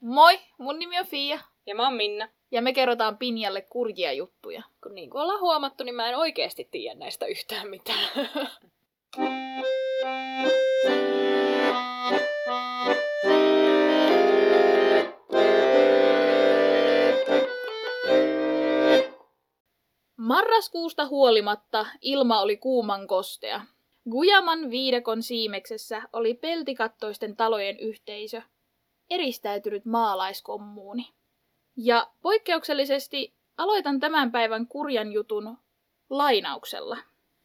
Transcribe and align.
Moi, 0.00 0.38
mun 0.58 0.78
nimi 0.78 0.98
on 0.98 1.06
Fia. 1.06 1.38
Ja 1.66 1.74
mä 1.74 1.84
oon 1.84 1.94
Minna. 1.94 2.28
Ja 2.50 2.62
me 2.62 2.72
kerrotaan 2.72 3.18
Pinjalle 3.18 3.62
kurjia 3.62 4.12
juttuja. 4.12 4.62
Kun 4.82 4.94
niin 4.94 5.10
kuin 5.10 5.22
ollaan 5.22 5.40
huomattu, 5.40 5.84
niin 5.84 5.94
mä 5.94 6.08
en 6.08 6.18
oikeasti 6.18 6.68
tiedä 6.70 6.98
näistä 6.98 7.26
yhtään 7.26 7.70
mitään. 7.70 8.08
Marraskuusta 20.16 21.06
huolimatta 21.06 21.86
ilma 22.00 22.40
oli 22.40 22.56
kuuman 22.56 23.06
kostea. 23.06 23.60
Gujaman 24.10 24.70
viidekon 24.70 25.22
siimeksessä 25.22 26.02
oli 26.12 26.34
peltikattoisten 26.34 27.36
talojen 27.36 27.78
yhteisö, 27.78 28.42
eristäytynyt 29.10 29.84
maalaiskommuuni. 29.84 31.12
Ja 31.76 32.10
poikkeuksellisesti 32.22 33.34
aloitan 33.56 34.00
tämän 34.00 34.32
päivän 34.32 34.66
kurjan 34.66 35.12
jutun 35.12 35.58
lainauksella. 36.10 36.96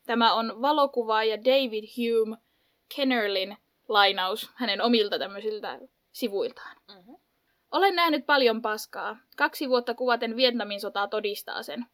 Tämä 0.05 0.33
on 0.33 0.61
valokuvaaja 0.61 1.37
David 1.37 1.83
Hume 1.97 2.37
Kennerlin 2.95 3.57
lainaus 3.87 4.51
hänen 4.55 4.81
omilta 4.81 5.19
tämmöisiltä 5.19 5.79
sivuiltaan. 6.11 6.77
Mm-hmm. 6.87 7.15
Olen 7.71 7.95
nähnyt 7.95 8.25
paljon 8.25 8.61
paskaa. 8.61 9.17
Kaksi 9.37 9.69
vuotta 9.69 9.93
kuvaten 9.93 10.35
Vietnamin 10.35 10.81
sotaa 10.81 11.07
todistaa 11.07 11.63
sen. 11.63 11.85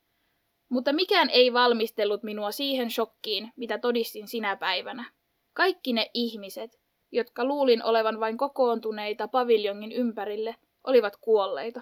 Mutta 0.69 0.93
mikään 0.93 1.29
ei 1.29 1.53
valmistellut 1.53 2.23
minua 2.23 2.51
siihen 2.51 2.91
shokkiin, 2.91 3.53
mitä 3.55 3.77
todistin 3.77 4.27
sinä 4.27 4.55
päivänä. 4.55 5.11
Kaikki 5.53 5.93
ne 5.93 6.11
ihmiset, 6.13 6.80
jotka 7.11 7.45
luulin 7.45 7.83
olevan 7.83 8.19
vain 8.19 8.37
kokoontuneita 8.37 9.27
paviljongin 9.27 9.91
ympärille, 9.91 10.55
olivat 10.83 11.17
kuolleita. 11.21 11.81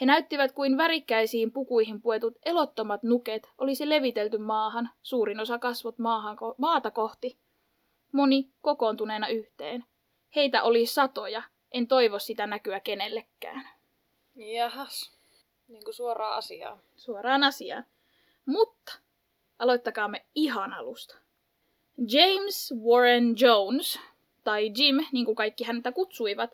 He 0.00 0.06
näyttivät 0.06 0.52
kuin 0.52 0.76
värikkäisiin 0.76 1.52
pukuihin 1.52 2.02
puetut 2.02 2.34
elottomat 2.44 3.02
nuket 3.02 3.50
olisi 3.58 3.88
levitelty 3.88 4.38
maahan, 4.38 4.90
suurin 5.02 5.40
osa 5.40 5.58
kasvot 5.58 5.98
maahan, 5.98 6.36
maata 6.58 6.90
kohti. 6.90 7.38
Moni 8.12 8.50
kokoontuneena 8.60 9.28
yhteen. 9.28 9.84
Heitä 10.36 10.62
oli 10.62 10.86
satoja, 10.86 11.42
en 11.72 11.86
toivo 11.86 12.18
sitä 12.18 12.46
näkyä 12.46 12.80
kenellekään. 12.80 13.68
Jahas, 14.34 15.18
niin 15.68 15.84
kuin 15.84 15.94
suoraan 15.94 16.38
asiaan. 16.38 16.78
Suoraan 16.96 17.44
asiaan. 17.44 17.84
Mutta 18.46 18.92
aloittakaamme 19.58 20.24
ihan 20.34 20.72
alusta. 20.72 21.16
James 22.12 22.74
Warren 22.84 23.34
Jones, 23.40 23.98
tai 24.46 24.70
Jim, 24.78 24.96
niin 25.12 25.24
kuin 25.24 25.34
kaikki 25.34 25.64
häntä 25.64 25.92
kutsuivat, 25.92 26.50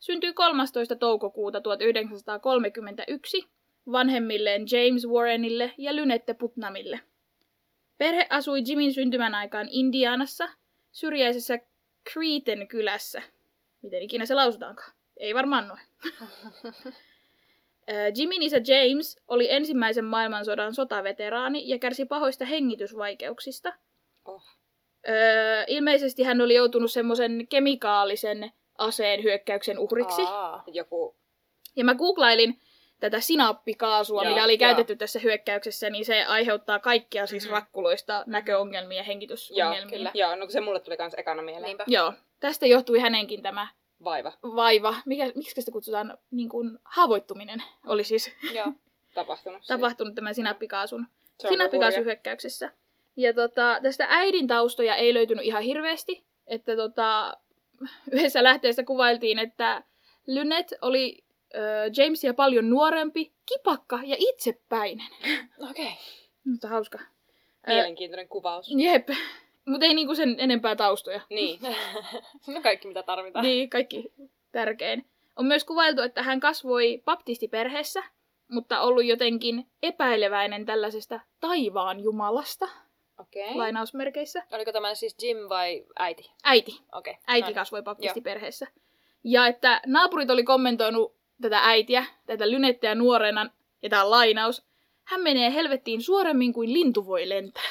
syntyi 0.00 0.32
13. 0.32 0.96
toukokuuta 0.96 1.60
1931 1.60 3.48
vanhemmilleen 3.92 4.62
James 4.72 5.06
Warrenille 5.06 5.72
ja 5.78 5.96
Lynette 5.96 6.34
Putnamille. 6.34 7.00
Perhe 7.98 8.26
asui 8.30 8.62
Jimin 8.66 8.94
syntymän 8.94 9.34
aikaan 9.34 9.68
Indianassa, 9.70 10.48
syrjäisessä 10.90 11.58
Creeten 12.12 12.68
kylässä. 12.68 13.22
Miten 13.82 14.02
ikinä 14.02 14.26
se 14.26 14.34
lausutaankaan? 14.34 14.92
Ei 15.16 15.34
varmaan 15.34 15.68
noin. 15.68 15.80
Jimin 18.16 18.42
isä 18.42 18.56
James 18.56 19.20
oli 19.28 19.50
ensimmäisen 19.50 20.04
maailmansodan 20.04 20.74
sotaveteraani 20.74 21.68
ja 21.68 21.78
kärsi 21.78 22.04
pahoista 22.04 22.44
hengitysvaikeuksista. 22.44 23.74
Oh. 24.24 24.61
Öö, 25.08 25.64
ilmeisesti 25.66 26.22
hän 26.22 26.40
oli 26.40 26.54
joutunut 26.54 26.90
semmoisen 26.92 27.46
kemikaalisen 27.48 28.52
aseen 28.78 29.22
hyökkäyksen 29.22 29.78
uhriksi. 29.78 30.22
Aa, 30.22 30.64
joku... 30.66 31.16
Ja 31.76 31.84
mä 31.84 31.94
googlailin 31.94 32.60
tätä 33.00 33.20
sinappikaasua, 33.20 34.22
Joo, 34.22 34.32
mitä 34.32 34.44
oli 34.44 34.52
joo. 34.52 34.58
käytetty 34.58 34.96
tässä 34.96 35.18
hyökkäyksessä, 35.18 35.90
niin 35.90 36.04
se 36.04 36.24
aiheuttaa 36.24 36.78
kaikkia 36.78 37.26
siis 37.26 37.44
Mhm. 37.44 37.52
rakkuloista 37.52 38.24
näköongelmia 38.26 38.96
ja 38.96 39.02
Joo, 39.02 39.06
hengitysongelmia. 39.06 39.86
kyllä. 39.98 40.10
Joo, 40.14 40.36
no 40.36 40.48
se 40.50 40.60
mulle 40.60 40.80
tuli 40.80 40.96
kans 40.96 41.14
ekana 41.16 41.42
mieleen. 41.42 41.62
Niinpä. 41.64 41.84
Joo. 41.86 42.12
Tästä 42.40 42.66
johtui 42.66 42.98
hänenkin 42.98 43.42
tämä 43.42 43.68
Vaiva. 44.04 44.32
vaiva, 44.42 44.94
mikä, 45.06 45.32
miksi 45.34 45.60
sitä 45.60 45.72
kutsutaan, 45.72 46.18
niin 46.30 46.48
kuin 46.48 46.78
haavoittuminen 46.84 47.62
oli 47.86 48.04
siis 48.04 48.32
Joo. 48.52 48.66
Tapahtunut. 49.14 49.62
tapahtunut 49.66 50.14
tämän 50.14 50.34
sinappikaasun, 50.34 51.06
sinappikaasuhyökkäyksessä. 51.48 52.70
Ja 53.16 53.34
tota, 53.34 53.78
tästä 53.82 54.06
äidin 54.08 54.46
taustoja 54.46 54.96
ei 54.96 55.14
löytynyt 55.14 55.44
ihan 55.44 55.62
hirveästi, 55.62 56.24
että 56.46 56.76
tota, 56.76 57.36
yhdessä 58.12 58.42
lähteessä 58.42 58.84
kuvailtiin, 58.84 59.38
että 59.38 59.82
Lynette 60.26 60.78
oli 60.82 61.24
ö, 61.54 61.58
Jamesia 61.96 62.34
paljon 62.34 62.70
nuorempi, 62.70 63.32
kipakka 63.46 64.00
ja 64.04 64.16
itsepäinen. 64.18 65.06
Okei. 65.70 65.84
Okay. 65.84 65.96
Mutta 66.44 66.68
hauska. 66.68 66.98
Mielenkiintoinen 67.66 68.28
kuvaus. 68.28 68.70
Jep. 68.76 69.08
Mutta 69.64 69.86
ei 69.86 69.94
niinku 69.94 70.14
sen 70.14 70.36
enempää 70.38 70.76
taustoja. 70.76 71.20
Niin. 71.30 71.60
No 72.46 72.60
kaikki 72.62 72.88
mitä 72.88 73.02
tarvitaan. 73.02 73.44
Niin, 73.44 73.70
kaikki 73.70 74.12
tärkein. 74.52 75.06
On 75.36 75.46
myös 75.46 75.64
kuvailtu, 75.64 76.02
että 76.02 76.22
hän 76.22 76.40
kasvoi 76.40 77.02
baptistiperheessä, 77.04 78.02
mutta 78.48 78.80
ollut 78.80 79.04
jotenkin 79.04 79.66
epäileväinen 79.82 80.66
tällaisesta 80.66 81.20
taivaan 81.40 82.00
jumalasta, 82.00 82.68
Okei. 83.18 83.44
Okay. 83.44 83.56
lainausmerkeissä. 83.56 84.42
Oliko 84.52 84.72
tämä 84.72 84.94
siis 84.94 85.16
Jim 85.22 85.36
vai 85.48 85.84
äiti? 85.98 86.32
Äiti. 86.44 86.80
Okei. 86.92 87.16
Äiti 87.26 87.40
no 87.40 87.46
niin. 87.46 87.54
kasvoi 87.54 87.82
baptistiperheessä. 87.82 88.66
Ja 89.24 89.46
että 89.46 89.80
naapurit 89.86 90.30
oli 90.30 90.44
kommentoinut 90.44 91.14
tätä 91.42 91.58
äitiä, 91.62 92.04
tätä 92.26 92.50
lynetteä 92.50 92.94
nuorena, 92.94 93.50
ja 93.82 93.88
tämä 93.88 94.10
lainaus. 94.10 94.62
Hän 95.04 95.20
menee 95.20 95.54
helvettiin 95.54 96.02
suoremmin 96.02 96.52
kuin 96.52 96.72
lintu 96.72 97.06
voi 97.06 97.28
lentää. 97.28 97.62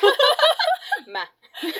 Mä. 1.07 1.27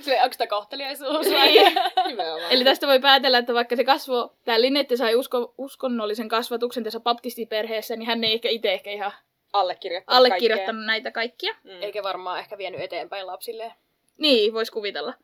Se, 0.00 0.22
onko 0.22 0.34
tämä 0.38 0.48
kohteliaisuus? 0.48 1.26
Niin. 1.26 1.72
Nimenomaan. 2.06 2.50
Eli 2.50 2.64
tästä 2.64 2.86
voi 2.86 3.00
päätellä, 3.00 3.38
että 3.38 3.54
vaikka 3.54 3.76
se 3.76 3.84
kasvo, 3.84 4.34
tämä 4.44 4.60
Linette 4.60 4.96
sai 4.96 5.14
usko, 5.14 5.54
uskonnollisen 5.58 6.28
kasvatuksen 6.28 6.84
tässä 6.84 7.00
baptistiperheessä, 7.00 7.96
niin 7.96 8.06
hän 8.06 8.24
ei 8.24 8.32
ehkä 8.32 8.48
itse 8.48 8.72
ehkä 8.72 8.90
ihan 8.90 9.12
allekirjoittanut 9.54 10.16
allekirjoittanut 10.16 10.84
näitä 10.86 11.10
kaikkia. 11.10 11.54
Mm. 11.64 11.82
Eikä 11.82 12.02
varmaan 12.02 12.38
ehkä 12.38 12.58
vienyt 12.58 12.80
eteenpäin 12.80 13.26
lapsille. 13.26 13.74
Niin, 14.18 14.54
voisi 14.54 14.72
kuvitella. 14.72 15.14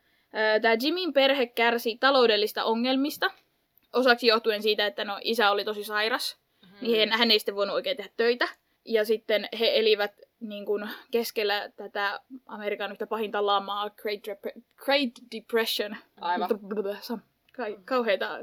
Tämä 0.61 0.75
Jimin 0.81 1.13
perhe 1.13 1.45
kärsi 1.47 1.97
taloudellista 1.97 2.63
ongelmista, 2.63 3.31
osaksi 3.93 4.27
johtuen 4.27 4.61
siitä, 4.61 4.85
että 4.85 5.05
no, 5.05 5.17
isä 5.21 5.51
oli 5.51 5.65
tosi 5.65 5.83
sairas, 5.83 6.41
Mm-hmm. 6.61 6.87
niin 6.87 7.09
hän, 7.09 7.19
hän 7.19 7.31
ei 7.31 7.39
sitten 7.39 7.55
voinut 7.55 7.75
oikein 7.75 7.97
tehdä 7.97 8.09
töitä. 8.17 8.47
Ja 8.85 9.05
sitten 9.05 9.49
he 9.59 9.71
elivät 9.79 10.11
niin 10.39 10.65
kuin, 10.65 10.89
keskellä 11.11 11.69
tätä 11.75 12.19
Amerikan 12.45 12.91
yhtä 12.91 13.07
pahinta 13.07 13.45
lamaa, 13.45 13.89
Great, 13.89 14.19
Dep- 14.27 14.61
Great 14.75 15.09
Depression. 15.35 15.95
Aivan. 16.21 16.49
Ka- 17.53 17.81
kauheita 17.85 18.39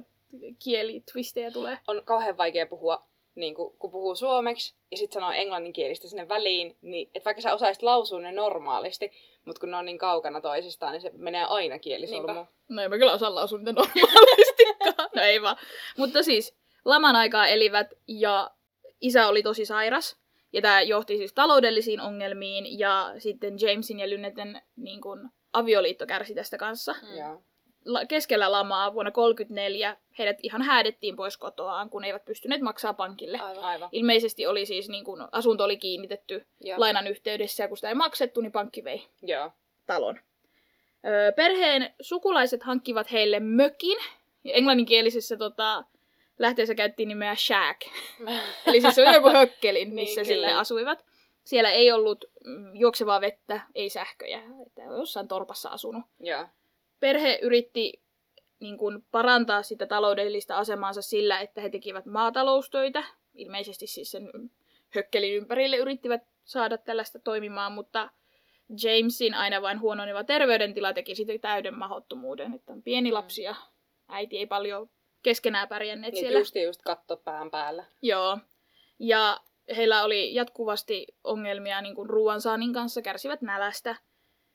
kielitwistejä 0.64 1.50
tulee. 1.50 1.78
On 1.86 2.02
kauhean 2.04 2.36
vaikea 2.36 2.66
puhua, 2.66 3.06
niin 3.38 3.54
kun, 3.54 3.74
kun 3.78 3.90
puhuu 3.90 4.14
suomeksi 4.14 4.74
ja 4.90 4.96
sitten 4.96 5.14
sanoo 5.14 5.30
englanninkielistä 5.30 6.08
sinne 6.08 6.28
väliin, 6.28 6.76
niin 6.82 7.10
että 7.14 7.24
vaikka 7.24 7.42
sä 7.42 7.54
osaisit 7.54 7.82
lausua 7.82 8.20
ne 8.20 8.32
normaalisti, 8.32 9.12
mutta 9.44 9.60
kun 9.60 9.70
ne 9.70 9.76
on 9.76 9.84
niin 9.84 9.98
kaukana 9.98 10.40
toisistaan, 10.40 10.92
niin 10.92 11.00
se 11.00 11.10
menee 11.14 11.44
aina 11.44 11.78
kielisolmuun. 11.78 12.46
No 12.68 12.82
en 12.82 12.90
mä 12.90 12.98
kyllä 12.98 13.12
osaa 13.12 13.34
lausua 13.34 13.58
niitä 13.58 13.72
normaalistikaan. 13.80 15.10
No 15.16 15.22
ei 15.22 15.42
vaan. 15.42 15.56
Mutta 15.96 16.22
siis 16.22 16.54
laman 16.84 17.16
aikaa 17.16 17.46
elivät 17.46 17.94
ja 18.08 18.50
isä 19.00 19.28
oli 19.28 19.42
tosi 19.42 19.64
sairas. 19.64 20.16
Ja 20.52 20.62
tämä 20.62 20.82
johti 20.82 21.16
siis 21.16 21.32
taloudellisiin 21.32 22.00
ongelmiin 22.00 22.78
ja 22.78 23.14
sitten 23.18 23.56
Jamesin 23.60 24.00
ja 24.00 24.10
Lynnetten 24.10 24.62
niin 24.76 25.00
kun, 25.00 25.30
avioliitto 25.52 26.06
kärsi 26.06 26.34
tästä 26.34 26.58
kanssa. 26.58 26.94
Mm. 27.02 27.38
Keskellä 28.08 28.52
lamaa 28.52 28.94
vuonna 28.94 29.10
1934 29.10 29.96
heidät 30.18 30.36
ihan 30.42 30.62
häädettiin 30.62 31.16
pois 31.16 31.36
kotoaan, 31.36 31.90
kun 31.90 32.04
eivät 32.04 32.24
pystyneet 32.24 32.60
maksaa 32.60 32.94
pankille. 32.94 33.38
Aivan. 33.38 33.64
Aivan. 33.64 33.88
Ilmeisesti 33.92 34.46
oli 34.46 34.66
siis 34.66 34.88
niin 34.88 35.04
kun, 35.04 35.28
asunto 35.32 35.64
oli 35.64 35.76
kiinnitetty 35.76 36.46
Joo. 36.60 36.80
lainan 36.80 37.06
yhteydessä 37.06 37.64
ja 37.64 37.68
kun 37.68 37.76
sitä 37.76 37.88
ei 37.88 37.94
maksettu, 37.94 38.40
niin 38.40 38.52
pankki 38.52 38.84
vei 38.84 39.06
Joo. 39.22 39.50
talon. 39.86 40.20
Öö, 41.06 41.32
perheen 41.32 41.94
sukulaiset 42.00 42.62
hankkivat 42.62 43.12
heille 43.12 43.40
mökin. 43.40 43.98
Englanninkielisessä 44.44 45.36
tota, 45.36 45.84
lähteessä 46.38 46.74
käyttiin 46.74 47.08
nimeä 47.08 47.34
shack. 47.34 47.80
Eli 48.66 48.80
siis 48.80 48.94
se 48.94 49.08
on 49.08 49.14
joku 49.14 49.28
hökkelin, 49.28 49.94
missä 49.94 50.20
Niin, 50.20 50.26
sille 50.26 50.52
asuivat. 50.52 51.04
Siellä 51.44 51.70
ei 51.70 51.92
ollut 51.92 52.24
mm, 52.44 52.76
juoksevaa 52.76 53.20
vettä, 53.20 53.60
ei 53.74 53.88
sähköjä. 53.88 54.42
Että 54.66 54.82
jossain 54.82 55.28
torpassa 55.28 55.68
asunut. 55.68 56.04
Joo. 56.20 56.46
Perhe 57.00 57.38
yritti 57.42 58.02
niin 58.60 58.78
kuin, 58.78 59.04
parantaa 59.10 59.62
sitä 59.62 59.86
taloudellista 59.86 60.58
asemaansa 60.58 61.02
sillä, 61.02 61.40
että 61.40 61.60
he 61.60 61.70
tekivät 61.70 62.06
maataloustöitä. 62.06 63.04
Ilmeisesti 63.34 63.86
siis 63.86 64.10
sen 64.10 64.30
hökkelin 64.88 65.34
ympärille 65.34 65.76
yrittivät 65.76 66.22
saada 66.44 66.78
tällaista 66.78 67.18
toimimaan, 67.18 67.72
mutta 67.72 68.10
Jamesin 68.82 69.34
aina 69.34 69.62
vain 69.62 69.80
huononeva 69.80 70.24
terveydentila 70.24 70.92
teki 70.92 71.14
sitten 71.14 71.40
täyden 71.40 71.78
mahottomuuden, 71.78 72.54
että 72.54 72.72
on 72.72 72.82
pieni 72.82 73.12
lapsi 73.12 73.42
ja 73.42 73.54
äiti 74.08 74.38
ei 74.38 74.46
paljon 74.46 74.90
keskenään 75.22 75.68
pärjänneet 75.68 76.14
Niin 76.14 76.20
siellä. 76.20 76.38
just 76.38 76.56
just 76.56 76.82
katto 76.82 77.16
pään 77.16 77.50
päällä. 77.50 77.84
Joo. 78.02 78.38
Ja 78.98 79.40
heillä 79.76 80.04
oli 80.04 80.34
jatkuvasti 80.34 81.06
ongelmia 81.24 81.80
niin 81.80 81.94
kuin 81.94 82.10
ruoansaannin 82.10 82.72
kanssa, 82.72 83.02
kärsivät 83.02 83.42
nälästä. 83.42 83.96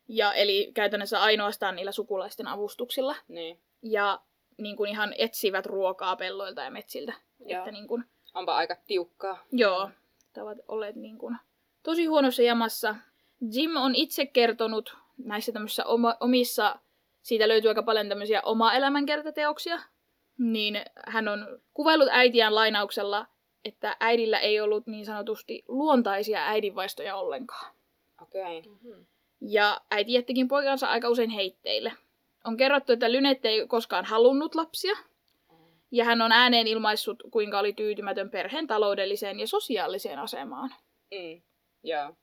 Ja 0.08 0.34
eli 0.34 0.72
käytännössä 0.74 1.22
ainoastaan 1.22 1.76
niillä 1.76 1.92
sukulaisten 1.92 2.48
avustuksilla. 2.48 3.16
Niin. 3.28 3.60
Ja 3.82 4.22
niin 4.58 4.76
kuin 4.76 4.90
ihan 4.90 5.14
etsivät 5.18 5.66
ruokaa 5.66 6.16
pelloilta 6.16 6.62
ja 6.62 6.72
metsiltä. 6.72 7.14
Joo. 7.46 7.60
Että 7.60 7.72
niin 7.72 7.88
kuin, 7.88 8.04
Onpa 8.34 8.56
aika 8.56 8.76
tiukkaa. 8.88 9.44
joo, 9.52 9.90
ovat 10.42 10.58
olleet 10.68 10.96
niin 10.96 11.18
kuin 11.18 11.38
tosi 11.84 12.06
huonossa 12.06 12.44
jamassa. 12.44 12.96
Jim 13.52 13.76
on 13.76 13.96
itse 13.96 14.26
kertonut 14.26 14.98
näissä 15.18 15.52
tämmöisissä 15.52 15.86
oma, 15.86 16.18
omissa, 16.20 16.80
siitä 17.22 17.48
löytyy 17.48 17.70
aika 17.70 17.84
paljon 17.84 18.10
tämmöisiä 18.10 18.42
oma 18.42 18.74
elämänkertateoksia, 18.74 19.80
niin 20.38 20.82
hän 21.08 21.28
on 21.28 21.60
kuvaillut 21.74 22.08
äitiään 22.12 22.56
lainauksella, 22.56 23.26
että 23.66 23.98
äidillä 24.00 24.40
ei 24.40 24.60
ollut 24.62 24.88
niin 24.88 25.06
sanotusti 25.06 25.64
luontaisia 25.68 26.48
äidinvaistoja 26.48 27.16
ollenkaan. 27.16 27.74
Okei. 28.22 28.60
Okay. 28.60 28.72
Mhm. 28.82 29.02
Ja 29.48 29.82
äiti 29.92 30.14
jättikin 30.14 30.48
poikansa 30.48 30.88
aika 30.88 31.10
usein 31.10 31.30
heitteille. 31.30 31.92
On 32.46 32.58
kerrottu, 32.58 32.94
että 32.94 33.12
Lynette 33.12 33.50
ei 33.50 33.68
koskaan 33.68 34.06
halunnut 34.06 34.56
lapsia, 34.56 34.96
ja 35.92 36.06
hän 36.06 36.22
on 36.22 36.32
ääneen 36.32 36.68
ilmaissut, 36.68 37.24
kuinka 37.32 37.60
oli 37.60 37.74
tyytymätön 37.74 38.30
perheen 38.30 38.68
taloudelliseen 38.68 39.40
ja 39.40 39.48
sosiaaliseen 39.48 40.20
asemaan. 40.20 40.76
Mm. 41.12 41.42
Joo. 41.84 42.16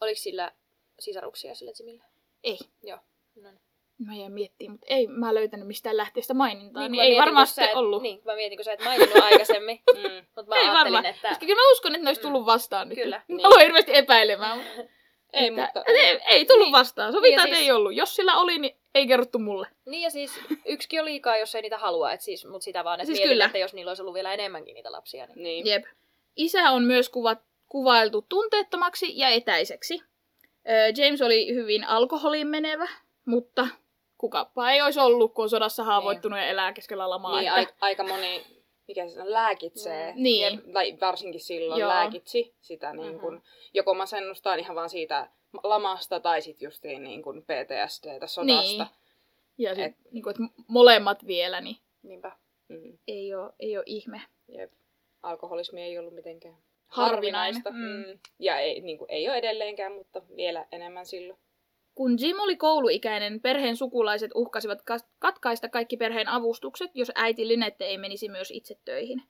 Oliko 0.00 0.20
sillä 0.20 0.52
sisaruksia 0.98 1.54
sillä 1.54 1.72
Jimillä? 1.78 2.04
Ei. 2.44 2.58
Joo. 2.82 2.98
No 3.42 3.50
niin. 3.50 3.60
Mä 3.98 4.14
jäin 4.14 4.32
miettimään, 4.32 4.72
mutta 4.72 4.86
ei 4.88 5.06
mä 5.06 5.34
löytänyt 5.34 5.66
mistään 5.66 5.96
lähteestä 5.96 6.34
mainintaa. 6.34 6.82
Niin, 6.82 6.92
niin 6.92 7.00
mä 7.00 7.04
ei 7.04 7.16
varmasti 7.16 7.64
et, 7.64 7.74
ollut. 7.74 8.02
Niin, 8.02 8.20
mä 8.24 8.34
mietin, 8.34 8.58
kun 8.58 8.64
sä 8.64 8.72
et 8.72 8.84
maininnut 8.84 9.22
aikaisemmin. 9.22 9.80
Mm. 9.96 10.26
Mutta 10.36 10.54
mä 10.54 10.60
ei 10.60 10.68
varmaan. 10.68 11.06
että... 11.06 11.28
Koska 11.28 11.46
kyllä 11.46 11.62
mä 11.62 11.72
uskon, 11.72 11.94
että 11.94 12.04
ne 12.04 12.08
olisi 12.08 12.20
tullut 12.20 12.46
vastaan 12.46 12.88
nyt. 12.88 12.98
Kyllä, 12.98 13.22
Niin. 13.28 13.46
Aloin 13.46 13.62
hirveästi 13.62 13.96
epäilemään. 13.96 14.60
Ei, 15.32 15.46
että, 15.48 15.62
mutta... 15.62 15.82
Ei, 15.86 16.20
ei 16.28 16.44
tullut 16.44 16.66
Niin. 16.66 16.72
vastaan. 16.72 17.12
Sovitaan, 17.12 17.44
Niin 17.44 17.48
että 17.48 17.56
siis- 17.56 17.68
ei 17.68 17.72
ollut. 17.72 17.94
Jos 17.94 18.16
sillä 18.16 18.36
oli, 18.36 18.58
niin 18.58 18.76
ei 18.94 19.06
kerrottu 19.06 19.38
mulle. 19.38 19.66
Niin 19.86 20.02
ja 20.02 20.10
siis 20.10 20.40
yksikin 20.64 21.00
on 21.00 21.06
liikaa, 21.06 21.36
jos 21.36 21.54
ei 21.54 21.62
niitä 21.62 21.78
halua. 21.78 22.12
Et 22.12 22.20
siis, 22.20 22.46
mutta 22.46 22.64
sitä 22.64 22.84
vaan, 22.84 23.00
että 23.00 23.06
Siis 23.06 23.18
mietin, 23.18 23.30
kyllä. 23.34 23.44
että 23.44 23.58
jos 23.58 23.74
niillä 23.74 23.90
olisi 23.90 24.02
ollut 24.02 24.14
vielä 24.14 24.34
enemmänkin 24.34 24.74
niitä 24.74 24.92
lapsia. 24.92 25.26
Niin... 25.26 25.42
Niin. 25.42 25.66
Jep. 25.66 25.84
Isä 26.36 26.70
on 26.70 26.82
myös 26.84 27.08
kuvat, 27.08 27.38
kuvailtu 27.68 28.26
tunteettomaksi 28.28 29.18
ja 29.18 29.28
etäiseksi. 29.28 30.02
Ö, 30.68 31.02
James 31.04 31.22
oli 31.22 31.54
hyvin 31.54 31.84
alkoholiin 31.84 32.46
menevä, 32.46 32.88
mutta 33.24 33.68
kukapa 34.18 34.70
ei 34.70 34.82
olisi 34.82 35.00
ollut, 35.00 35.34
kun 35.34 35.42
on 35.42 35.50
sodassa 35.50 35.84
haavoittunut 35.84 36.38
ja 36.38 36.46
elää 36.46 36.72
keskellä 36.72 37.10
lamaa. 37.10 37.40
Niin, 37.40 37.46
että... 37.48 37.74
ai, 37.80 37.90
aika 37.90 38.04
moni, 38.04 38.44
mikä 38.88 39.08
se 39.08 39.20
on, 39.22 39.32
lääkitsee. 39.32 40.12
Mm. 40.12 40.22
Niin. 40.22 40.72
Tai 40.72 40.96
varsinkin 41.00 41.40
silloin 41.40 41.80
Joo. 41.80 41.88
lääkitsi 41.90 42.54
sitä 42.60 42.92
niin 42.92 43.20
kuin, 43.20 43.42
joko 43.74 43.94
masennustaan 43.94 44.58
ihan 44.60 44.76
vaan 44.76 44.90
siitä 44.90 45.28
lamasta 45.62 46.20
tai 46.20 46.42
sitten 46.42 46.66
justiin 46.66 47.04
niin 47.04 47.22
kuin 47.22 47.42
PTSDtä 47.42 48.26
sodasta. 48.26 48.62
Niin. 48.62 48.86
Ja 49.58 49.74
sit, 49.74 49.84
Et- 49.84 50.12
niin 50.12 50.22
kuin, 50.22 50.30
että 50.30 50.62
molemmat 50.68 51.26
vielä, 51.26 51.60
niin 51.60 51.76
Niinpä. 52.02 52.32
Mm. 52.68 52.98
ei 53.08 53.34
ole, 53.34 53.52
ei 53.60 53.76
ole 53.76 53.84
ihme. 53.86 54.20
Jep. 54.48 54.72
Alkoholismi 55.22 55.82
ei 55.82 55.98
ollut 55.98 56.14
mitenkään 56.14 56.56
Harvinainen, 56.86 57.62
harvinaista. 57.62 57.70
mm. 57.70 58.12
Mm. 58.12 58.18
Ja 58.38 58.58
ei, 58.58 58.80
niin 58.80 58.98
kuin, 58.98 59.10
ei 59.10 59.28
ole 59.28 59.36
edelleenkään, 59.36 59.92
mutta 59.92 60.22
vielä 60.36 60.66
enemmän 60.72 61.06
silloin. 61.06 61.38
Kun 61.96 62.16
Jim 62.20 62.40
oli 62.40 62.56
kouluikäinen, 62.56 63.40
perheen 63.40 63.76
sukulaiset 63.76 64.30
uhkasivat 64.34 64.82
kas- 64.82 65.08
katkaista 65.18 65.68
kaikki 65.68 65.96
perheen 65.96 66.28
avustukset, 66.28 66.90
jos 66.94 67.12
äiti 67.14 67.48
Lynette 67.48 67.84
ei 67.84 67.98
menisi 67.98 68.28
myös 68.28 68.50
itse 68.50 68.78
töihin. 68.84 69.22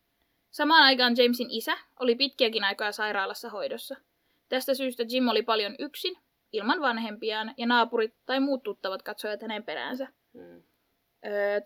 Samaan 0.50 0.82
aikaan 0.82 1.14
Jamesin 1.16 1.50
isä 1.50 1.78
oli 2.00 2.14
pitkiäkin 2.14 2.64
aikaa 2.64 2.92
sairaalassa 2.92 3.50
hoidossa. 3.50 3.96
Tästä 4.48 4.74
syystä 4.74 5.04
Jim 5.10 5.28
oli 5.28 5.42
paljon 5.42 5.74
yksin, 5.78 6.16
ilman 6.52 6.80
vanhempiaan, 6.80 7.54
ja 7.56 7.66
naapurit 7.66 8.14
tai 8.26 8.40
muut 8.40 8.62
tuttavat 8.62 9.02
katsoivat 9.02 9.42
hänen 9.42 9.64
peräänsä. 9.64 10.08
Mm. 10.32 10.62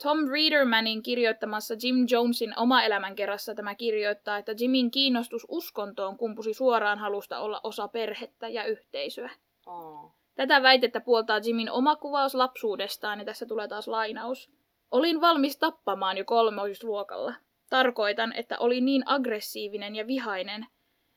Tom 0.02 0.18
Reedermanin 0.32 1.02
kirjoittamassa 1.02 1.74
Jim 1.82 1.96
Jonesin 2.10 2.58
oma 2.58 2.82
elämänkerrassa 2.82 3.54
tämä 3.54 3.74
kirjoittaa, 3.74 4.38
että 4.38 4.54
Jimin 4.60 4.90
kiinnostus 4.90 5.46
uskontoon 5.48 6.16
kumpusi 6.16 6.54
suoraan 6.54 6.98
halusta 6.98 7.38
olla 7.38 7.60
osa 7.62 7.88
perhettä 7.88 8.48
ja 8.48 8.64
yhteisöä. 8.64 9.30
Oh. 9.66 10.19
Tätä 10.34 10.62
väitettä 10.62 11.00
puoltaa 11.00 11.40
Jimin 11.44 11.70
oma 11.70 11.96
kuvaus 11.96 12.34
lapsuudestaan, 12.34 13.18
ja 13.18 13.24
tässä 13.24 13.46
tulee 13.46 13.68
taas 13.68 13.88
lainaus. 13.88 14.50
Olin 14.90 15.20
valmis 15.20 15.58
tappamaan 15.58 16.16
jo 16.16 16.24
kolmoisluokalla. 16.24 17.34
Tarkoitan, 17.70 18.32
että 18.32 18.58
olin 18.58 18.84
niin 18.84 19.02
aggressiivinen 19.06 19.96
ja 19.96 20.06
vihainen, 20.06 20.66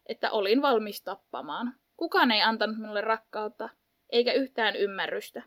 että 0.05 0.31
olin 0.31 0.61
valmis 0.61 1.03
tappamaan. 1.03 1.73
Kukaan 1.97 2.31
ei 2.31 2.41
antanut 2.41 2.77
minulle 2.77 3.01
rakkautta, 3.01 3.69
eikä 4.09 4.33
yhtään 4.33 4.75
ymmärrystä. 4.75 5.43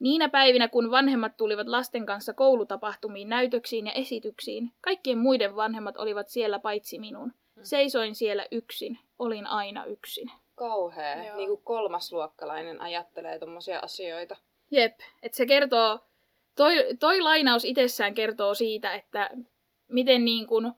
Niinä 0.00 0.28
päivinä, 0.28 0.68
kun 0.68 0.90
vanhemmat 0.90 1.36
tulivat 1.36 1.68
lasten 1.68 2.06
kanssa 2.06 2.34
koulutapahtumiin, 2.34 3.28
näytöksiin 3.28 3.86
ja 3.86 3.92
esityksiin, 3.92 4.72
kaikkien 4.80 5.18
muiden 5.18 5.56
vanhemmat 5.56 5.96
olivat 5.96 6.28
siellä 6.28 6.58
paitsi 6.58 6.98
minun. 6.98 7.32
Seisoin 7.62 8.14
siellä 8.14 8.46
yksin. 8.50 8.98
Olin 9.18 9.46
aina 9.46 9.84
yksin. 9.84 10.30
Kauhea. 10.60 11.24
Joo. 11.24 11.36
Niin 11.36 11.48
kuin 11.48 11.62
kolmasluokkalainen 11.62 12.80
ajattelee 12.80 13.38
tommosia 13.38 13.78
asioita. 13.78 14.36
Jep, 14.70 15.00
että 15.22 15.36
se 15.36 15.46
kertoo, 15.46 15.98
toi, 16.56 16.74
toi 17.00 17.20
lainaus 17.20 17.64
itsessään 17.64 18.14
kertoo 18.14 18.54
siitä, 18.54 18.94
että 18.94 19.30
miten 19.88 20.24
niin 20.24 20.46
kuin, 20.46 20.72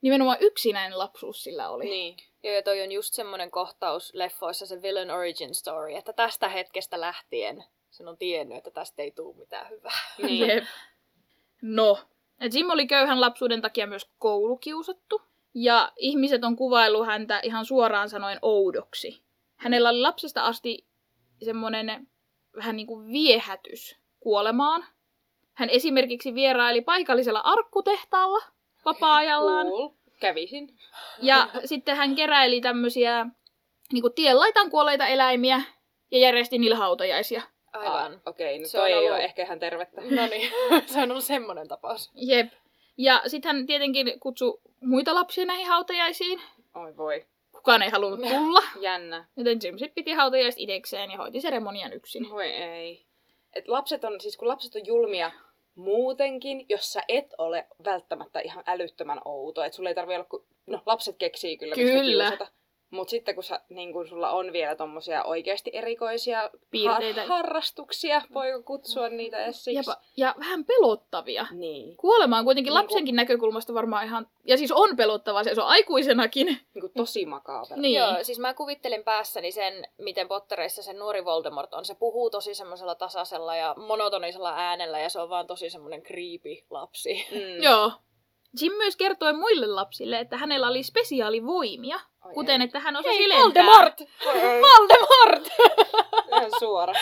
nimenomaan 0.00 0.38
yksinäinen 0.40 0.98
lapsuus 0.98 1.44
sillä 1.44 1.68
oli. 1.68 1.84
Niin. 1.84 2.16
Joo, 2.42 2.54
ja 2.54 2.62
toi 2.62 2.82
on 2.82 2.92
just 2.92 3.14
semmoinen 3.14 3.50
kohtaus 3.50 4.14
leffoissa, 4.14 4.66
se 4.66 4.82
villain 4.82 5.10
origin 5.10 5.54
story, 5.54 5.94
että 5.94 6.12
tästä 6.12 6.48
hetkestä 6.48 7.00
lähtien 7.00 7.64
sen 7.90 8.08
on 8.08 8.18
tiennyt, 8.18 8.58
että 8.58 8.70
tästä 8.70 9.02
ei 9.02 9.10
tule 9.10 9.36
mitään 9.36 9.70
hyvää. 9.70 9.98
niin. 10.22 10.48
Jep. 10.48 10.64
No, 11.62 11.98
Jim 12.52 12.70
oli 12.70 12.86
köyhän 12.86 13.20
lapsuuden 13.20 13.62
takia 13.62 13.86
myös 13.86 14.10
koulukiusattu, 14.18 15.22
ja 15.54 15.92
ihmiset 15.96 16.44
on 16.44 16.56
kuvaillut 16.56 17.06
häntä 17.06 17.40
ihan 17.42 17.64
suoraan 17.64 18.08
sanoen 18.08 18.38
oudoksi. 18.42 19.22
Hänellä 19.56 19.88
oli 19.88 20.00
lapsesta 20.00 20.42
asti 20.44 20.86
semmoinen 21.44 22.08
vähän 22.56 22.76
niin 22.76 22.86
kuin 22.86 23.06
viehätys 23.12 23.96
kuolemaan. 24.20 24.84
Hän 25.54 25.70
esimerkiksi 25.70 26.34
vieraili 26.34 26.80
paikallisella 26.80 27.40
arkkutehtaalla 27.40 28.38
vapaa-ajallaan. 28.84 29.66
Cool. 29.66 29.88
Kävisin. 30.20 30.76
Ja 31.22 31.48
sitten 31.64 31.96
hän 31.96 32.14
keräili 32.14 32.60
tämmöisiä 32.60 33.26
niin 33.92 34.02
kuin 34.02 34.14
tienlaitaan 34.14 34.70
kuolleita 34.70 35.06
eläimiä 35.06 35.62
ja 36.10 36.18
järjesti 36.18 36.58
niille 36.58 36.76
hautajaisia. 36.76 37.42
Aivan. 37.72 38.20
Okei, 38.26 38.58
no 38.58 38.66
Se 38.66 38.78
toi 38.78 38.82
on 38.82 38.88
ei 38.88 38.94
ollut- 38.98 39.10
ole 39.16 39.24
ehkä 39.24 39.42
ihan 39.42 39.58
tervettä. 39.58 40.00
No 40.00 40.26
niin, 40.26 40.52
se 40.86 41.00
on 41.02 41.10
ollut 41.10 41.24
semmoinen 41.24 41.68
tapaus. 41.68 42.10
Jep. 42.14 42.52
Ja 42.96 43.22
sitten 43.26 43.56
hän 43.56 43.66
tietenkin 43.66 44.20
kutsui 44.20 44.60
muita 44.80 45.14
lapsia 45.14 45.44
näihin 45.44 45.66
hautajaisiin. 45.66 46.40
Oi 46.74 46.96
voi. 46.96 47.26
Kukaan 47.52 47.82
ei 47.82 47.90
halunnut 47.90 48.28
tulla, 48.30 48.62
Jännä. 48.80 49.24
joten 49.36 49.58
Jim 49.62 49.78
sit 49.78 49.94
piti 49.94 50.12
hautajaiset 50.12 50.60
itsekseen 50.60 51.10
ja 51.10 51.16
hoiti 51.16 51.40
seremonian 51.40 51.92
yksin. 51.92 52.30
Voi 52.30 52.46
ei. 52.46 53.06
Et 53.52 53.68
lapset 53.68 54.04
on, 54.04 54.20
siis 54.20 54.36
kun 54.36 54.48
lapset 54.48 54.74
on 54.74 54.86
julmia 54.86 55.30
muutenkin, 55.74 56.66
jos 56.68 56.92
sä 56.92 57.02
et 57.08 57.34
ole 57.38 57.66
välttämättä 57.84 58.40
ihan 58.40 58.64
älyttömän 58.66 59.20
outo. 59.24 59.62
Et 59.62 59.72
sulla 59.72 59.88
ei 59.88 59.94
tarvi 59.94 60.14
olla, 60.14 60.24
kun, 60.24 60.44
no 60.66 60.82
lapset 60.86 61.16
keksii 61.16 61.56
kyllä, 61.56 61.74
mistä 61.76 61.92
Kyllä. 61.92 62.24
kiusata. 62.24 62.52
Mutta 62.94 63.10
sitten 63.10 63.34
kun, 63.34 63.44
sä, 63.44 63.60
niin 63.68 63.92
kun 63.92 64.08
sulla 64.08 64.30
on 64.30 64.52
vielä 64.52 64.76
tommosia 64.76 65.24
oikeasti 65.24 65.70
erikoisia 65.74 66.50
Piirteitä. 66.70 67.20
har- 67.20 67.28
harrastuksia, 67.28 68.22
voiko 68.34 68.62
kutsua 68.62 69.08
niitä 69.08 69.44
edes 69.44 69.66
Ja, 69.66 69.82
siksi? 69.82 69.90
pa- 69.90 70.04
ja 70.16 70.34
vähän 70.38 70.64
pelottavia. 70.64 71.46
Niin. 71.50 71.96
Kuolema 71.96 72.38
on 72.38 72.44
kuitenkin 72.44 72.70
Niin 72.70 72.74
kuin- 72.78 72.82
lapsenkin 72.84 73.16
näkökulmasta 73.16 73.74
varmaan 73.74 74.04
ihan... 74.04 74.26
Ja 74.44 74.56
siis 74.58 74.72
on 74.72 74.96
pelottavaa, 74.96 75.44
se 75.44 75.50
on 75.50 75.66
aikuisenakin. 75.66 76.46
Niin 76.46 76.80
kuin 76.80 76.92
tosi 76.96 77.26
makaavaa. 77.26 77.76
Niin. 77.76 77.94
Joo, 77.98 78.08
siis 78.22 78.38
mä 78.38 78.54
kuvittelin 78.54 79.04
päässäni 79.04 79.52
sen, 79.52 79.84
miten 79.98 80.28
Pottereissa 80.28 80.82
se 80.82 80.92
nuori 80.92 81.24
Voldemort 81.24 81.74
on. 81.74 81.84
Se 81.84 81.94
puhuu 81.94 82.30
tosi 82.30 82.54
semmoisella 82.54 82.94
tasaisella 82.94 83.56
ja 83.56 83.74
monotonisella 83.78 84.52
äänellä 84.56 85.00
ja 85.00 85.08
se 85.08 85.20
on 85.20 85.28
vaan 85.28 85.46
tosi 85.46 85.70
semmoinen 85.70 86.02
creepy 86.02 86.56
lapsi. 86.70 87.26
Mm. 87.32 87.62
Joo. 87.62 87.92
Jim 88.60 88.72
myös 88.72 88.96
kertoi 88.96 89.32
muille 89.32 89.66
lapsille, 89.66 90.18
että 90.18 90.36
hänellä 90.36 90.68
oli 90.68 90.82
spesiaalivoimia, 90.82 92.00
Oi 92.24 92.34
kuten 92.34 92.60
ei. 92.60 92.64
että 92.64 92.80
hän 92.80 92.96
osasi 92.96 93.18
Hei, 93.18 93.28
lentää. 93.28 93.64
Voldemort! 93.66 94.00
Ei. 94.34 94.62
Voldemort! 94.62 95.48
Ihan 96.28 96.50
suora. 96.58 96.92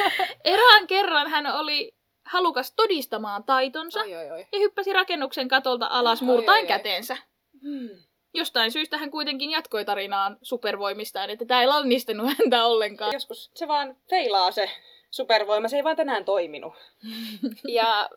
Erään 0.44 0.86
kerran 0.86 1.28
hän 1.30 1.46
oli 1.46 1.94
halukas 2.26 2.72
todistamaan 2.76 3.44
taitonsa 3.44 4.00
Oi, 4.00 4.16
oi, 4.16 4.30
oi. 4.30 4.46
ja 4.52 4.58
hyppäsi 4.58 4.92
rakennuksen 4.92 5.48
katolta 5.48 5.86
alas 5.90 6.20
Ai, 6.22 6.26
murtain 6.26 6.56
ai, 6.56 6.60
ai. 6.62 6.66
käteensä. 6.66 7.16
Hmm. 7.62 7.88
Jostain 8.34 8.72
syystä 8.72 8.98
hän 8.98 9.10
kuitenkin 9.10 9.50
jatkoi 9.50 9.84
tarinaan 9.84 10.36
supervoimistaan, 10.42 11.30
että 11.30 11.44
tämä 11.44 11.60
ei 11.60 11.66
lannistanut 11.66 12.26
häntä 12.38 12.64
ollenkaan. 12.66 13.12
Joskus 13.12 13.50
se 13.54 13.68
vaan 13.68 13.96
feilaa 14.10 14.50
se 14.50 14.70
supervoima, 15.10 15.68
se 15.68 15.76
ei 15.76 15.84
vaan 15.84 15.96
tänään 15.96 16.24
toiminut. 16.24 16.74
Ja 17.68 18.08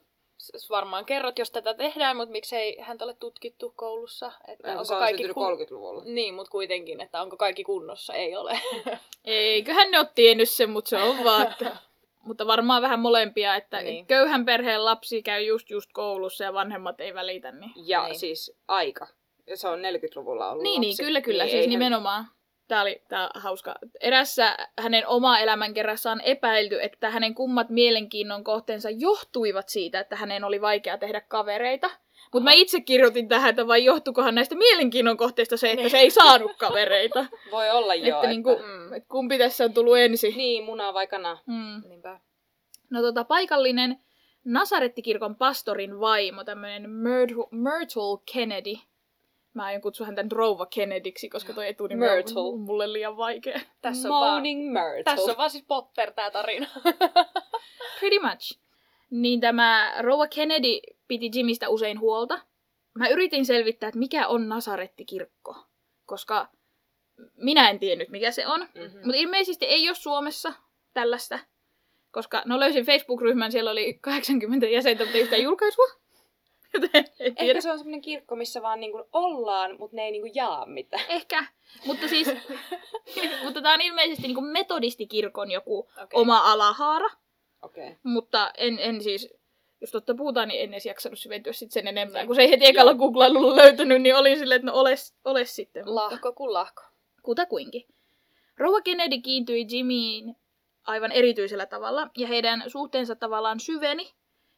Varmaan 0.69 1.05
kerrot, 1.05 1.39
jos 1.39 1.51
tätä 1.51 1.73
tehdään, 1.73 2.17
mutta 2.17 2.31
miksei 2.31 2.77
häntä 2.79 3.05
ole 3.05 3.13
tutkittu 3.13 3.73
koulussa. 3.75 4.31
Että 4.47 4.67
No, 4.67 4.71
onko 4.73 4.83
se 4.85 4.93
on 4.93 4.99
kaikki 4.99 5.23
syntynyt 5.23 5.69
30-luvulla. 5.69 6.03
Niin, 6.05 6.33
mutta 6.33 6.51
kuitenkin, 6.51 7.01
että 7.01 7.21
onko 7.21 7.37
kaikki 7.37 7.63
kunnossa. 7.63 8.13
Ei 8.13 8.35
ole. 8.35 8.59
Eiköhän 9.25 9.91
ne 9.91 9.99
ole 9.99 10.07
tiennyt 10.15 10.49
sen, 10.49 10.69
mutta 10.69 10.89
se 10.89 10.97
on 11.01 11.23
vaan. 11.23 11.55
Mutta 12.23 12.47
varmaan 12.47 12.81
vähän 12.81 12.99
molempia, 12.99 13.55
että 13.55 13.77
Niin. 13.77 13.85
niin. 13.85 14.05
köyhän 14.05 14.45
perheen 14.45 14.85
lapsi 14.85 15.21
käy 15.23 15.41
just 15.41 15.69
just 15.69 15.89
koulussa 15.93 16.43
ja 16.43 16.53
vanhemmat 16.53 17.01
ei 17.01 17.13
välitä. 17.13 17.51
Niin, 17.51 17.71
Ja 17.75 18.03
Niin. 18.05 18.19
siis 18.19 18.57
aika. 18.67 19.07
Se 19.55 19.67
on 19.67 19.79
40-luvulla 19.79 20.49
ollut 20.51 20.63
niin, 20.63 20.81
niin 20.81 20.91
lapsi. 20.91 21.03
kyllä, 21.03 21.21
kyllä. 21.21 21.43
Niin 21.43 21.51
siis 21.51 21.59
eihän- 21.61 21.69
nimenomaan. 21.69 22.25
Tämä 22.69 22.81
oli 22.81 23.01
tää 23.07 23.29
hauska. 23.35 23.75
Erässä 24.01 24.57
hänen 24.81 25.07
oma 25.07 25.39
elämänkerrassa 25.39 26.11
on 26.11 26.21
epäilty, 26.21 26.81
että 26.81 27.09
hänen 27.09 27.35
kummat 27.35 27.69
mielenkiinnon 27.69 28.43
kohteensa 28.43 28.89
johtuivat 28.89 29.69
siitä, 29.69 29.99
että 29.99 30.15
hänen 30.15 30.43
oli 30.43 30.61
vaikea 30.61 30.97
tehdä 30.97 31.21
kavereita. 31.21 31.89
Mutta 32.33 32.43
mä 32.43 32.51
itse 32.51 32.81
kirjoitin 32.81 33.27
tähän, 33.27 33.49
että 33.49 33.67
vai 33.67 33.85
johtukohan 33.85 34.35
näistä 34.35 34.55
mielenkiinnon 34.55 35.17
kohteista 35.17 35.57
se, 35.57 35.71
että 35.71 35.89
se 35.89 35.97
ei 35.97 36.11
saanut 36.11 36.51
kavereita. 36.57 37.25
Voi 37.51 37.69
olla 37.71 37.95
joo. 37.95 38.17
että 38.17 38.29
niinku, 38.29 38.49
Mm. 38.55 38.93
et 38.93 39.03
kumpi 39.07 39.37
tässä 39.37 39.63
on 39.63 39.73
tullut 39.73 39.97
ensin. 39.97 40.37
Niin, 40.37 40.63
muna 40.63 40.93
vai 40.93 41.07
kana. 41.07 41.37
Mm. 41.45 41.89
Niinpä. 41.89 42.19
No 42.89 43.01
tota, 43.01 43.23
paikallinen 43.23 43.99
Nasarettikirkon 44.45 45.35
pastorin 45.35 45.99
vaimo, 45.99 46.43
tämmöinen 46.43 46.89
Myrtle 47.51 48.23
Kennedy. 48.33 48.73
Mä 49.53 49.65
aion 49.65 49.81
kutsua 49.81 50.05
häntä 50.05 50.25
rouva 50.31 50.65
Kennedyksi, 50.65 51.29
koska 51.29 51.53
toi 51.53 51.67
etunimi 51.67 51.99
Myrtle. 51.99 52.41
on 52.41 52.59
mulle 52.59 52.93
liian 52.93 53.17
vaikea. 53.17 53.59
Tässä 53.81 54.07
on, 54.07 54.19
vaan, 54.19 54.31
Moaning 54.31 54.71
Myrtle. 54.71 55.03
tässä 55.03 55.31
on 55.31 55.37
vaan 55.37 55.49
siis 55.49 55.63
Potter 55.67 56.11
tää 56.11 56.31
tarina. 56.31 56.67
Pretty 57.99 58.19
much. 58.19 58.59
Niin 59.09 59.39
tämä 59.39 59.93
rouva 59.99 60.27
Kennedy 60.27 60.79
piti 61.07 61.31
Jimistä 61.35 61.69
usein 61.69 61.99
huolta. 61.99 62.39
Mä 62.93 63.07
yritin 63.07 63.45
selvittää, 63.45 63.87
että 63.87 63.99
mikä 63.99 64.27
on 64.27 64.49
Nasarettikirkko, 64.49 65.55
koska 66.05 66.47
minä 67.35 67.69
en 67.69 67.79
tiennyt, 67.79 68.09
mikä 68.09 68.31
se 68.31 68.47
on. 68.47 68.61
Mhm. 68.61 68.97
Mutta 68.97 69.17
ilmeisesti 69.17 69.65
ei 69.65 69.89
ole 69.89 69.95
Suomessa 69.95 70.53
tällaista, 70.93 71.39
koska 72.11 72.43
no 72.45 72.59
löysin 72.59 72.85
Facebook-ryhmän, 72.85 73.51
siellä 73.51 73.71
oli 73.71 73.93
80 74.01 74.67
jäsentä, 74.67 75.03
mutta 75.03 75.17
ei 75.17 75.23
yhtään 75.23 75.41
julkaisua. 75.41 75.85
Joten 76.73 77.05
tiedä. 77.17 77.35
Ehkä 77.37 77.61
se 77.61 77.71
on 77.71 77.77
semmoinen 77.77 78.01
kirkko, 78.01 78.35
missä 78.35 78.61
vaan 78.61 78.79
niinku 78.79 79.07
ollaan, 79.13 79.75
mutta 79.79 79.95
ne 79.95 80.03
ei 80.03 80.11
niinku 80.11 80.31
jaa 80.33 80.65
mitään. 80.65 81.05
Ehkä. 81.09 81.45
Mutta 81.85 82.07
siis, 82.07 82.27
mutta 83.43 83.61
tämä 83.61 83.73
on 83.73 83.81
ilmeisesti 83.81 84.27
niin 84.27 84.43
metodistikirkon 84.43 85.51
joku 85.51 85.79
Okei. 85.79 86.21
oma 86.21 86.51
alahaara. 86.51 87.09
Okay. 87.61 87.95
Mutta 88.03 88.51
en, 88.57 88.79
en 88.79 89.03
siis, 89.03 89.33
jos 89.81 89.91
totta 89.91 90.15
puhutaan, 90.15 90.47
niin 90.47 90.61
en 90.61 90.73
edes 90.73 90.85
jaksanut 90.85 91.19
syventyä 91.19 91.53
sit 91.53 91.71
sen 91.71 91.87
enempää. 91.87 92.21
Niin. 92.21 92.27
Kun 92.27 92.35
se 92.35 92.41
ei 92.41 92.49
heti 92.49 92.65
ekalla 92.65 92.93
googlailulla 92.93 93.55
löytänyt, 93.55 94.01
niin 94.01 94.15
olin 94.15 94.39
silleen, 94.39 94.59
että 94.59 94.71
no 94.71 94.77
oles, 94.77 95.15
oles 95.25 95.55
sitten. 95.55 95.95
Lahko 95.95 96.33
kuin 96.33 96.53
lahko. 96.53 96.83
kutakuinkin. 97.23 97.85
Rouva 98.57 98.81
Kennedy 98.81 99.21
kiintyi 99.21 99.65
Jimmyin 99.69 100.35
aivan 100.87 101.11
erityisellä 101.11 101.65
tavalla, 101.65 102.09
ja 102.17 102.27
heidän 102.27 102.63
suhteensa 102.67 103.15
tavallaan 103.15 103.59
syveni 103.59 104.11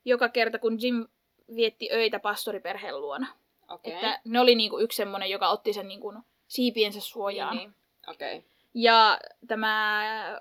joka 0.05 0.29
kerta, 0.29 0.59
kun 0.59 0.77
Jim 0.81 1.07
vietti 1.55 1.89
öitä 1.91 2.19
pastoriperheen 2.19 3.01
luona. 3.01 3.27
Okei. 3.67 3.93
Että 3.93 4.19
ne 4.25 4.39
oli 4.39 4.55
niinku 4.55 4.79
yksi 4.79 4.95
semmoinen, 4.95 5.29
joka 5.29 5.49
otti 5.49 5.73
sen 5.73 5.87
niinku 5.87 6.13
siipiensä 6.47 7.01
suojaan. 7.01 7.57
Niin, 7.57 7.75
Okei. 8.07 8.45
Ja 8.73 9.19
tämä 9.47 10.39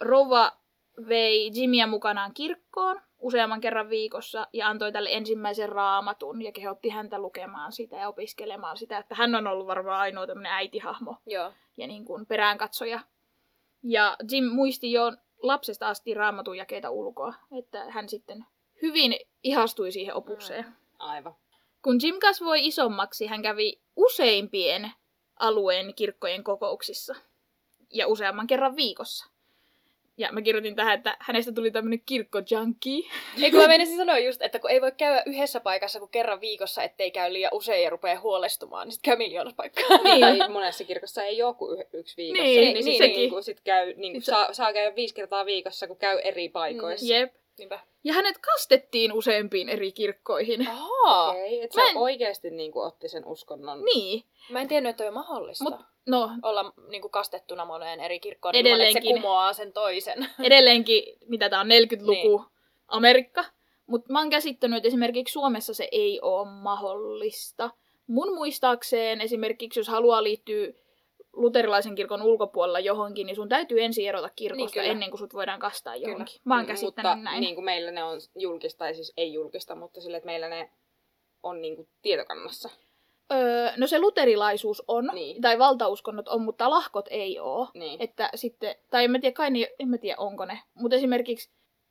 rouva 0.00 0.52
vei 1.08 1.50
Jimmyä 1.54 1.86
mukanaan 1.86 2.34
kirkkoon 2.34 3.00
useamman 3.20 3.60
kerran 3.60 3.88
viikossa 3.88 4.46
ja 4.52 4.68
antoi 4.68 4.92
tälle 4.92 5.08
ensimmäisen 5.12 5.68
raamatun 5.68 6.42
ja 6.42 6.52
kehotti 6.52 6.88
häntä 6.88 7.18
lukemaan 7.18 7.72
sitä 7.72 7.96
ja 7.96 8.08
opiskelemaan 8.08 8.76
sitä. 8.76 8.98
Että 8.98 9.14
hän 9.14 9.34
on 9.34 9.46
ollut 9.46 9.66
varmaan 9.66 10.00
ainoa 10.00 10.26
tämmöinen 10.26 10.52
äitihahmo 10.52 11.16
Joo. 11.26 11.52
ja 11.76 11.86
niin 11.86 12.04
kuin 12.04 12.26
peräänkatsoja. 12.26 13.00
Ja 13.82 14.16
Jim 14.32 14.44
muisti 14.44 14.92
jo 14.92 15.12
lapsesta 15.42 15.88
asti 15.88 16.14
raamatun 16.14 16.56
jakeita 16.56 16.90
ulkoa, 16.90 17.34
että 17.58 17.84
hän 17.90 18.08
sitten 18.08 18.44
hyvin 18.82 19.16
ihastui 19.42 19.92
siihen 19.92 20.14
opukseen. 20.14 20.66
Aivan. 20.98 21.34
Kun 21.82 21.98
Jim 22.02 22.18
kasvoi 22.20 22.66
isommaksi, 22.66 23.26
hän 23.26 23.42
kävi 23.42 23.80
useimpien 23.96 24.90
alueen 25.36 25.94
kirkkojen 25.94 26.44
kokouksissa. 26.44 27.14
Ja 27.90 28.06
useamman 28.06 28.46
kerran 28.46 28.76
viikossa. 28.76 29.30
Ja 30.16 30.28
mä 30.32 30.42
kirjoitin 30.42 30.76
tähän, 30.76 30.94
että 30.94 31.16
hänestä 31.20 31.52
tuli 31.52 31.70
tämmönen 31.70 32.00
kirkkojunkie. 32.06 33.02
Ei 33.42 33.50
kun 33.50 33.60
mä 33.60 33.68
menisin 33.68 33.96
sanoa 33.96 34.18
just, 34.18 34.42
että 34.42 34.58
kun 34.58 34.70
ei 34.70 34.80
voi 34.80 34.92
käydä 34.92 35.22
yhdessä 35.26 35.60
paikassa 35.60 35.98
kuin 35.98 36.10
kerran 36.10 36.40
viikossa, 36.40 36.82
ettei 36.82 37.10
käy 37.10 37.32
liian 37.32 37.54
usein 37.54 37.84
ja 37.84 37.90
rupea 37.90 38.20
huolestumaan, 38.20 38.86
niin 38.86 38.92
sit 38.92 39.02
käy 39.02 39.16
miljoonassa 39.16 39.56
paikkaa. 39.56 39.96
Niin. 40.04 40.20
Tai 40.38 40.48
monessa 40.48 40.84
kirkossa 40.84 41.22
ei 41.22 41.42
ole 41.42 41.54
kuin 41.54 41.84
yksi 41.92 42.16
viikossa. 42.16 42.42
Niin, 42.42 42.60
niin, 42.60 42.74
niin, 42.74 42.84
sit 42.84 42.98
sekin. 42.98 43.16
niinku 43.16 43.42
sit 43.42 43.60
käy, 43.60 43.94
niinku, 43.96 44.20
Sit 44.20 44.24
saa, 44.24 44.52
saa 44.52 44.72
käydä 44.72 44.96
viisi 44.96 45.14
kertaa 45.14 45.46
viikossa, 45.46 45.86
kun 45.86 45.96
käy 45.96 46.18
eri 46.18 46.48
paikoissa. 46.48 47.14
Jep. 47.14 47.34
Niinpä. 47.60 47.80
Ja 48.04 48.12
hänet 48.12 48.38
kastettiin 48.38 49.12
useampiin 49.12 49.68
eri 49.68 49.92
kirkkoihin. 49.92 50.68
Ahaa. 50.68 51.30
Okei, 51.30 51.62
että 51.62 51.74
se 51.82 51.88
en- 51.90 51.96
oikeasti 51.96 52.50
niinku 52.50 52.80
otti 52.80 53.08
sen 53.08 53.24
uskonnon. 53.26 53.84
Niin. 53.84 54.24
Mä 54.50 54.60
en 54.60 54.68
tiennyt, 54.68 54.90
että 54.90 55.06
on 55.06 55.14
mahdollista. 55.14 55.64
Mut 55.64 55.74
no, 56.06 56.30
Olla 56.42 56.72
niin 56.88 57.02
kuin 57.02 57.10
kastettuna 57.10 57.64
moneen 57.64 58.00
eri 58.00 58.20
kirkkoon 58.20 58.54
ilman, 58.54 58.72
että 58.72 58.84
se 58.84 58.88
Edelleenkin. 58.90 59.22
kumoaa 59.22 59.52
sen 59.52 59.72
toisen. 59.72 60.26
edelleenkin, 60.42 61.02
mitä 61.26 61.48
tää 61.48 61.60
on 61.60 61.66
40-luku 61.66 62.44
Amerikka. 62.88 63.44
Mutta 63.86 64.12
mä 64.12 64.18
oon 64.18 64.30
käsittänyt, 64.30 64.76
että 64.76 64.88
esimerkiksi 64.88 65.32
Suomessa 65.32 65.74
se 65.74 65.88
ei 65.92 66.20
ole 66.20 66.48
mahdollista. 66.50 67.70
Mun 68.06 68.34
muistaakseen 68.34 69.20
esimerkiksi, 69.20 69.80
jos 69.80 69.88
haluaa 69.88 70.22
liittyä 70.22 70.66
luterilaisen 71.32 71.94
kirkon 71.94 72.22
ulkopuolella 72.22 72.78
johonkin, 72.80 73.26
niin 73.26 73.36
sun 73.36 73.48
täytyy 73.48 73.82
ensin 73.82 74.08
erota 74.08 74.30
kirkosta 74.36 74.64
Niin, 74.64 74.70
kyllä. 74.72 74.86
ennen 74.92 75.10
kuin 75.10 75.18
sut 75.18 75.34
voidaan 75.34 75.60
kastaa 75.60 75.94
Kyllä. 75.94 76.08
johonkin. 76.08 76.40
Mä 76.44 76.54
oon 76.54 76.60
mutta 76.62 76.72
käsittänyt 76.72 77.22
näin. 77.24 77.40
niin 77.40 77.54
kuin 77.54 77.64
meillä 77.64 77.90
ne 77.90 78.04
on 78.04 78.20
julkista, 78.34 78.78
tai 78.78 78.94
siis 78.94 79.12
ei 79.16 79.32
julkista, 79.32 79.74
mutta 79.74 80.00
sille, 80.00 80.16
että 80.16 80.26
meillä 80.26 80.48
ne 80.48 80.70
on 81.42 81.60
niinku 81.60 81.88
tietokannassa. 82.02 82.70
Öö, 83.32 83.70
no 83.76 83.86
se 83.86 83.98
luterilaisuus 84.00 84.82
on, 84.88 85.10
Niin. 85.14 85.40
tai 85.42 85.58
valtauskonnot 85.58 86.28
on, 86.28 86.42
mutta 86.42 86.70
lahkot 86.70 87.06
ei 87.10 87.38
oo. 87.38 87.68
Niin. 87.74 88.02
Että 88.02 88.30
sitten, 88.34 88.74
tai 88.90 89.04
en 89.04 89.10
mä 89.10 89.18
tiedä, 89.18 89.34
kai 89.34 89.50
ne, 89.50 89.68
en 89.78 89.88
mä 89.88 89.98
tiedä 89.98 90.16
onko 90.18 90.44
ne, 90.44 90.60
mutta 90.74 90.96
esimerkiksi 90.96 91.50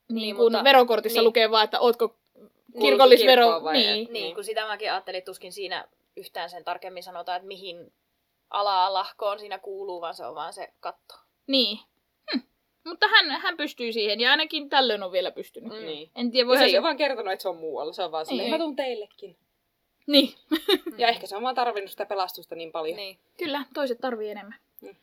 niin, 0.10 0.16
Niin, 0.22 0.36
kun 0.36 0.46
mutta- 0.46 0.64
verokortissa 0.64 1.20
niin. 1.20 1.26
lukee 1.26 1.52
vaan, 1.52 1.64
että 1.64 1.80
ootko 1.80 2.16
kirkollisvero... 2.82 3.72
Niin. 3.72 3.88
Niin, 3.96 4.14
Niin. 4.14 4.36
kun 4.36 4.44
sitä 4.44 4.68
mäkin 4.68 4.92
ajattelin, 4.92 5.18
että 5.18 5.30
tuskin 5.32 5.52
siinä 5.54 5.88
yhtään 6.18 6.50
sen 6.50 6.64
tarkemmin 6.64 7.04
sanotaan, 7.04 7.36
että 7.36 7.48
mihin 7.48 7.94
alaa 8.50 8.94
lahkoon 8.94 9.40
siinä 9.40 9.60
kuuluu, 9.60 10.02
vaan 10.02 10.14
se 10.14 10.26
on 10.26 10.36
vaan 10.36 10.54
se 10.54 10.74
katto. 10.80 11.16
Niin. 11.48 11.80
Hm. 12.34 12.40
Mutta 12.84 13.08
hän, 13.08 13.42
hän 13.42 13.58
pystyy 13.58 13.92
siihen, 13.92 14.20
ja 14.20 14.32
ainakin 14.32 14.70
tällöin 14.70 15.04
on 15.04 15.12
vielä 15.12 15.32
pystynyt. 15.32 15.74
Mm. 15.74 15.86
Niin. 15.86 16.12
En 16.16 16.32
tiedä, 16.32 16.50
Ja 16.54 16.60
se 16.60 16.66
ei 16.66 16.78
ole 16.78 16.84
vaan 16.84 16.98
kertonut, 16.98 17.34
että 17.34 17.44
se 17.44 17.50
on 17.50 17.58
muualla. 17.58 17.94
Se 17.94 18.04
on 18.04 18.12
vaan 18.12 18.26
silleen, 18.26 18.50
mä 18.50 18.58
tuun 18.58 18.76
teillekin. 18.76 19.38
Niin, 20.08 20.34
Ja 20.98 21.08
ehkä 21.08 21.28
se 21.28 21.36
on 21.36 21.44
vaan 21.44 21.56
tarvinnut 21.56 21.92
sitä 21.92 22.06
pelastusta 22.06 22.56
niin 22.56 22.72
paljon. 22.72 22.98
Niin. 22.98 23.20
kyllä, 23.38 23.66
toiset 23.74 23.98
tarvii 24.02 24.30
enemmän. 24.30 24.60
Mm. 24.82 24.96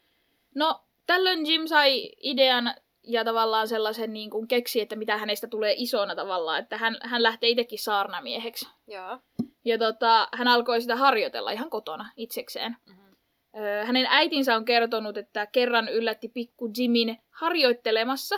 No, 0.55 0.81
tällöin 1.07 1.47
Jim 1.47 1.67
sai 1.67 2.11
idean 2.21 2.75
ja 3.03 3.25
tavallaan 3.25 3.69
sellaisen 3.69 4.12
niin 4.12 4.31
kuin 4.31 4.49
keksi, 4.49 4.81
että 4.81 4.97
mitä 4.97 5.17
hänestä 5.17 5.47
tulee 5.47 5.75
isona 5.76 6.15
tavallaan, 6.15 6.59
että 6.59 6.79
hän, 6.79 6.97
hän 7.03 7.23
lähtee 7.23 7.49
itsekin 7.49 7.79
saarnamieheksi. 7.79 8.69
Joo. 8.87 9.19
Ja 9.65 9.79
tota, 9.79 10.29
hän 10.33 10.49
alkoi 10.49 10.81
sitä 10.81 10.97
harjoitella 10.97 11.50
ihan 11.50 11.71
kotona 11.71 12.11
itsekseen. 12.17 12.76
Mm-hmm. 12.87 13.05
Hänen 13.84 14.06
äitinsä 14.08 14.56
on 14.56 14.64
kertonut, 14.64 15.16
että 15.16 15.46
kerran 15.46 15.88
yllätti 15.88 16.28
pikku 16.28 16.70
Jimin 16.78 17.18
harjoittelemassa 17.30 18.36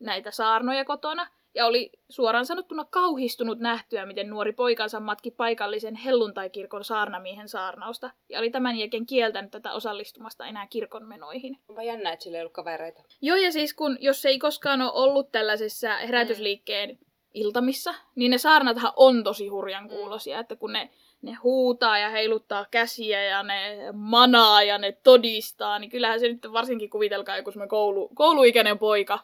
näitä 0.00 0.30
saarnoja 0.30 0.84
kotona, 0.84 1.26
ja 1.54 1.66
oli 1.66 1.90
suoraan 2.08 2.46
sanottuna 2.46 2.84
kauhistunut 2.84 3.58
nähtyä, 3.58 4.06
miten 4.06 4.30
nuori 4.30 4.52
poikansa 4.52 5.00
matki 5.00 5.30
paikallisen 5.30 5.94
helluntaikirkon 5.94 6.84
saarnamiehen 6.84 7.48
saarnausta, 7.48 8.10
ja 8.28 8.38
oli 8.38 8.50
tämän 8.50 8.76
jälkeen 8.76 9.06
kieltänyt 9.06 9.50
tätä 9.50 9.72
osallistumasta 9.72 10.46
enää 10.46 10.66
kirkon 10.66 11.08
menoihin. 11.08 11.58
Onpa 11.68 11.82
jännä, 11.82 12.12
että 12.12 12.22
sillä 12.22 12.38
ei 12.38 12.42
ollut 12.42 12.52
kavereita. 12.52 13.02
Joo, 13.22 13.36
ja 13.36 13.52
siis 13.52 13.74
kun, 13.74 13.98
jos 14.00 14.26
ei 14.26 14.38
koskaan 14.38 14.80
ole 14.80 14.92
ollut 14.92 15.32
tällaisessa 15.32 15.96
herätysliikkeen 15.96 16.98
iltamissa, 17.34 17.94
niin 18.14 18.30
ne 18.30 18.38
saarnathan 18.38 18.92
on 18.96 19.24
tosi 19.24 19.48
hurjan 19.48 19.88
kuulosia, 19.88 20.38
että 20.38 20.56
kun 20.56 20.72
ne, 20.72 20.90
ne 21.22 21.32
huutaa 21.32 21.98
ja 21.98 22.08
heiluttaa 22.08 22.66
käsiä 22.70 23.22
ja 23.22 23.42
ne 23.42 23.78
manaa 23.92 24.62
ja 24.62 24.78
ne 24.78 24.92
todistaa, 24.92 25.78
niin 25.78 25.90
kyllähän 25.90 26.20
se 26.20 26.28
nyt 26.28 26.52
varsinkin 26.52 26.90
kuvitelkaa 26.90 27.36
joku 27.36 27.50
semmoinen 27.50 27.68
koulu, 27.68 28.08
kouluikäinen 28.14 28.78
poika 28.78 29.18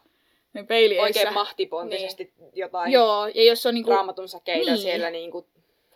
ne 0.53 0.63
peili 0.63 0.99
Oikein 0.99 1.33
mahtipontisesti 1.33 2.33
jotain 2.53 2.91
Joo, 2.91 3.27
ja 3.27 3.43
jos 3.43 3.65
on 3.65 3.73
niinku... 3.73 3.91
raamatun 3.91 4.29
säkeitä 4.29 4.71
Niin. 4.71 4.81
siellä 4.81 5.09
niinku... 5.09 5.47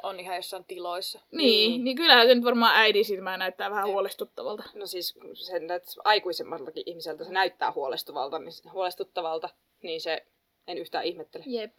On 0.04 0.20
ihan 0.20 0.36
jossain 0.36 0.64
tiloissa. 0.64 1.20
Niin, 1.20 1.38
Niin. 1.38 1.72
niin, 1.72 1.84
niin 1.84 1.98
kyllähän 1.98 2.28
se 2.28 2.36
nyt 2.36 2.44
varmaan 2.44 2.76
äidin 2.76 3.06
silmään 3.06 3.40
näyttää 3.40 3.70
vähän 3.70 3.88
Jep. 3.88 3.94
huolestuttavalta. 3.94 4.64
No 4.74 4.86
siis 4.88 5.16
sen, 5.34 5.72
että 5.72 5.92
aikuisemmaltakin 6.04 6.84
ihmiseltä 6.86 7.24
se 7.24 7.32
näyttää 7.32 7.72
huolestuvalta, 7.72 8.40
niin, 8.40 8.54
huolestuttavalta, 8.74 9.50
niin 9.82 10.02
se 10.02 10.26
en 10.68 10.78
yhtään 10.78 11.06
ihmettele. 11.06 11.44
Jep. 11.48 11.72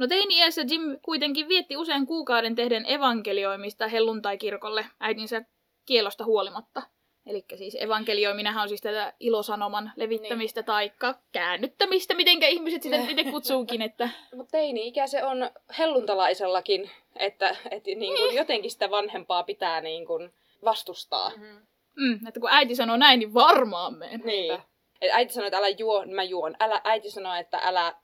No 0.00 0.06
teini-iässä 0.06 0.62
Jim 0.70 0.98
kuitenkin 1.02 1.48
vietti 1.48 1.76
usean 1.76 2.06
kuukauden 2.06 2.54
tehden 2.54 2.84
evankelioimista 2.86 3.88
helluntai-kirkolle 3.88 4.86
äitinsä 5.00 5.42
kielosta 5.86 6.24
huolimatta. 6.24 6.82
Eli 7.26 7.44
siis 7.56 7.76
evankelioiminenhan 7.80 8.62
on 8.62 8.68
siis 8.68 8.80
tätä 8.80 9.12
ilosanoman 9.20 9.92
levittämistä 9.96 10.60
niin. 10.60 10.66
tai 10.66 10.92
käännyttämistä, 11.32 12.14
mitenkä 12.14 12.46
ihmiset 12.46 12.82
sitä 12.82 12.96
itse 12.96 13.24
kutsuukin. 13.24 13.82
Että... 13.82 14.08
Mutta 14.36 14.50
teini-ikä 14.50 15.06
se 15.06 15.24
on 15.24 15.50
helluntalaisellakin, 15.78 16.90
että, 17.16 17.56
että 17.70 17.90
niin 17.90 18.16
kuin 18.16 18.36
jotenkin 18.36 18.70
sitä 18.70 18.90
vanhempaa 18.90 19.42
pitää 19.42 19.80
niin 19.80 20.06
kuin 20.06 20.32
vastustaa. 20.64 21.30
Mm-hmm. 21.30 21.66
Mm, 21.96 22.26
että 22.28 22.40
kun 22.40 22.52
äiti 22.52 22.74
sanoo 22.74 22.96
näin, 22.96 23.18
niin 23.18 23.34
varmaan 23.34 23.94
menen. 23.94 24.22
Niin. 24.24 24.58
Et 25.00 25.10
äiti 25.12 25.32
sanoo, 25.32 25.46
että 25.46 25.58
älä 25.58 25.68
juo, 25.68 26.04
niin 26.04 26.16
mä 26.16 26.22
juon. 26.22 26.56
Älä, 26.60 26.80
äiti 26.84 27.10
sanoo, 27.10 27.34
että 27.34 27.58
älä 27.62 27.94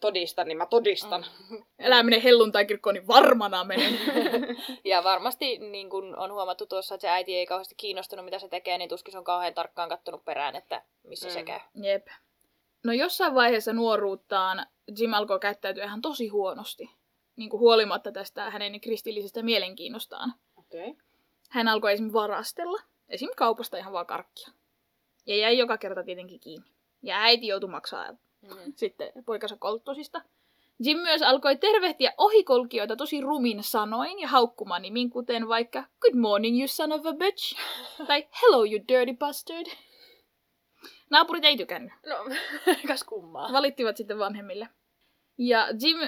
todista, 0.00 0.44
niin 0.44 0.58
mä 0.58 0.66
todistan. 0.66 1.26
Mm. 1.50 1.64
Älä 1.80 2.02
mene 2.02 2.22
helluntai-kirkkoon, 2.22 2.94
niin 2.94 3.06
varmana 3.06 3.64
menen. 3.64 3.98
ja 4.84 5.04
varmasti 5.04 5.58
niin 5.58 5.90
kun 5.90 6.16
on 6.18 6.32
huomattu 6.32 6.66
tuossa, 6.66 6.94
että 6.94 7.02
se 7.02 7.08
äiti 7.08 7.36
ei 7.36 7.46
kauheasti 7.46 7.74
kiinnostunut, 7.74 8.24
mitä 8.24 8.38
se 8.38 8.48
tekee, 8.48 8.78
niin 8.78 8.88
tuskin 8.88 9.12
se 9.12 9.18
on 9.18 9.24
kauhean 9.24 9.54
tarkkaan 9.54 9.88
kattonut 9.88 10.24
perään, 10.24 10.56
että 10.56 10.82
missä 11.02 11.28
mm. 11.28 11.32
se 11.32 11.42
käy. 11.42 11.60
Jep. 11.74 12.06
No 12.84 12.92
jossain 12.92 13.34
vaiheessa 13.34 13.72
nuoruuttaan 13.72 14.66
Jim 14.98 15.12
alkoi 15.12 15.40
käyttäytyä 15.40 15.84
ihan 15.84 16.02
tosi 16.02 16.28
huonosti, 16.28 16.90
niin 17.36 17.50
kuin 17.50 17.60
huolimatta 17.60 18.12
tästä 18.12 18.50
hänen 18.50 18.80
kristillisestä 18.80 19.42
mielenkiinnostaan. 19.42 20.34
Okay. 20.56 20.94
Hän 21.50 21.68
alkoi 21.68 21.92
esimerkiksi 21.92 22.14
varastella, 22.14 22.82
esim. 23.08 23.28
kaupasta 23.36 23.78
ihan 23.78 23.92
vaan 23.92 24.06
karkkia. 24.06 24.48
Ja 25.26 25.36
jäi 25.36 25.58
joka 25.58 25.78
kerta 25.78 26.04
tietenkin 26.04 26.40
kiinni. 26.40 26.70
Ja 27.02 27.22
äiti 27.22 27.46
joutui 27.46 27.70
maksaa 27.70 28.16
mm. 28.42 28.72
sitten 28.76 29.12
poikansa 29.26 29.56
kolttosista. 29.56 30.22
Jim 30.84 30.98
myös 30.98 31.22
alkoi 31.22 31.56
tervehtiä 31.56 32.12
ohikolkijoita 32.18 32.96
tosi 32.96 33.20
rumin 33.20 33.62
sanoin 33.62 34.18
ja 34.18 34.28
haukkumaan 34.28 34.82
nimin, 34.82 35.10
kuten 35.10 35.48
vaikka 35.48 35.84
Good 36.00 36.14
morning, 36.14 36.58
you 36.58 36.68
son 36.68 36.92
of 36.92 37.06
a 37.06 37.12
bitch, 37.12 37.56
tai 38.06 38.28
Hello, 38.42 38.64
you 38.64 38.80
dirty 38.88 39.16
bastard. 39.18 39.66
Naapurit 41.10 41.44
ei 41.44 41.56
tykännyt. 41.56 41.92
No, 42.06 42.16
kas 42.88 43.04
kummaa. 43.04 43.52
Valittivat 43.52 43.96
sitten 43.96 44.18
vanhemmille. 44.18 44.68
Ja 45.38 45.68
Jim 45.80 45.98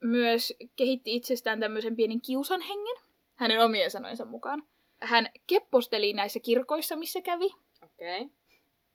myös 0.00 0.52
kehitti 0.76 1.14
itsestään 1.16 1.60
tämmöisen 1.60 1.96
pienen 1.96 2.20
kiusan 2.20 2.60
hengen, 2.60 2.96
hänen 3.34 3.64
omien 3.64 3.90
sanoinsa 3.90 4.24
mukaan. 4.24 4.62
Hän 5.02 5.28
kepposteli 5.46 6.12
näissä 6.12 6.40
kirkoissa, 6.40 6.96
missä 6.96 7.20
kävi. 7.20 7.54
Okei. 7.82 8.20
Okay. 8.20 8.41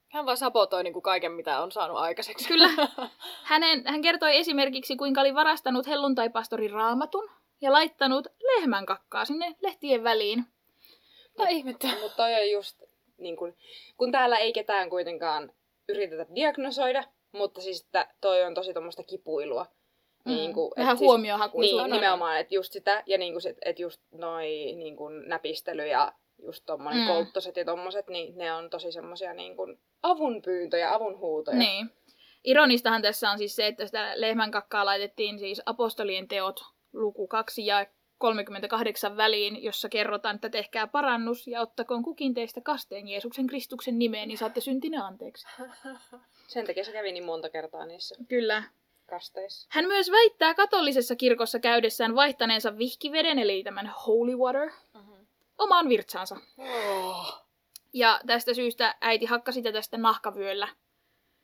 Hän 0.10 0.26
vaan 0.26 0.38
sapotoi 0.38 0.84
niin 0.84 0.94
kuin 0.94 1.04
kaiken, 1.04 1.32
mitä 1.32 1.62
on 1.62 1.72
saanut 1.72 1.98
aikaiseksi. 1.98 2.48
Kyllä. 2.48 2.70
Hänen, 3.44 3.84
hän 3.86 4.02
kertoi 4.02 4.38
esimerkiksi, 4.38 4.96
kuinka 4.96 5.22
oli 5.22 5.36
varastanut 5.36 5.88
helluntaipastorin 5.88 6.72
raamatun 6.72 7.30
ja 7.62 7.72
laittanut 7.72 8.28
lehmän 8.44 8.86
kakkaa 8.86 9.26
sinne 9.26 9.56
lehtien 9.62 10.04
väliin. 10.04 10.46
No 11.38 11.46
ihmettä. 11.50 11.88
Mutta 11.88 12.16
toi 12.16 12.34
on 12.34 12.52
just, 12.52 12.84
niin 13.18 13.38
kun, 13.38 13.56
kun 13.98 14.12
täällä 14.12 14.38
ei 14.38 14.54
ketään 14.54 14.90
kuitenkaan 14.90 15.52
yritetä 15.90 16.26
diagnosoida, 16.36 17.04
mutta 17.32 17.62
siis 17.62 17.82
että 17.82 18.08
toi 18.22 18.44
on 18.44 18.54
tosi 18.54 18.74
tuommoista 18.74 19.04
kipuilua. 19.04 19.66
Mm. 20.26 20.32
Niin 20.32 20.54
kuin, 20.54 20.72
Vähän 20.78 20.98
siis, 20.98 21.08
huomiohakuisuutta. 21.08 21.88
Niin, 21.88 21.94
nimenomaan, 21.94 22.40
että 22.40 22.56
just 22.56 22.74
sitä, 22.74 23.04
ja 23.06 23.18
niin 23.18 23.34
kuin 23.34 23.56
että 23.62 23.82
just 23.82 24.02
noi 24.12 24.48
niin 24.76 24.96
kuin 24.96 25.30
näpistely 25.30 25.88
ja 25.88 26.14
just 26.46 26.64
tommonen 26.66 27.02
mm. 27.02 27.08
kolttoset 27.08 27.58
ja 27.58 27.66
tommoset, 27.66 28.08
niin 28.08 28.38
ne 28.38 28.54
on 28.54 28.70
tosi 28.70 28.92
semmosia 28.92 29.34
niin 29.34 29.56
kuin 29.56 29.80
avunpyyntöjä, 30.04 30.94
avunhuutoja. 30.94 31.58
Niin. 31.58 31.90
Ironistahan 32.44 33.02
tässä 33.02 33.32
on 33.32 33.38
siis 33.38 33.56
se, 33.56 33.68
että 33.68 33.86
sitä 33.86 34.12
lehmän 34.16 34.52
kakkaa 34.52 34.86
laitettiin 34.86 35.40
siis 35.40 35.62
apostolien 35.66 36.28
teot 36.28 36.60
luku 36.94 37.28
2 37.28 37.66
ja 37.66 37.86
38 38.18 39.18
väliin, 39.18 39.64
jossa 39.64 39.90
kerrotaan, 39.90 40.36
että 40.36 40.50
tehkää 40.50 40.88
parannus 40.88 41.48
ja 41.48 41.62
ottakoon 41.62 42.04
kukin 42.04 42.34
teistä 42.34 42.62
kasteen 42.62 43.08
Jeesuksen 43.08 43.48
Kristuksen 43.48 44.00
nimeen, 44.00 44.28
niin 44.28 44.38
saatte 44.38 44.62
syntinä 44.62 45.06
anteeksi. 45.06 45.48
Sen 46.48 46.68
takia 46.68 46.84
se 46.84 46.92
kävi 46.92 47.12
niin 47.12 47.24
monta 47.24 47.50
kertaa 47.50 47.86
niissä. 47.86 48.16
Kyllä. 48.28 48.64
Kasteissa. 49.06 49.68
Hän 49.72 49.86
myös 49.86 50.12
väittää 50.12 50.54
katolisessa 50.54 51.16
kirkossa 51.16 51.60
käydessään 51.60 52.16
vaihtaneensa 52.16 52.78
vihkiveden, 52.78 53.40
eli 53.40 53.64
tämän 53.64 53.94
holy 54.08 54.36
water, 54.36 54.72
uh-huh. 54.96 55.17
Omaan 55.58 55.90
virtsaansa. 55.90 56.38
Oh. 56.58 57.48
Ja 57.94 58.20
tästä 58.28 58.54
syystä 58.54 58.96
äiti 59.02 59.26
hakkasi 59.26 59.62
tätä 59.62 59.82
sitten 59.82 60.02
nahkavyöllä. 60.02 60.68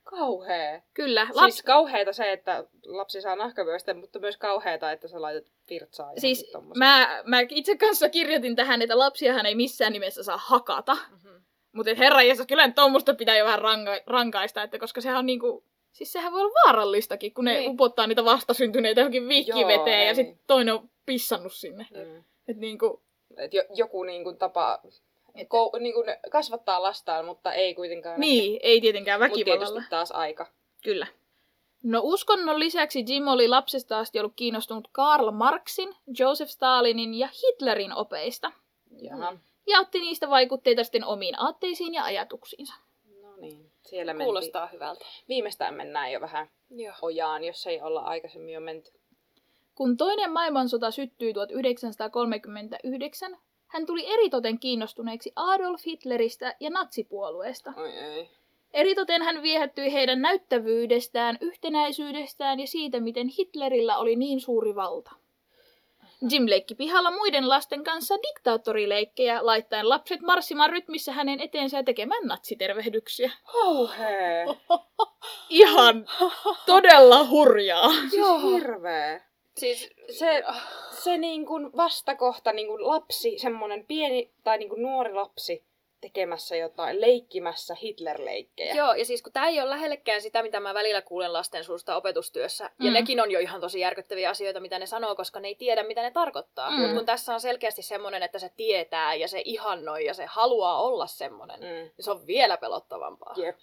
Kauhea. 0.03 0.81
Kyllä. 0.93 1.27
Laps... 1.33 1.53
Siis 1.53 1.63
kauheeta 1.63 2.13
se, 2.13 2.31
että 2.31 2.63
lapsi 2.85 3.21
saa 3.21 3.35
nahkavyöstä, 3.35 3.93
mutta 3.93 4.19
myös 4.19 4.37
kauheeta, 4.37 4.91
että 4.91 5.07
sä 5.07 5.21
laitat 5.21 5.51
virtsaa. 5.69 6.11
Siis 6.17 6.51
mä, 6.75 7.21
mä 7.25 7.39
itse 7.49 7.77
kanssa 7.77 8.09
kirjoitin 8.09 8.55
tähän, 8.55 8.81
että 8.81 8.99
lapsiahan 8.99 9.45
ei 9.45 9.55
missään 9.55 9.93
nimessä 9.93 10.23
saa 10.23 10.37
hakata. 10.37 10.93
Mm-hmm. 10.93 11.43
Mutta 11.71 11.91
herra 11.97 12.21
Jeesus, 12.21 12.47
kyllä 12.47 12.71
tuommoista 12.71 13.13
pitää 13.13 13.37
jo 13.37 13.45
vähän 13.45 13.59
ranka- 13.59 14.03
rankaista, 14.07 14.63
että 14.63 14.79
koska 14.79 15.01
sehän 15.01 15.19
on 15.19 15.25
niinku... 15.25 15.65
Siis 15.91 16.11
sehän 16.11 16.31
voi 16.31 16.41
olla 16.41 16.53
vaarallistakin, 16.65 17.33
kun 17.33 17.45
ne 17.45 17.53
niin. 17.53 17.71
upottaa 17.71 18.07
niitä 18.07 18.25
vastasyntyneitä 18.25 19.01
johonkin 19.01 19.27
vihkiveteen 19.27 19.99
Joo, 19.99 20.07
ja 20.07 20.15
sitten 20.15 20.39
toinen 20.47 20.73
on 20.73 20.89
pissannut 21.05 21.53
sinne. 21.53 21.87
Mm. 21.91 22.23
Et 22.47 22.57
niinku... 22.57 23.02
Et 23.37 23.53
jo, 23.53 23.63
joku 23.75 24.03
niinku 24.03 24.33
tapa 24.33 24.79
että... 25.35 25.49
Kou, 25.49 25.71
niin 25.79 25.93
kuin 25.93 26.07
kasvattaa 26.31 26.83
lastaan, 26.83 27.25
mutta 27.25 27.53
ei 27.53 27.75
kuitenkaan... 27.75 28.19
Niin, 28.19 28.59
ei 28.63 28.81
tietenkään 28.81 29.19
väkivallalla. 29.19 29.79
Mutta 29.79 29.89
taas 29.89 30.11
aika. 30.11 30.47
Kyllä. 30.83 31.07
No 31.83 32.01
uskonnon 32.03 32.59
lisäksi 32.59 33.03
Jim 33.07 33.27
oli 33.27 33.47
lapsesta 33.47 33.99
asti 33.99 34.19
ollut 34.19 34.33
kiinnostunut 34.35 34.87
Karl 34.91 35.31
Marxin, 35.31 35.95
Joseph 36.19 36.51
Stalinin 36.51 37.13
ja 37.13 37.27
Hitlerin 37.27 37.93
opeista. 37.93 38.51
Jaha. 39.01 39.37
Ja 39.67 39.79
otti 39.79 39.99
niistä 39.99 40.29
vaikutteita 40.29 40.83
sitten 40.83 41.05
omiin 41.05 41.39
aatteisiin 41.39 41.93
ja 41.93 42.03
ajatuksiinsa. 42.03 42.73
No 43.21 43.35
niin, 43.35 43.71
siellä 43.81 44.13
Kuulostaa 44.13 44.61
mentiin. 44.61 44.75
hyvältä. 44.75 45.05
Viimeistään 45.29 45.73
mennään 45.73 46.11
jo 46.11 46.21
vähän 46.21 46.49
Joo. 46.69 46.95
ojaan, 47.01 47.43
jos 47.43 47.67
ei 47.67 47.81
olla 47.81 48.01
aikaisemmin 48.01 48.53
jo 48.53 48.59
menty. 48.59 48.91
Kun 49.75 49.97
toinen 49.97 50.31
maailmansota 50.31 50.91
syttyi 50.91 51.33
1939, 51.33 53.37
hän 53.67 53.85
tuli 53.85 54.13
eritoten 54.13 54.59
kiinnostuneeksi 54.59 55.31
Adolf 55.35 55.81
Hitleristä 55.85 56.55
ja 56.59 56.69
natsipuolueesta. 56.69 57.73
Oi 57.77 57.89
ei. 57.89 58.29
Eritoten 58.73 59.21
hän 59.21 59.43
viehättyi 59.43 59.93
heidän 59.93 60.21
näyttävyydestään, 60.21 61.37
yhtenäisyydestään 61.41 62.59
ja 62.59 62.67
siitä, 62.67 62.99
miten 62.99 63.27
Hitlerillä 63.27 63.97
oli 63.97 64.15
niin 64.15 64.41
suuri 64.41 64.75
valta. 64.75 65.11
Jim 66.31 66.43
leikki 66.47 66.75
pihalla 66.75 67.11
muiden 67.11 67.49
lasten 67.49 67.83
kanssa 67.83 68.15
diktaattorileikkejä, 68.15 69.45
laittaen 69.45 69.89
lapset 69.89 70.21
marssimaan 70.21 70.69
rytmissä 70.69 71.11
hänen 71.11 71.39
eteensä 71.39 71.77
ja 71.77 71.83
tekemään 71.83 72.27
natsitervehdyksiä. 72.27 73.31
Kauhee! 73.51 74.45
Ihan 75.49 76.05
todella 76.65 77.27
hurjaa. 77.27 77.91
Joo, 78.17 78.39
hirveä. 78.39 79.32
Siis 79.57 79.89
se, 80.09 80.43
se 80.91 81.17
niin 81.17 81.45
kuin 81.45 81.71
vastakohta, 81.77 82.53
niin 82.53 82.67
kuin 82.67 82.87
lapsi, 82.87 83.39
semmoinen 83.39 83.85
pieni 83.85 84.31
tai 84.43 84.57
niin 84.57 84.69
kuin 84.69 84.81
nuori 84.81 85.13
lapsi 85.13 85.63
tekemässä 86.01 86.55
jotain, 86.55 87.01
leikkimässä 87.01 87.75
Hitler-leikkejä. 87.75 88.75
Joo, 88.75 88.93
ja 88.93 89.05
siis 89.05 89.21
kun 89.21 89.33
tämä 89.33 89.47
ei 89.47 89.61
ole 89.61 89.69
lähellekään 89.69 90.21
sitä, 90.21 90.43
mitä 90.43 90.59
mä 90.59 90.73
välillä 90.73 91.01
kuulen 91.01 91.33
lasten 91.33 91.63
suusta 91.63 91.95
opetustyössä, 91.95 92.69
mm. 92.77 92.85
ja 92.85 92.91
nekin 92.91 93.21
on 93.21 93.31
jo 93.31 93.39
ihan 93.39 93.61
tosi 93.61 93.79
järkyttäviä 93.79 94.29
asioita, 94.29 94.59
mitä 94.59 94.79
ne 94.79 94.85
sanoo, 94.85 95.15
koska 95.15 95.39
ne 95.39 95.47
ei 95.47 95.55
tiedä, 95.55 95.83
mitä 95.83 96.01
ne 96.01 96.11
tarkoittaa. 96.11 96.69
Mm. 96.69 96.79
Mutta 96.79 96.95
kun 96.95 97.05
tässä 97.05 97.33
on 97.33 97.39
selkeästi 97.39 97.81
semmoinen, 97.81 98.23
että 98.23 98.39
se 98.39 98.51
tietää 98.57 99.15
ja 99.15 99.27
se 99.27 99.41
ihannoi 99.45 100.05
ja 100.05 100.13
se 100.13 100.25
haluaa 100.25 100.81
olla 100.81 101.07
semmoinen, 101.07 101.59
mm. 101.59 101.65
niin 101.65 101.93
se 101.99 102.11
on 102.11 102.27
vielä 102.27 102.57
pelottavampaa. 102.57 103.33
Jep. 103.37 103.57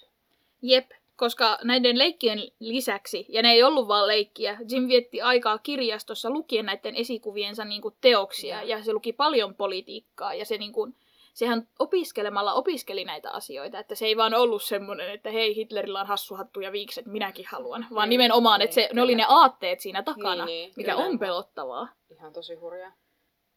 Jep, 0.62 0.90
koska 1.20 1.58
näiden 1.64 1.98
leikkien 1.98 2.38
lisäksi, 2.58 3.26
ja 3.28 3.42
ne 3.42 3.52
ei 3.52 3.62
ollut 3.62 3.88
vaan 3.88 4.06
leikkiä, 4.06 4.58
Jim 4.70 4.88
vietti 4.88 5.22
aikaa 5.22 5.58
kirjastossa 5.58 6.30
lukien 6.30 6.66
näiden 6.66 6.96
esikuviensa 6.96 7.64
niin 7.64 7.82
kuin 7.82 7.94
teoksia, 8.00 8.62
ja 8.62 8.82
se 8.82 8.92
luki 8.92 9.12
paljon 9.12 9.54
politiikkaa, 9.54 10.34
ja 10.34 10.44
se 10.44 10.58
niin 10.58 10.72
kuin, 10.72 10.96
sehän 11.34 11.68
opiskelemalla 11.78 12.52
opiskeli 12.52 13.04
näitä 13.04 13.30
asioita, 13.30 13.78
että 13.78 13.94
se 13.94 14.06
ei 14.06 14.16
vaan 14.16 14.34
ollut 14.34 14.62
semmoinen, 14.62 15.10
että 15.10 15.30
hei, 15.30 15.56
Hitlerillä 15.56 16.00
on 16.00 16.06
hassuhattu 16.06 16.60
ja 16.60 16.72
viikset, 16.72 17.06
minäkin 17.06 17.46
haluan, 17.48 17.86
vaan 17.94 18.08
mm, 18.08 18.10
nimenomaan, 18.10 18.62
että 18.62 18.74
se, 18.74 18.88
ne 18.92 19.02
oli 19.02 19.14
ne 19.14 19.24
aatteet 19.28 19.80
siinä 19.80 20.02
takana, 20.02 20.44
niin, 20.44 20.46
niin, 20.46 20.72
mikä 20.76 20.92
kyllä. 20.92 21.04
on 21.06 21.18
pelottavaa. 21.18 21.88
Ihan 22.10 22.32
tosi 22.32 22.54
hurjaa. 22.54 22.92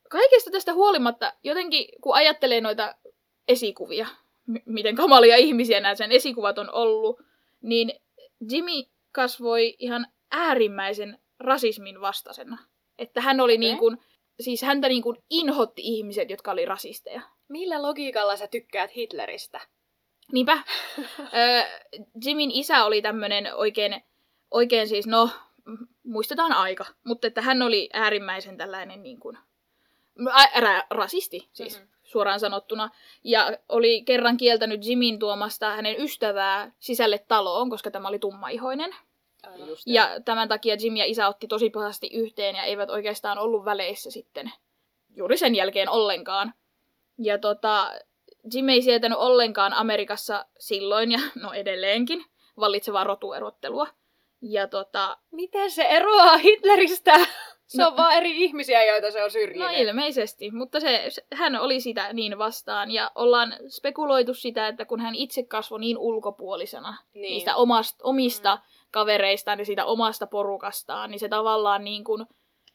Kaikesta 0.10 0.52
tästä 0.52 0.74
huolimatta, 0.74 1.34
jotenkin 1.44 1.88
kun 2.02 2.16
ajattelee 2.16 2.62
noita 2.62 2.96
esikuvia, 3.48 4.08
m- 4.48 4.56
miten 4.66 4.96
kamalia 4.96 5.36
ihmisiä 5.36 5.80
nämä 5.80 5.96
sen 5.96 6.12
esikuvat 6.12 6.58
on 6.58 6.74
ollut, 6.74 7.20
niin 7.64 7.92
Jimmy 8.52 8.84
kasvoi 9.12 9.76
ihan 9.80 10.08
äärimmäisen 10.32 11.20
rasismin 11.40 12.02
vastaisena. 12.02 12.58
Että 12.98 13.22
hän 13.22 13.40
oli 13.40 13.54
okay. 13.54 13.60
niin 13.60 13.78
kuin, 13.78 13.98
siis 14.40 14.62
häntä 14.62 14.88
niin 14.88 15.04
kuin 15.04 15.18
inhotti 15.30 15.82
ihmiset, 15.86 16.30
jotka 16.30 16.52
oli 16.52 16.66
rasisteja. 16.66 17.22
Millä 17.48 17.82
logiikalla 17.82 18.38
sä 18.38 18.48
tykkäät 18.48 18.96
Hitleristä? 18.96 19.60
Niinpä. 20.32 20.64
Jimin 22.26 22.52
isä 22.52 22.86
oli 22.86 23.02
tämmönen 23.02 23.56
oikein, 23.56 24.04
oikein 24.52 24.88
siis, 24.88 25.08
no, 25.08 25.30
muistetaan 26.04 26.52
aika. 26.52 26.86
Mutta 27.06 27.28
että 27.28 27.42
hän 27.42 27.62
oli 27.62 27.90
äärimmäisen 27.94 28.58
tällainen 28.58 29.04
niin 29.04 29.20
kuin, 29.20 29.38
ä, 30.64 30.86
rasisti 30.90 31.50
siis. 31.54 31.80
Mhm. 31.80 31.93
Suoraan 32.14 32.40
sanottuna. 32.40 32.90
Ja 33.24 33.58
oli 33.70 34.02
kerran 34.02 34.38
kieltänyt 34.38 34.86
Jimin 34.86 35.20
tuomasta 35.20 35.70
hänen 35.70 36.02
ystävää 36.02 36.72
sisälle 36.80 37.26
taloon, 37.28 37.70
koska 37.70 37.92
tämä 37.92 38.08
oli 38.08 38.20
tummaihoinen. 38.20 38.96
Aivan. 39.44 39.68
Ja 39.86 40.10
tämän 40.26 40.48
takia 40.48 40.76
Jim 40.80 40.96
ja 40.96 41.06
isä 41.06 41.28
otti 41.28 41.48
tosi 41.48 41.70
pahasti 41.70 42.10
yhteen 42.14 42.56
ja 42.56 42.64
eivät 42.64 42.90
oikeastaan 42.90 43.38
ollut 43.38 43.66
väleissä 43.66 44.12
sitten 44.12 44.52
juuri 45.16 45.38
sen 45.38 45.56
jälkeen 45.56 45.90
ollenkaan. 45.90 46.54
Ja 47.18 47.38
tota, 47.38 47.92
Jim 48.54 48.70
ei 48.70 48.82
sietänyt 48.82 49.18
ollenkaan 49.18 49.74
Amerikassa 49.74 50.46
silloin 50.60 51.12
ja 51.12 51.20
no 51.42 51.54
edelleenkin 51.54 52.26
vallitsevaa 52.60 53.04
rotuerottelua. 53.04 53.88
Ja 54.42 54.68
tota, 54.68 55.18
Miten 55.32 55.72
se 55.72 55.84
eroaa 55.84 56.38
Hitleristä? 56.38 57.14
Se 57.68 57.82
No. 57.82 57.88
on 57.88 57.98
vaan 57.98 58.14
eri 58.14 58.44
ihmisiä, 58.44 58.84
joita 58.86 59.12
se 59.12 59.18
on 59.20 59.24
no 59.24 59.30
syrjinyt. 59.30 59.78
ilmeisesti, 59.78 60.52
mutta 60.52 60.80
se, 60.80 61.06
se, 61.10 61.26
hän 61.34 61.56
oli 61.56 61.80
sitä 61.80 62.14
niin 62.14 62.38
vastaan 62.38 62.92
ja 62.92 63.12
ollaan 63.16 63.56
spekuloitu 63.68 64.34
sitä, 64.34 64.68
että 64.68 64.86
kun 64.86 65.00
hän 65.00 65.16
itse 65.16 65.44
kasvoi 65.44 65.80
niin 65.80 65.98
ulkopuolisena 65.98 66.98
Niin. 67.14 67.22
niistä 67.22 67.56
omasta, 67.56 68.04
omista 68.04 68.60
kavereistaan 68.92 69.60
ja 69.60 69.66
siitä 69.66 69.86
omasta 69.86 70.28
porukastaan, 70.28 71.12
niin 71.12 71.20
se 71.20 71.30
tavallaan 71.30 71.84
niin 71.84 72.04
kuin 72.04 72.26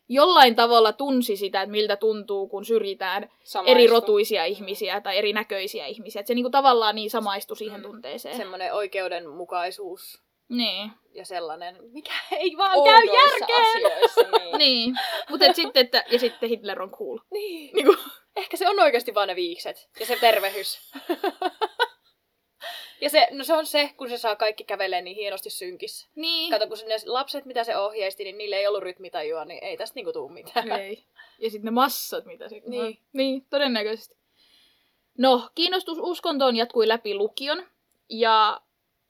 jollain 0.09 0.55
tavalla 0.55 0.93
tunsi 0.93 1.37
sitä, 1.37 1.63
että 1.63 1.71
miltä 1.71 1.97
tuntuu, 1.97 2.49
kun 2.49 2.65
syrjitään 2.65 3.31
Samaistun. 3.45 3.77
eri 3.81 3.87
rotuisia 3.87 4.45
ihmisiä 4.45 5.01
tai 5.01 5.19
eri 5.19 5.33
näköisiä 5.33 5.87
ihmisiä. 5.87 6.21
Että 6.21 6.29
se 6.29 6.35
niin 6.35 6.45
kuin 6.45 6.53
tavallaan 6.53 6.95
niin 6.95 7.11
samaistui 7.11 7.57
siihen 7.57 7.81
Mm. 7.81 7.87
tunteeseen. 7.87 8.37
Semmoinen 8.37 8.75
oikeudenmukaisuus 8.75 10.23
Niin. 10.49 10.91
ja 11.15 11.25
sellainen, 11.25 11.77
mikä 11.93 12.13
ei 12.41 12.55
vaan 12.57 12.85
käy 12.85 12.95
Oudoissa 12.95 13.39
järkeen. 13.39 13.87
asioissa, 13.87 14.21
niin. 14.39 14.59
niin. 14.59 14.95
Mutta 15.31 15.53
sitten, 15.53 15.85
että, 15.85 16.05
ja 16.11 16.19
sitten 16.19 16.49
Hitler 16.49 16.83
on 16.83 16.91
cool. 16.91 17.19
Niin. 17.31 17.71
Niin 17.75 17.87
kuin, 17.87 17.99
Ehkä 18.37 18.57
se 18.57 18.69
on 18.69 18.81
oikeasti 18.81 19.15
vaan 19.15 19.29
ne 19.29 19.37
viikset 19.37 19.89
ja 20.01 20.07
se 20.07 20.17
tervehys. 20.17 20.93
ja 23.01 23.11
se, 23.11 23.29
no 23.31 23.45
se 23.45 23.55
on 23.55 23.67
se, 23.67 23.91
kun 23.97 24.09
se 24.09 24.19
saa 24.19 24.37
kaikki 24.37 24.65
kävelee 24.65 25.03
niin 25.03 25.17
hienosti 25.17 25.51
synkissä. 25.51 26.09
niin. 26.15 26.51
Kato, 26.51 26.67
kun 26.67 26.79
ne 26.87 26.97
lapset, 27.07 27.45
mitä 27.45 27.65
se 27.65 27.77
ohjeisti, 27.77 28.25
niin 28.25 28.39
niille 28.39 28.57
ei 28.57 28.67
ollut 28.67 28.83
rytmitajua, 28.83 29.45
niin 29.45 29.65
ei 29.65 29.77
tästä 29.77 29.95
niinku 29.95 30.13
tuu 30.13 30.29
mitään. 30.29 30.73
Ei. 30.73 31.05
Ja 31.39 31.51
sitten 31.51 31.65
ne 31.65 31.71
massat, 31.71 32.25
mitä 32.25 32.49
se... 32.49 32.63
Niin. 32.67 32.99
Niin, 33.13 33.47
todennäköisesti. 33.51 34.17
No, 35.19 35.51
kiinnostus 35.55 35.99
uskontoon 36.01 36.57
jatkui 36.57 36.89
läpi 36.89 37.15
lukion. 37.15 37.67
Ja 38.09 38.61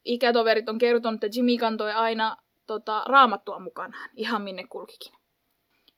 ikätoverit 0.08 0.68
on 0.68 0.78
kertonut, 0.78 1.24
että 1.24 1.38
Jimmy 1.38 1.56
kantoi 1.56 1.92
aina 1.92 2.36
tota, 2.66 3.02
raamattua 3.06 3.58
mukanaan, 3.58 4.10
ihan 4.16 4.42
minne 4.42 4.64
kulkikin. 4.68 5.12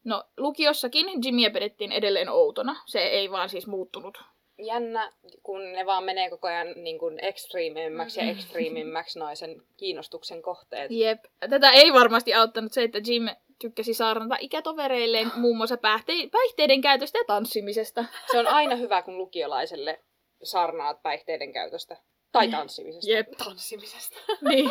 No, 0.05 0.25
lukiossakin 0.37 1.07
Jimmyä 1.25 1.51
pidettiin 1.51 1.93
edelleen 1.93 2.29
outona. 2.29 2.77
Se 2.87 2.99
ei 3.01 3.31
vaan 3.31 3.49
siis 3.49 3.67
muuttunut. 3.67 4.19
Jännä, 4.59 5.13
kun 5.43 5.73
ne 5.73 5.87
vaan 5.87 6.05
menee 6.05 6.31
koko 6.31 6.49
ajan 6.49 6.67
niin 6.77 6.99
kuin 6.99 7.25
ekstriimimmäksi 7.25 8.21
Mm. 8.21 8.27
ja 8.27 8.33
ekstriimimmäksi 8.33 9.19
noisen 9.19 9.63
kiinnostuksen 9.77 10.43
kohteet. 10.43 10.91
Jep. 10.91 11.25
Tätä 11.51 11.71
ei 11.71 11.93
varmasti 11.93 12.35
auttanut 12.35 12.73
se, 12.73 12.83
että 12.83 12.99
Jim 13.07 13.29
tykkäsi 13.59 13.95
saarnata 13.95 14.37
ikätovereilleen 14.41 15.31
muun 15.37 15.57
muassa 15.57 15.77
päihte- 15.77 16.29
päihteiden 16.33 16.81
käytöstä 16.81 17.19
ja 17.19 17.25
tanssimisesta. 17.27 18.05
Se 18.33 18.39
on 18.39 18.47
aina 18.47 18.77
hyvä, 18.77 19.03
kun 19.03 19.19
lukiolaiselle 19.19 20.01
sarnaat 20.43 21.03
päihteiden 21.03 21.53
käytöstä. 21.53 21.97
Tai 22.33 22.49
tanssimisesta. 22.49 23.11
Jep. 23.11 23.29
Tanssimisesta. 23.45 24.17
Niin. 24.41 24.71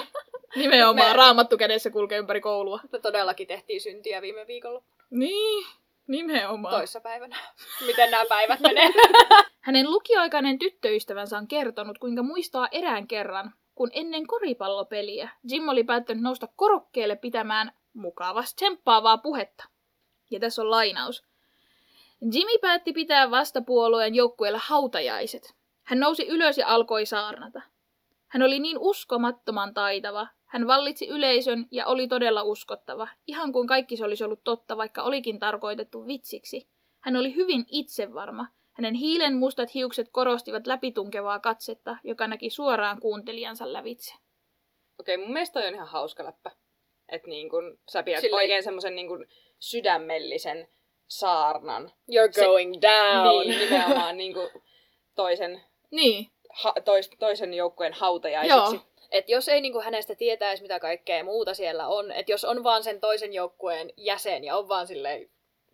Nimenomaan 0.55 1.09
Me- 1.09 1.13
raamattu 1.13 1.57
kädessä 1.57 1.89
kulkee 1.89 2.17
ympäri 2.17 2.41
koulua. 2.41 2.79
Me 2.91 2.99
todellakin 2.99 3.47
tehtiin 3.47 3.81
syntiä 3.81 4.21
viime 4.21 4.47
viikolla 4.47 4.83
Niin, 5.09 5.67
nimenomaan. 6.07 6.75
toissapäivänä. 6.75 7.37
Miten 7.85 8.11
nämä 8.11 8.25
päivät 8.29 8.59
menee? 8.59 8.89
Hänen 9.59 9.91
lukioaikainen 9.91 10.59
tyttöystävänsä 10.59 11.37
on 11.37 11.47
kertonut, 11.47 11.97
kuinka 11.97 12.23
muistaa 12.23 12.67
erään 12.71 13.07
kerran, 13.07 13.53
kun 13.75 13.89
ennen 13.93 14.27
koripallopeliä 14.27 15.29
Jim 15.49 15.69
oli 15.69 15.83
päättänyt 15.83 16.23
nousta 16.23 16.47
korokkeelle 16.55 17.15
pitämään 17.15 17.71
mukavasti 17.93 18.55
tsemppaavaa 18.55 19.17
puhetta. 19.17 19.63
Ja 20.31 20.39
tässä 20.39 20.61
on 20.61 20.71
lainaus. 20.71 21.23
Jimmy 22.33 22.59
päätti 22.61 22.93
pitää 22.93 23.31
vastapuolueen 23.31 24.15
joukkueelle 24.15 24.59
hautajaiset. 24.61 25.55
Hän 25.89 25.99
nousi 25.99 26.28
ylös 26.28 26.58
ja 26.58 26.67
alkoi 26.67 27.06
saarnata. 27.06 27.62
Hän 28.28 28.41
oli 28.43 28.60
niin 28.60 28.78
uskomattoman 28.80 29.73
taitava. 29.73 30.28
Hän 30.45 30.67
vallitsi 30.67 31.08
yleisön 31.08 31.65
ja 31.71 31.86
oli 31.86 32.08
todella 32.08 32.43
uskottava, 32.43 33.08
ihan 33.28 33.52
kuin 33.52 33.67
kaikki 33.67 33.97
se 33.97 34.06
olisi 34.06 34.23
ollut 34.23 34.43
totta, 34.43 34.78
vaikka 34.78 35.04
olikin 35.04 35.39
tarkoitettu 35.39 36.08
vitsiksi. 36.08 36.69
Hän 36.99 37.15
oli 37.15 37.36
hyvin 37.36 37.65
itsevarma. 37.71 38.47
Hänen 38.71 38.93
hiilen 38.93 39.36
mustat 39.36 39.73
hiukset 39.73 40.08
korostivat 40.12 40.67
läpitunkevaa 40.67 41.39
katsetta, 41.39 41.97
joka 42.04 42.28
näki 42.28 42.49
suoraan 42.49 42.99
kuuntelijansa 42.99 43.73
lävitse. 43.73 44.13
Okei, 44.99 45.17
mun 45.17 45.34
mielestä 45.34 45.60
toi 45.60 45.67
on 45.67 45.75
ihan 45.75 45.88
hauska 45.88 46.23
läppä. 46.23 46.52
Että 47.12 47.28
niin 47.30 47.49
kun 47.49 47.80
sä 47.91 48.04
pidät 48.04 48.21
Silleen- 48.21 48.36
oikein 48.41 48.63
semmoisen 48.63 48.95
niin 48.95 49.08
kun 49.08 49.25
sydämellisen 49.60 50.67
saarnan. 51.08 51.84
You're 52.12 52.32
Se- 52.32 52.45
going 52.45 52.73
down. 52.82 53.47
Niin, 53.47 53.60
nimenomaan 53.60 54.17
niin 54.17 54.34
kun 54.34 54.49
toisen, 55.15 55.62
Niin, 55.91 56.30
ha, 56.49 56.73
tois, 56.86 57.10
toisen 57.19 57.54
joukkueen 57.54 57.93
hautajaiseksi. 57.93 58.75
Joo. 58.75 58.86
Et 59.12 59.30
jos 59.30 59.49
ei 59.49 59.62
niinku 59.62 59.82
hänestä 59.82 60.15
tietäisi, 60.15 60.62
mitä 60.63 60.80
kaikkea 60.80 61.23
muuta 61.23 61.54
siellä 61.54 61.88
on, 61.88 62.12
että 62.12 62.32
jos 62.32 62.45
on 62.45 62.63
vaan 62.63 62.84
sen 62.84 62.99
toisen 62.99 63.34
joukkueen 63.34 63.93
jäsen 63.97 64.43
ja 64.43 64.58
on 64.58 64.69
vaan 64.69 64.88
silleen, 64.88 65.30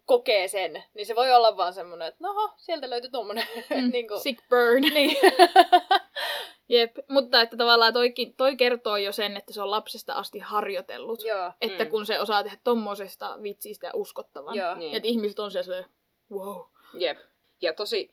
kokee 0.05 0.47
sen, 0.47 0.83
niin 0.93 1.05
se 1.05 1.15
voi 1.15 1.33
olla 1.33 1.57
vaan 1.57 1.73
semmoinen, 1.73 2.07
että 2.07 2.23
noho, 2.23 2.53
sieltä 2.57 2.89
löytyi 2.89 3.09
tommonen. 3.11 3.47
mm, 3.69 3.91
niinku, 3.91 4.19
sick 4.19 4.49
burn. 4.49 4.81
niin. 4.93 5.17
Jep, 6.69 6.95
mutta 7.09 7.41
että 7.41 7.57
tavallaan 7.57 7.93
toikin, 7.93 8.35
toi 8.35 8.55
kertoo 8.55 8.97
jo 8.97 9.11
sen, 9.11 9.37
että 9.37 9.53
se 9.53 9.61
on 9.61 9.71
lapsesta 9.71 10.13
asti 10.13 10.39
harjoitellut. 10.39 11.23
Joo. 11.23 11.51
Että 11.61 11.83
Mm. 11.83 11.89
kun 11.89 12.05
se 12.05 12.19
osaa 12.19 12.43
tehdä 12.43 12.57
tommosesta 12.63 13.37
vitsistä 13.43 13.91
uskottavan. 13.93 14.55
Joo. 14.55 14.75
Niin. 14.75 14.95
Että 14.95 15.07
ihmiset 15.07 15.39
on 15.39 15.51
siellä 15.51 15.63
silleen, 15.63 15.85
wow. 16.31 16.61
Jep. 16.93 17.17
Ja 17.61 17.73
tosi, 17.73 18.11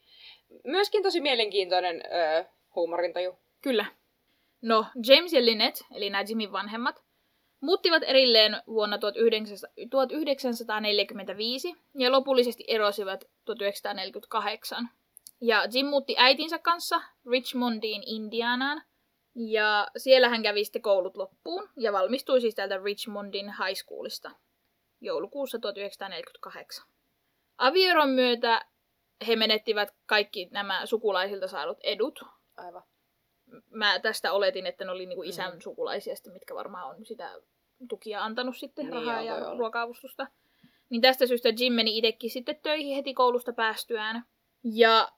myöskin 0.65 1.03
tosi 1.03 1.21
mielenkiintoinen 1.21 2.03
öö, 2.13 2.45
huumorintaju. 2.75 3.39
Kyllä. 3.63 3.87
No, 4.63 4.87
James 5.07 5.33
ja 5.33 5.45
Lynette, 5.45 5.85
eli 5.95 6.11
nämä 6.11 6.25
Jimin 6.29 6.53
vanhemmat, 6.53 7.03
muuttivat 7.61 8.03
erilleen 8.03 8.63
vuonna 8.67 8.99
1900 8.99 9.75
1945 9.91 11.75
ja 11.95 12.13
lopullisesti 12.13 12.65
erosivat 12.69 13.25
1948. 13.45 14.89
Ja 15.41 15.65
Jim 15.73 15.87
muutti 15.87 16.15
äitinsä 16.19 16.59
kanssa 16.59 17.01
Richmondiin, 17.31 18.03
Indianaan. 18.07 18.83
Ja 19.35 19.89
siellä 19.97 20.29
hän 20.29 20.43
kävi 20.43 20.65
sitten 20.65 20.83
koulut 20.83 21.17
loppuun 21.17 21.69
ja 21.77 21.93
valmistui 21.93 22.41
siis 22.41 22.55
täältä 22.55 22.79
Richmondin 22.85 23.47
High 23.47 23.79
Schoolista 23.85 24.31
joulukuussa 25.01 25.59
1948. 25.59 26.87
Avioeron 27.59 28.11
myötä 28.11 28.65
he 29.27 29.37
menettivät 29.37 29.89
kaikki 30.07 30.49
nämä 30.51 30.87
sukulaisilta 30.87 31.49
saadut 31.49 31.79
edut, 31.83 32.21
Aivan. 32.57 32.83
mä 33.71 33.99
tästä 33.99 34.33
oletin, 34.33 34.67
että 34.67 34.85
ne 34.85 34.91
oli 34.91 35.07
niinku 35.07 35.23
isän 35.23 35.55
Mm. 35.55 35.61
sukulaisia, 35.61 36.17
sitten, 36.17 36.33
mitkä 36.33 36.55
varmaan 36.55 36.97
on 36.97 37.07
sitä 37.07 37.31
tukia 37.89 38.25
antanut 38.25 38.57
sitten, 38.57 38.85
Niin, 38.87 38.95
rahaa 38.95 39.23
ja 39.23 39.35
olla. 39.35 39.59
ruoka-avustusta. 39.59 40.27
Niin 40.91 41.03
tästä 41.03 41.27
syystä 41.27 41.49
Jim 41.59 41.73
meni 41.73 41.99
itsekin 41.99 42.31
sitten 42.31 42.59
töihin 42.63 42.97
heti 42.97 43.15
koulusta 43.15 43.53
päästyään. 43.53 44.25
Ja 44.65 45.09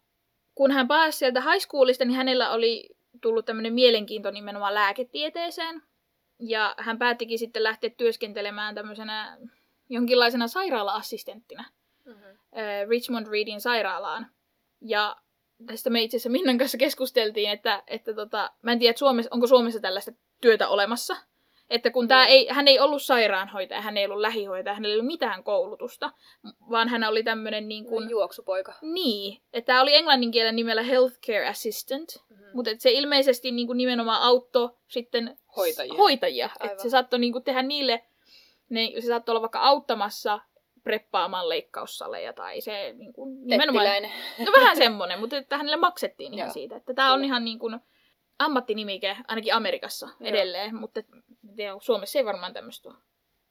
kun 0.54 0.70
hän 0.70 0.88
pääsi 0.88 1.18
sieltä 1.18 1.40
high 1.40 1.58
schoolista, 1.66 2.04
niin 2.04 2.16
hänellä 2.16 2.50
oli 2.50 2.88
tullut 3.22 3.44
tämmöinen 3.46 3.72
mielenkiinto 3.74 4.30
nimenomaan 4.30 4.74
lääketieteeseen. 4.74 5.82
Ja 6.40 6.74
hän 6.78 6.98
päättikin 6.98 7.38
sitten 7.38 7.62
lähteä 7.62 7.90
työskentelemään 7.90 8.74
tämmöisenä 8.74 9.38
jonkinlaisena 9.88 10.48
sairaala-assistenttina 10.48 11.64
Mm-hmm. 12.04 12.30
äh, 12.58 12.88
Richmond 12.88 13.26
Reedin 13.26 13.60
sairaalaan. 13.60 14.26
Ja 14.80 15.16
tästä 15.66 15.90
me 15.90 16.02
itse 16.02 16.16
asiassa 16.16 16.30
Minnan 16.30 16.58
kanssa 16.58 16.78
keskusteltiin, 16.78 17.50
että, 17.50 17.82
että 17.86 18.14
tota, 18.14 18.50
mä 18.62 18.72
en 18.72 18.78
tiedä, 18.78 18.90
että 18.90 18.98
Suomessa, 18.98 19.28
onko 19.32 19.46
Suomessa 19.46 19.80
tällaista 19.80 20.12
työtä 20.40 20.68
olemassa. 20.68 21.16
Että 21.70 21.90
kun 21.90 22.08
tää 22.08 22.24
Joo. 22.24 22.28
ei, 22.28 22.48
hän 22.50 22.68
ei 22.68 22.80
ollut 22.80 23.02
sairaanhoitaja, 23.02 23.80
hän 23.80 23.96
ei 23.96 24.04
ollut 24.04 24.20
lähihoitaja, 24.20 24.74
hänellä 24.74 24.92
ei 24.94 24.98
ollut 24.98 25.12
mitään 25.12 25.44
koulutusta, 25.44 26.10
vaan 26.70 26.88
hän 26.88 27.04
oli 27.04 27.22
tämmöinen 27.22 27.68
niin 27.68 27.84
kuin... 27.84 28.10
Juoksupoika. 28.10 28.74
Niin, 28.82 29.42
että 29.52 29.66
tämä 29.66 29.82
oli 29.82 29.94
englannin 29.94 30.30
kielen 30.30 30.56
nimellä 30.56 30.82
healthcare 30.82 31.48
assistant, 31.48 32.08
Mm-hmm. 32.30 32.46
mutta 32.54 32.70
se 32.78 32.90
ilmeisesti 32.90 33.50
niin 33.50 33.66
kuin 33.66 33.76
nimenomaan 33.76 34.22
auttoi 34.22 34.70
sitten 34.88 35.38
Hoitajia. 35.56 35.94
hoitajia. 35.94 36.50
Aivan. 36.60 36.72
Että 36.72 36.82
se 36.82 36.90
saattoi 36.90 37.18
niin 37.18 37.32
kuin 37.32 37.44
tehdä 37.44 37.62
niille, 37.62 38.04
ne, 38.68 38.92
se 39.00 39.06
saattoi 39.06 39.32
olla 39.32 39.42
vaikka 39.42 39.60
auttamassa 39.60 40.40
preppaamaan 40.84 41.48
leikkaussaleja 41.48 42.32
tai 42.32 42.60
se 42.60 42.92
niin 42.92 43.12
kuin, 43.12 43.46
nimenomaan... 43.46 43.86
No 44.46 44.52
vähän 44.52 44.76
semmonen, 44.76 45.20
mutta 45.20 45.36
että 45.36 45.56
hänelle 45.56 45.76
maksettiin 45.76 46.34
ihan 46.34 46.46
Joo. 46.46 46.52
siitä. 46.52 46.76
Että 46.76 46.94
tämä 46.94 47.12
on 47.12 47.24
ihan 47.24 47.44
niin 47.44 47.58
kuin 47.58 47.80
ammattinimike, 48.38 49.16
ainakin 49.28 49.54
Amerikassa 49.54 50.06
Joo. 50.06 50.28
edelleen, 50.28 50.76
mutta 50.76 51.00
tiedä, 51.56 51.72
Suomessa 51.80 52.18
ei 52.18 52.24
varmaan 52.24 52.52
tämmöistä 52.52 52.88
ole. 52.88 52.98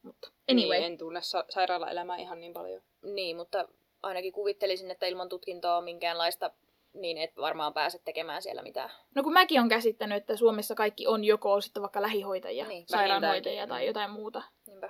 Mutta 0.02 0.32
anyway. 0.52 0.80
Niin, 0.80 0.86
en 0.86 0.98
tunne 0.98 1.22
sa- 1.22 1.46
sairaalaelämää 1.50 2.18
ihan 2.18 2.40
niin 2.40 2.54
paljon. 2.54 2.82
Niin, 3.02 3.38
mutta 3.38 3.68
ainakin 4.04 4.34
kuvittelisin, 4.34 4.92
että 4.92 5.06
ilman 5.06 5.30
tutkintoa 5.30 5.82
minkäänlaista, 5.82 6.52
niin 6.94 7.18
et 7.18 7.38
varmaan 7.38 7.74
pääse 7.74 8.00
tekemään 8.06 8.42
siellä 8.42 8.62
mitään. 8.62 8.90
No 9.16 9.24
kun 9.24 9.34
mäkin 9.34 9.62
on 9.62 9.70
käsittänyt, 9.70 10.18
että 10.18 10.36
Suomessa 10.36 10.76
kaikki 10.76 11.08
on 11.08 11.24
joko 11.24 11.62
sitten 11.62 11.84
vaikka 11.84 12.02
lähihoitajia, 12.02 12.66
Niin, 12.68 12.88
sairaanhoitajia 12.88 13.68
tai 13.68 13.86
jotain 13.86 14.12
muuta. 14.12 14.42
Niinpä. 14.68 14.90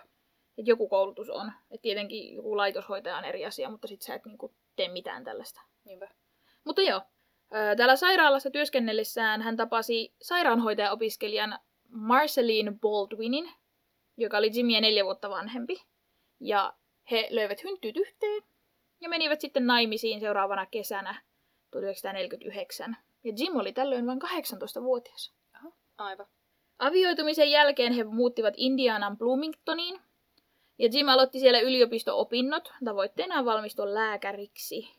Et 0.58 0.68
joku 0.68 0.90
koulutus 0.90 1.30
on. 1.30 1.52
Et 1.72 1.82
tietenkin 1.82 2.36
joku 2.36 2.58
laitoshoitaja 2.58 3.18
on 3.18 3.26
eri 3.26 3.46
asia, 3.46 3.70
mutta 3.70 3.88
sit 3.88 4.02
sä 4.02 4.16
et 4.16 4.26
niinku 4.26 4.54
tee 4.76 4.88
mitään 4.88 5.24
tällaista. 5.24 5.62
Niinpä. 5.86 6.10
Mutta 6.64 6.82
joo, 6.82 7.02
täällä 7.78 7.96
sairaalassa 7.96 8.52
työskennellessään 8.52 9.42
hän 9.42 9.58
tapasi 9.58 10.14
sairaanhoitajaopiskelijan 10.22 11.60
Marceline 11.90 12.72
Baldwinin, 12.82 13.52
joka 14.18 14.38
oli 14.38 14.52
Jimmyä 14.54 14.82
neljä 14.82 15.06
vuotta 15.06 15.30
vanhempi. 15.30 15.82
Ja 16.40 16.74
he 17.12 17.28
löivät 17.30 17.64
hynttyyt 17.64 17.98
yhteen 17.98 18.44
ja 19.02 19.10
menivät 19.10 19.42
sitten 19.42 19.68
naimisiin 19.68 20.20
seuraavana 20.20 20.66
kesänä 20.66 21.22
1949. 21.72 22.98
Ja 23.24 23.34
Jim 23.38 23.56
oli 23.56 23.74
tällöin 23.74 24.08
vain 24.08 24.20
18-vuotias. 24.22 25.34
Aivan. 25.98 26.28
Avioitumisen 26.80 27.52
jälkeen 27.52 27.94
he 27.94 28.04
muuttivat 28.04 28.54
Indianan 28.58 29.18
Bloomingtoniin. 29.18 30.02
Ja 30.78 30.90
Jim 30.92 31.08
aloitti 31.08 31.40
siellä 31.40 31.60
yliopisto-opinnot 31.60 32.74
tavoitteenaan 32.86 33.46
valmistua 33.46 33.94
lääkäriksi. 33.94 34.90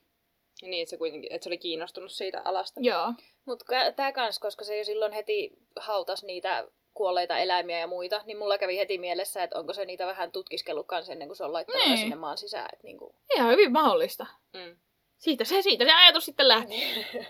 Ja 0.63 0.69
niin, 0.69 0.83
että 0.83 0.91
se 0.91 0.97
kuitenkin, 0.97 1.33
että 1.33 1.45
se 1.45 1.49
oli 1.49 1.59
kiinnostunut 1.59 2.13
siitä 2.13 2.43
alasta. 2.45 2.81
Joo. 2.83 3.13
Mutta 3.45 3.65
tämä 3.97 4.13
kans, 4.13 4.39
koska 4.39 4.65
se 4.65 4.79
jo 4.79 4.85
silloin 4.85 5.13
heti 5.13 5.53
hautas 5.77 6.25
niitä 6.25 6.69
kuolleita 6.95 7.39
eläimiä 7.39 7.79
ja 7.79 7.87
muita, 7.87 8.23
niin 8.25 8.39
mulla 8.39 8.59
kävi 8.59 8.77
heti 8.77 8.99
mielessä, 8.99 9.43
että 9.43 9.59
onko 9.59 9.73
se 9.73 9.85
niitä 9.85 10.07
vähän 10.07 10.33
tutkiskellut 10.33 10.87
kans 10.87 11.11
ennen 11.11 11.29
kuin 11.29 11.37
se 11.37 11.45
on 11.45 11.53
laittanut 11.53 11.83
Niin. 11.83 11.91
ne 11.91 11.97
sinne 11.97 12.17
maan 12.17 12.39
sisään. 12.39 12.69
Et 12.73 12.83
niinku... 12.83 13.15
Ihan 13.37 13.51
hyvin 13.51 13.73
mahdollista. 13.73 14.27
Mm. 14.53 14.77
Siitä 15.19 15.45
se, 15.45 15.63
siitä 15.63 15.85
se 15.85 15.93
ajatus 15.93 16.25
sitten 16.25 16.49
lähti. 16.49 16.75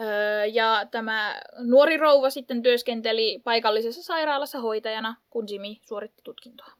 Öö, 0.00 0.46
ja 0.46 0.86
tämä 0.90 1.40
nuori 1.58 1.96
rouva 1.96 2.30
sitten 2.30 2.62
työskenteli 2.62 3.40
paikallisessa 3.44 4.02
sairaalassa 4.02 4.60
hoitajana, 4.60 5.16
kun 5.30 5.46
Jimmy 5.50 5.74
suoritti 5.82 6.22
tutkintoa. 6.24 6.72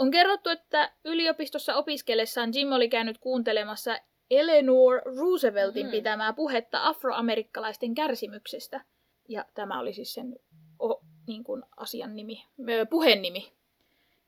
On 0.00 0.10
kerrottu, 0.10 0.50
että 0.50 0.92
yliopistossa 1.04 1.74
opiskellessaan 1.76 2.50
Jim 2.54 2.72
oli 2.72 2.88
käynyt 2.88 3.18
kuuntelemassa 3.18 3.98
Eleanor 4.30 5.02
Rooseveltin 5.18 5.86
Mhm. 5.86 5.90
pitämää 5.90 6.32
puhetta 6.32 6.86
afroamerikkalaisten 6.88 7.94
kärsimyksestä. 7.94 8.80
Ja 9.28 9.44
tämä 9.54 9.80
oli 9.80 9.92
siis 9.92 10.14
sen 10.14 10.36
o, 10.82 11.00
niin 11.26 11.44
kuin 11.44 11.62
asian 11.76 12.16
nimi, 12.16 12.44
puheen 12.90 13.22
nimi. 13.22 13.52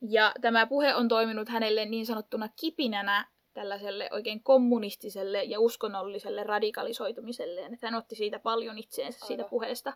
Ja 0.08 0.32
tämä 0.40 0.66
puhe 0.66 0.94
on 0.94 1.08
toiminut 1.08 1.48
hänelle 1.48 1.84
niin 1.84 2.06
sanottuna 2.06 2.48
kipinänä 2.60 3.26
tällaiselle 3.54 4.08
oikein 4.12 4.42
kommunistiselle 4.42 5.42
ja 5.42 5.60
uskonnolliselle 5.60 6.44
radikalisoitumiselleen. 6.44 7.74
Että 7.74 7.86
hän 7.86 7.94
otti 7.94 8.14
siitä 8.14 8.38
paljon 8.38 8.78
itseensä 8.78 9.26
siitä 9.26 9.42
Aivan. 9.42 9.50
puheesta. 9.50 9.92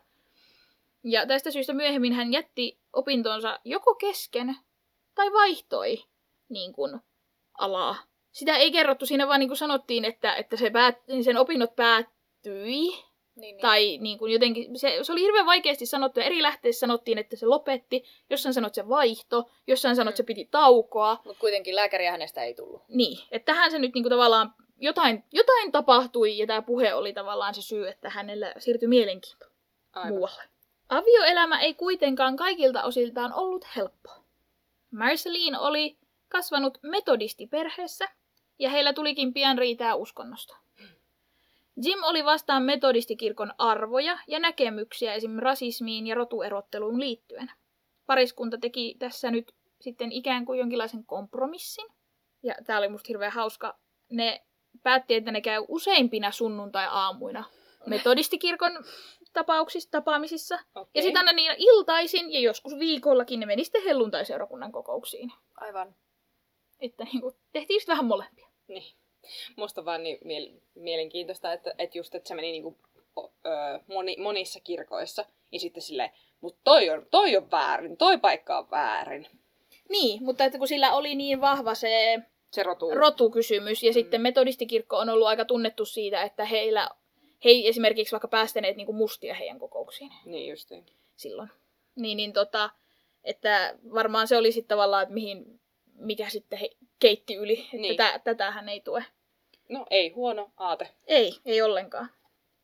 Ja 1.03 1.25
tästä 1.27 1.51
syystä 1.51 1.73
myöhemmin 1.73 2.13
hän 2.13 2.33
jätti 2.33 2.77
opintonsa 2.93 3.59
joko 3.65 3.95
kesken 3.95 4.55
tai 5.17 5.33
vaihtoi 5.33 6.03
niin 6.49 6.73
kuin, 6.73 6.99
alaa. 7.57 7.95
Sitä 8.31 8.57
ei 8.57 8.71
kerrottu, 8.71 9.05
siinä 9.05 9.27
vaan 9.27 9.39
niin 9.39 9.49
kuin 9.49 9.57
sanottiin, 9.57 10.05
että, 10.05 10.35
että 10.35 10.57
se 10.57 10.69
päät, 10.69 10.95
sen 11.21 11.37
opinnot 11.37 11.75
päättyi. 11.75 12.63
Niin, 12.63 12.95
niin. 13.35 13.61
Tai 13.61 13.97
niin 14.01 14.17
kuin 14.17 14.33
jotenkin, 14.33 14.79
se, 14.79 14.99
se 15.01 15.11
oli 15.11 15.21
hirveän 15.21 15.45
vaikeasti 15.45 15.85
sanottu 15.85 16.19
ja 16.19 16.25
eri 16.25 16.41
lähteissä 16.41 16.79
sanottiin, 16.79 17.17
että 17.17 17.35
se 17.35 17.45
lopetti. 17.45 18.03
Jossain 18.29 18.53
sanot 18.53 18.73
se 18.75 18.89
vaihto, 18.89 19.49
jossain 19.67 19.95
sanot 19.95 20.13
Mm. 20.13 20.17
se 20.17 20.23
piti 20.23 20.47
taukoa. 20.51 21.17
Mutta 21.25 21.39
kuitenkin 21.39 21.75
lääkäriä 21.75 22.11
hänestä 22.11 22.43
ei 22.43 22.53
tullut. 22.53 22.81
Niin, 22.87 23.17
että 23.31 23.45
tähän 23.53 23.71
se 23.71 23.79
nyt 23.79 23.93
niinku 23.93 24.09
tavallaan 24.09 24.53
jotain, 24.79 25.23
jotain 25.31 25.71
tapahtui 25.71 26.37
ja 26.37 26.47
tämä 26.47 26.61
puhe 26.61 26.93
oli 26.93 27.13
tavallaan 27.13 27.53
se 27.53 27.61
syy, 27.61 27.87
että 27.87 28.09
hänellä 28.09 28.53
siirtyi 28.57 28.87
mielenkiinto 28.87 29.45
Aivan. 29.93 30.09
muualle. 30.13 30.43
Avioelämä 30.89 31.59
ei 31.61 31.73
kuitenkaan 31.73 32.35
kaikilta 32.35 32.83
osiltaan 32.83 33.33
ollut 33.33 33.65
helppo. 33.75 34.09
Marceline 34.91 35.59
oli 35.59 35.97
kasvanut 36.27 36.77
metodistiperheessä 36.83 38.09
ja 38.59 38.69
heillä 38.69 38.93
tulikin 38.93 39.33
pian 39.33 39.57
riitää 39.57 39.95
uskonnosta. 39.95 40.57
Jim 41.83 41.99
oli 42.03 42.25
vastaan 42.25 42.63
metodistikirkon 42.63 43.53
arvoja 43.57 44.19
ja 44.27 44.39
näkemyksiä 44.39 45.13
esim. 45.13 45.35
rasismiin 45.39 46.07
ja 46.07 46.15
rotuerotteluun 46.15 46.99
liittyen. 46.99 47.51
Pariskunta 48.05 48.57
teki 48.57 48.95
tässä 48.99 49.31
nyt 49.31 49.51
sitten 49.81 50.11
ikään 50.11 50.45
kuin 50.45 50.59
jonkinlaisen 50.59 51.05
kompromissin. 51.05 51.87
Ja 52.43 52.55
tämä 52.65 52.79
oli 52.79 52.89
musta 52.89 53.07
hirveän 53.07 53.31
hauska. 53.31 53.79
Ne 54.11 54.45
päätti, 54.83 55.15
että 55.15 55.31
ne 55.31 55.41
käy 55.41 55.65
useimpina 55.67 56.31
sunnuntai-aamuina 56.31 57.43
metodistikirkon 57.85 58.71
tapauksissa, 59.41 59.91
tapaamisissa. 59.91 60.55
Okei. 60.75 60.91
Ja 60.95 61.01
sitten 61.01 61.17
aina 61.17 61.31
niillä 61.33 61.55
iltaisin 61.57 62.33
ja 62.33 62.39
joskus 62.39 62.79
viikollakin 62.79 63.39
ne 63.39 63.45
meni 63.45 63.63
sitten 63.63 63.83
helluntaiseurakunnan 63.83 64.71
kokouksiin. 64.71 65.31
Aivan. 65.55 65.95
Että 66.79 67.03
niinku, 67.03 67.33
tehtiin 67.53 67.75
just 67.75 67.87
vähän 67.87 68.05
molempia. 68.05 68.47
Niin. 68.67 68.93
Musta 69.55 69.85
vaan 69.85 70.03
niin 70.03 70.17
miel- 70.23 70.61
mielenkiintoista, 70.75 71.53
että, 71.53 71.73
että 71.77 71.97
just, 71.97 72.15
että 72.15 72.27
se 72.27 72.35
meni 72.35 72.51
niinku, 72.51 72.77
o- 73.19 73.31
ö, 73.45 73.79
moni, 73.87 74.15
monissa 74.19 74.59
kirkoissa. 74.59 75.25
Ja 75.51 75.59
sitten 75.59 75.83
silleen, 75.83 76.09
mutta 76.41 76.59
toi 76.63 76.89
on, 76.89 77.05
toi 77.11 77.37
on 77.37 77.51
väärin, 77.51 77.97
toi 77.97 78.17
paikka 78.17 78.57
on 78.59 78.71
väärin. 78.71 79.27
Niin, 79.89 80.23
mutta 80.23 80.45
että 80.45 80.57
kun 80.57 80.67
sillä 80.67 80.93
oli 80.93 81.15
niin 81.15 81.41
vahva 81.41 81.75
se 81.75 82.19
Se 82.51 82.63
rotu. 82.63 82.89
rotukysymys, 82.95 83.83
ja 83.83 83.93
sitten 83.93 84.21
metodistikirkko 84.21 84.97
on 84.97 85.09
ollut 85.09 85.27
aika 85.27 85.45
tunnettu 85.45 85.85
siitä, 85.85 86.21
että 86.23 86.45
heillä, 86.45 86.89
he 87.45 87.49
ei 87.49 87.67
esimerkiksi 87.67 88.11
vaikka 88.11 88.27
päästäneet 88.27 88.77
niinku 88.77 88.93
mustia 88.93 89.33
heidän 89.33 89.59
kokouksiin 89.59 90.11
niin 90.25 90.49
justiin. 90.49 90.85
silloin. 91.15 91.49
Niin, 91.95 92.17
niin 92.17 92.33
tota, 92.33 92.69
että 93.23 93.75
varmaan 93.93 94.27
se 94.27 94.37
oli 94.37 94.51
sitten 94.51 94.67
tavallaan, 94.67 95.03
että 95.03 95.13
mihin, 95.13 95.59
mikä 95.93 96.29
sitten 96.29 96.59
he, 96.59 96.69
keitti 96.99 97.35
yli, 97.35 97.59
että 97.59 97.77
Niin. 97.77 97.97
tä, 97.97 98.19
tätähän 98.23 98.69
ei 98.69 98.81
tue. 98.81 99.05
No 99.69 99.85
ei 99.89 100.09
huono 100.09 100.51
aate. 100.57 100.89
Ei, 101.07 101.35
ei 101.45 101.61
ollenkaan. 101.61 102.09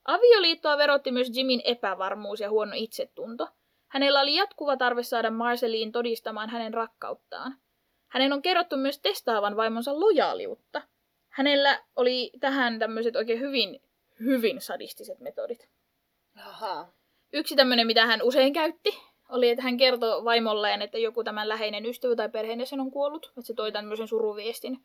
Avioliittoa 0.06 0.78
verotti 0.78 1.12
myös 1.12 1.32
Jimin 1.34 1.62
epävarmuus 1.66 2.40
ja 2.40 2.50
huono 2.50 2.72
itsetunto. 2.76 3.48
Hänellä 3.88 4.22
oli 4.22 4.36
jatkuva 4.36 4.78
tarve 4.78 5.04
saada 5.04 5.30
Marceliin 5.32 5.92
todistamaan 5.92 6.50
hänen 6.50 6.74
rakkauttaan. 6.74 7.58
Hänen 8.08 8.34
on 8.34 8.42
kerrottu 8.42 8.78
myös 8.78 9.00
testaavan 9.00 9.56
vaimonsa 9.58 10.00
lojaaliutta. 10.00 10.82
Hänellä 11.30 11.84
oli 11.96 12.32
tähän 12.40 12.80
tämmöiset 12.80 13.16
oikein 13.16 13.40
hyvin, 13.40 13.82
hyvin 14.26 14.62
sadistiset 14.62 15.20
metodit. 15.20 15.70
Aha. 16.46 16.88
Yksi 17.34 17.56
tämmöinen, 17.56 17.88
mitä 17.88 18.06
hän 18.06 18.22
usein 18.22 18.54
käytti, 18.54 19.00
oli, 19.30 19.50
että 19.50 19.64
hän 19.64 19.78
kertoi 19.78 20.24
vaimolleen, 20.24 20.82
että 20.82 20.98
joku 20.98 21.24
tämän 21.24 21.50
läheinen 21.50 21.86
ystävä 21.86 22.16
tai 22.16 22.30
perheenjäsen 22.30 22.80
on 22.80 22.92
kuollut. 22.92 23.26
Että 23.26 23.42
se 23.42 23.54
toi 23.54 23.72
tämmöisen 23.72 24.08
suruviestin. 24.08 24.80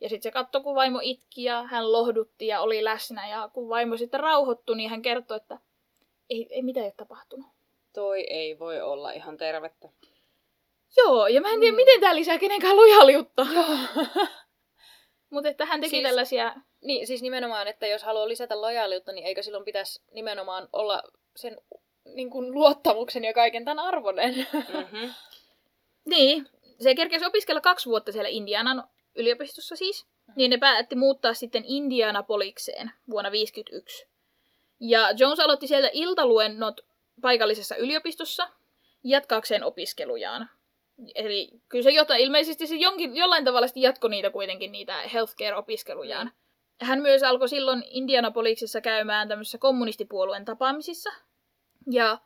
Ja 0.00 0.08
sitten 0.08 0.22
se 0.22 0.30
katsoi, 0.30 0.62
kun 0.62 0.74
vaimo 0.74 1.00
itki 1.02 1.44
ja 1.44 1.62
hän 1.62 1.92
lohdutti 1.92 2.46
ja 2.46 2.60
oli 2.60 2.84
läsnä. 2.84 3.28
Ja 3.28 3.50
kun 3.52 3.68
vaimo 3.68 3.96
sitten 3.96 4.20
rauhoittui, 4.20 4.76
niin 4.76 4.90
hän 4.90 5.02
kertoi, 5.02 5.36
että 5.36 5.58
ei, 6.30 6.46
ei 6.50 6.62
mitään 6.62 6.84
ei 6.84 6.88
ole 6.88 6.94
tapahtunut. 6.96 7.46
Toi 7.92 8.20
ei 8.30 8.58
voi 8.58 8.80
olla 8.80 9.10
ihan 9.10 9.36
tervettä. 9.36 9.88
Joo, 10.96 11.26
ja 11.26 11.40
mä 11.40 11.50
en 11.52 11.60
tiedä, 11.60 11.72
Mm. 11.72 11.76
miten 11.76 12.00
tämä 12.00 12.14
lisää 12.14 12.38
kenenkään 12.38 12.76
lojaaliutta. 12.76 13.46
Mutta 15.30 15.48
että 15.48 15.66
hän 15.66 15.80
teki 15.80 15.90
Siis- 15.90 16.02
tällaisia... 16.02 16.54
Niin, 16.84 17.06
siis 17.06 17.22
nimenomaan, 17.22 17.68
että 17.68 17.86
jos 17.86 18.02
haluaa 18.02 18.28
lisätä 18.28 18.60
lojaaliutta, 18.60 19.12
niin 19.12 19.26
eikö 19.26 19.42
silloin 19.42 19.64
pitäisi 19.64 20.02
nimenomaan 20.12 20.68
olla 20.72 21.02
sen 21.36 21.60
niin 22.04 22.30
kuin 22.30 22.52
luottamuksen 22.52 23.24
ja 23.24 23.32
kaiken 23.32 23.64
tämän 23.64 23.84
arvoinen? 23.84 24.34
Mm-hmm. 24.52 25.14
Niin, 26.04 26.48
se 26.80 26.94
kerkesi 26.94 27.24
opiskella 27.24 27.60
kaksi 27.60 27.86
vuotta 27.86 28.12
siellä 28.12 28.28
Indianan 28.28 28.84
yliopistossa 29.14 29.76
siis. 29.76 30.06
Niin 30.36 30.50
ne 30.50 30.58
päätti 30.58 30.96
muuttaa 30.96 31.34
sitten 31.34 31.64
Indianapolikseen 31.66 32.90
vuonna 33.10 33.30
1951. 33.30 34.06
Ja 34.80 35.10
Jones 35.18 35.40
aloitti 35.40 35.66
sieltä 35.66 35.90
iltaluennot 35.92 36.80
paikallisessa 37.20 37.76
yliopistossa 37.76 38.48
jatkaakseen 39.04 39.64
opiskelujaan. 39.64 40.50
Eli 41.14 41.50
kyllä 41.68 41.82
se 41.82 41.90
jotain, 41.90 42.20
ilmeisesti 42.20 42.66
se 42.66 42.74
jonkin, 42.74 43.16
jollain 43.16 43.44
tavalla 43.44 43.66
jatkoi 43.74 44.10
niitä 44.10 44.30
kuitenkin, 44.30 44.72
niitä 44.72 45.02
healthcare-opiskelujaan. 45.02 46.32
Hän 46.80 47.02
myös 47.02 47.22
alkoi 47.22 47.48
silloin 47.48 47.84
Indianapoliksessa 47.90 48.80
käymään 48.80 49.28
tämmöisissä 49.28 49.58
kommunistipuolueen 49.58 50.44
tapaamisissa. 50.44 51.10
Ja 51.90 52.18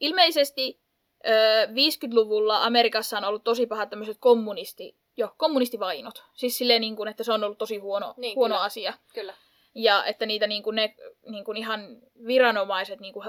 ilmeisesti 0.00 0.80
ö, 1.26 1.66
50-luvulla 1.66 2.64
Amerikassa 2.64 3.18
on 3.18 3.24
ollut 3.24 3.44
tosi 3.44 3.66
pahat 3.66 3.90
tämmöiset 3.90 4.16
kommunisti, 4.20 4.96
jo, 5.16 5.34
kommunistivainot. 5.36 6.24
Siis 6.34 6.58
silleen, 6.58 6.80
niin 6.80 6.96
kuin, 6.96 7.08
että 7.08 7.24
se 7.24 7.32
on 7.32 7.44
ollut 7.44 7.58
tosi 7.58 7.76
huono, 7.76 8.14
Niin, 8.16 8.36
huono 8.36 8.54
kyllä. 8.54 8.64
asia. 8.64 8.94
Kyllä. 9.14 9.34
Ja 9.74 10.04
että 10.04 10.26
niitä 10.26 10.46
niin 10.46 10.62
kuin 10.62 10.76
ne 10.76 10.94
niin 11.30 11.44
kuin 11.44 11.56
ihan 11.56 12.02
viranomaiset 12.26 13.00
niin 13.00 13.12
kuin, 13.12 13.28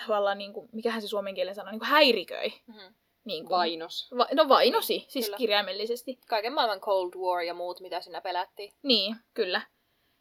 tavallaan, 0.00 0.38
niin 0.38 0.52
kuin, 0.52 0.68
mikähän 0.72 1.02
se 1.02 1.08
suomen 1.08 1.34
kielen 1.34 1.54
sanoo, 1.54 1.70
niin 1.70 1.80
kuin 1.80 1.88
häiriköi. 1.88 2.52
Mm-hmm. 2.66 2.94
Niin 3.24 3.44
kuin, 3.44 3.56
Vainos. 3.56 4.10
Va- 4.18 4.28
no 4.32 4.48
vainosi, 4.48 5.04
siis 5.08 5.24
Kyllä. 5.24 5.36
kirjaimellisesti. 5.36 6.18
Kaiken 6.28 6.52
maailman 6.52 6.80
Cold 6.80 7.14
War 7.16 7.42
ja 7.42 7.54
muut, 7.54 7.80
mitä 7.80 8.00
siinä 8.00 8.20
pelättiin. 8.20 8.72
Niin, 8.82 9.16
kyllä. 9.34 9.62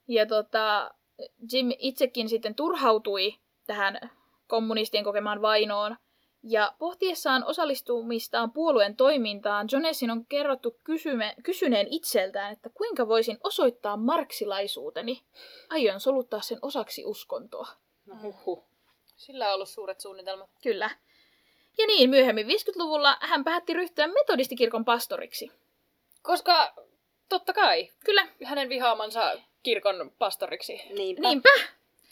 Ja 0.07 0.25
tota, 0.25 0.91
Jim 1.53 1.71
itsekin 1.79 2.29
sitten 2.29 2.55
turhautui 2.55 3.35
tähän 3.67 4.11
kommunistien 4.47 5.03
kokemaan 5.03 5.41
vainoon. 5.41 5.97
Ja 6.43 6.73
pohtiessaan 6.79 7.43
osallistumistaan 7.43 8.51
puolueen 8.51 8.95
toimintaan, 8.95 9.67
Jonesin 9.71 10.11
on 10.11 10.25
kerrottu 10.25 10.77
kysyme, 10.83 11.35
kysyneen 11.43 11.87
itseltään, 11.89 12.53
että 12.53 12.69
kuinka 12.69 13.07
voisin 13.07 13.37
osoittaa 13.43 13.97
marksilaisuuteni. 13.97 15.21
Aion 15.69 15.99
soluttaa 15.99 16.41
sen 16.41 16.59
osaksi 16.61 17.05
uskontoa. 17.05 17.67
No 18.05 18.15
huhhuh. 18.21 18.63
Sillä 19.15 19.47
on 19.47 19.53
ollut 19.53 19.69
suuret 19.69 19.99
suunnitelmat. 19.99 20.49
Kyllä. 20.63 20.89
Ja 21.82 21.88
niin, 21.88 22.10
myöhemmin 22.10 22.48
50-luvulla 22.48 23.17
hän 23.22 23.44
päätti 23.44 23.74
ryhtyä 23.74 24.08
metodistikirkon 24.08 24.86
pastoriksi. 24.86 25.52
Koska 26.22 26.74
totta 27.30 27.54
kai, 27.54 27.89
Kyllä, 28.06 28.28
hänen 28.44 28.70
vihaamansa 28.70 29.34
kirkon 29.63 30.12
pastoriksi. 30.20 30.82
Niinpä. 30.94 31.22
niinpä. 31.22 31.50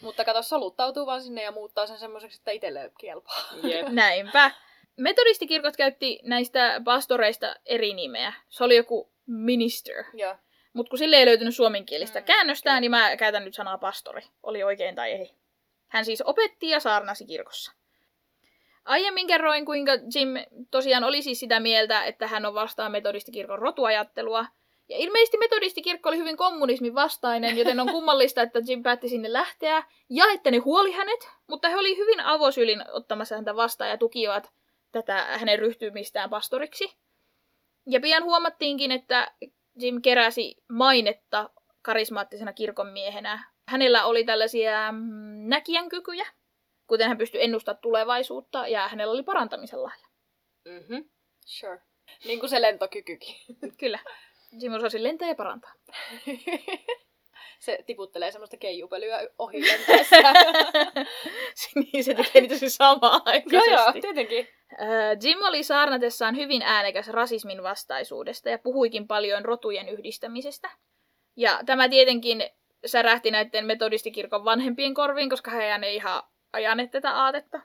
Mutta 0.02 0.26
kato, 0.26 0.42
soluttautuu 0.42 1.06
vaan 1.06 1.22
sinne 1.22 1.44
ja 1.44 1.52
muuttaa 1.52 1.88
sen 1.88 1.98
semmoiseksi, 1.98 2.38
että 2.38 2.52
itselle 2.52 2.92
kelpaa. 3.00 3.44
Jep. 3.64 3.88
Näinpä. 4.04 4.52
Metodistikirkot 4.98 5.78
käytti 5.78 6.20
näistä 6.24 6.82
pastoreista 6.86 7.56
eri 7.66 7.94
nimeä. 7.94 8.34
Se 8.50 8.64
oli 8.64 8.76
joku 8.76 9.12
minister. 9.26 10.04
Joo. 10.14 10.36
Mutta 10.74 10.90
kun 10.90 11.00
sille 11.00 11.16
ei 11.16 11.26
löytynyt 11.26 11.56
suomenkielistä 11.56 12.20
Mm, 12.20 12.26
käännöstä, 12.26 12.80
niin 12.80 12.92
mä 12.92 13.18
käytän 13.18 13.46
nyt 13.46 13.54
sanaa 13.54 13.78
pastori. 13.78 14.22
Oli 14.44 14.64
oikein 14.64 14.96
tai 14.96 15.12
ei. 15.12 15.36
Hän 15.88 16.06
siis 16.06 16.22
opetti 16.22 16.70
ja 16.70 16.80
saarnasi 16.80 17.26
kirkossa. 17.26 17.72
Aiemmin 18.89 19.28
kerroin, 19.28 19.65
kuinka 19.65 19.91
Jim 20.15 20.30
tosiaan 20.71 21.04
oli 21.04 21.21
siis 21.21 21.39
sitä 21.39 21.60
mieltä, 21.60 22.04
että 22.04 22.28
hän 22.28 22.45
on 22.45 22.54
vastaan 22.54 22.91
metodistikirkon 22.91 23.60
rotuajattelua. 23.60 24.45
Ja 24.89 24.97
ilmeisesti 24.97 25.38
metodistikirkko 25.38 26.10
oli 26.10 26.17
hyvin 26.17 26.38
kommunismin 26.38 26.95
vastainen, 26.95 27.58
joten 27.58 27.80
on 27.80 27.91
kummallista, 27.91 28.41
että 28.41 28.60
Jim 28.67 28.84
päätti 28.84 29.10
sinne 29.10 29.34
lähteä. 29.34 29.84
Ja 30.10 30.25
että 30.34 30.52
ne 30.52 30.58
huoli 30.58 30.91
hänet, 30.91 31.30
mutta 31.47 31.69
he 31.69 31.78
oli 31.78 31.97
hyvin 31.97 32.19
avosylin 32.19 32.84
ottamassa 32.91 33.36
häntä 33.36 33.56
vastaan 33.56 33.89
ja 33.89 33.97
tukivat 33.97 34.52
tätä 34.91 35.25
hänen 35.39 35.60
ryhtymistään 35.60 36.30
pastoriksi. 36.30 36.97
Ja 37.88 37.99
pian 37.99 38.23
huomattiinkin, 38.23 38.91
että 38.91 39.32
Jim 39.80 40.02
keräsi 40.02 40.56
mainetta 40.69 41.49
karismaattisena 41.82 42.54
kirkonmiehenä. 42.54 43.49
Hänellä 43.67 44.06
oli 44.06 44.23
tällaisia 44.23 44.91
mm, 44.91 45.49
näkijän 45.49 45.89
kykyjä, 45.89 46.25
kuten 46.89 47.08
hän 47.08 47.17
pystyi 47.17 47.43
ennustamaan 47.43 47.82
tulevaisuutta, 47.82 48.67
ja 48.67 48.88
hänellä 48.88 49.13
oli 49.13 49.23
parantamisen 49.23 49.84
lahja. 49.84 50.08
Mhm. 50.65 51.10
Sure. 51.45 51.82
Niin 52.25 52.39
kuin 52.39 52.49
se 52.49 52.62
lentokykykin. 52.62 53.36
Kyllä. 53.80 53.99
Jim 54.62 54.73
osasi 54.73 55.04
lentää 55.04 55.28
ja 55.28 55.36
parantaa. 55.36 55.73
se 57.60 57.80
tiputtelee 57.86 58.32
semmoista 58.32 58.58
keijupölyä 58.58 59.28
ohi 59.38 59.62
lentäessä. 59.67 60.15
niin 61.75 62.04
se 62.04 62.13
tekee 62.13 62.41
niitä 62.41 62.58
se 62.58 62.69
samaa 62.69 63.12
joo, 63.12 63.21
aikaisesti. 63.25 63.71
joo, 63.71 63.93
tietenkin. 64.02 64.47
Ö, 64.73 64.86
Jim 65.23 65.39
oli 65.41 65.63
saarnatessaan 65.63 66.36
hyvin 66.36 66.62
äänekäs 66.62 67.08
rasismin 67.08 67.63
vastaisuudesta 67.63 68.49
ja 68.49 68.60
puhuikin 68.60 69.08
paljon 69.08 69.45
rotujen 69.45 69.89
yhdistämisestä. 69.89 70.69
Ja 71.36 71.60
tämä 71.65 71.89
tietenkin 71.89 72.49
särähti 72.86 73.32
näiden 73.32 73.65
metodistikirkon 73.65 74.45
vanhempien 74.45 74.93
korviin, 74.93 75.30
koska 75.30 75.52
hän 75.52 75.84
ei 75.84 75.95
ihan 75.95 76.23
ajaneet 76.54 76.92
tätä 76.92 77.12
aatetta. 77.12 77.62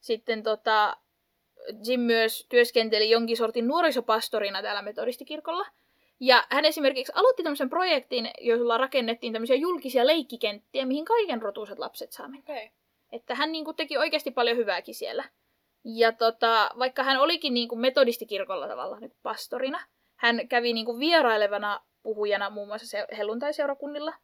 Sitten 0.00 0.42
tota, 0.42 0.96
Jim 1.86 2.00
myös 2.00 2.46
työskenteli 2.48 3.10
jonkin 3.10 3.36
sortin 3.36 3.68
nuorisopastorina 3.68 4.62
täällä 4.62 4.82
metodistikirkolla. 4.82 5.66
Ja 6.20 6.46
hän 6.50 6.64
esimerkiksi 6.64 7.12
aloitti 7.14 7.42
tämmöisen 7.42 7.70
projektin, 7.70 8.30
jolla 8.40 8.78
rakennettiin 8.78 9.32
tämmöisiä 9.32 9.56
julkisia 9.56 10.06
leikkikenttiä, 10.06 10.86
mihin 10.86 11.04
kaiken 11.04 11.42
rotuiset 11.42 11.78
lapset 11.78 12.12
saa 12.12 12.28
mennä. 12.28 12.44
Okay. 12.48 12.68
Että 13.12 13.34
hän 13.34 13.52
niin 13.52 13.64
kuin, 13.64 13.76
teki 13.76 13.98
oikeasti 13.98 14.30
paljon 14.30 14.56
hyvääkin 14.56 14.94
siellä. 14.94 15.24
Ja 15.84 16.12
tota, 16.12 16.70
vaikka 16.78 17.02
hän 17.02 17.20
olikin 17.20 17.54
niin 17.54 17.68
kuin 17.68 17.80
metodistikirkolla 17.80 18.68
tavalla 18.68 19.00
niin 19.00 19.10
kuin 19.10 19.20
pastorina, 19.22 19.80
hän 20.16 20.48
kävi 20.48 20.72
niin 20.72 20.86
kuin 20.86 21.00
vierailevana 21.00 21.80
puhujana 22.02 22.50
muun 22.50 22.68
muassa 22.68 22.86
se- 22.86 23.06
helluntaiseurakunnilla. 23.16 24.14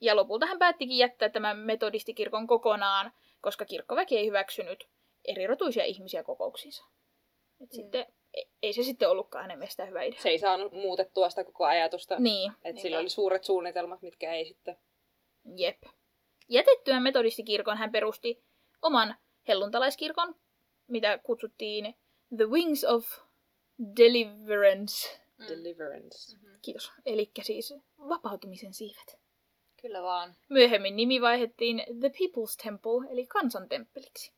Ja 0.00 0.16
lopulta 0.16 0.46
hän 0.46 0.58
päättikin 0.58 0.98
jättää 0.98 1.28
tämän 1.28 1.58
metodistikirkon 1.58 2.46
kokonaan, 2.46 3.12
koska 3.40 3.64
kirkkoväki 3.64 4.18
ei 4.18 4.26
hyväksynyt 4.26 4.88
erirotuisia 5.24 5.84
ihmisiä 5.84 6.22
kokouksiinsa. 6.22 6.84
Et 7.60 7.70
Mm. 7.72 7.76
sitten, 7.76 8.06
e- 8.34 8.42
ei 8.62 8.72
se 8.72 8.82
sitten 8.82 9.10
ollutkaan 9.10 9.42
hänen 9.44 9.58
mielestään 9.58 9.88
hyvä 9.88 10.02
idea. 10.02 10.20
Se 10.20 10.28
ei 10.28 10.38
saanut 10.38 10.72
muutettua 10.72 11.30
sitä 11.30 11.44
koko 11.44 11.64
ajatusta. 11.64 12.18
Niin, 12.18 12.52
Että 12.64 12.82
sillä 12.82 12.94
Niinpä. 12.96 13.00
oli 13.00 13.08
suuret 13.10 13.44
suunnitelmat, 13.44 14.02
mitkä 14.02 14.32
ei 14.32 14.44
sitten... 14.44 14.76
Jep. 15.56 15.82
Jätettyään 16.48 17.02
metodistikirkon 17.02 17.76
hän 17.76 17.92
perusti 17.92 18.44
oman 18.82 19.14
helluntalaiskirkon, 19.48 20.34
mitä 20.86 21.18
kutsuttiin 21.18 21.94
The 22.36 22.44
Wings 22.50 22.84
of 22.84 23.06
Deliverance. 23.96 25.20
Mm. 25.38 25.46
Deliverance. 25.48 26.36
Mhm. 26.36 26.54
Kiitos. 26.62 26.92
Eli 27.06 27.30
siis 27.42 27.74
vapautumisen 27.98 28.74
siivet. 28.74 29.18
Kyllä 29.86 30.02
vaan. 30.02 30.34
Myöhemmin 30.48 30.96
nimi 30.96 31.20
vaihdettiin 31.20 31.82
The 32.00 32.08
People's 32.08 32.64
Temple, 32.64 33.12
eli 33.12 33.26
kansantemppeliksi. 33.26 34.32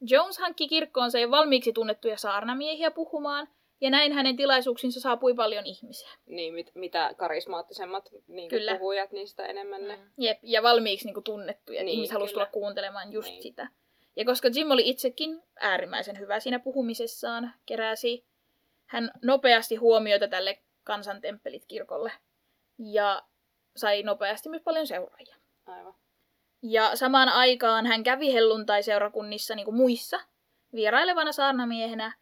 Jones 0.00 0.38
hankki 0.38 0.68
kirkkoonsa 0.68 1.18
jo 1.18 1.30
valmiiksi 1.30 1.72
tunnettuja 1.72 2.16
saarnamiehiä 2.16 2.90
puhumaan, 2.90 3.48
ja 3.80 3.90
näin 3.90 4.12
hänen 4.12 4.36
tilaisuuksinsa 4.36 5.00
saapui 5.00 5.34
paljon 5.34 5.66
ihmisiä. 5.66 6.10
Niin, 6.26 6.54
mit, 6.54 6.70
mitä 6.74 7.14
karismaattisemmat 7.16 8.10
niin 8.26 8.48
Kyllä. 8.48 8.74
puhujat, 8.74 9.10
sitä 9.24 9.46
enemmän 9.46 9.88
ne. 9.88 9.96
Mm. 9.96 10.02
Jep, 10.18 10.38
ja 10.42 10.62
valmiiksi 10.62 11.06
niin 11.06 11.14
kuin 11.14 11.24
tunnettuja. 11.24 11.82
Niin, 11.84 11.94
Ihmiset 11.94 12.12
halusivat 12.12 12.34
tulla 12.34 12.52
kuuntelemaan 12.52 13.12
just 13.12 13.30
Niin. 13.30 13.42
sitä. 13.42 13.68
Ja 14.16 14.24
koska 14.24 14.48
Jim 14.54 14.70
oli 14.70 14.88
itsekin 14.88 15.42
äärimmäisen 15.60 16.18
hyvä 16.18 16.40
siinä 16.40 16.58
puhumisessaan, 16.58 17.54
keräsi 17.66 18.24
hän 18.86 19.10
nopeasti 19.22 19.76
huomiota 19.76 20.28
tälle 20.28 20.58
kansantemppelit 20.84 21.66
kirkolle. 21.66 22.12
Ja 22.78 23.22
sai 23.76 24.02
nopeasti 24.02 24.48
myös 24.48 24.62
paljon 24.62 24.86
seuraajia. 24.86 25.36
Aivan. 25.66 25.94
Ja 26.62 26.96
samaan 26.96 27.28
aikaan 27.28 27.86
hän 27.86 28.02
kävi 28.02 28.32
helluntai-seurakunnissa 28.32 29.54
niin 29.54 29.64
kuin 29.64 29.76
muissa 29.76 30.20
vierailevana 30.74 31.32
saarnamiehenä. 31.32 32.14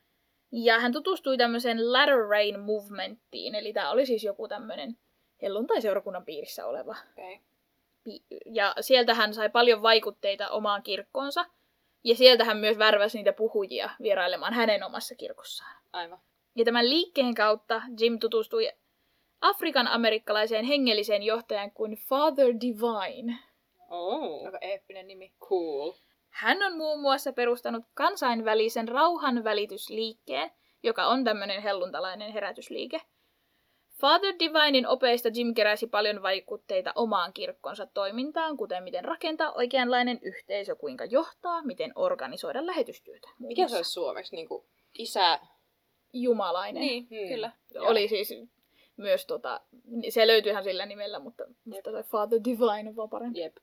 Ja 0.52 0.80
hän 0.80 0.92
tutustui 0.92 1.37
tämmöiseen 1.37 1.92
Latter 1.92 2.18
Rain 2.28 2.61
Movementtiin, 2.61 3.54
eli 3.54 3.72
tämä 3.72 3.90
oli 3.90 4.06
siis 4.06 4.24
joku 4.24 4.48
tämmöinen 4.48 4.98
helluntai-seurakunnan 5.42 6.24
piirissä 6.24 6.66
oleva 6.66 6.96
Okay. 7.12 7.38
Ja 8.46 8.74
sieltä 8.80 9.14
hän 9.14 9.34
sai 9.34 9.48
paljon 9.48 9.82
vaikutteita 9.82 10.48
omaan 10.48 10.82
kirkkoonsa. 10.82 11.44
Ja 12.04 12.14
sieltä 12.14 12.44
hän 12.44 12.56
myös 12.56 12.78
värväsi 12.78 13.18
niitä 13.18 13.32
puhujia 13.32 13.90
vierailemaan 14.02 14.54
hänen 14.54 14.82
omassa 14.82 15.14
kirkossaan. 15.14 15.76
Aivan. 15.92 16.18
Ja 16.54 16.64
tämän 16.64 16.88
liikkeen 16.88 17.34
kautta 17.34 17.82
Jim 18.00 18.18
tutustui 18.18 18.72
Afrikan 19.40 19.88
amerikkalaiseen 19.88 20.64
hengelliseen 20.64 21.22
johtajan 21.22 21.70
kuin 21.72 21.92
Father 22.09 22.46
Divine. 22.61 23.38
Oh, 23.90 24.44
Aika 24.46 24.59
eeppinen 24.61 25.07
nimi. 25.07 25.33
cool. 25.40 25.92
Hän 26.31 26.62
on 26.62 26.77
muun 26.77 27.01
muassa 27.01 27.33
perustanut 27.33 27.85
kansainvälisen 27.94 28.88
rauhanvälitysliikkeen, 28.88 30.51
joka 30.83 31.07
on 31.07 31.24
tämmöinen 31.24 31.62
helluntalainen 31.62 32.33
herätysliike. 32.33 33.01
Father 34.01 34.35
Divinein 34.38 34.87
opeista 34.87 35.29
Jim 35.35 35.55
keräsi 35.55 35.87
paljon 35.87 36.22
vaikutteita 36.22 36.92
omaan 36.94 37.33
kirkkonsa 37.33 37.87
toimintaan, 37.87 38.57
kuten 38.57 38.83
miten 38.85 39.05
rakentaa 39.05 39.53
oikeanlainen 39.53 40.18
yhteisö, 40.22 40.77
kuinka 40.77 41.05
johtaa, 41.05 41.62
miten 41.62 41.92
organisoida 41.94 42.66
lähetystyötä. 42.66 43.29
Mikä 43.38 43.68
se 43.68 43.77
olisi 43.77 43.92
suomeksi? 43.92 44.37
Niin 44.37 44.48
kuin 44.48 44.64
isä... 44.98 45.40
Jumalainen. 46.12 46.81
Niin, 46.81 47.07
Hmm. 47.11 47.28
kyllä. 47.28 47.53
Oli 47.78 48.09
siis 48.09 48.34
myös 48.99 49.26
tota, 49.26 49.61
se 50.09 50.26
löytyy 50.26 50.53
ihan 50.53 50.64
sillä 50.64 50.86
nimellä, 50.86 51.18
mutta 51.18 51.44
musta 51.64 51.90
toi 51.90 52.03
Father 52.03 52.40
Divine 52.44 52.88
on 52.88 52.96
vaan 52.96 53.11
parempi. 53.11 53.40
Jep. 53.40 53.57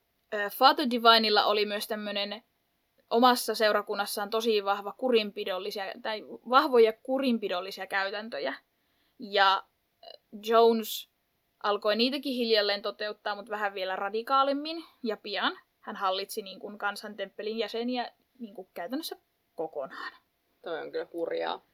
Father 0.57 0.87
Divinella 0.89 1.45
oli 1.45 1.65
myös 1.65 1.87
tämmöinen 1.87 2.43
omassa 3.09 3.55
seurakunnassaan 3.55 4.29
tosi 4.29 4.65
vahva 4.65 4.91
kurinpidollisia, 4.91 5.83
tai 6.01 6.21
vahvoja 6.49 6.93
kurinpidollisia 6.93 7.87
käytäntöjä. 7.87 8.53
Ja 9.19 9.63
Jones 10.47 11.09
alkoi 11.63 11.95
niitäkin 11.95 12.33
hiljalleen 12.33 12.81
toteuttaa, 12.81 13.35
mutta 13.35 13.51
vähän 13.51 13.73
vielä 13.73 13.95
radikaalimmin. 13.95 14.83
Ja 15.03 15.17
pian 15.17 15.57
hän 15.79 15.95
hallitsi 15.95 16.41
niin 16.41 16.59
kuin 16.59 16.77
kansantemppelin 16.77 17.57
jäseniä 17.57 18.11
niin 18.39 18.55
kuin 18.55 18.67
käytännössä 18.73 19.15
kokonaan. 19.55 20.13
Toi 20.61 20.81
on 20.81 20.91
kyllä 20.91 21.07
hurjaa. 21.13 21.65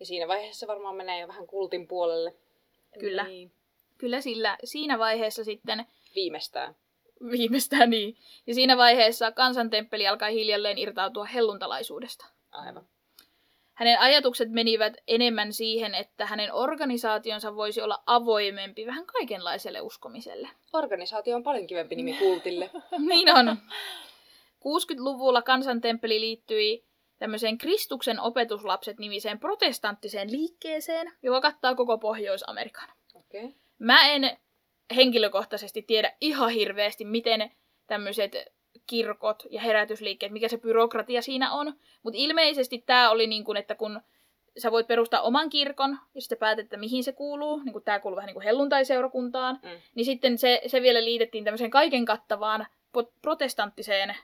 Ja 0.00 0.06
siinä 0.06 0.28
vaiheessa 0.28 0.66
varmaan 0.66 0.96
menee 0.96 1.20
jo 1.20 1.28
vähän 1.28 1.46
kultin 1.46 1.88
puolelle 1.88 2.34
Kyllä. 2.98 3.24
Niin. 3.24 3.52
Kyllä 3.98 4.20
sillä 4.20 4.58
siinä 4.64 4.98
vaiheessa 4.98 5.44
sitten 5.44 5.86
viimeistään. 6.14 6.76
Viimeistään 7.30 7.90
niin. 7.90 8.16
Ja 8.46 8.54
siinä 8.54 8.76
vaiheessa 8.76 9.32
kansantemppeli 9.32 10.08
alkaa 10.08 10.28
hiljalleen 10.28 10.78
irtautua 10.78 11.24
helluntalaisuudesta. 11.24 12.26
Aivan. 12.52 12.86
Hänen 13.74 14.00
ajatukset 14.00 14.50
menivät 14.50 14.96
enemmän 15.08 15.52
siihen, 15.52 15.94
että 15.94 16.26
hänen 16.26 16.52
organisaationsa 16.52 17.56
voisi 17.56 17.80
olla 17.80 18.02
avoimempi 18.06 18.86
vähän 18.86 19.06
kaikenlaiselle 19.06 19.80
uskomiselle. 19.80 20.48
Organisaatio 20.72 21.36
on 21.36 21.42
paljon 21.42 21.66
kivempi 21.66 21.96
nimi 21.96 22.16
kultille. 22.18 22.70
niin 23.08 23.34
on. 23.36 23.56
60-luvulla 24.60 25.42
kansantemppeli 25.42 26.20
liittyi 26.20 26.84
tämmöiseen 27.18 27.58
Kristuksen 27.58 28.20
opetuslapset 28.20 28.98
nimiseen 28.98 29.38
protestanttiseen 29.38 30.32
liikkeeseen, 30.32 31.12
joka 31.22 31.40
kattaa 31.40 31.74
koko 31.74 31.98
Pohjois-Amerikan. 31.98 32.88
Okay. 33.14 33.52
Mä 33.78 34.10
en 34.10 34.36
henkilökohtaisesti 34.96 35.82
tiedä 35.82 36.12
ihan 36.20 36.50
hirveästi, 36.50 37.04
miten 37.04 37.50
tämmöiset 37.86 38.32
kirkot 38.86 39.42
ja 39.50 39.60
herätysliikkeet, 39.60 40.32
mikä 40.32 40.48
se 40.48 40.58
byrokratia 40.58 41.22
siinä 41.22 41.52
on. 41.52 41.74
Mutta 42.02 42.18
ilmeisesti 42.18 42.78
tämä 42.86 43.10
oli 43.10 43.26
niin 43.26 43.44
kuin, 43.44 43.56
että 43.56 43.74
kun 43.74 44.00
sä 44.58 44.70
voit 44.70 44.86
perustaa 44.86 45.22
oman 45.22 45.50
kirkon 45.50 45.98
ja 46.14 46.20
sitten 46.20 46.38
päätet, 46.38 46.64
että 46.64 46.76
mihin 46.76 47.04
se 47.04 47.12
kuuluu, 47.12 47.62
niin 47.62 47.72
kuin 47.72 47.84
tämä 47.84 48.00
kuuluu 48.00 48.16
vähän 48.16 48.26
niin 48.26 48.34
kuin 48.34 48.44
helluntaiseurakuntaan, 48.44 49.58
mm. 49.62 49.68
niin 49.94 50.04
sitten 50.04 50.38
se, 50.38 50.62
se 50.66 50.82
vielä 50.82 51.04
liitettiin 51.04 51.44
tämmöiseen 51.44 51.70
kaiken 51.70 52.04
kattavaan 52.04 52.66
protestanttiseen 53.22 54.16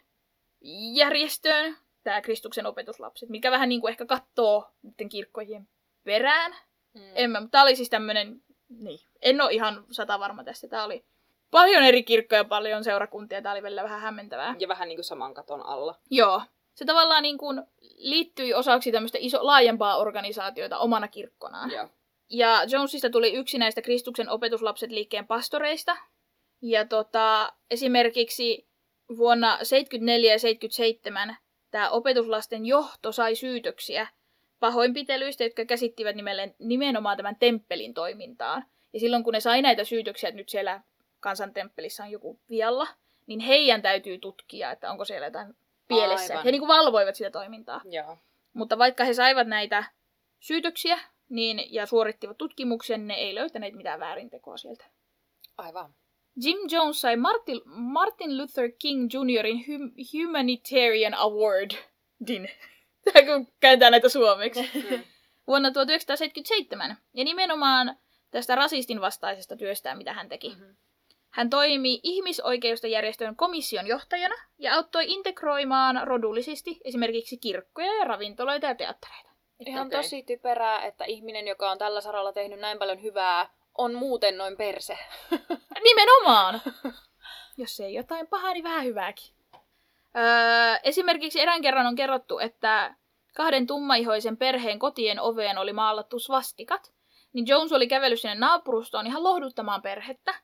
järjestöön, 0.95 1.77
tämä 2.03 2.21
Kristuksen 2.21 2.67
opetuslapset, 2.67 3.29
mikä 3.29 3.51
vähän 3.51 3.69
niin 3.69 3.81
kuin 3.81 3.91
ehkä 3.91 4.07
katsoo 4.07 4.71
niiden 4.83 5.09
kirkkojen 5.09 5.69
perään. 6.05 6.53
Mm. 6.95 7.13
En 7.15 7.31
mä, 7.31 7.43
tämä 7.51 7.63
oli 7.63 7.77
siis 7.77 7.91
tämmöinen, 7.91 8.43
niin, 8.69 9.01
en 9.23 9.41
ole 9.41 9.53
ihan 9.53 9.85
sata 9.91 10.19
varma 10.19 10.45
tästä. 10.45 10.69
Tämä 10.69 10.85
oli 10.85 11.05
paljon 11.51 11.83
eri 11.83 12.03
kirkkoja, 12.03 12.45
paljon 12.45 12.85
seurakuntia. 12.85 13.43
Tämä 13.43 13.53
oli 13.53 13.63
välillä 13.63 13.83
vähän 13.83 14.01
hämmentävää. 14.01 14.55
Ja 14.59 14.69
vähän 14.69 14.89
niin 14.89 14.97
kuin 14.97 15.05
saman 15.05 15.35
katon 15.35 15.67
alla. 15.67 15.95
Joo. 16.11 16.43
Se 16.75 16.85
tavallaan 16.85 17.23
niin 17.23 17.39
kuin 17.39 17.63
liittyi 17.97 18.55
osaksi 18.55 18.93
tämmöistä 18.93 19.19
iso, 19.21 19.47
laajempaa 19.47 19.97
organisaatiota 19.97 20.79
omana 20.79 21.09
kirkkonaan. 21.09 21.71
Joo. 21.71 21.89
Ja 22.31 22.65
Jonesista 22.69 23.11
tuli 23.11 23.35
yksi 23.35 23.59
näistä 23.59 23.83
Kristuksen 23.83 24.29
opetuslapset 24.29 24.91
liikkeen 24.91 25.27
pastoreista. 25.27 25.97
Ja 26.63 26.85
tota, 26.85 27.53
esimerkiksi 27.71 28.69
vuonna 29.17 29.59
74 29.63 30.33
ja 30.33 30.39
77 30.39 31.37
tämä 31.71 31.91
opetuslasten 31.91 32.67
johto 32.67 33.13
sai 33.13 33.35
syytöksiä 33.35 34.07
pahoinpitelyistä, 34.61 35.45
jotka 35.45 35.65
käsittivät 35.65 36.17
nimenomaan 36.59 37.17
tämän 37.17 37.37
temppelin 37.37 37.95
toimintaan. 37.95 38.65
Ja 38.93 39.01
silloin 39.01 39.25
kun 39.25 39.33
ne 39.33 39.41
sai 39.41 39.63
näitä 39.63 39.85
syytöksiä, 39.85 40.29
että 40.29 40.37
nyt 40.37 40.49
siellä 40.49 40.81
kansantemppelissä 41.21 42.05
on 42.05 42.11
joku 42.11 42.41
vialla, 42.51 42.87
niin 43.27 43.41
heidän 43.41 43.83
täytyy 43.83 44.19
tutkia, 44.19 44.71
että 44.71 44.91
onko 44.91 45.05
siellä 45.05 45.27
jotain 45.27 45.57
pielessä. 45.89 46.35
Aivan. 46.35 46.45
He 46.45 46.51
niin 46.51 46.61
kuin 46.61 46.69
valvoivat 46.69 47.15
sitä 47.15 47.31
toimintaa. 47.31 47.81
Joo. 47.85 48.19
Mutta 48.53 48.79
vaikka 48.79 49.05
he 49.05 49.15
saivat 49.15 49.49
näitä 49.49 49.85
syytöksiä 50.41 50.99
niin, 51.29 51.75
ja 51.75 51.87
suorittivat 51.87 52.39
tutkimuksia, 52.39 52.97
niin 52.97 53.09
ne 53.09 53.15
ei 53.15 53.35
löytäneet 53.35 53.75
mitään 53.75 54.01
väärintekoa 54.01 54.57
sieltä. 54.57 54.85
Aivan. 55.59 55.95
Jim 56.45 56.59
Jones 56.71 57.01
sai 57.01 57.17
Martin, 57.17 57.61
Martin 57.65 58.39
Luther 58.39 58.71
King 58.79 59.09
Jr.in 59.15 59.65
hum, 59.67 59.93
Humanitarian 60.13 61.15
Awardin. 61.15 62.51
Tämä 63.05 63.27
kun 63.27 63.47
kääntää 63.61 63.91
näitä 63.91 64.09
suomeksi. 64.09 64.71
Vuonna 65.47 65.71
1977. 65.71 66.97
Ja 67.15 67.25
nimenomaan 67.25 67.97
tästä 68.31 68.55
rasistin 68.55 69.01
vastaisesta 69.01 69.57
työstään, 69.57 69.99
mitä 69.99 70.13
hän 70.13 70.29
teki. 70.29 70.49
Mm-hmm. 70.49 70.77
Hän 71.31 71.51
toimi 71.51 72.01
ihmisoikeusjärjestön 72.03 73.37
komission 73.37 73.87
johtajana 73.87 74.35
ja 74.59 74.75
auttoi 74.75 75.05
integroimaan 75.13 76.01
rodullisesti 76.05 76.81
esimerkiksi 76.85 77.37
kirkkoja 77.39 77.95
ja 77.95 78.05
ravintoloita 78.05 78.67
ja 78.67 78.75
teattereita. 78.75 79.31
Ihan 79.67 79.91
tosi 79.91 80.23
typerää, 80.23 80.87
että 80.87 81.05
ihminen, 81.05 81.49
joka 81.49 81.71
on 81.71 81.79
tällä 81.79 82.01
saralla 82.01 82.33
tehnyt 82.33 82.61
näin 82.61 82.79
paljon 82.79 83.03
hyvää, 83.03 83.49
on 83.81 83.95
muuten 83.95 84.39
noin 84.39 84.57
perse. 84.57 84.99
Nimenomaan! 85.85 86.63
Jos 87.57 87.81
ei 87.81 87.95
jotain 87.95 88.27
pahaa, 88.27 88.53
niin 88.53 88.65
vähän 88.65 88.85
hyvääkin. 88.85 89.35
Öö, 90.17 90.79
esimerkiksi 90.83 91.41
erään 91.41 91.63
kerran 91.63 91.87
on 91.87 91.97
kerrottu, 91.97 92.39
että 92.39 92.95
kahden 93.37 93.67
tummaihoisen 93.67 94.37
perheen 94.37 94.79
kotien 94.79 95.21
oveen 95.21 95.59
oli 95.59 95.73
maalattu 95.73 96.19
svastikat, 96.19 96.93
niin 97.33 97.47
Jones 97.47 97.73
oli 97.73 97.89
kävellyt 97.89 98.21
sinne 98.21 98.35
naapurustoon 98.35 99.07
ihan 99.07 99.25
lohduttamaan 99.25 99.83
perhettä, 99.83 100.35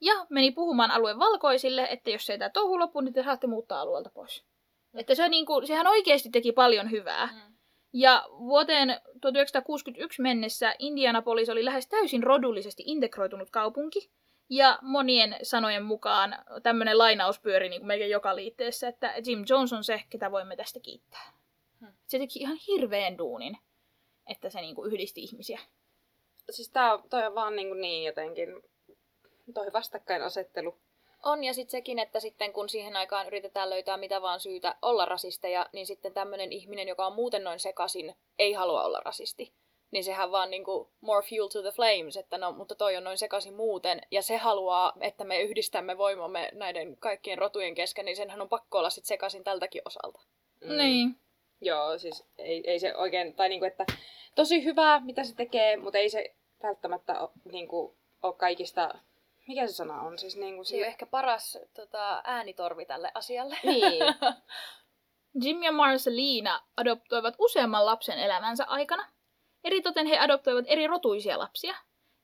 ja 0.00 0.14
meni 0.30 0.50
puhumaan 0.50 0.90
alueen 0.90 1.18
valkoisille, 1.18 1.88
että 1.90 2.10
jos 2.10 2.30
ei 2.30 2.38
tämä 2.38 2.50
touhu 2.50 2.78
lopu, 2.78 3.00
niin 3.00 3.14
te 3.14 3.22
saatte 3.22 3.46
muuttaa 3.46 3.80
alueelta 3.80 4.10
pois. 4.14 4.44
Mm. 4.92 5.00
Että 5.00 5.14
se, 5.14 5.28
niin 5.28 5.46
kuin, 5.46 5.66
sehän 5.66 5.86
oikeasti 5.86 6.30
teki 6.30 6.52
paljon 6.52 6.90
hyvää. 6.90 7.26
Mm. 7.26 7.53
Ja 7.96 8.24
vuoteen 8.28 8.88
1961 9.20 10.22
mennessä 10.22 10.74
Indianapolis 10.78 11.48
oli 11.48 11.64
lähes 11.64 11.86
täysin 11.86 12.22
rodullisesti 12.22 12.82
integroitunut 12.86 13.50
kaupunki. 13.50 14.10
Ja 14.48 14.78
monien 14.82 15.36
sanojen 15.42 15.84
mukaan 15.84 16.36
tämmöinen 16.62 16.98
lainaus 16.98 17.40
pyöri 17.40 17.68
niin 17.68 17.80
kuin 17.80 17.86
melkein 17.86 18.10
joka 18.10 18.36
liitteessä, 18.36 18.88
että 18.88 19.14
Jim 19.26 19.44
Jones 19.48 19.72
on 19.72 19.84
se, 19.84 20.02
ketä 20.10 20.30
voimme 20.30 20.56
tästä 20.56 20.80
kiittää. 20.80 21.32
Hmm. 21.80 21.92
Se 22.06 22.18
teki 22.18 22.38
ihan 22.38 22.56
hirveän 22.56 23.18
duunin, 23.18 23.58
että 24.26 24.50
se 24.50 24.60
niin 24.60 24.74
kuin 24.74 24.92
yhdisti 24.92 25.22
ihmisiä. 25.22 25.60
Siis 26.50 26.70
tää, 26.70 26.98
toi 27.10 27.26
on 27.26 27.34
vaan 27.34 27.56
niin, 27.56 27.68
kuin 27.68 27.80
niin 27.80 28.04
jotenkin, 28.04 28.48
toi 29.54 29.72
vastakkainasettelu 29.72 30.78
on, 31.24 31.44
ja 31.44 31.54
sitten 31.54 31.70
sekin, 31.70 31.98
että 31.98 32.20
sitten 32.20 32.52
kun 32.52 32.68
siihen 32.68 32.96
aikaan 32.96 33.26
yritetään 33.26 33.70
löytää 33.70 33.96
mitä 33.96 34.22
vaan 34.22 34.40
syytä 34.40 34.74
olla 34.82 35.04
rasisteja, 35.04 35.66
niin 35.72 35.86
sitten 35.86 36.14
tämmöinen 36.14 36.52
ihminen, 36.52 36.88
joka 36.88 37.06
on 37.06 37.14
muuten 37.14 37.44
noin 37.44 37.60
sekasin, 37.60 38.14
ei 38.38 38.52
halua 38.52 38.84
olla 38.84 39.00
rasisti. 39.04 39.52
Niin 39.90 40.04
sehän 40.04 40.30
vaan 40.30 40.50
niinku 40.50 40.90
more 41.00 41.26
fuel 41.28 41.48
to 41.48 41.62
the 41.62 41.70
flames, 41.70 42.16
että 42.16 42.38
no, 42.38 42.52
mutta 42.52 42.74
toi 42.74 42.96
on 42.96 43.04
noin 43.04 43.18
sekaisin 43.18 43.54
muuten, 43.54 44.00
ja 44.10 44.22
se 44.22 44.36
haluaa, 44.36 44.92
että 45.00 45.24
me 45.24 45.42
yhdistämme 45.42 45.98
voimamme 45.98 46.50
näiden 46.52 46.96
kaikkien 46.96 47.38
rotujen 47.38 47.74
kesken, 47.74 48.04
niin 48.04 48.16
senhän 48.16 48.40
on 48.40 48.48
pakko 48.48 48.78
olla 48.78 48.90
sitten 48.90 49.08
sekaisin 49.08 49.44
tältäkin 49.44 49.82
osalta. 49.84 50.20
Mm. 50.64 50.76
Niin. 50.76 51.16
Joo, 51.60 51.98
siis 51.98 52.24
ei, 52.38 52.62
ei 52.66 52.78
se 52.78 52.96
oikein, 52.96 53.34
tai 53.34 53.48
niinku, 53.48 53.64
että 53.64 53.86
tosi 54.34 54.64
hyvää, 54.64 55.00
mitä 55.00 55.24
se 55.24 55.34
tekee, 55.34 55.76
mutta 55.76 55.98
ei 55.98 56.10
se 56.10 56.34
välttämättä 56.62 57.20
ole, 57.20 57.30
niinku, 57.52 57.96
ole 58.22 58.34
kaikista 58.34 58.94
mikä 59.48 59.66
se 59.66 59.72
sana 59.72 60.00
on? 60.00 60.18
Siis 60.18 60.36
niin 60.36 60.54
kuin 60.54 60.66
se 60.66 60.76
on 60.76 60.82
ehkä 60.82 61.06
paras 61.06 61.58
tota, 61.74 62.22
äänitorvi 62.24 62.86
tälle 62.86 63.10
asialle. 63.14 63.58
Niin. 63.62 64.02
Jim 65.42 65.62
ja 65.62 65.72
Marcelina 65.72 66.62
adoptoivat 66.76 67.34
useamman 67.38 67.86
lapsen 67.86 68.18
elämänsä 68.18 68.64
aikana. 68.64 69.08
Eritoten 69.64 70.06
he 70.06 70.18
adoptoivat 70.18 70.64
eri 70.68 70.86
rotuisia 70.86 71.38
lapsia. 71.38 71.74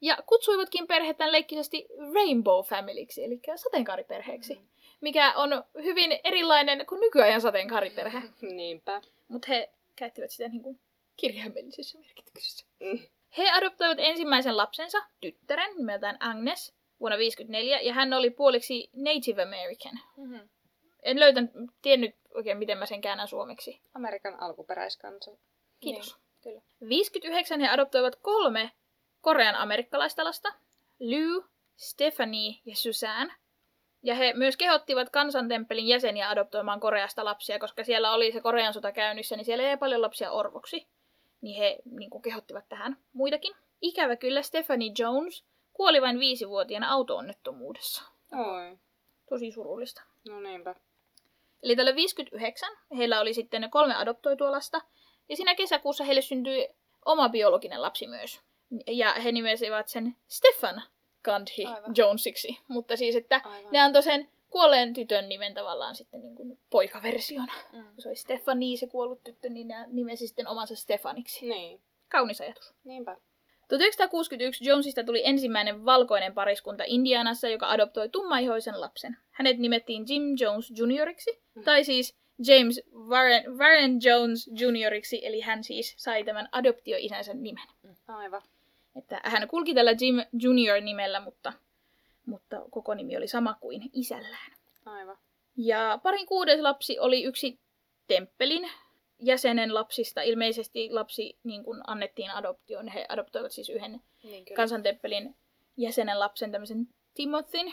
Ja 0.01 0.19
kutsuivatkin 0.27 0.87
perhettään 0.87 1.33
leikkisesti 1.33 1.87
Rainbow 2.15 2.65
Familyksi, 2.65 3.25
eli 3.25 3.41
sateenkaariperheeksi. 3.57 4.55
Mm. 4.55 4.69
Mikä 5.01 5.33
on 5.37 5.65
hyvin 5.83 6.21
erilainen 6.25 6.87
kuin 6.87 7.01
nykyajan 7.01 7.41
sateenkaariperhe. 7.41 8.23
Niinpä. 8.57 9.03
Mutta 9.29 9.49
he 9.49 9.71
käyttivät 9.97 10.31
sitä 10.31 10.49
niin 10.49 10.63
kuin 10.63 10.81
kirjaimellisessä 11.17 11.99
merkityksessä. 11.99 12.67
Mm. 12.81 12.99
He 13.39 13.51
adoptoivat 13.51 13.99
ensimmäisen 14.01 14.57
lapsensa, 14.57 14.99
tyttären 15.21 15.77
nimeltään 15.77 16.17
Agnes, 16.21 16.75
vuonna 17.01 17.17
1954, 17.17 17.81
ja 17.81 17.93
hän 17.95 18.13
oli 18.13 18.31
puoliksi 18.31 18.91
Native 18.93 19.43
American. 19.43 20.01
Mm-hmm. 20.17 20.49
En 21.03 21.21
löytänyt, 21.21 21.51
tiennyt 21.83 22.15
oikein, 22.35 22.59
miten 22.59 22.79
mä 22.79 22.87
sen 22.87 23.01
käännän 23.01 23.29
suomeksi. 23.29 23.81
Amerikan 23.95 24.43
alkuperäiskansa. 24.43 25.31
Kiitos. 25.81 26.15
Niin, 26.17 26.23
kyllä. 26.43 26.61
59 26.89 27.61
he 27.61 27.69
adoptoivat 27.69 28.17
kolme 28.17 28.71
korean 29.21 29.55
amerikkalaista 29.55 30.25
lasta. 30.25 30.49
Lou, 31.01 31.45
Stephanie 31.77 32.55
ja 32.65 32.77
Suzanne. 32.77 33.35
Ja 34.03 34.15
he 34.15 34.33
myös 34.33 34.57
kehottivat 34.57 35.11
kansantemppelin 35.11 35.89
jäseniä 35.89 36.31
adoptoimaan 36.31 36.81
Koreasta 36.81 37.25
lapsia, 37.25 37.59
koska 37.59 37.85
siellä 37.85 38.13
oli 38.13 38.33
se 38.33 38.41
Korean 38.41 38.75
sota 38.75 38.93
käynnissä, 38.93 39.37
niin 39.37 39.45
siellä 39.45 39.71
ei 39.71 39.77
paljon 39.77 40.03
lapsia 40.03 40.31
orvoksi. 40.31 40.87
Niin 41.41 41.59
he 41.59 41.79
niin 41.85 42.11
kuin, 42.11 42.23
kehottivat 42.23 42.65
tähän 42.69 42.97
muitakin. 43.13 43.55
Ikävä 43.81 44.17
kyllä 44.17 44.43
Stephanie 44.43 44.93
Jones 44.99 45.45
kuoli 45.81 46.03
vain 46.03 46.19
viisivuotiaana 46.19 46.93
auto-onnettomuudessa. 46.93 48.03
Oi. 48.33 48.79
Tosi 49.29 49.53
surullista. 49.53 50.03
No 50.29 50.41
niinpä. 50.41 50.75
Eli 51.63 51.77
tällä 51.77 51.95
59 51.95 52.71
heillä 52.97 53.21
oli 53.21 53.35
sitten 53.35 53.71
kolme 53.71 53.95
adoptoitua 53.95 54.51
lasta. 54.51 54.81
Ja 55.29 55.37
siinä 55.37 55.55
kesäkuussa 55.55 56.05
heille 56.05 56.23
syntyi 56.23 56.69
oma 57.05 57.29
biologinen 57.29 57.83
lapsi 57.83 58.07
myös. 58.07 58.41
Ja 58.87 59.13
he 59.13 59.33
nimesivät 59.33 59.89
sen 59.89 60.17
Stefan 60.29 60.83
Gandhi 61.25 61.67
Aivan. 61.67 61.93
Jonesiksi. 61.97 62.59
Mutta 62.69 62.97
siis, 62.97 63.17
että 63.17 63.41
Aivan. 63.45 63.73
ne 63.73 63.81
antoi 63.81 64.03
sen 64.03 64.29
kuolleen 64.51 64.95
tytön 64.95 65.29
nimen 65.29 65.55
tavallaan 65.55 65.95
sitten 65.97 66.21
niin 66.21 66.35
kuin 66.35 66.59
poikaversiona. 66.71 67.53
Mm. 67.73 67.85
Se 67.99 68.09
oli 68.09 68.17
Stefani, 68.17 68.77
se 68.77 68.87
kuollut 68.87 69.25
tyttö, 69.25 69.49
niin 69.49 69.69
ne 69.69 69.87
nimesi 69.87 70.27
sitten 70.27 70.49
omansa 70.49 70.77
Stefaniksi. 70.77 71.49
Niin. 71.49 71.81
Kaunis 72.09 72.41
ajatus. 72.41 72.75
Niinpä. 72.85 73.17
1961 73.71 74.65
Jonesista 74.65 75.05
tuli 75.05 75.23
ensimmäinen 75.25 75.85
valkoinen 75.85 76.35
pariskunta 76.35 76.85
Indianassa, 76.87 77.49
joka 77.49 77.71
adoptoi 77.71 78.09
tummaihoisen 78.09 78.81
lapsen. 78.81 79.17
Hänet 79.31 79.59
nimettiin 79.59 80.05
Jim 80.09 80.23
Jones 80.41 80.73
Junioriksi, 80.77 81.43
mm. 81.55 81.63
tai 81.65 81.85
siis 81.85 82.17
James 82.47 82.83
Warren, 82.95 83.59
Warren 83.59 83.99
Jones 84.03 84.51
junioriksi, 84.61 85.27
eli 85.27 85.41
hän 85.41 85.65
siis 85.65 85.95
sai 85.99 86.25
tämän 86.25 86.49
adoptioisänsä 86.53 87.35
nimen. 87.35 87.69
Aivan. 88.09 88.43
Että 88.97 89.21
hän 89.25 89.49
kulki 89.49 89.75
tällä 89.75 89.95
Jim 90.01 90.17
Junior-nimellä, 90.33 91.21
mutta, 91.21 91.53
mutta 92.27 92.63
koko 92.71 92.95
nimi 92.95 93.17
oli 93.17 93.29
sama 93.29 93.55
kuin 93.61 93.91
isällään. 93.93 94.53
Aivan. 94.87 95.17
Ja 95.57 95.99
parin 96.03 96.27
kuudes 96.27 96.61
lapsi 96.61 96.99
oli 96.99 97.25
yksi 97.25 97.59
temppelin 98.07 98.71
jäsenen 99.21 99.75
lapsista. 99.75 100.23
Ilmeisesti 100.23 100.89
lapsi 100.93 101.39
niin 101.45 101.65
kuin 101.65 101.81
annettiin 101.87 102.31
adoptioon. 102.31 102.89
He 102.89 103.07
adoptoivat 103.09 103.53
siis 103.53 103.69
yhden 103.69 104.01
Niin 104.23 104.45
kyllä. 104.45 104.57
kansantemppelin 104.57 105.37
jäsenen 105.77 106.21
lapsen, 106.21 106.53
tämmöisen 106.53 106.89
Timothyn, 107.15 107.73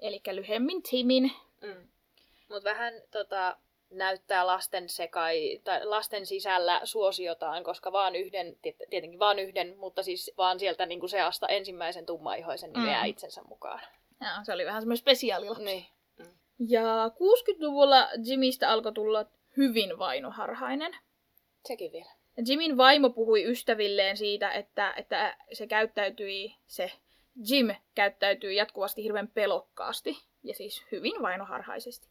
eli 0.00 0.20
lyhyemmin 0.32 0.82
Timin. 0.82 1.32
Mm. 1.62 1.88
Mutta 2.48 2.70
vähän 2.70 2.94
tota, 3.10 3.56
näyttää 3.90 4.46
lasten 4.46 4.88
sekai, 4.88 5.60
tai 5.64 5.84
lasten 5.86 6.26
sisällä 6.26 6.80
suosiotaan, 6.84 7.64
koska 7.64 7.92
vaan 7.92 8.16
yhden, 8.16 8.56
tiet- 8.62 8.86
tietenkin 8.90 9.18
vaan 9.18 9.38
yhden, 9.38 9.76
mutta 9.78 10.02
siis 10.02 10.30
vaan 10.38 10.58
sieltä 10.58 10.86
niin 10.86 11.08
seasta 11.08 11.48
ensimmäisen 11.48 12.06
tummaihoisen 12.06 12.72
nimeää 12.72 13.02
Mm. 13.04 13.10
itsensä 13.10 13.42
mukaan. 13.42 13.80
Ja, 14.20 14.28
se 14.42 14.52
oli 14.52 14.64
vähän 14.66 14.82
semmoinen 14.82 14.98
spesiaalilapsi. 15.00 15.64
Niin. 15.64 15.86
Ja 16.68 17.10
60-luvulla 17.14 18.08
Jimistä 18.24 18.70
alkoi 18.70 18.92
tulla 18.92 19.26
hyvin 19.58 19.98
vainoharhainen. 19.98 20.96
Sekin 21.66 21.92
vielä. 21.92 22.10
Jimin 22.46 22.76
vaimo 22.76 23.10
puhui 23.10 23.44
ystävilleen 23.44 24.16
siitä, 24.16 24.52
että, 24.52 24.94
että 24.96 25.36
se 25.52 25.66
käyttäytyi, 25.66 26.54
se 26.66 26.92
Jim 27.48 27.74
käyttäytyi 27.94 28.56
jatkuvasti 28.56 29.02
hirveän 29.02 29.28
pelokkaasti 29.28 30.16
ja 30.42 30.54
siis 30.54 30.84
hyvin 30.92 31.22
vainoharhaisesti. 31.22 32.08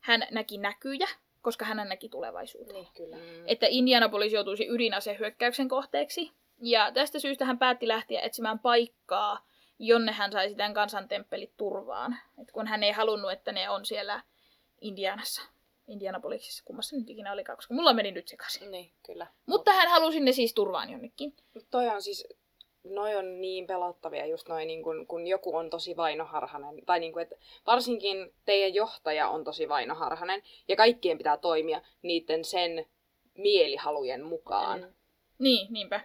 Hän 0.00 0.26
näki 0.30 0.58
näkyjä, 0.58 1.08
koska 1.42 1.64
hän 1.64 1.88
näki 1.88 2.08
tulevaisuutta. 2.08 2.72
Niin, 2.72 2.88
kyllä. 2.96 3.16
Mm. 3.16 3.22
Että 3.46 3.66
Indianapolis 3.70 4.32
joutuisi 4.32 4.68
ydinasehyökkäyksen 4.68 5.68
kohteeksi. 5.68 6.32
Ja 6.60 6.92
tästä 6.92 7.18
syystä 7.18 7.44
hän 7.44 7.58
päätti 7.58 7.88
lähteä 7.88 8.20
etsimään 8.20 8.58
paikkaa, 8.58 9.46
jonne 9.78 10.12
hän 10.12 10.32
saisi 10.32 10.54
tämän 10.54 10.74
kansantemppelit 10.74 11.52
turvaan. 11.56 12.16
Et 12.42 12.52
kun 12.52 12.66
hän 12.66 12.82
ei 12.82 12.92
halunnut, 12.92 13.32
että 13.32 13.52
ne 13.52 13.70
on 13.70 13.84
siellä 13.84 14.22
Indianassa. 14.80 15.42
Indianapolisissa, 15.88 16.62
kummassa 16.64 16.96
nyt 16.96 17.10
ikinä 17.10 17.32
oli 17.32 17.44
koska 17.44 17.74
mulla 17.74 17.92
meni 17.92 18.10
nyt 18.10 18.28
sekaisin. 18.28 18.70
Niin, 18.70 18.90
kyllä. 19.06 19.26
Mutta 19.46 19.72
hän 19.72 19.88
halusi 19.88 20.20
ne 20.20 20.32
siis 20.32 20.54
turvaan 20.54 20.90
jonnekin. 20.90 21.34
Mut 21.54 21.66
toi 21.70 21.88
on 21.88 22.02
siis, 22.02 22.28
noi 22.84 23.16
on 23.16 23.40
niin 23.40 23.66
pelottavia 23.66 24.26
just 24.26 24.48
noin, 24.48 24.66
niin 24.66 24.82
kun, 24.82 25.06
kun 25.06 25.26
joku 25.26 25.56
on 25.56 25.70
tosi 25.70 25.96
vainoharhanen. 25.96 26.86
Tai 26.86 27.00
niin 27.00 27.12
kun, 27.12 27.22
että 27.22 27.36
varsinkin 27.66 28.34
teidän 28.44 28.74
johtaja 28.74 29.28
on 29.28 29.44
tosi 29.44 29.68
vainoharhanen. 29.68 30.42
Ja 30.68 30.76
kaikkien 30.76 31.18
pitää 31.18 31.36
toimia 31.36 31.82
niiden 32.02 32.44
sen 32.44 32.86
mielihalujen 33.38 34.24
mukaan. 34.24 34.80
Mm. 34.80 34.92
Niin, 35.38 35.72
niinpä. 35.72 36.00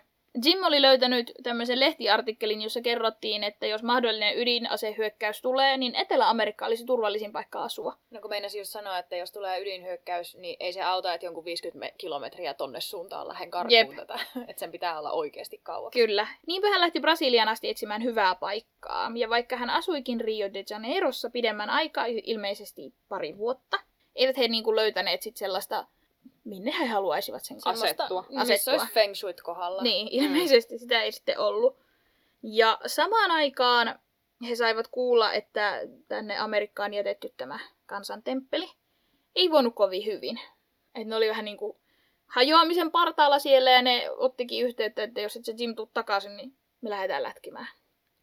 Jim 0.45 0.63
oli 0.63 0.81
löytänyt 0.81 1.31
tämmöisen 1.43 1.79
lehtiartikkelin, 1.79 2.61
jossa 2.61 2.81
kerrottiin, 2.81 3.43
että 3.43 3.67
jos 3.67 3.83
mahdollinen 3.83 4.37
ydinasehyökkäys 4.37 5.41
tulee, 5.41 5.77
niin 5.77 5.95
Etelä-Amerikka 5.95 6.65
olisi 6.65 6.85
turvallisin 6.85 7.31
paikka 7.31 7.63
asua. 7.63 7.97
No 8.11 8.21
kun 8.21 8.29
meinasin 8.29 8.59
just 8.59 8.71
sanoa, 8.71 8.97
että 8.97 9.15
jos 9.15 9.31
tulee 9.31 9.61
ydinhyökkäys, 9.61 10.35
niin 10.35 10.57
ei 10.59 10.73
se 10.73 10.81
auta, 10.81 11.13
että 11.13 11.25
jonkun 11.25 11.45
50 11.45 11.79
me- 11.79 11.93
kilometriä 11.97 12.53
tonne 12.53 12.81
suuntaan 12.81 13.27
lähden 13.27 13.51
karkuun 13.51 13.77
Jep. 13.77 13.95
tätä. 13.95 14.19
Että 14.47 14.59
sen 14.59 14.71
pitää 14.71 14.99
olla 14.99 15.11
oikeasti 15.11 15.59
kauas. 15.63 15.91
Kyllä. 15.93 16.27
Niinpä 16.47 16.69
hän 16.69 16.81
lähti 16.81 16.99
Brasilian 16.99 17.49
asti 17.49 17.69
etsimään 17.69 18.03
hyvää 18.03 18.35
paikkaa. 18.35 19.11
Ja 19.15 19.29
vaikka 19.29 19.57
hän 19.57 19.69
asuikin 19.69 20.21
Rio 20.21 20.53
de 20.53 20.63
Janeirossa 20.69 21.29
pidemmän 21.29 21.69
aikaa, 21.69 22.05
ilmeisesti 22.05 22.93
pari 23.09 23.37
vuotta, 23.37 23.79
eivät 24.15 24.37
he 24.37 24.47
niin 24.47 24.63
kuin 24.63 24.75
löytäneet 24.75 25.21
sit 25.21 25.37
sellaista, 25.37 25.85
minne 26.43 26.71
he 26.79 26.85
haluaisivat 26.85 27.45
sen 27.45 27.57
Asettua. 27.65 28.19
Asettua. 28.19 28.45
missä 28.45 28.71
olisi 28.71 28.93
feng 28.93 29.15
shuit 29.15 29.41
kohdalla. 29.41 29.81
Niin, 29.81 30.07
ilmeisesti 30.11 30.79
sitä 30.79 31.01
ei 31.01 31.11
sitten 31.11 31.39
ollut. 31.39 31.79
Ja 32.43 32.79
samaan 32.85 33.31
aikaan 33.31 33.99
he 34.49 34.55
saivat 34.55 34.87
kuulla, 34.87 35.33
että 35.33 35.81
tänne 36.07 36.37
Amerikkaan 36.37 36.93
jätetty 36.93 37.33
tämä 37.37 37.59
kansantemppeli 37.85 38.69
ei 39.35 39.51
voinut 39.51 39.75
kovin 39.75 40.05
hyvin. 40.05 40.39
Että 40.95 41.09
ne 41.09 41.15
oli 41.15 41.27
vähän 41.27 41.45
niin 41.45 41.57
kuin 41.57 41.77
hajoamisen 42.27 42.91
partaalla 42.91 43.39
siellä 43.39 43.71
ja 43.71 43.81
ne 43.81 44.09
ottikin 44.09 44.65
yhteyttä, 44.65 45.03
että 45.03 45.21
jos 45.21 45.35
et 45.35 45.45
se 45.45 45.53
Jim 45.57 45.75
tuu 45.75 45.89
takaisin, 45.93 46.37
niin 46.37 46.53
me 46.81 46.89
lähdetään 46.89 47.23
lätkimään. 47.23 47.67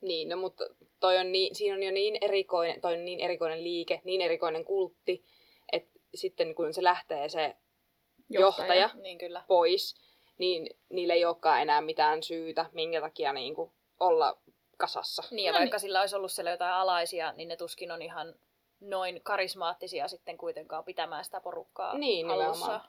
Niin, 0.01 0.29
no 0.29 0.37
mutta 0.37 0.65
toi 1.01 1.19
on 1.19 1.33
niin, 1.33 1.55
siinä 1.55 1.77
on 1.77 1.83
jo 1.83 1.91
niin 1.91 2.19
erikoinen, 2.21 2.81
toi 2.81 2.95
on 2.95 3.05
niin 3.05 3.21
erikoinen 3.21 3.65
liike, 3.65 4.01
niin 4.05 4.21
erikoinen 4.21 4.65
kultti, 4.65 5.25
että 5.73 6.01
sitten 6.15 6.55
kun 6.55 6.75
se 6.75 6.83
lähtee 6.83 7.29
se 7.29 7.57
johtaja, 8.31 8.91
Niin 8.95 9.19
kyllä. 9.19 9.43
pois, 9.49 9.97
niin 10.39 10.71
niillä 10.89 11.15
ei 11.15 11.25
olekaan 11.25 11.63
enää 11.63 11.81
mitään 11.81 12.23
syytä, 12.23 12.67
minkä 12.73 13.01
takia 13.01 13.33
niin 13.33 13.55
kuin 13.55 13.71
olla 14.01 14.39
kasassa. 14.77 15.23
Niin, 15.31 15.47
ja 15.47 15.53
No 15.53 15.59
vaikka 15.59 15.79
sillä 15.79 16.01
olisi 16.01 16.17
ollut 16.17 16.33
siellä 16.33 16.51
jotain 16.51 16.73
alaisia, 16.75 17.33
niin 17.33 17.49
ne 17.49 17.57
tuskin 17.57 17.91
on 17.93 18.03
ihan 18.03 18.35
noin 18.81 19.21
karismaattisia 19.23 20.09
sitten 20.09 20.39
kuitenkaan 20.39 20.85
pitämään 20.85 21.25
sitä 21.25 21.41
porukkaa 21.41 21.99
Niin, 21.99 22.27
halussa. 22.27 22.47
nimenomaan. 22.47 22.81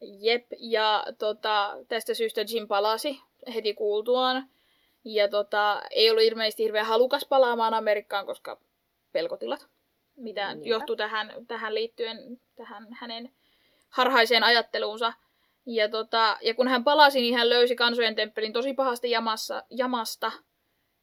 Jep, 0.00 0.46
ja 0.58 1.04
tota, 1.18 1.76
tästä 1.88 2.14
syystä 2.14 2.40
Jim 2.52 2.68
palasi 2.68 3.20
heti 3.54 3.74
kuultuaan. 3.74 4.48
Ja 5.04 5.28
tota, 5.28 5.82
ei 5.90 6.10
ollut 6.10 6.22
ilmeisesti 6.24 6.62
hirveän 6.62 6.86
halukas 6.86 7.26
palaamaan 7.28 7.74
Amerikkaan, 7.74 8.26
koska 8.26 8.60
pelkotilat, 9.12 9.66
mitä 10.16 10.54
Niinpä. 10.54 10.68
johtui 10.68 10.96
tähän, 10.96 11.32
tähän 11.48 11.74
liittyen, 11.74 12.40
tähän 12.56 12.86
hänen 13.00 13.32
harhaiseen 13.88 14.44
ajatteluunsa. 14.44 15.12
Ja, 15.66 15.88
tota, 15.88 16.38
ja 16.42 16.54
kun 16.54 16.68
hän 16.68 16.84
palasi, 16.84 17.20
niin 17.20 17.34
hän 17.34 17.48
löysi 17.48 17.76
kansojen 17.76 18.14
temppelin 18.14 18.52
tosi 18.52 18.74
pahasti 18.74 19.10
jamassa, 19.10 19.62
jamasta. 19.70 20.32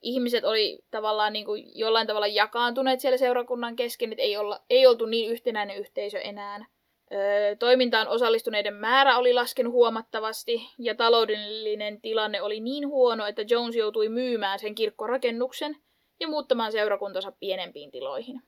Ihmiset 0.02 0.44
oli 0.44 0.80
tavallaan 0.92 1.34
niin 1.34 1.46
kuin 1.46 1.80
jollain 1.80 2.08
tavalla 2.08 2.28
jakaantuneet 2.28 3.00
siellä 3.00 3.18
seurakunnan 3.18 3.76
kesken, 3.76 4.12
että 4.12 4.22
ei, 4.22 4.38
olla, 4.38 4.60
ei 4.70 4.88
oltu 4.88 5.06
niin 5.06 5.32
yhtenäinen 5.32 5.78
yhteisö 5.78 6.20
enää. 6.20 6.66
Öö, 7.14 7.56
toimintaan 7.56 8.08
osallistuneiden 8.08 8.74
määrä 8.74 9.18
oli 9.18 9.34
laskenut 9.34 9.74
huomattavasti 9.74 10.70
ja 10.80 10.96
taloudellinen 10.96 12.02
tilanne 12.02 12.42
oli 12.42 12.60
niin 12.60 12.88
huono, 12.88 13.26
että 13.26 13.42
Jones 13.50 13.76
joutui 13.76 14.10
myymään 14.10 14.60
sen 14.60 14.76
kirkkorakennuksen 14.76 15.76
ja 16.20 16.28
muuttamaan 16.28 16.72
seurakuntansa 16.72 17.32
pienempiin 17.32 17.92
tiloihin. 17.92 18.42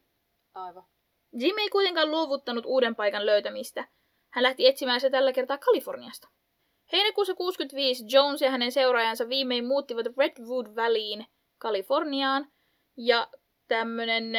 Aivan. 0.53 0.83
Jim 1.33 1.57
ei 1.57 1.69
kuitenkaan 1.69 2.11
luovuttanut 2.11 2.65
uuden 2.65 2.95
paikan 2.95 3.25
löytämistä. 3.25 3.87
Hän 4.29 4.43
lähti 4.43 4.67
etsimään 4.67 5.01
se 5.01 5.09
tällä 5.09 5.33
kertaa 5.33 5.57
Kaliforniasta. 5.57 6.27
Heinäkuussa 6.91 7.35
65 7.35 8.05
Jones 8.07 8.41
ja 8.41 8.51
hänen 8.51 8.71
seuraajansa 8.71 9.29
viimein 9.29 9.65
muuttivat 9.65 10.05
Redwood 10.17 10.75
Valleyin 10.75 11.25
Kaliforniaan 11.57 12.47
ja 12.97 13.27
tämmönen 13.67 14.33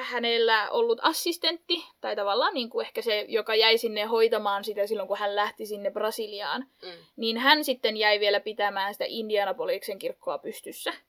hänellä 0.00 0.70
ollut 0.70 0.98
assistentti, 1.02 1.84
tai 2.00 2.16
tavallaan 2.16 2.54
niin 2.54 2.70
kuin 2.70 2.86
ehkä 2.86 3.02
se, 3.02 3.24
joka 3.28 3.54
jäi 3.54 3.78
sinne 3.78 4.04
hoitamaan 4.04 4.64
sitä 4.64 4.86
silloin, 4.86 5.08
kun 5.08 5.18
hän 5.18 5.36
lähti 5.36 5.66
sinne 5.66 5.90
Brasiliaan, 5.90 6.66
Mm. 6.82 6.88
niin 7.16 7.38
hän 7.38 7.64
sitten 7.64 7.96
jäi 7.96 8.20
vielä 8.20 8.40
pitämään 8.40 8.94
sitä 8.94 9.04
Indianapoliksen 9.08 9.98
kirkkoa 9.98 10.38
pystyssä. 10.38 10.90
Okei. 10.90 11.02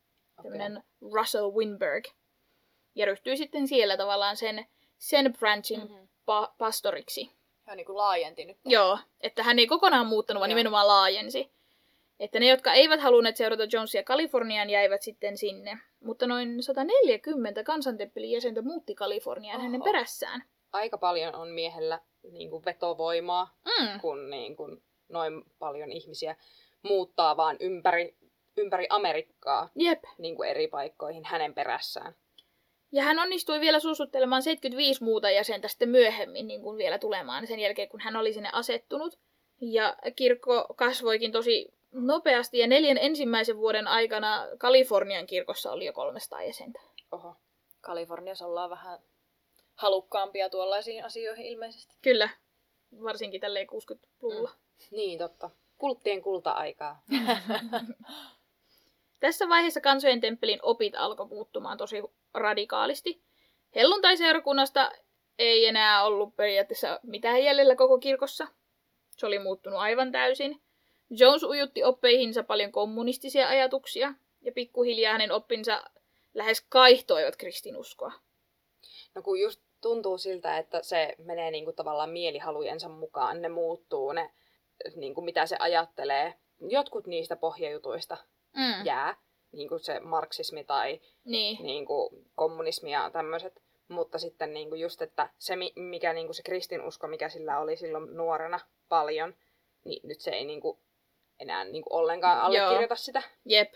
Tämmöinen 0.43 0.83
Russell 1.13 1.51
Winberg. 1.51 2.05
Ja 2.95 3.05
ryhtyi 3.05 3.37
sitten 3.37 3.67
siellä 3.67 3.97
tavallaan 3.97 4.37
sen, 4.37 4.65
sen 4.97 5.33
branchin 5.39 5.79
Mhm. 5.79 5.93
pa- 6.03 6.51
pastoriksi. 6.57 7.31
Hän 7.65 7.77
niin 7.77 7.85
kuin 7.85 7.97
laajenti 7.97 8.45
nyt. 8.45 8.57
Joo, 8.65 8.97
että 9.21 9.43
hän 9.43 9.59
ei 9.59 9.67
kokonaan 9.67 10.05
muuttanut, 10.07 10.39
vaan 10.39 10.49
Joo. 10.51 10.55
nimenomaan 10.57 10.87
laajensi. 10.87 11.51
Että 12.19 12.39
ne, 12.39 12.47
jotka 12.47 12.73
eivät 12.73 13.01
halunneet 13.01 13.37
seurata 13.37 13.63
Jonesia 13.71 14.03
Kaliforniaan, 14.03 14.69
jäivät 14.69 15.01
sitten 15.01 15.37
sinne. 15.37 15.77
Mutta 16.03 16.27
noin 16.27 16.63
140 16.63 17.63
kansantemppelin 17.63 18.31
jäsentä 18.31 18.61
muutti 18.61 18.95
Kaliforniaan 18.95 19.55
Oho. 19.59 19.65
hänen 19.65 19.81
perässään. 19.83 20.43
Aika 20.73 20.97
paljon 20.97 21.35
on 21.35 21.47
miehellä 21.49 21.99
niin 22.31 22.49
kuin 22.49 22.65
vetovoimaa, 22.65 23.53
Mm. 23.65 23.99
kun 24.01 24.29
niin 24.29 24.55
kuin 24.55 24.83
noin 25.09 25.43
paljon 25.59 25.91
ihmisiä 25.91 26.35
muuttaa 26.83 27.37
vaan 27.37 27.57
ympäri, 27.59 28.15
ympäri 28.57 28.87
Amerikkaa 28.89 29.69
Jep. 29.75 30.03
niin 30.17 30.35
kuin 30.35 30.49
eri 30.49 30.67
paikkoihin 30.67 31.25
hänen 31.25 31.53
perässään. 31.53 32.15
Ja 32.91 33.03
hän 33.03 33.19
onnistui 33.19 33.59
vielä 33.59 33.79
suusuttelemaan 33.79 34.43
75 34.43 35.03
muuta 35.03 35.29
jäsentä 35.29 35.67
sitten 35.67 35.89
myöhemmin 35.89 36.47
niin 36.47 36.61
kuin 36.61 36.77
vielä 36.77 36.99
tulemaan 36.99 37.47
sen 37.47 37.59
jälkeen, 37.59 37.89
kun 37.89 37.99
hän 37.99 38.15
oli 38.15 38.33
sinne 38.33 38.49
asettunut. 38.53 39.19
Ja 39.61 39.97
kirkko 40.15 40.65
kasvoikin 40.75 41.31
tosi 41.31 41.73
nopeasti 41.91 42.59
ja 42.59 42.67
neljän 42.67 42.97
ensimmäisen 42.97 43.57
vuoden 43.57 43.87
aikana 43.87 44.47
Kalifornian 44.57 45.27
kirkossa 45.27 45.71
oli 45.71 45.85
jo 45.85 45.93
300 45.93 46.43
jäsentä. 46.43 46.79
Oho. 47.11 47.35
Kaliforniassa 47.81 48.45
ollaan 48.45 48.69
vähän 48.69 48.99
halukkaampia 49.75 50.49
tuollaisiin 50.49 51.05
asioihin 51.05 51.45
ilmeisesti. 51.45 51.95
Kyllä, 52.01 52.29
varsinkin 53.03 53.41
tälleen 53.41 53.67
60-luvulla. 53.67 54.51
Niin, 54.91 55.19
totta. 55.19 55.49
Kulttien 55.77 56.21
kulta-aikaa. 56.21 57.03
Tässä 59.21 59.49
vaiheessa 59.49 59.81
kansojen 59.81 60.21
temppelin 60.21 60.59
opit 60.61 60.95
alkoi 60.95 61.27
muuttumaan 61.27 61.77
tosi 61.77 62.03
radikaalisti. 62.33 63.21
Helluntai-seurakunnasta 63.75 64.91
ei 65.39 65.65
enää 65.65 66.03
ollut 66.03 66.35
periaatteessa 66.35 66.99
mitään 67.03 67.43
jäljellä 67.43 67.75
koko 67.75 67.97
kirkossa. 67.97 68.47
Se 69.11 69.25
oli 69.25 69.39
muuttunut 69.39 69.79
aivan 69.79 70.11
täysin. 70.11 70.61
Jones 71.09 71.43
ujutti 71.43 71.83
oppeihinsa 71.83 72.43
paljon 72.43 72.71
kommunistisia 72.71 73.47
ajatuksia, 73.47 74.13
ja 74.41 74.51
pikkuhiljaa 74.51 75.11
hänen 75.11 75.31
oppinsa 75.31 75.83
lähes 76.33 76.65
kaihtoivat 76.69 77.35
kristinuskoa. 77.35 78.11
No 79.15 79.21
kun 79.21 79.39
just 79.39 79.61
tuntuu 79.81 80.17
siltä, 80.17 80.57
että 80.57 80.83
se 80.83 81.15
menee 81.17 81.51
niinku 81.51 81.73
tavallaan 81.73 82.09
mielihalujensa 82.09 82.89
mukaan, 82.89 83.41
ne 83.41 83.49
muuttuu, 83.49 84.11
ne, 84.11 84.31
niinku 84.95 85.21
mitä 85.21 85.45
se 85.45 85.55
ajattelee. 85.59 86.33
Jotkut 86.59 87.07
niistä 87.07 87.35
pohjajutuista 87.35 88.17
Mm. 88.55 88.85
jää, 88.85 89.15
niin 89.51 89.69
kuin 89.69 89.79
se 89.79 89.99
marksismi 89.99 90.63
tai 90.63 91.01
Niin. 91.25 91.65
niin 91.65 91.85
kuin 91.85 92.25
kommunismi 92.35 92.91
ja 92.91 93.09
tämmöiset. 93.13 93.61
Mutta 93.87 94.17
sitten 94.19 94.53
niin 94.53 94.69
kuin 94.69 94.81
just, 94.81 95.01
että 95.01 95.29
se 95.37 95.55
mi- 95.55 95.73
mikä 95.75 96.13
niin 96.13 96.27
kuin 96.27 96.35
se 96.35 96.43
kristinusko, 96.43 97.07
mikä 97.07 97.29
sillä 97.29 97.59
oli 97.59 97.75
silloin 97.75 98.17
nuorena 98.17 98.59
paljon, 98.89 99.35
niin 99.85 100.07
nyt 100.07 100.21
se 100.21 100.31
ei 100.31 100.45
niin 100.45 100.61
kuin 100.61 100.79
enää 101.39 101.63
niin 101.63 101.83
kuin 101.83 101.93
ollenkaan 101.93 102.37
Joo. 102.37 102.45
allekirjoita 102.65 102.95
sitä. 102.95 103.23
Jep. 103.45 103.73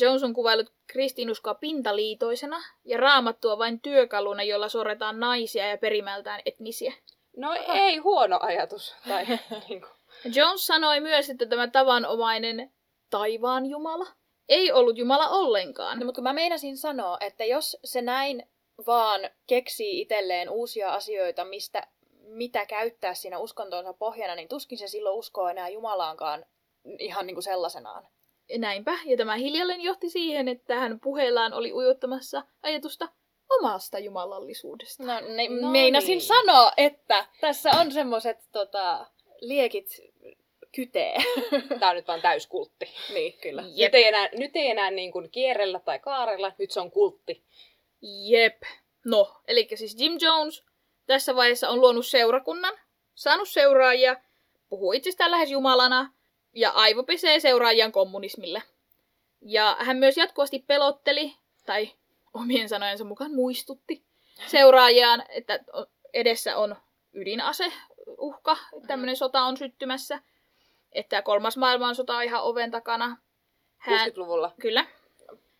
Jones 0.00 0.22
on 0.22 0.34
kuvailut 0.34 0.72
kristinuskoa 0.86 1.54
pintaliitoisena 1.54 2.62
ja 2.84 2.98
raamattua 2.98 3.58
vain 3.58 3.80
työkaluna, 3.80 4.42
jolla 4.42 4.68
sorretaan 4.68 5.20
naisia 5.20 5.68
ja 5.68 5.78
perimältään 5.78 6.40
etnisiä. 6.46 6.92
No 7.36 7.48
ei 7.74 7.96
huono 7.96 8.38
ajatus. 8.42 8.96
Tai, 9.08 9.26
niin 9.68 9.80
kuin, 9.80 9.90
Jones 10.34 10.66
sanoi 10.66 11.00
myös, 11.00 11.30
että 11.30 11.46
tämä 11.46 11.68
tavanomainen 11.68 12.72
taivaan 13.10 13.66
Jumala 13.66 14.06
ei 14.48 14.72
ollut 14.72 14.98
Jumala 14.98 15.28
ollenkaan. 15.28 15.98
No, 15.98 16.06
mutta 16.06 16.18
kun 16.18 16.24
mä 16.24 16.32
meinasin 16.32 16.76
sanoa, 16.76 17.18
että 17.20 17.44
jos 17.44 17.76
se 17.84 18.02
näin 18.02 18.48
vaan 18.86 19.20
keksii 19.46 20.00
itselleen 20.00 20.50
uusia 20.50 20.92
asioita, 20.92 21.44
mistä, 21.44 21.86
mitä 22.20 22.66
käyttää 22.66 23.14
siinä 23.14 23.38
uskontonsa 23.38 23.92
pohjana, 23.92 24.34
niin 24.34 24.48
tuskin 24.48 24.78
se 24.78 24.88
silloin 24.88 25.18
uskoo 25.18 25.48
enää 25.48 25.68
Jumalaankaan 25.68 26.46
ihan 26.98 27.26
niin 27.26 27.34
kuin 27.34 27.42
sellaisenaan. 27.42 28.08
Näinpä, 28.58 28.98
ja 29.04 29.16
tämä 29.16 29.36
hiljalleen 29.36 29.80
johti 29.80 30.10
siihen, 30.10 30.48
että 30.48 30.74
hän 30.74 31.00
puheellaan 31.00 31.52
oli 31.52 31.72
ujuttamassa 31.72 32.42
ajatusta 32.62 33.08
omasta 33.50 33.98
jumalallisuudesta. 33.98 35.02
No, 35.04 35.20
ne, 35.20 35.48
No 35.48 35.70
meinasin 35.70 36.08
niin. 36.08 36.20
sanoa, 36.20 36.72
että 36.76 37.26
tässä 37.40 37.70
on 37.80 37.92
semmoiset 37.92 38.38
tota, 38.52 39.06
liekit 39.40 39.88
kytee. 40.74 41.16
Tää 41.80 41.90
on 41.90 41.96
nyt 41.96 42.08
vaan 42.08 42.22
täyskultti. 42.22 42.86
niin, 43.14 43.32
kyllä. 43.42 43.62
Jep. 43.66 43.92
Nyt 43.92 43.94
ei 43.94 44.04
enää, 44.04 44.28
nyt 44.38 44.56
ei 44.56 44.70
enää 44.70 44.90
niin 44.90 45.12
kuin 45.12 45.30
kierrellä 45.30 45.80
tai 45.80 45.98
kaarella, 45.98 46.52
nyt 46.58 46.70
se 46.70 46.80
on 46.80 46.90
kultti. 46.90 47.44
Jep. 48.02 48.62
No, 49.04 49.40
eli 49.48 49.68
siis 49.74 49.96
Jim 49.98 50.18
Jones 50.20 50.62
tässä 51.06 51.36
vaiheessa 51.36 51.68
on 51.68 51.80
luonut 51.80 52.06
seurakunnan, 52.06 52.78
saanut 53.14 53.48
seuraajia, 53.48 54.16
puhuu 54.68 54.92
itsestään 54.92 55.30
lähes 55.30 55.50
jumalana 55.50 56.12
ja 56.52 56.70
aivopesee 56.70 57.40
seuraajiaan 57.40 57.92
kommunismille. 57.92 58.62
Ja 59.42 59.76
hän 59.80 59.96
myös 59.96 60.16
jatkuvasti 60.16 60.58
pelotteli, 60.58 61.34
tai 61.66 61.90
omien 62.34 62.68
sanojensa 62.68 63.04
mukaan 63.04 63.34
muistutti 63.34 64.04
seuraajiaan, 64.46 65.24
että 65.28 65.60
edessä 66.12 66.56
on 66.56 66.76
ydinaseuhka, 67.12 68.56
että 68.76 68.86
tämmöinen 68.86 69.16
sota 69.16 69.42
on 69.42 69.56
syttymässä, 69.56 70.20
että 70.94 71.22
kolmas 71.22 71.56
maailmansota 71.56 72.16
on 72.16 72.22
ihan 72.24 72.42
oven 72.42 72.70
takana. 72.70 73.16
Hän, 73.76 74.10
60-luvulla. 74.10 74.52
Kyllä. 74.60 74.86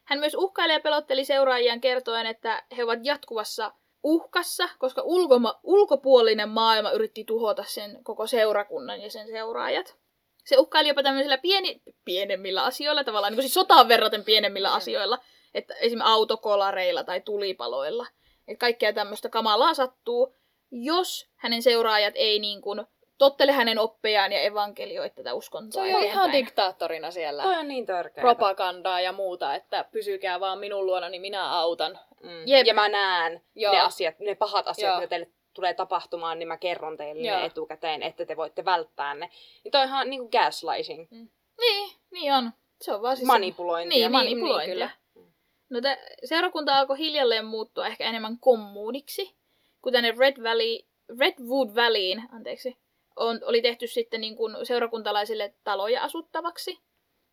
Hän 0.04 0.18
myös 0.18 0.34
uhkaili 0.34 0.72
ja 0.72 0.80
pelotteli 0.80 1.24
seuraajiaan 1.24 1.80
kertoen, 1.80 2.26
että 2.26 2.62
he 2.76 2.84
ovat 2.84 2.98
jatkuvassa 3.02 3.72
uhkassa, 4.02 4.68
koska 4.78 5.02
ulkoma- 5.02 5.60
ulkopuolinen 5.62 6.48
maailma 6.48 6.90
yritti 6.90 7.24
tuhota 7.24 7.64
sen 7.66 8.04
koko 8.04 8.26
seurakunnan 8.26 9.00
ja 9.00 9.10
sen 9.10 9.26
seuraajat. 9.26 9.96
Se 10.44 10.58
uhkaili 10.58 10.88
jopa 10.88 11.02
tämmöisillä 11.02 11.38
pieni, 11.38 11.82
pienemmillä 12.04 12.62
asioilla, 12.62 13.04
tavallaan 13.04 13.30
niin 13.30 13.36
kuin 13.36 13.42
siis 13.42 13.54
sotaan 13.54 13.88
verraten 13.88 14.24
pienemmillä 14.24 14.68
Mm. 14.68 14.74
asioilla, 14.76 15.18
että 15.54 15.74
esimerkiksi 15.74 16.10
autokolareilla 16.12 17.04
tai 17.04 17.20
tulipaloilla. 17.20 18.06
Että 18.48 18.60
kaikkea 18.60 18.92
tämmöistä 18.92 19.28
kamalaa 19.28 19.74
sattuu, 19.74 20.34
jos 20.70 21.28
hänen 21.36 21.62
seuraajat 21.62 22.14
ei 22.16 22.38
niin 22.38 22.60
kuin 22.62 22.86
tottele 23.18 23.52
hänen 23.52 23.78
oppejaan 23.78 24.32
ja 24.32 24.40
evankelioi 24.40 25.10
tätä 25.10 25.30
Se 25.30 25.34
uskontoa 25.34 25.82
on 25.82 25.88
jo 25.90 25.98
ihan 25.98 26.08
eteenpäin. 26.08 26.32
diktaattorina 26.32 27.10
siellä. 27.10 27.42
Toi 27.42 27.56
on 27.58 27.68
niin 27.68 27.86
törkeä. 27.86 28.22
Propagandaa 28.22 29.00
ja 29.00 29.12
muuta, 29.12 29.54
että 29.54 29.84
pysykää 29.92 30.40
vaan 30.40 30.58
minun 30.58 30.86
luona, 30.86 31.08
niin 31.08 31.20
minä 31.22 31.50
autan. 31.50 31.98
Mm. 32.22 32.30
Jep. 32.46 32.66
Ja 32.66 32.74
mä 32.74 32.88
näen 32.88 33.42
Joo. 33.54 33.72
ne 33.74 33.80
asiat, 33.80 34.18
ne 34.18 34.34
pahat 34.34 34.68
asiat, 34.68 34.88
Joo. 34.90 34.96
mitä 34.96 35.08
teille 35.08 35.28
tulee 35.52 35.74
tapahtumaan, 35.74 36.38
niin 36.38 36.48
mä 36.48 36.56
kerron 36.56 36.96
teille 36.96 37.28
Joo. 37.28 37.38
ne 37.38 37.44
etukäteen, 37.46 38.02
että 38.02 38.26
te 38.26 38.36
voitte 38.36 38.64
välttää 38.64 39.14
ne. 39.14 39.30
Niin 39.64 39.72
toi 39.72 39.80
on 39.80 39.86
ihan 39.88 40.10
niinku 40.10 40.28
gaslighting. 40.28 41.06
Niin, 41.60 41.90
niin 42.10 42.32
on. 42.32 42.50
Se 42.80 42.92
on 42.94 43.02
vaan 43.02 43.16
siis 43.16 43.26
Manipulointia. 43.26 43.88
Niin, 43.88 44.00
Niin, 44.00 44.12
manipulointia. 44.12 44.66
niin, 44.66 44.72
kyllä. 44.74 44.90
No, 45.70 45.80
tä, 45.80 45.98
seurakunta 46.24 46.78
alkoi 46.78 46.98
hiljalleen 46.98 47.44
muuttua 47.44 47.86
ehkä 47.86 48.04
enemmän 48.04 48.38
kommuniksi, 48.38 49.34
kun 49.82 49.92
tänne 49.92 50.14
Red 50.18 50.42
Valley, 50.42 50.78
Redwood 51.20 51.74
Valleyin, 51.74 52.22
anteeksi, 52.32 52.76
on, 53.16 53.40
oli 53.44 53.62
tehty 53.62 53.86
sitten 53.86 54.20
niin 54.20 54.36
kuin 54.36 54.56
seurakuntalaisille 54.66 55.54
taloja 55.64 56.02
asuttavaksi 56.02 56.78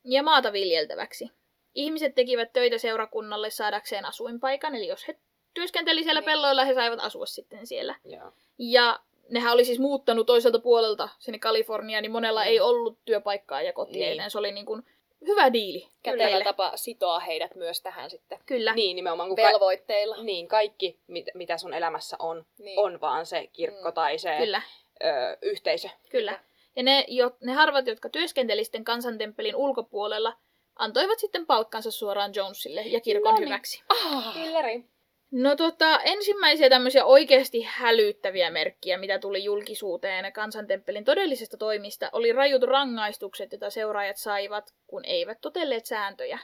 ja 0.04 0.24
maata 0.24 0.54
viljeltäväksi. 0.54 1.30
Ihmiset 1.76 2.16
tekivät 2.16 2.54
töitä 2.54 2.78
seurakunnalle 2.78 3.50
saadakseen 3.50 4.06
asuinpaikan, 4.06 4.76
eli 4.76 4.88
jos 4.88 5.08
he 5.08 5.16
työskenteli 5.54 6.04
siellä 6.04 6.22
Niin. 6.22 6.26
pelloilla, 6.26 6.66
he 6.66 6.74
saivat 6.74 7.00
asua 7.00 7.26
sitten 7.26 7.68
siellä. 7.68 7.96
Joo. 8.06 8.32
Ja 8.58 9.00
nehän 9.30 9.54
oli 9.54 9.66
siis 9.66 9.80
muuttanut 9.80 10.28
toiselta 10.28 10.60
puolelta 10.60 11.10
sinne 11.20 11.40
Kaliforniaan, 11.40 12.02
niin 12.02 12.12
monella 12.12 12.42
Mm. 12.42 12.48
ei 12.48 12.60
ollut 12.60 12.98
työpaikkaa 13.06 13.62
ja 13.62 13.74
kotia, 13.74 13.94
Niin. 14.08 14.10
joten 14.18 14.32
se 14.32 14.40
oli 14.40 14.52
niin 14.52 14.66
kuin 14.66 14.84
hyvä 15.28 15.54
diili. 15.54 15.88
Kätevä 16.04 16.24
heille. 16.24 16.44
tapa 16.44 16.72
sitoa 16.78 17.20
heidät 17.20 17.56
myös 17.56 17.82
tähän 17.82 18.10
sitten 18.10 18.40
Kyllä. 18.46 18.74
Niin, 18.74 18.96
nimenomaan. 18.96 19.30
Kun 19.30 19.36
ka- 19.36 19.44
velvoitteilla. 19.44 20.24
niin, 20.24 20.48
kaikki, 20.48 21.00
mit, 21.08 21.26
mitä 21.34 21.58
sun 21.58 21.74
elämässä 21.74 22.16
on, 22.20 22.46
Niin. 22.58 22.80
on 22.80 23.02
vaan 23.02 23.26
se 23.26 23.48
kirkko 23.54 23.90
Mm. 23.90 23.94
tai 23.94 24.18
se 24.18 24.38
Kyllä. 24.38 24.62
Ö, 25.04 25.38
yhteisö. 25.42 25.90
Kyllä. 26.10 26.40
Ja 26.76 26.84
ne, 26.84 27.06
jo, 27.08 27.32
ne 27.42 27.54
harvat, 27.54 27.88
jotka 27.88 28.10
työskenteli 28.10 28.64
sitten 28.64 28.84
kansantemppelin 28.84 29.56
ulkopuolella, 29.56 30.38
antoivat 30.76 31.20
sitten 31.20 31.46
palkkansa 31.46 31.92
suoraan 31.92 32.32
Jonesille 32.36 32.82
ja 32.82 33.00
kirkon 33.00 33.34
No 33.34 33.40
niin. 33.40 33.50
hyväksi. 33.50 33.84
Ah, 33.90 34.36
Hilleri. 34.36 34.86
No 35.32 35.56
tota, 35.56 36.00
ensimmäisiä 36.00 36.70
tämmöisiä 36.70 37.06
oikeasti 37.06 37.62
hälyttäviä 37.70 38.50
merkkiä, 38.52 38.98
mitä 38.98 39.20
tuli 39.20 39.44
julkisuuteen 39.44 40.34
kansantemppelin 40.34 41.06
todellisesta 41.06 41.58
toimista, 41.58 42.10
oli 42.12 42.32
rajut 42.34 42.64
rangaistukset, 42.64 43.52
joita 43.52 43.70
seuraajat 43.70 44.18
saivat, 44.18 44.74
kun 44.88 45.06
eivät 45.06 45.38
totelleet 45.42 45.86
sääntöjä 45.86 46.40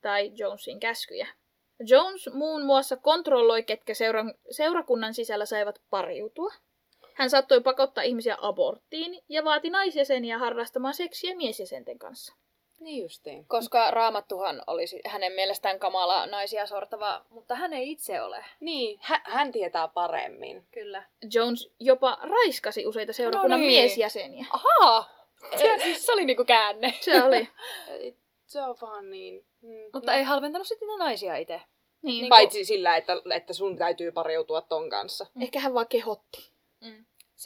tai 0.00 0.32
Jonesin 0.34 0.80
käskyjä. 0.80 1.28
Jones 1.86 2.30
muun 2.32 2.64
muassa 2.64 2.96
kontrolloi, 2.96 3.62
ketkä 3.62 3.94
seura- 3.94 4.34
seurakunnan 4.50 5.14
sisällä 5.14 5.46
saivat 5.46 5.80
pariutua. 5.90 6.52
Hän 7.14 7.30
saattoi 7.30 7.60
pakottaa 7.60 8.04
ihmisiä 8.04 8.36
aborttiin 8.40 9.22
ja 9.28 9.44
vaati 9.44 9.70
naisjäseniä 9.70 10.38
harrastamaan 10.38 10.94
seksiä 10.94 11.36
miesjäsenten 11.36 11.98
kanssa. 11.98 12.34
Niin 12.80 13.02
justiin. 13.02 13.44
koska 13.46 13.90
Raamattuhan 13.90 14.62
olisi 14.66 15.00
hänen 15.06 15.32
mielestään 15.32 15.78
kamala 15.78 16.26
naisia 16.26 16.66
sortava, 16.66 17.24
mutta 17.30 17.54
hän 17.54 17.72
ei 17.72 17.90
itse 17.90 18.22
ole. 18.22 18.44
Niin, 18.60 18.98
hä- 19.02 19.20
hän 19.24 19.52
tietää 19.52 19.88
paremmin. 19.88 20.66
Kyllä. 20.70 21.02
Jones 21.34 21.70
jopa 21.80 22.18
raiskasi 22.22 22.86
useita 22.86 23.12
seurakunnan 23.12 23.60
No 23.60 23.66
niin. 23.66 23.80
miesjäseniä. 23.80 24.46
Ahaa! 24.52 25.10
Se, 25.56 25.94
se 25.98 26.12
oli 26.12 26.24
niinku 26.24 26.44
käänne. 26.44 26.94
Se 27.00 27.22
oli. 27.22 27.48
Se 28.46 28.62
on 28.62 28.76
vaan 28.80 29.10
niin. 29.10 29.44
Mm. 29.62 29.90
Mutta 29.94 30.14
ei 30.14 30.22
halventanut 30.22 30.66
sitten 30.66 30.88
niitä 30.88 31.04
naisia 31.04 31.36
itse. 31.36 31.60
Niin, 32.02 32.28
Paitsi 32.28 32.64
sillä, 32.64 32.96
että, 32.96 33.12
että 33.34 33.52
sun 33.52 33.76
täytyy 33.76 34.12
pariutua 34.12 34.60
ton 34.60 34.90
kanssa. 34.90 35.26
Ehkä 35.40 35.60
hän 35.60 35.74
vaan 35.74 35.88
kehotti. 35.88 36.51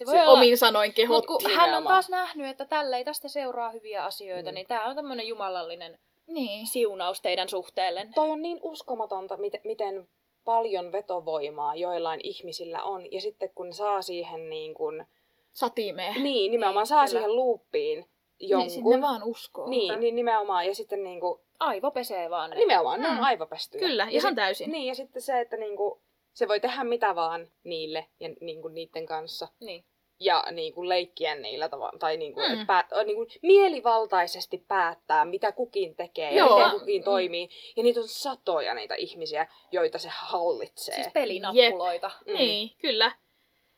Mm. 0.05 0.11
Se 0.11 0.19
Se 0.19 0.27
omin 0.29 0.59
sanoin 0.59 0.89
Mut 0.89 0.95
kehotti. 0.97 1.27
kun 1.27 1.51
hän 1.57 1.75
on 1.75 1.85
taas 1.85 2.09
nähnyt, 2.09 2.47
että 2.47 2.65
tälle 2.65 2.97
ei 2.97 3.05
tästä 3.05 3.29
seuraa 3.29 3.71
hyviä 3.71 4.05
asioita, 4.05 4.51
Mm. 4.51 4.55
niin 4.55 4.67
tämä 4.67 4.85
on 4.85 4.97
tämmöinen 4.97 5.27
jumalallinen 5.29 5.99
Niin. 6.27 6.67
siunaus 6.67 7.21
teidän 7.21 7.49
suhteelle. 7.49 8.09
Toi 8.15 8.31
on 8.31 8.43
niin 8.43 8.59
uskomatonta, 8.63 9.37
miten, 9.37 9.61
miten 9.65 10.09
paljon 10.45 10.93
vetovoimaa 10.93 11.75
joillain 11.75 12.21
ihmisillä 12.23 12.83
on. 12.83 13.13
Ja 13.13 13.21
sitten 13.21 13.51
kun 13.55 13.73
saa 13.73 14.03
siihen 14.03 14.51
niin 14.51 14.75
kuin, 14.75 15.07
Satimeen. 15.53 16.23
niin 16.23 16.51
nimenomaan 16.53 16.83
Niin, 16.83 16.87
saa 16.89 16.99
kyllä. 17.07 17.19
siihen 17.21 17.37
luuppiin 17.37 18.07
jonkun. 18.41 18.67
Niin, 18.67 18.71
sinne 18.71 19.01
vaan 19.01 19.23
uskoo. 19.25 19.69
Niin, 19.69 20.01
niin 20.01 20.17
nimenomaan. 20.17 20.67
Ja 20.67 20.75
sitten 20.75 21.05
niin 21.05 21.21
kuin, 21.21 21.41
Aivo 21.61 21.91
pesee 21.91 22.31
vaan. 22.31 22.51
ne. 22.51 22.57
nimenomaan, 22.57 23.01
ne 23.01 23.09
on 23.09 23.15
Mm. 23.17 23.23
aivopestyjä. 23.23 23.89
Kyllä, 23.89 24.03
ja 24.05 24.11
ihan 24.11 24.31
sit- 24.33 24.37
täysin. 24.37 24.71
Niin, 24.73 24.87
ja 24.87 24.95
sitten 24.95 25.23
se, 25.23 25.41
että 25.41 25.57
niin 25.57 25.77
kuin, 25.77 26.01
se 26.37 26.49
voi 26.49 26.61
tehdä 26.61 26.85
mitä 26.85 27.15
vaan 27.15 27.49
niille 27.65 28.07
ja 28.21 28.29
niin 28.41 28.63
kuin 28.63 28.75
niiden 28.75 29.07
kanssa. 29.07 29.49
Niin. 29.61 29.85
ja 30.21 30.45
niin 30.51 30.75
kuin 30.75 30.89
leikkiä 30.89 31.35
niillä 31.35 31.69
tavalla, 31.69 31.99
tai 31.99 32.17
niin 32.17 32.35
kuin, 32.35 32.53
Mm. 32.53 32.59
mm. 32.59 32.67
päät, 32.67 32.87
niin 33.07 33.17
kuin 33.17 33.29
mielivaltaisesti 33.43 34.65
päättää, 34.69 35.25
mitä 35.25 35.53
kukin 35.53 35.97
tekee 35.97 36.31
ja 36.31 36.37
Joo. 36.37 36.59
miten 36.59 36.81
kukin 36.81 37.05
toimii. 37.05 37.49
Ja 37.77 37.83
niitä 37.83 38.01
on 38.01 38.09
satoja 38.09 38.75
niitä 38.75 38.95
ihmisiä, 38.95 39.47
joita 39.73 39.99
se 39.99 40.09
hallitsee. 40.13 40.95
Siis 40.95 41.09
pelinappuloita. 41.13 42.11
Mm. 42.27 42.35
Niin, 42.35 42.71
kyllä. 42.79 43.13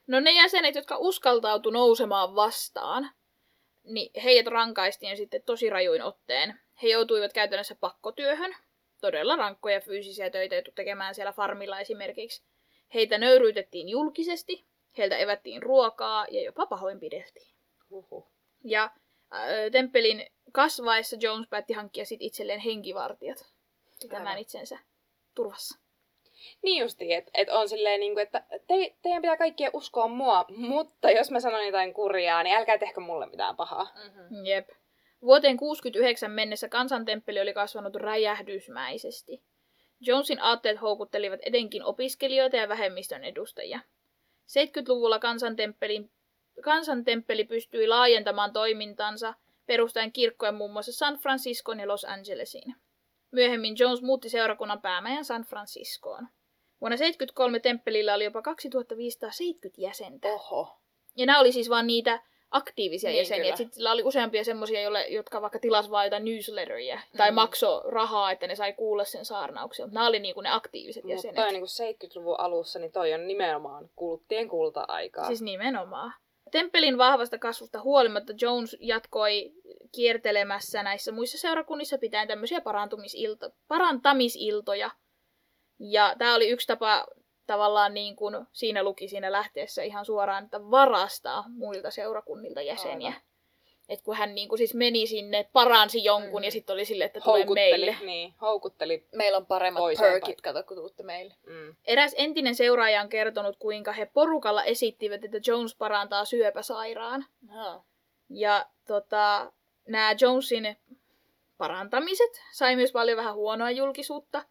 No 0.06 0.20
ne 0.20 0.30
jäsenet, 0.30 0.74
jotka 0.74 0.96
uskaltautu 0.96 1.70
nousemaan 1.70 2.34
vastaan, 2.34 3.10
niin 3.84 4.22
heidät 4.22 4.46
rankaistiin 4.52 5.16
sitten 5.16 5.42
tosi 5.42 5.70
rajuin 5.70 6.02
otteen. 6.02 6.60
He 6.82 6.88
joutuivat 6.88 7.32
käytännössä 7.32 7.74
pakkotyöhön. 7.80 8.56
Todella 9.00 9.36
rankkoja 9.36 9.80
fyysisiä 9.80 10.30
töitä 10.30 10.54
joutui 10.54 10.72
tekemään 10.74 11.14
siellä 11.14 11.32
farmilla 11.32 11.80
esimerkiksi. 11.80 12.42
Heitä 12.94 13.18
nöyryytettiin 13.18 13.88
julkisesti, 13.88 14.64
heiltä 14.98 15.16
evättiin 15.16 15.62
ruokaa 15.62 16.26
ja 16.30 16.42
jopa 16.42 16.66
pahoinpideltiin. 16.66 17.54
Huhhuh. 17.90 18.26
Ja 18.64 18.84
äh, 18.84 19.40
temppelin 19.72 20.26
kasvaessa 20.52 21.16
Jones 21.20 21.48
päätti 21.48 21.72
hankkia 21.72 22.04
sit 22.04 22.22
itselleen 22.22 22.60
henkivartijat 22.60 23.46
pitämään 24.02 24.26
Aivan. 24.26 24.40
itsensä 24.40 24.78
turvassa. 25.34 25.78
Niin 26.62 26.82
justi, 26.82 27.14
että 27.14 27.30
et 27.34 27.48
on 27.48 27.68
silleen, 27.68 28.00
niin 28.00 28.14
kuin, 28.14 28.22
että 28.22 28.44
te, 28.50 28.94
teidän 29.02 29.22
pitää 29.22 29.36
kaikkien 29.36 29.70
uskoa 29.74 30.08
mua, 30.08 30.44
mutta 30.48 31.10
jos 31.10 31.30
mä 31.30 31.40
sanon 31.40 31.66
jotain 31.66 31.94
kurjaa, 31.94 32.42
niin 32.42 32.56
älkää 32.56 32.78
tehkö 32.78 33.00
mulle 33.00 33.26
mitään 33.26 33.56
pahaa. 33.56 33.84
Mm-hmm. 33.84 34.46
Jep. 34.46 34.68
Vuoteen 35.22 35.56
69 35.56 36.30
mennessä 36.30 36.68
kansantemppeli 36.68 37.40
oli 37.40 37.54
kasvanut 37.54 37.96
räjähdysmäisesti. 37.96 39.42
Jonesin 40.00 40.40
aatteet 40.40 40.80
houkuttelivat 40.80 41.40
etenkin 41.42 41.84
opiskelijoita 41.84 42.56
ja 42.56 42.68
vähemmistön 42.68 43.24
edustajia. 43.24 43.80
70-luvulla 44.48 45.18
kansantemppeli, 45.18 46.10
kansantemppeli 46.62 47.44
pystyi 47.44 47.88
laajentamaan 47.88 48.52
toimintansa 48.52 49.34
perustaen 49.66 50.12
kirkkoja 50.12 50.52
muun 50.52 50.72
muassa 50.72 50.92
San 50.92 51.16
Franciscoon 51.16 51.80
ja 51.80 51.88
Los 51.88 52.04
Angelesiin. 52.04 52.74
Myöhemmin 53.30 53.74
Jones 53.78 54.02
muutti 54.02 54.28
seurakunnan 54.28 54.82
päämäjän 54.82 55.24
San 55.24 55.42
Franciscoon. 55.42 56.28
Vuonna 56.80 56.96
1973 56.96 57.60
temppelillä 57.60 58.14
oli 58.14 58.24
jopa 58.24 58.42
2570 58.42 59.80
jäsentä. 59.80 60.28
Oho. 60.28 60.78
Ja 61.16 61.26
nämä 61.26 61.40
oli 61.40 61.52
siis 61.52 61.70
vaan 61.70 61.86
niitä 61.86 62.22
aktiivisia 62.50 63.10
Niin, 63.10 63.18
jäseniä. 63.18 63.56
Sitten 63.56 63.74
sillä 63.74 63.92
oli 63.92 64.02
useampia 64.02 64.44
semmoisia, 64.44 64.80
jotka 65.08 65.42
vaikka 65.42 65.58
tilas 65.58 65.90
vaan 65.90 66.06
jotain 66.06 66.24
newsletteria 66.24 67.00
tai 67.16 67.30
Mm. 67.30 67.34
makso 67.34 67.82
rahaa, 67.88 68.30
että 68.32 68.46
ne 68.46 68.54
sai 68.56 68.72
kuulla 68.72 69.04
sen 69.04 69.24
saarnauksen. 69.24 69.86
Mutta 69.86 69.94
nämä 69.94 70.06
oli 70.06 70.18
niinku 70.20 70.40
ne 70.40 70.50
aktiiviset 70.50 71.04
Mutta 71.04 71.14
jäsenet. 71.14 71.38
on 71.38 71.52
niin 71.52 71.60
kuin 71.60 71.68
70-luvun 71.68 72.40
alussa, 72.40 72.78
niin 72.78 72.92
toi 72.92 73.14
on 73.14 73.26
nimenomaan 73.26 73.90
kulttien 73.96 74.48
kulta-aikaa. 74.48 75.26
Siis 75.26 75.42
nimenomaan. 75.42 76.12
Temppelin 76.50 76.98
vahvasta 76.98 77.38
kasvusta 77.38 77.80
huolimatta 77.82 78.32
Jones 78.40 78.76
jatkoi 78.80 79.52
kiertelemässä 79.94 80.82
näissä 80.82 81.12
muissa 81.12 81.38
seurakunnissa 81.38 81.98
pitäen 81.98 82.28
tämmöisiä 82.28 82.60
parantumisilto, 82.60 83.50
parantamisiltoja. 83.68 84.90
Ja 85.78 86.14
tämä 86.18 86.34
oli 86.34 86.48
yksi 86.48 86.66
tapa 86.66 87.06
tavallaan 87.48 87.94
niin 87.94 88.16
kuin 88.16 88.46
siinä 88.52 88.82
luki 88.82 89.08
siinä 89.08 89.32
lähteessä 89.32 89.82
ihan 89.82 90.04
suoraan, 90.04 90.44
että 90.44 90.70
varastaa 90.70 91.44
muilta 91.48 91.90
seurakunnilta 91.90 92.62
jäseniä. 92.62 93.08
Aivan. 93.08 93.22
Et 93.88 94.02
kun 94.02 94.16
hän 94.16 94.34
niin 94.34 94.48
kuin 94.48 94.58
siis 94.58 94.74
meni 94.74 95.06
sinne, 95.06 95.48
paransi 95.52 96.04
jonkun 96.04 96.40
Mm. 96.40 96.44
ja 96.44 96.50
sitten 96.50 96.74
oli 96.74 96.84
silleen, 96.84 97.06
että 97.06 97.20
tulee 97.20 97.40
houkutteli, 97.40 97.70
meille. 97.70 97.96
niin, 98.04 98.34
houkutteli. 98.40 99.06
Meillä 99.14 99.38
on 99.38 99.46
paremmat 99.46 99.82
perkit, 100.00 100.40
kato 100.40 100.62
kun 100.62 100.76
tuutte 100.76 101.02
meille. 101.02 101.34
Mm. 101.46 101.76
Eräs 101.84 102.14
entinen 102.16 102.54
seuraaja 102.54 103.00
on 103.02 103.08
kertonut, 103.08 103.56
kuinka 103.58 103.92
he 103.92 104.06
porukalla 104.06 104.64
esittivät, 104.64 105.24
että 105.24 105.38
Jones 105.46 105.74
parantaa 105.74 106.24
syöpäsairaan. 106.24 107.24
Aha. 107.50 107.82
Ja 108.30 108.66
tota, 108.86 109.52
nämä 109.88 110.14
Jonesin 110.20 110.76
parantamiset 111.58 112.42
sai 112.52 112.76
myös 112.76 112.92
paljon 112.92 113.16
vähän 113.16 113.34
huonoa 113.34 113.70
julkisuutta. 113.70 114.42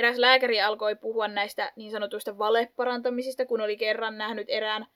Eräs 0.00 0.18
lääkäri 0.18 0.60
alkoi 0.60 0.96
puhua 0.96 1.28
näistä 1.28 1.72
niin 1.76 1.90
sanotuista 1.90 2.38
valeparantamisista, 2.38 3.46
kun 3.46 3.60
oli 3.60 3.76
kerran 3.76 4.18
nähnyt 4.18 4.46
erään 4.50 4.86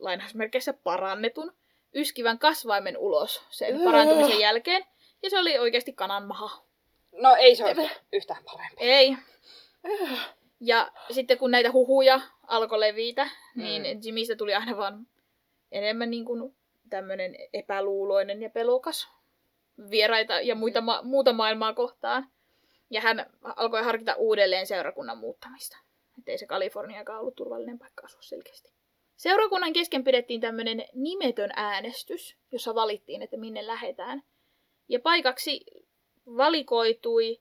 lainausmerkeissä 0.00 0.72
parannetun 0.72 1.52
yskivän 1.94 2.38
kasvaimen 2.38 2.96
ulos 2.98 3.42
sen 3.50 3.76
Öö. 3.78 3.84
parantumisen 3.84 4.40
jälkeen. 4.40 4.84
Ja 5.22 5.30
se 5.30 5.38
oli 5.38 5.58
oikeasti 5.58 5.92
kananmaha. 5.92 6.62
No 7.12 7.34
ei 7.34 7.56
se 7.56 7.64
ole 7.64 7.90
yhtään 8.12 8.44
parempi. 8.44 8.76
Ei. 8.78 9.16
Ja 10.60 10.92
sitten 11.10 11.38
kun 11.38 11.50
näitä 11.50 11.72
huhuja 11.72 12.20
alkoi 12.46 12.80
levitä, 12.80 13.28
niin 13.54 13.82
Mm. 13.82 14.00
Jimmystä 14.04 14.36
tuli 14.36 14.54
aina 14.54 14.76
vaan 14.76 15.06
enemmän 15.72 16.10
niin 16.10 16.24
kuin 16.24 16.56
tämmöinen 16.90 17.36
epäluuloinen 17.52 18.42
ja 18.42 18.50
pelokas 18.50 19.08
vieraita 19.90 20.40
ja 20.40 20.54
muita 20.54 20.80
ma- 20.80 21.02
muuta 21.02 21.32
maailmaa 21.32 21.74
kohtaan. 21.74 22.28
Ja 22.90 23.00
hän 23.00 23.30
alkoi 23.42 23.82
harkita 23.82 24.14
uudelleen 24.14 24.66
seurakunnan 24.66 25.18
muuttamista. 25.18 25.78
Että 26.18 26.30
ei 26.32 26.38
se 26.38 26.46
Kaliforniakaan 26.46 27.20
ollut 27.20 27.36
turvallinen 27.36 27.78
paikka 27.78 28.04
asua 28.04 28.22
selkeästi. 28.22 28.72
Seurakunnan 29.16 29.72
kesken 29.72 30.04
pidettiin 30.04 30.40
tämmöinen 30.40 30.84
nimetön 30.94 31.50
äänestys, 31.56 32.36
jossa 32.52 32.74
valittiin, 32.74 33.22
että 33.22 33.36
minne 33.36 33.66
lähetään. 33.66 34.22
Ja 34.88 35.00
paikaksi 35.00 35.64
valikoitui 36.26 37.40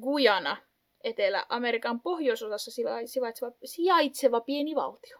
Guyana, 0.00 0.56
Etelä-Amerikan 1.04 2.00
pohjoisosassa 2.00 2.70
sijaitseva, 2.70 3.52
sijaitseva 3.64 4.40
pieni 4.40 4.74
valtio. 4.74 5.18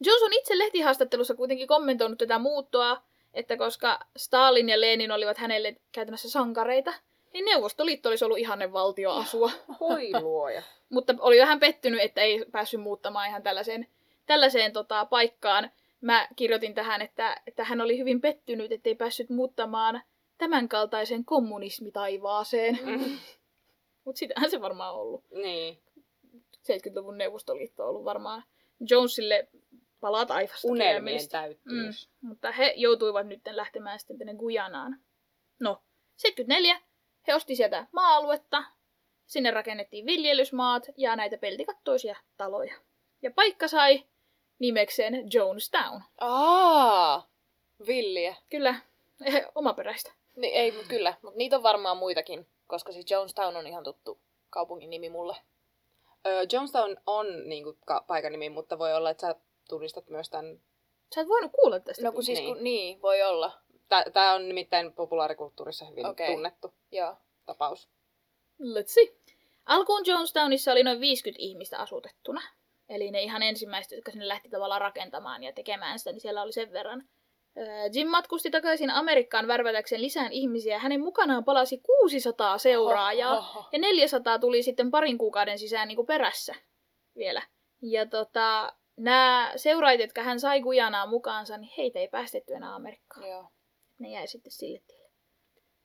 Johnson 0.00 0.32
itse 0.32 0.58
lehtihaastattelussa 0.58 1.34
kuitenkin 1.34 1.68
kommentoinut 1.68 2.18
tätä 2.18 2.38
muuttoa, 2.38 3.02
että 3.34 3.56
koska 3.56 4.00
Stalin 4.16 4.68
ja 4.68 4.80
Lenin 4.80 5.12
olivat 5.12 5.38
hänelle 5.38 5.76
käytännössä 5.92 6.30
sankareita, 6.30 6.94
niin 7.32 7.44
Neuvostoliitto 7.44 8.08
olisi 8.08 8.24
ollut 8.24 8.38
ihanne 8.38 8.72
valtio 8.72 9.10
asua. 9.10 9.50
Hoi 9.80 10.10
luoja. 10.20 10.62
Mutta 10.88 11.14
oli 11.20 11.38
vähän 11.38 11.60
pettynyt, 11.60 12.00
että 12.00 12.20
ei 12.20 12.44
päässyt 12.52 12.80
muuttamaan 12.80 13.28
ihan 13.28 13.42
tällaiseen, 13.42 13.86
tällaiseen 14.26 14.72
tota, 14.72 15.04
paikkaan. 15.04 15.70
Mä 16.00 16.28
kirjoitin 16.36 16.74
tähän, 16.74 17.02
että, 17.02 17.40
että 17.46 17.64
hän 17.64 17.80
oli 17.80 17.98
hyvin 17.98 18.20
pettynyt, 18.20 18.72
ettei 18.72 18.94
päässyt 18.94 19.30
muuttamaan 19.30 20.02
tämänkaltaisen 20.38 21.24
kommunismitaivaaseen. 21.24 22.78
Mm. 22.82 23.18
Mutta 24.04 24.18
sitähän 24.18 24.50
se 24.50 24.60
varmaan 24.60 24.94
on 24.94 25.00
ollut. 25.00 25.24
niin. 25.30 25.78
70-luvun 26.58 27.18
Neuvostoliitto 27.18 27.82
on 27.82 27.88
ollut 27.88 28.04
varmaan 28.04 28.44
Jonesille 28.90 29.48
palaa 30.00 30.26
taivasta. 30.26 30.68
Unelmien 30.68 31.28
täyttyys. 31.28 32.10
Mm, 32.22 32.28
mutta 32.28 32.52
he 32.52 32.72
joutuivat 32.76 33.26
nyt 33.26 33.40
lähtemään 33.50 33.98
sitten 33.98 34.18
tänne 34.18 34.34
Gujanaan. 34.34 35.00
No, 35.60 35.82
74 36.16 36.80
he 37.28 37.34
osti 37.34 37.56
sieltä 37.56 37.86
maa-aluetta, 37.92 38.64
sinne 39.26 39.50
rakennettiin 39.50 40.06
viljelysmaat 40.06 40.86
ja 40.96 41.16
näitä 41.16 41.38
peltikattoisia 41.38 42.16
taloja. 42.36 42.74
Ja 43.22 43.30
paikka 43.30 43.68
sai 43.68 44.04
nimekseen 44.58 45.32
Jonestown. 45.32 46.00
Aa, 46.20 47.28
villiä. 47.86 48.34
Kyllä, 48.50 48.74
eh, 49.24 49.46
omaperäistä. 49.54 50.12
Niin, 50.36 50.54
ei, 50.54 50.72
mutta 50.72 50.88
kyllä. 50.88 51.14
Mutta 51.22 51.38
niitä 51.38 51.56
on 51.56 51.62
varmaan 51.62 51.96
muitakin, 51.96 52.46
koska 52.66 52.92
siis 52.92 53.10
Jonestown 53.10 53.56
on 53.56 53.66
ihan 53.66 53.84
tuttu 53.84 54.18
kaupungin 54.50 54.90
nimi 54.90 55.08
mulle. 55.08 55.36
Öö, 56.26 56.42
Jonestown 56.52 56.96
on 57.06 57.48
niin 57.48 57.64
kuin, 57.64 57.78
ka- 57.86 58.04
paikan 58.06 58.32
nimi, 58.32 58.48
mutta 58.50 58.78
voi 58.78 58.94
olla, 58.94 59.10
että 59.10 59.20
sä 59.26 59.34
tunnistat 59.68 60.08
myös 60.08 60.30
tämän. 60.30 60.60
Sä 61.14 61.20
et 61.20 61.28
voinut 61.28 61.52
kuulla 61.52 61.80
tästä. 61.80 62.02
No 62.04 62.12
kun 62.12 62.24
siis, 62.24 62.38
Niin. 62.38 62.54
kun, 62.54 62.64
niin, 62.64 63.02
voi 63.02 63.22
olla. 63.22 63.52
Tämä 64.12 64.34
on 64.34 64.48
nimittäin 64.48 64.92
populaarikulttuurissa 64.92 65.84
hyvin 65.84 66.06
Okei. 66.06 66.26
tunnettu 66.26 66.74
Joo. 66.92 67.16
tapaus. 67.46 67.88
Let's 68.62 68.86
see. 68.86 69.14
Alkuun 69.66 70.02
Jonestownissa 70.06 70.72
oli 70.72 70.82
noin 70.82 71.00
50 71.00 71.42
ihmistä 71.42 71.78
asutettuna. 71.78 72.40
Eli 72.88 73.10
ne 73.10 73.22
ihan 73.22 73.42
ensimmäiset, 73.42 73.92
jotka 73.92 74.10
sinne 74.10 74.28
lähti 74.28 74.48
tavallaan 74.48 74.80
rakentamaan 74.80 75.42
ja 75.42 75.52
tekemään 75.52 75.98
sitä, 75.98 76.12
niin 76.12 76.20
siellä 76.20 76.42
oli 76.42 76.52
sen 76.52 76.72
verran. 76.72 77.08
Öö, 77.58 77.66
Jim 77.92 78.08
matkusti 78.08 78.50
takaisin 78.50 78.90
Amerikkaan 78.90 79.48
värvätäkseen 79.48 80.02
lisää 80.02 80.28
ihmisiä. 80.30 80.78
Hänen 80.78 81.00
mukanaan 81.00 81.44
palasi 81.44 81.78
600 81.78 82.58
seuraajaa. 82.58 83.38
Oho. 83.38 83.64
Ja 83.72 83.78
400 83.78 84.38
tuli 84.38 84.62
sitten 84.62 84.90
parin 84.90 85.18
kuukauden 85.18 85.58
sisään 85.58 85.88
niin 85.88 85.96
kuin 85.96 86.06
perässä 86.06 86.54
vielä. 87.16 87.42
Ja 87.82 88.06
tota, 88.06 88.72
nämä 88.96 89.52
seuraajat, 89.56 90.00
jotka 90.00 90.22
hän 90.22 90.40
sai 90.40 90.60
Gujanaa 90.60 91.06
mukaansa, 91.06 91.56
niin 91.56 91.72
heitä 91.78 91.98
ei 91.98 92.08
päästetty 92.08 92.54
enää 92.54 92.74
Amerikkaan. 92.74 93.28
Joo. 93.28 93.48
Ne 93.98 94.08
jäi 94.10 94.26
sitten 94.26 94.52
sille 94.52 94.82
tielle. 94.86 95.10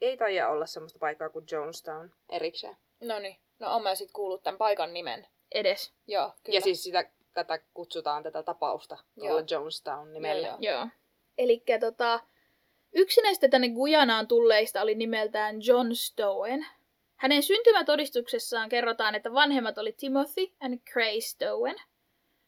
Ei 0.02 0.18
taida 0.18 0.50
olla 0.50 0.66
semmoista 0.66 1.00
paikkaa 1.00 1.30
kuin 1.30 1.46
Jonestown 1.52 2.12
erikseen. 2.30 2.78
No 3.02 3.20
niin. 3.20 3.38
No 3.60 3.76
on 3.76 3.84
mä 3.84 3.96
sit 3.96 4.12
kuullut 4.12 4.44
tämän 4.44 4.58
paikan 4.58 4.94
nimen. 4.94 5.28
Edes. 5.52 5.94
Joo, 6.08 6.32
kyllä. 6.44 6.58
Ja 6.58 6.62
siis 6.62 6.84
sitä, 6.84 7.10
tätä 7.34 7.60
kutsutaan 7.74 8.24
tätä 8.24 8.44
tapausta 8.44 8.98
Joo. 9.16 9.28
tuolla 9.28 9.46
Jonestown 9.52 10.14
nimellä. 10.14 10.48
Joo, 10.48 10.58
Joo. 10.60 10.88
Eli 11.38 11.64
tota, 11.80 12.20
yksi 12.94 13.22
näistä 13.22 13.48
tänne 13.48 13.70
Gujanaan 13.70 14.28
tulleista 14.28 14.82
oli 14.82 14.96
nimeltään 14.96 15.56
John 15.66 15.96
Stowen. 15.96 16.66
Hänen 17.16 17.44
syntymätodistuksessaan 17.44 18.70
kerrotaan, 18.70 19.16
että 19.16 19.34
vanhemmat 19.34 19.78
oli 19.78 19.92
Timothy 19.92 20.48
and 20.60 20.80
Cray 20.94 21.22
Stowen. 21.22 21.76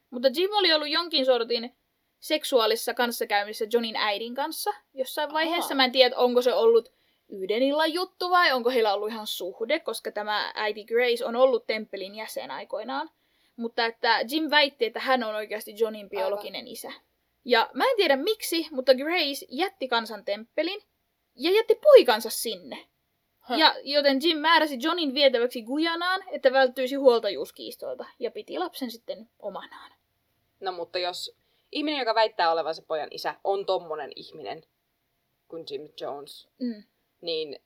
Mutta 0.10 0.28
Jim 0.36 0.52
oli 0.54 0.74
ollut 0.74 0.90
jonkin 0.90 1.26
sortin 1.26 1.76
seksuaalisessa 2.26 2.94
kanssakäymisessä 2.94 3.66
Johnin 3.72 3.96
äidin 3.96 4.36
kanssa 4.36 4.72
jossain 4.94 5.34
vaiheessa. 5.34 5.66
Ahaa. 5.66 5.76
Mä 5.76 5.86
en 5.86 5.92
tiedä, 5.92 6.18
onko 6.18 6.42
se 6.42 6.54
ollut 6.54 6.92
yhden 7.30 7.64
illan 7.64 7.94
juttu 7.94 8.30
vai 8.30 8.52
onko 8.52 8.70
heillä 8.70 8.94
ollut 8.94 9.10
ihan 9.10 9.28
suhde, 9.28 9.80
koska 9.80 10.12
tämä 10.12 10.52
äiti 10.56 10.86
Grace 10.86 11.26
on 11.26 11.36
ollut 11.36 11.68
temppelin 11.68 12.16
jäsen 12.16 12.52
aikoinaan. 12.52 13.10
Mutta 13.56 13.86
että 13.86 14.20
Jim 14.32 14.50
väitti, 14.50 14.86
että 14.86 15.00
hän 15.00 15.24
on 15.24 15.36
oikeasti 15.36 15.76
Johnin 15.78 16.10
biologinen 16.10 16.68
isä. 16.68 16.92
Ja 17.46 17.70
mä 17.74 17.84
en 17.84 17.98
tiedä 17.98 18.16
miksi, 18.16 18.68
mutta 18.72 18.94
Grace 18.96 19.46
jätti 19.50 19.88
kansan 19.88 20.26
temppelin 20.26 20.82
ja 21.36 21.52
jätti 21.52 21.76
poikansa 21.76 22.30
sinne. 22.30 22.88
Häh. 23.40 23.60
Ja 23.60 23.76
joten 23.84 24.20
Jim 24.24 24.38
määräsi 24.38 24.78
Johnin 24.82 25.14
vietäväksi 25.14 25.62
Guyanaan, 25.62 26.24
että 26.32 26.52
välttyisi 26.52 26.96
huoltajuuskiistoilta, 26.96 28.06
ja 28.20 28.32
piti 28.32 28.58
lapsen 28.58 28.92
sitten 28.92 29.30
omanaan. 29.40 29.92
No 30.60 30.72
mutta 30.72 31.00
jos 31.00 31.38
ihminen, 31.76 32.00
joka 32.00 32.16
väittää 32.16 32.52
olevansa 32.52 32.84
pojan 32.88 33.08
isä, 33.12 33.36
on 33.44 33.66
tommonen 33.66 34.12
ihminen 34.16 34.64
kuin 35.48 35.66
Jim 35.70 35.90
Jones, 36.02 36.48
Mm. 36.60 36.84
niin 37.22 37.60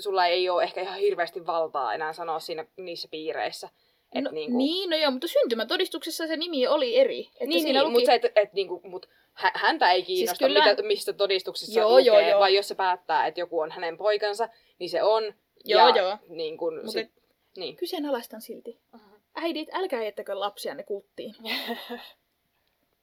sulla 0.00 0.26
ei 0.26 0.48
ole 0.48 0.62
ehkä 0.62 0.80
ihan 0.80 0.98
hirveästi 0.98 1.46
valtaa 1.46 1.94
enää 1.94 2.12
sanoa 2.12 2.38
siinä 2.40 2.66
niissä 2.76 3.08
piireissä. 3.10 3.68
Et 4.14 4.24
No, 4.24 4.30
niinku, 4.30 4.58
Niin, 4.58 4.90
no 4.90 4.96
joo, 4.96 5.10
mutta 5.10 5.26
syntymätodistuksessa 5.28 6.26
se 6.26 6.36
nimi 6.36 6.66
oli 6.66 6.96
eri. 6.98 7.20
Että 7.20 7.46
niin, 7.46 7.64
niin 7.64 7.78
luki... 7.82 7.90
mutta 7.92 8.06
se, 8.06 8.14
et, 8.14 8.22
et, 8.36 8.52
niinku, 8.52 8.80
mut 8.84 9.08
hä- 9.32 9.52
häntä 9.54 9.92
ei 9.92 10.02
kiinnosta, 10.02 10.38
Siis 10.38 10.48
kyllä- 10.52 10.70
mitä, 10.70 10.82
mistä 10.82 11.12
todistuksessa 11.12 11.80
Joo, 11.80 11.90
lukee, 11.90 12.04
joo, 12.04 12.20
joo. 12.20 12.40
vaan 12.40 12.54
jos 12.54 12.68
se 12.68 12.74
päättää, 12.74 13.26
että 13.26 13.40
joku 13.40 13.60
on 13.60 13.70
hänen 13.70 13.96
poikansa, 13.96 14.48
niin 14.78 14.90
se 14.90 15.02
on. 15.02 15.34
Joo, 15.64 15.88
ja, 15.88 15.96
joo. 15.96 16.16
Niin 16.28 16.56
kun, 16.58 16.74
Mutta 16.74 16.90
sit, 16.92 17.12
niin. 17.56 17.76
kyseenalaistan 17.76 18.40
silti. 18.40 18.78
Mhm. 18.92 19.04
Äidit, 19.34 19.68
älkää 19.72 20.04
jättäkö 20.04 20.40
lapsianne 20.40 20.82
kulttiin. 20.82 21.34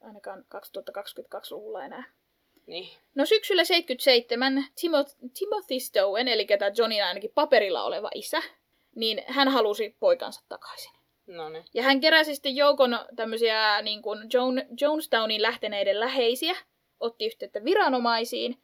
Ainakaan 0.01 0.45
2022-luvulla 0.55 1.85
enää. 1.85 2.03
niin. 2.65 2.89
No 3.15 3.25
syksyllä 3.25 3.63
77 3.63 4.65
Timo- 4.75 5.29
Timothy 5.39 5.79
Stowen, 5.79 6.27
eli 6.27 6.45
tämä 6.45 6.71
Johnin 6.77 7.03
ainakin 7.03 7.31
paperilla 7.35 7.83
oleva 7.83 8.09
isä, 8.15 8.41
niin 8.95 9.23
hän 9.27 9.47
halusi 9.47 9.95
poikansa 9.99 10.41
takaisin. 10.49 10.91
No 11.27 11.49
niin. 11.49 11.65
Ja 11.73 11.83
hän 11.83 11.99
keräsi 11.99 12.35
sitten 12.35 12.55
joukon 12.55 12.99
tämmöisiä 13.15 13.81
niin 13.81 14.01
kuin 14.01 14.19
Joan, 14.33 14.63
Jonestownin 14.81 15.41
lähteneiden 15.41 15.99
läheisiä, 15.99 16.55
otti 16.99 17.25
yhteyttä 17.25 17.63
viranomaisiin, 17.63 18.57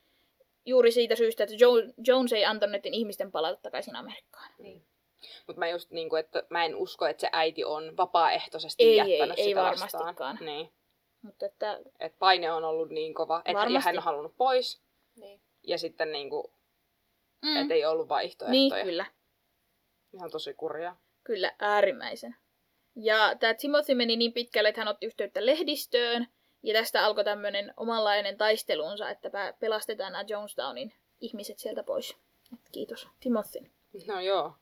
juuri 0.66 0.92
siitä 0.92 1.16
syystä, 1.16 1.44
että 1.44 1.56
jo, 1.60 1.70
Jones 2.08 2.34
ei 2.34 2.46
antanut 2.46 2.72
näiden 2.72 2.94
ihmisten 2.94 3.32
palata 3.32 3.60
takaisin 3.62 3.96
Amerikkaan. 3.96 4.54
Mutta 5.48 5.60
mä 5.60 5.68
just 5.70 5.92
niinku, 5.92 6.16
että 6.16 6.44
mä 6.50 6.66
en 6.66 6.76
usko, 6.76 7.06
että 7.08 7.22
se 7.22 7.30
äiti 7.32 7.64
on 7.64 7.98
vapaaehtoisesti 7.98 8.84
Ei, 8.84 8.96
jättänyt 8.96 9.38
ei, 9.38 9.44
ei 9.44 9.50
sitä 9.50 9.62
varmastikaan. 9.62 10.06
lastaan. 10.06 10.38
Niin. 10.42 10.70
Mutta 11.24 11.46
että 11.46 11.80
Et 12.00 12.20
paine 12.20 12.52
on 12.52 12.64
ollut 12.64 12.90
niin 12.90 13.14
kova, 13.14 13.40
että 13.40 13.52
ja 13.52 13.58
Varmasti. 13.58 13.86
hän 13.86 13.98
on 13.98 14.04
halunnut 14.04 14.38
pois. 14.38 14.82
niin. 15.16 15.42
Ja 15.64 15.78
sitten 15.78 16.12
niinku, 16.12 16.54
mm, 17.42 17.58
et 17.58 17.72
ei 17.72 17.86
ollut 17.86 18.10
vaihtoehtoja. 18.10 18.52
niin, 18.52 18.86
kyllä. 18.86 19.06
Ihan 20.14 20.32
tosi 20.32 20.54
kurjaa. 20.54 20.98
Kyllä, 21.24 21.56
äärimmäisen. 21.60 22.36
Ja 22.96 23.36
tämä 23.40 23.54
Timothy 23.54 23.96
meni 23.96 24.16
niin 24.16 24.34
pitkälle, 24.34 24.70
että 24.70 24.82
hän 24.82 24.88
otti 24.88 25.06
yhteyttä 25.06 25.46
lehdistöön, 25.46 26.28
ja 26.64 26.74
tästä 26.74 27.06
alkoi 27.06 27.24
tämmöinen 27.24 27.74
omanlainen 27.78 28.38
taistelunsa, 28.38 29.10
että 29.10 29.54
pelastetaan 29.60 30.12
nämä 30.12 30.26
Jonestownin 30.28 30.94
ihmiset 31.22 31.60
sieltä 31.60 31.84
pois. 31.84 32.18
Et 32.54 32.60
kiitos 32.72 33.08
Timothy. 33.20 33.60
No 34.08 34.22
joo. 34.22 34.54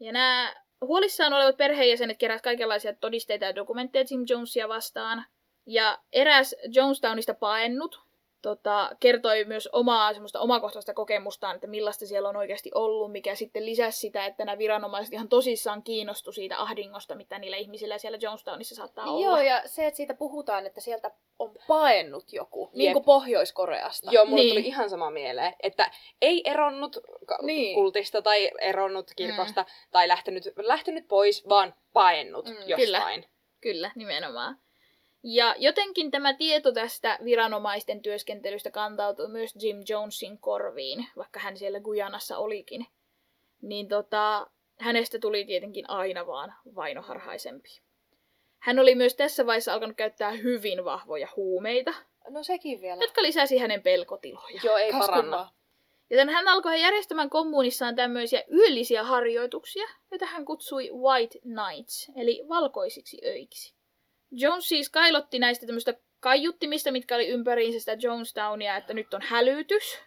Ja 0.00 0.12
nämä 0.12 0.54
huolissaan 0.80 1.32
olevat 1.32 1.56
perheenjäsenet 1.56 2.18
keräsivät 2.18 2.42
kaikenlaisia 2.42 2.94
todisteita 2.94 3.44
ja 3.44 3.54
dokumentteja 3.54 4.04
Jim 4.10 4.24
Jonesia 4.28 4.68
vastaan. 4.68 5.24
Ja 5.66 5.98
eräs 6.12 6.54
Jonestownista 6.74 7.34
paennut 7.34 8.00
tota, 8.42 8.90
kertoi 9.00 9.44
myös 9.44 9.68
omaa 9.72 10.12
semmoista 10.12 10.40
omakohtaista 10.40 10.94
kokemustaan, 10.94 11.54
että 11.54 11.66
millaista 11.66 12.06
siellä 12.06 12.28
on 12.28 12.36
oikeasti 12.36 12.70
ollut, 12.74 13.12
mikä 13.12 13.34
sitten 13.34 13.66
lisäsi 13.66 13.98
sitä, 13.98 14.26
että 14.26 14.44
nämä 14.44 14.58
viranomaiset 14.58 15.12
ihan 15.14 15.28
tosissaan 15.28 15.82
kiinnostu 15.82 16.32
siitä 16.32 16.58
ahdingosta, 16.62 17.14
mitä 17.14 17.38
niillä 17.38 17.56
ihmisillä 17.56 17.98
siellä 17.98 18.18
Jonestownissa 18.22 18.74
saattaa 18.74 19.04
olla. 19.04 19.24
Joo, 19.26 19.40
ja 19.40 19.62
se, 19.66 19.86
että 19.86 19.96
siitä 19.96 20.14
puhutaan, 20.14 20.66
että 20.66 20.80
sieltä 20.80 21.10
on 21.38 21.54
paennut 21.68 22.32
joku, 22.32 22.70
niin 22.72 22.92
kuin 22.92 23.04
Pohjois-Koreasta. 23.04 24.10
Joo, 24.12 24.24
mulle 24.24 24.42
Niin. 24.42 24.54
tuli 24.54 24.66
ihan 24.66 24.90
sama 24.90 25.10
mieleen, 25.10 25.54
että 25.62 25.90
ei 26.22 26.42
eronnut 26.50 26.98
ka- 27.26 27.38
Niin. 27.42 27.74
kultista 27.74 28.22
tai 28.22 28.50
eronnut 28.60 29.10
kirkosta 29.16 29.64
tai 29.90 30.08
lähtenyt, 30.08 30.44
lähtenyt 30.56 31.08
pois, 31.08 31.48
vaan 31.48 31.74
paennut 31.92 32.46
Mm, 32.48 32.56
jostain. 32.66 33.26
Kyllä, 33.60 33.90
nimenomaan. 33.94 34.58
Ja 35.28 35.54
jotenkin 35.58 36.10
tämä 36.10 36.34
tieto 36.34 36.72
tästä 36.72 37.18
viranomaisten 37.24 38.02
työskentelystä 38.02 38.70
kantautui 38.70 39.28
myös 39.28 39.54
Jim 39.62 39.76
Jonesin 39.88 40.38
korviin, 40.38 41.06
vaikka 41.16 41.40
hän 41.40 41.56
siellä 41.56 41.80
Gujanassa 41.80 42.38
olikin. 42.38 42.86
Niin 43.62 43.88
tota, 43.88 44.46
hänestä 44.78 45.18
tuli 45.18 45.44
tietenkin 45.44 45.90
aina 45.90 46.26
vaan 46.26 46.54
vainoharhaisempi. 46.74 47.80
Hän 48.58 48.78
oli 48.78 48.94
myös 48.94 49.14
tässä 49.14 49.46
vaiheessa 49.46 49.72
alkanut 49.72 49.96
käyttää 49.96 50.30
hyvin 50.30 50.84
vahvoja 50.84 51.28
huumeita, 51.36 51.94
No 52.28 52.42
sekin 52.42 52.80
vielä. 52.80 53.04
jotka 53.04 53.22
lisäsi 53.22 53.58
hänen 53.58 53.82
pelkotiloja. 53.82 54.60
Joo, 54.64 54.76
ei 54.76 54.92
paranna. 54.92 55.50
Joten 56.10 56.28
hän 56.28 56.48
alkoi 56.48 56.80
järjestämään 56.80 57.30
kommunissaan 57.30 57.96
tämmöisiä 57.96 58.42
yöllisiä 58.52 59.04
harjoituksia, 59.04 59.88
joita 60.10 60.26
hän 60.26 60.44
kutsui 60.44 60.90
White 60.90 61.38
Nights, 61.44 62.12
eli 62.16 62.44
valkoisiksi 62.48 63.20
öiksi. 63.24 63.75
Jones 64.38 64.68
siis 64.68 64.90
kailotti 64.90 65.38
näistä 65.38 65.66
tämmöistä 65.66 65.94
kaiuttimista, 66.20 66.92
mitkä 66.92 67.14
oli 67.14 67.28
ympäriinsä 67.28 67.78
sitä 67.78 67.96
Jonestownia, 68.00 68.76
että 68.76 68.94
nyt 68.94 69.14
on 69.14 69.22
hälytys. 69.22 69.98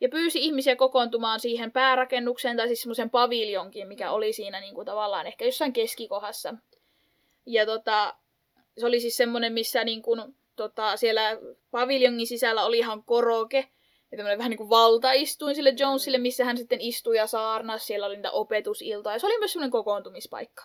Ja 0.00 0.08
pyysi 0.08 0.44
ihmisiä 0.44 0.76
kokoontumaan 0.76 1.40
siihen 1.40 1.72
päärakennukseen, 1.72 2.56
tai 2.56 2.66
siis 2.66 2.82
semmoisen 2.82 3.10
paviljonkin, 3.10 3.88
mikä 3.88 4.10
oli 4.10 4.32
siinä 4.32 4.60
niin 4.60 4.74
kuin 4.74 4.86
tavallaan 4.86 5.26
ehkä 5.26 5.44
jossain 5.44 5.72
keskikohdassa. 5.72 6.54
Ja 7.46 7.66
tota, 7.66 8.14
se 8.78 8.86
oli 8.86 9.00
siis 9.00 9.16
semmoinen, 9.16 9.52
missä 9.52 9.84
niin 9.84 10.02
kuin, 10.02 10.34
tota, 10.56 10.96
siellä 10.96 11.38
paviljongin 11.70 12.26
sisällä 12.26 12.64
oli 12.64 12.78
ihan 12.78 13.04
koroke, 13.04 13.68
ja 14.14 14.16
tämmöinen 14.16 14.38
vähän 14.38 14.50
niin 14.50 14.58
kuin 14.58 14.70
valtaistuin 14.70 15.54
sille 15.54 15.74
Jonesille, 15.78 16.18
missä 16.18 16.44
hän 16.44 16.56
sitten 16.56 16.80
istui 16.80 17.16
ja 17.16 17.26
saarnasi. 17.26 17.86
Siellä 17.86 18.06
oli 18.06 18.16
niitä 18.16 18.30
opetusiltoja. 18.30 19.14
Ja 19.14 19.18
se 19.18 19.26
oli 19.26 19.38
myös 19.38 19.52
semmoinen 19.52 19.70
kokoontumispaikka. 19.70 20.64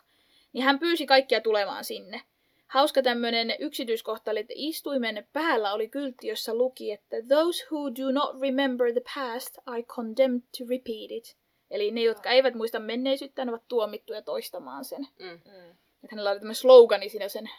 Niin 0.53 0.63
hän 0.63 0.79
pyysi 0.79 1.05
kaikkia 1.05 1.41
tulemaan 1.41 1.85
sinne. 1.85 2.21
Hauska 2.69 3.01
tämmöinen 3.01 3.55
yksityiskohta 3.59 4.31
oli, 4.31 4.39
että 4.39 4.53
istuimen 4.55 5.27
päällä 5.33 5.73
oli 5.73 5.89
kyltti, 5.89 6.27
jossa 6.27 6.55
luki, 6.55 6.91
että 6.91 7.17
Those 7.27 7.65
who 7.71 7.89
do 7.89 8.11
not 8.11 8.41
remember 8.41 8.91
the 8.91 9.01
past, 9.15 9.57
I 9.57 9.83
condemn 9.83 10.41
to 10.41 10.63
repeat 10.69 11.11
it. 11.11 11.37
Eli 11.71 11.91
ne, 11.91 12.01
jotka 12.01 12.29
eivät 12.29 12.55
muista 12.55 12.79
menneisyyttä, 12.79 13.41
ovat 13.41 13.63
tuomittuja 13.67 14.21
toistamaan 14.21 14.85
sen. 14.85 15.07
Mm. 15.19 15.27
Mm. 15.27 15.69
Että 16.03 16.07
hänellä 16.11 16.29
oli 16.29 16.39
tämmöinen 16.39 16.55
slogani 16.55 17.09
siinä 17.09 17.29
sen 17.29 17.49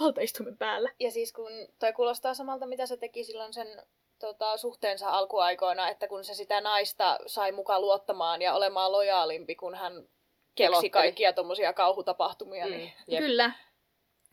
valtaistuimen 0.00 0.58
päällä. 0.58 0.90
Ja 1.00 1.10
siis 1.10 1.32
kun 1.32 1.50
toi 1.78 1.92
kuulostaa 1.92 2.34
samalta, 2.34 2.66
mitä 2.66 2.86
se 2.86 2.96
teki 2.96 3.24
silloin 3.24 3.52
sen 3.52 3.82
tota, 4.18 4.56
suhteensa 4.56 5.10
alkuaikoina, 5.10 5.88
että 5.88 6.08
kun 6.08 6.24
se 6.24 6.34
sitä 6.34 6.60
naista 6.60 7.18
sai 7.26 7.52
mukaan 7.52 7.80
luottamaan 7.80 8.42
ja 8.42 8.54
olemaan 8.54 8.92
lojaalimpi, 8.92 9.54
kun 9.54 9.74
hän 9.74 9.92
keksi 9.94 10.08
Kelotteli. 10.54 10.90
kaikkia 10.90 11.32
tommosia 11.32 11.72
kauhutapahtumia. 11.72 12.64
Mm. 12.66 12.70
Niin. 12.70 12.92
Jep. 13.06 13.24
Kyllä. 13.24 13.52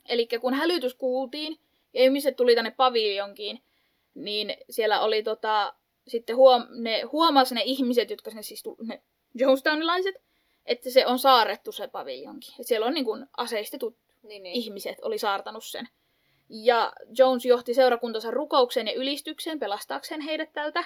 Eli 0.08 0.28
kun 0.40 0.54
hälytys 0.54 0.94
kuultiin 0.94 1.58
ja 1.94 2.02
ihmiset 2.02 2.36
tuli 2.36 2.54
tänne 2.54 2.70
paviljonkiin, 2.70 3.62
niin 4.14 4.56
siellä 4.70 5.00
oli 5.00 5.22
tota, 5.22 5.74
sitten 6.08 6.36
huom, 6.36 6.66
ne, 6.70 7.02
huomasi 7.02 7.54
ne 7.54 7.62
ihmiset, 7.64 8.10
jotka 8.10 8.30
sinne 8.30 8.42
siis 8.42 8.62
tuli, 8.62 8.76
ne 8.82 9.02
Jonestownilaiset, 9.34 10.14
että 10.66 10.90
se 10.90 11.06
on 11.06 11.18
saarrettu 11.18 11.72
se 11.72 11.88
paviljonki. 11.88 12.54
Et 12.60 12.66
siellä 12.66 12.86
on 12.86 12.94
niin 12.94 13.04
kuin 13.04 13.26
aseistetut 13.36 13.96
Niin, 14.22 14.42
niin. 14.42 14.56
ihmiset 14.56 14.98
oli 15.02 15.18
saartanut 15.18 15.64
sen. 15.64 15.88
Ja 16.48 16.92
Jones 17.18 17.44
johti 17.44 17.74
seurakuntansa 17.74 18.30
rukoukseen 18.30 18.86
ja 18.86 18.94
ylistykseen 18.94 19.58
pelastaakseen 19.58 20.20
heidät 20.20 20.52
tältä. 20.52 20.84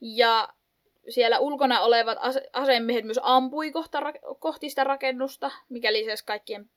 Ja 0.00 0.48
siellä 1.08 1.38
ulkona 1.38 1.80
olevat 1.80 2.18
ase- 2.20 2.50
asemiehet 2.52 3.04
myös 3.04 3.20
ampui 3.22 3.70
kohta, 3.70 4.00
ra- 4.00 4.36
kohti 4.38 4.70
sitä 4.70 4.84
rakennusta, 4.84 5.50
mikä 5.68 5.92
lisäsi 5.92 6.24
kaikkien 6.24 6.70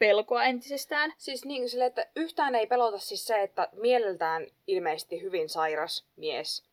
pelkoa 0.00 0.44
entisestään. 0.44 1.12
Siis 1.18 1.44
niin 1.44 1.68
sille, 1.68 1.86
että 1.86 2.06
yhtään 2.16 2.54
ei 2.54 2.66
pelota 2.66 2.98
siis 2.98 3.26
se, 3.26 3.42
että 3.42 3.68
mieleltään 3.72 4.46
ilmeisesti 4.66 5.22
hyvin 5.22 5.48
sairas 5.48 6.06
mies, 6.16 6.64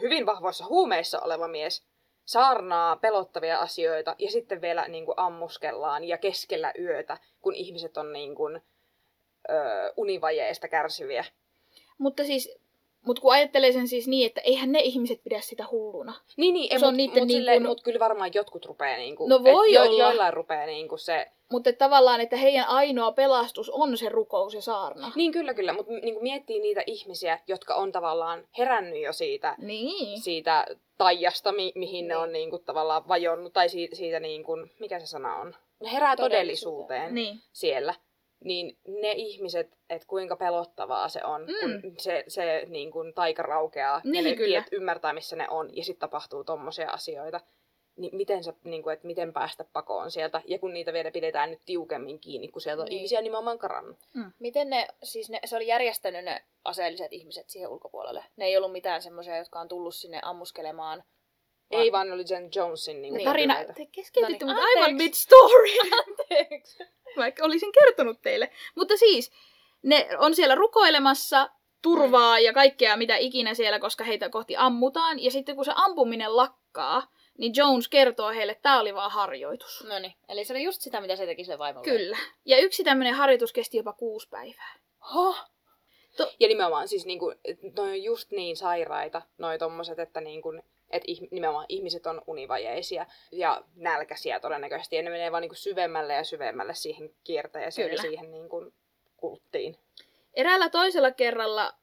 hyvin 0.00 0.26
vahvoissa 0.26 0.64
huumeissa 0.66 1.20
oleva 1.20 1.48
mies, 1.48 1.86
saarnaa 2.24 2.96
pelottavia 2.96 3.58
asioita 3.58 4.16
ja 4.18 4.30
sitten 4.30 4.60
vielä 4.60 4.88
niin 4.88 5.06
kuin 5.06 5.18
ammuskellaan 5.18 6.04
ja 6.04 6.18
keskellä 6.18 6.72
yötä, 6.78 7.18
kun 7.40 7.54
ihmiset 7.54 7.96
on 7.96 8.12
niin 8.12 8.34
kuin, 8.34 8.56
ö, 9.50 9.52
univajeesta 9.96 10.68
kärsiviä. 10.68 11.24
Mutta 11.98 12.24
siis 12.24 12.58
Mutta 13.06 13.22
kun 13.22 13.32
ajattelee 13.32 13.72
sen 13.72 13.88
siis 13.88 14.08
niin, 14.08 14.26
että 14.26 14.40
eihän 14.40 14.72
ne 14.72 14.80
ihmiset 14.80 15.22
pidä 15.24 15.40
sitä 15.40 15.64
hulluna. 15.70 16.14
Niin, 16.36 16.54
niin, 16.54 16.80
Se 16.80 16.86
on 16.86 16.92
mut, 16.92 16.96
niitten 16.96 17.22
mut, 17.22 17.28
niin 17.28 17.38
silleen, 17.38 17.58
kun- 17.62 17.66
mut 17.66 17.82
kyllä 17.82 17.98
varmaan 17.98 18.30
jotkut 18.34 18.66
rupeaa 18.66 18.96
niinku... 18.96 19.28
No 19.28 19.44
voi 19.44 19.74
et 19.74 19.80
olla. 19.82 19.98
joillain 20.02 20.34
rupeaa 20.34 20.66
niinku 20.66 20.96
se... 20.96 21.26
Mutta 21.52 21.72
tavallaan, 21.72 22.20
että 22.20 22.36
heidän 22.36 22.66
ainoa 22.68 23.12
pelastus 23.12 23.70
on 23.70 23.96
se 23.98 24.08
rukous 24.08 24.54
ja 24.54 24.60
saarna. 24.60 25.12
Niin 25.14 25.32
kyllä, 25.32 25.54
kyllä, 25.54 25.72
mutta 25.72 25.92
niinku 25.92 26.20
miettii 26.20 26.60
niitä 26.60 26.82
ihmisiä, 26.86 27.38
jotka 27.48 27.74
on 27.74 27.92
tavallaan 27.92 28.48
herännyt 28.58 29.02
jo 29.02 29.12
siitä, 29.12 29.54
Niin. 29.58 30.20
siitä 30.20 30.66
taijasta, 30.98 31.52
mi- 31.52 31.72
mihin 31.74 32.08
ne 32.08 32.14
Niin. 32.14 32.22
on 32.22 32.32
niinku 32.32 32.58
tavallaan 32.58 33.08
vajonnut, 33.08 33.52
tai 33.52 33.68
siitä, 33.68 33.96
siitä 33.96 34.20
niinku, 34.20 34.52
mikä 34.80 35.00
se 35.00 35.06
sana 35.06 35.36
on? 35.36 35.54
Ne 35.82 35.92
herää 35.92 36.16
Todellisuuteen. 36.16 37.00
todellisuuteen 37.00 37.14
Niin. 37.14 37.38
siellä. 37.52 37.94
Niin 38.44 38.78
ne 38.88 39.12
ihmiset, 39.12 39.70
että 39.90 40.08
kuinka 40.08 40.36
pelottavaa 40.36 41.08
se 41.08 41.24
on, 41.24 41.42
Mm. 41.42 41.82
kun 41.82 41.94
se, 41.98 42.24
se 42.28 42.62
niin 42.68 42.90
kuin 42.90 43.14
taika 43.14 43.42
raukeaa 43.42 44.00
ja 44.04 44.10
Niin, 44.10 44.24
ne 44.24 44.36
kyllä. 44.36 44.64
ymmärtää, 44.72 45.12
missä 45.12 45.36
ne 45.36 45.48
on, 45.50 45.76
ja 45.76 45.84
sitten 45.84 46.00
tapahtuu 46.00 46.44
tommosia 46.44 46.90
asioita. 46.90 47.40
Niin 47.96 48.16
miten, 48.16 48.44
se, 48.44 48.52
niin 48.64 48.82
kuin, 48.82 48.92
että 48.92 49.06
miten 49.06 49.32
päästä 49.32 49.64
pakoon 49.72 50.10
sieltä, 50.10 50.42
ja 50.46 50.58
kun 50.58 50.72
niitä 50.74 50.92
vielä 50.92 51.10
pidetään 51.10 51.50
nyt 51.50 51.60
tiukemmin 51.66 52.20
kiinni, 52.20 52.48
kun 52.48 52.62
sieltä 52.62 52.82
on 52.82 52.88
Niin. 52.88 52.96
ihmisiä 52.96 53.20
nimenomaan 53.20 53.58
karannut. 53.58 53.98
Miten 54.38 54.70
ne, 54.70 54.88
siis 55.02 55.30
ne, 55.30 55.40
se 55.44 55.56
oli 55.56 55.66
järjestänyt 55.66 56.24
ne 56.24 56.42
aseelliset 56.64 57.12
ihmiset 57.12 57.50
siihen 57.50 57.68
ulkopuolelle? 57.70 58.24
Ne 58.36 58.44
ei 58.44 58.56
ollut 58.56 58.72
mitään 58.72 59.02
semmoisia, 59.02 59.36
jotka 59.36 59.60
on 59.60 59.68
tullut 59.68 59.94
sinne 59.94 60.20
ammuskelemaan. 60.22 61.02
Ei 61.72 61.92
vaan 61.92 62.12
oli 62.12 62.24
Jen 62.30 62.50
Jonesin 62.54 63.02
niin 63.02 63.14
Niin. 63.14 63.24
Tarina, 63.24 63.54
te 63.76 63.86
keskeytitte 63.92 64.44
No 64.44 64.52
mut 64.52 64.62
niin, 64.62 64.76
aivan 64.76 64.90
anteeksi. 64.90 65.04
mid 65.04 65.12
story, 65.14 65.68
Anteeksi. 66.08 66.78
vaikka 67.16 67.44
olisin 67.44 67.72
kertonut 67.72 68.22
teille. 68.22 68.50
Mutta 68.74 68.96
siis, 68.96 69.32
ne 69.82 70.08
on 70.18 70.34
siellä 70.34 70.54
rukoilemassa 70.54 71.50
turvaa 71.82 72.38
ja 72.38 72.52
kaikkea 72.52 72.96
mitä 72.96 73.16
ikinä 73.16 73.54
siellä, 73.54 73.78
koska 73.78 74.04
heitä 74.04 74.28
kohti 74.28 74.56
ammutaan. 74.56 75.18
Ja 75.22 75.30
sitten 75.30 75.56
kun 75.56 75.64
se 75.64 75.72
ampuminen 75.74 76.36
lakkaa, 76.36 77.02
niin 77.38 77.52
Jones 77.56 77.88
kertoo 77.88 78.28
heille, 78.28 78.52
että 78.52 78.62
tämä 78.62 78.80
oli 78.80 78.94
vaan 78.94 79.10
harjoitus. 79.10 79.84
No 79.88 79.98
niin, 79.98 80.14
eli 80.28 80.44
se 80.44 80.52
oli 80.52 80.62
just 80.62 80.80
sitä, 80.80 81.00
mitä 81.00 81.16
se 81.16 81.26
teki 81.26 81.44
sille 81.44 81.58
vaimolle. 81.58 81.84
Kyllä. 81.90 82.18
Ja 82.44 82.58
yksi 82.58 82.84
tämmöinen 82.84 83.14
harjoitus 83.14 83.52
kesti 83.52 83.76
jopa 83.76 83.92
kuusi 83.92 84.28
päivää. 84.28 84.74
Huh? 85.14 85.36
Ja 86.40 86.48
nimenomaan 86.48 86.88
siis 86.88 87.06
niinku, 87.06 87.34
noi 87.76 87.88
on 87.90 88.02
just 88.02 88.30
niin 88.30 88.56
sairaita, 88.56 89.22
noi 89.38 89.58
tommoset, 89.58 89.98
että 89.98 90.20
niinku, 90.20 90.52
et 90.92 91.02
ih, 91.06 91.20
nimenomaan 91.30 91.66
ihmiset 91.68 92.06
on 92.06 92.22
univajeisia 92.26 93.06
ja 93.32 93.64
nälkäisiä 93.76 94.40
todennäköisesti. 94.40 94.96
Ja 94.96 95.02
ne 95.02 95.10
menee 95.10 95.32
vaan 95.32 95.40
niinku 95.40 95.54
syvemmälle 95.54 96.14
ja 96.14 96.24
syvemmälle 96.24 96.74
siihen 96.74 97.14
kierteeseen 97.24 97.88
Kyllä. 97.88 97.98
ja 97.98 98.02
siihen 98.02 98.30
niinku 98.30 98.72
kulttiin. 99.16 99.76
Eräällä 100.34 100.68
toisella 100.68 101.10
kerralla, 101.10 101.74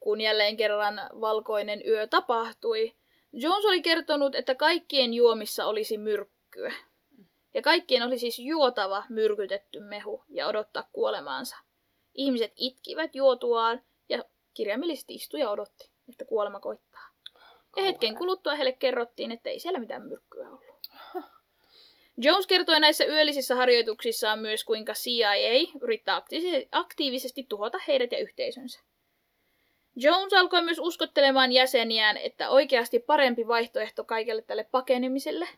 kun 0.00 0.20
jälleen 0.20 0.56
kerran 0.56 1.00
valkoinen 1.20 1.82
yö 1.86 2.06
tapahtui, 2.06 2.94
Jones 3.36 3.64
oli 3.64 3.82
kertonut, 3.82 4.34
että 4.34 4.54
kaikkien 4.54 5.14
juomissa 5.14 5.66
olisi 5.66 5.98
myrkkyä. 5.98 6.72
Ja 7.54 7.62
kaikkien 7.62 8.02
oli 8.02 8.18
siis 8.18 8.38
juotava 8.38 9.04
myrkytetty 9.08 9.80
mehu 9.80 10.24
ja 10.28 10.46
odottaa 10.46 10.88
kuolemaansa. 10.92 11.56
Ihmiset 12.14 12.52
itkivät 12.56 13.14
juotuaan 13.14 13.82
ja 14.08 14.24
kirjaimellisesti 14.54 15.14
istui 15.14 15.40
ja 15.40 15.50
odotti, 15.50 15.90
että 16.08 16.24
kuolema 16.24 16.60
koittaa. 16.60 17.03
Ja 17.76 17.82
hetken 17.82 18.16
kuluttua 18.16 18.54
heille 18.54 18.72
kerrottiin, 18.72 19.32
että 19.32 19.50
ei 19.50 19.58
siellä 19.58 19.78
mitään 19.78 20.02
myrkkyä 20.02 20.48
ollut. 20.48 20.64
Jones 22.16 22.46
kertoi 22.46 22.80
näissä 22.80 23.04
yöllisissä 23.04 23.54
harjoituksissaan 23.54 24.38
myös, 24.38 24.64
kuinka 24.64 24.92
CIA 24.92 25.32
yrittää 25.82 26.22
aktiivisesti- 26.72 27.46
tuhota 27.48 27.78
heidät 27.88 28.12
ja 28.12 28.18
yhteisönsä. 28.18 28.80
Jones 29.96 30.32
alkoi 30.32 30.62
myös 30.62 30.78
uskottelemaan 30.78 31.52
jäseniään, 31.52 32.16
että 32.16 32.50
oikeasti 32.50 32.98
parempi 32.98 33.46
vaihtoehto 33.46 34.04
kaikelle 34.04 34.42
tälle 34.42 34.64
pakenemiselle 34.70 35.48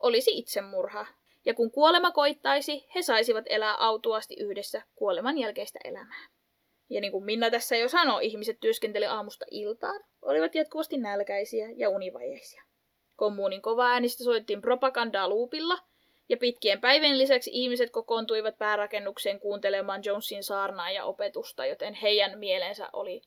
olisi 0.00 0.38
itsemurha. 0.38 1.06
Ja 1.44 1.54
kun 1.54 1.70
kuolema 1.70 2.10
koittaisi, 2.10 2.86
he 2.94 3.02
saisivat 3.02 3.44
elää 3.48 3.74
autuasti 3.74 4.36
yhdessä 4.40 4.82
kuoleman 4.94 5.38
jälkeistä 5.38 5.78
elämää. 5.84 6.28
Ja 6.94 7.00
niin 7.00 7.12
kuin 7.12 7.24
Minna 7.24 7.50
tässä 7.50 7.76
jo 7.76 7.88
sanoi, 7.88 8.26
ihmiset 8.26 8.60
työskenteli 8.60 9.06
aamusta 9.06 9.44
iltaan, 9.50 10.00
olivat 10.22 10.54
jatkuvasti 10.54 10.96
nälkäisiä 10.96 11.68
ja 11.76 11.88
univajeisia. 11.90 12.62
Kommunin 13.16 13.62
kova 13.62 13.86
äänistä 13.86 14.24
soittiin 14.24 14.60
propagandaa 14.60 15.28
luupilla, 15.28 15.78
ja 16.28 16.36
pitkien 16.36 16.80
päivien 16.80 17.18
lisäksi 17.18 17.50
ihmiset 17.52 17.90
kokoontuivat 17.90 18.58
päärakennukseen 18.58 19.40
kuuntelemaan 19.40 20.00
Jonesin 20.04 20.42
saarnaa 20.44 20.90
ja 20.90 21.04
opetusta, 21.04 21.66
joten 21.66 21.94
heidän 21.94 22.38
mielensä 22.38 22.88
oli 22.92 23.22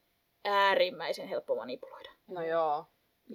äärimmäisen 0.45 1.27
helppo 1.27 1.55
manipuloida. 1.55 2.09
No 2.27 2.41
joo. 2.45 2.85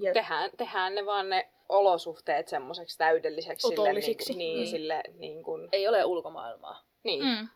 Ja 0.01 0.13
Tehdään, 0.13 0.51
tehdään 0.57 0.95
ne 0.95 1.07
vaan 1.07 1.29
ne 1.29 1.49
olosuhteet 1.69 2.49
semmoiseksi 2.49 2.99
täydelliseksi. 2.99 3.67
Otollisiksi. 3.67 4.25
Sille, 4.27 4.39
niin, 4.39 4.55
Mm. 4.55 4.59
niin, 4.59 4.67
sille, 4.71 5.03
niin 5.19 5.43
kuin, 5.43 5.69
Ei 5.73 5.89
ole 5.89 6.05
ulkomaailmaa. 6.05 6.83
niin. 7.03 7.25
Mm. 7.25 7.49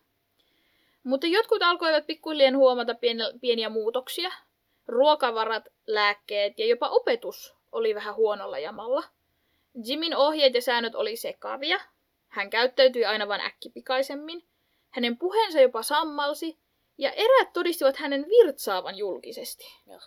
Mutta 1.07 1.27
jotkut 1.27 1.63
alkoivat 1.63 2.07
pikkuhiljaa 2.07 2.57
huomata 2.57 2.93
pien- 2.93 3.39
pieniä 3.41 3.69
muutoksia. 3.69 4.31
Ruokavarat, 4.87 5.65
lääkkeet 5.87 6.59
ja 6.59 6.67
jopa 6.67 6.89
opetus 6.89 7.55
oli 7.73 7.95
vähän 7.95 8.15
huonolla 8.17 8.59
jamalla. 8.59 9.03
Jimin 9.87 10.17
ohjeet 10.17 10.55
ja 10.55 10.63
säännöt 10.63 10.95
oli 10.95 11.17
sekavia. 11.17 11.81
Hän 12.29 12.51
käyttäytyi 12.51 13.05
aina 13.05 13.29
vain 13.29 13.41
äkkipikaisemmin. 13.41 14.47
Hänen 14.91 15.19
puheensa 15.19 15.61
jopa 15.61 15.83
sammalsi. 15.83 16.59
Ja 16.99 17.13
eräät 17.13 17.53
todistivat 17.53 17.97
hänen 17.97 18.27
virtsaavan 18.29 18.97
julkisesti. 18.99 19.65
Joo. 19.87 20.01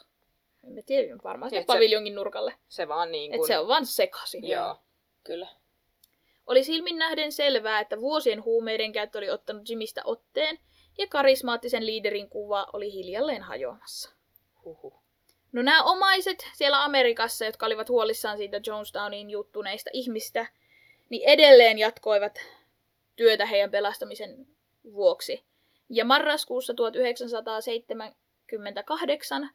En 0.64 0.86
tiedä, 0.86 1.18
varmaan 1.24 1.50
sinne 1.50 1.62
Et 1.62 1.68
se- 1.68 1.74
paviljongin 1.74 2.16
nurkalle. 2.16 2.54
Se 2.70 2.88
vaan 2.88 3.12
niin 3.12 3.32
kuin, 3.32 3.47
se 3.47 3.58
on 3.60 3.68
vaan 3.68 3.86
sekaisin. 3.86 4.47
Joo. 4.47 4.76
Kyllä. 5.24 5.47
Oli 6.47 6.64
silmin 6.64 6.97
nähden 6.97 7.32
selvää, 7.32 7.80
että 7.80 8.00
vuosien 8.00 8.43
huumeiden 8.43 8.91
käyttö 8.91 9.18
oli 9.18 9.30
ottanut 9.30 9.70
Jimistä 9.70 10.02
otteen, 10.06 10.60
ja 11.00 11.08
karismaattisen 11.08 11.86
liiderin 11.86 12.30
kuva 12.30 12.68
oli 12.74 12.93
hiljalleen 12.93 13.41
hajoamassa. 13.41 14.12
Huhu. 14.66 14.93
No 15.52 15.62
nämä 15.62 15.84
omaiset 15.84 16.47
siellä 16.54 16.84
Amerikassa, 16.84 17.45
jotka 17.45 17.66
olivat 17.66 17.89
huolissaan 17.89 18.38
siitä 18.38 18.62
Jonestowniin 18.66 19.30
juttuneista 19.30 19.89
ihmistä, 19.93 20.47
niin 21.10 21.30
edelleen 21.30 21.78
jatkoivat 21.78 22.39
työtä 23.16 23.45
heidän 23.45 23.72
pelastamisen 23.72 24.47
vuoksi. 24.93 25.43
Ja 25.89 26.06
marraskuussa 26.06 26.74
1978 26.74 29.50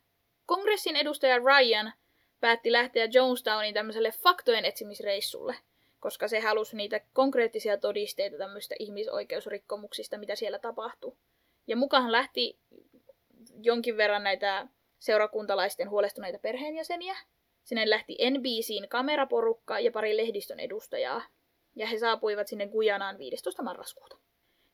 kongressin 0.46 0.96
edustaja 0.96 1.38
Ryan 1.38 1.92
päätti 2.40 2.72
lähteä 2.72 3.08
Jonestowniin 3.12 3.74
tämmöiselle 3.74 4.10
faktojen 4.10 4.64
etsimisreissulle, 4.64 5.56
koska 6.00 6.28
se 6.28 6.40
halusi 6.40 6.76
niitä 6.76 7.00
konkreettisia 7.12 7.78
todisteita 7.78 8.38
tämmöistä 8.38 8.74
ihmisoikeusrikkomuksista, 8.78 10.18
mitä 10.18 10.36
siellä 10.36 10.58
tapahtui. 10.58 11.16
Ja 11.66 11.76
mukaan 11.76 12.12
lähti 12.12 12.58
jonkin 13.62 13.96
verran 13.96 14.24
näitä 14.24 14.68
seurakuntalaisten 14.98 15.90
huolestuneita 15.90 16.38
perheenjäseniä. 16.38 17.16
Sinne 17.64 17.90
lähti 17.90 18.16
NBCn 18.30 18.88
kameraporukka 18.88 19.80
ja 19.80 19.90
pari 19.92 20.16
lehdistön 20.16 20.60
edustajaa. 20.60 21.22
Ja 21.76 21.86
he 21.86 21.98
saapuivat 21.98 22.48
sinne 22.48 22.66
Gujanaan 22.66 23.18
15. 23.18 23.62
marraskuuta. 23.62 24.16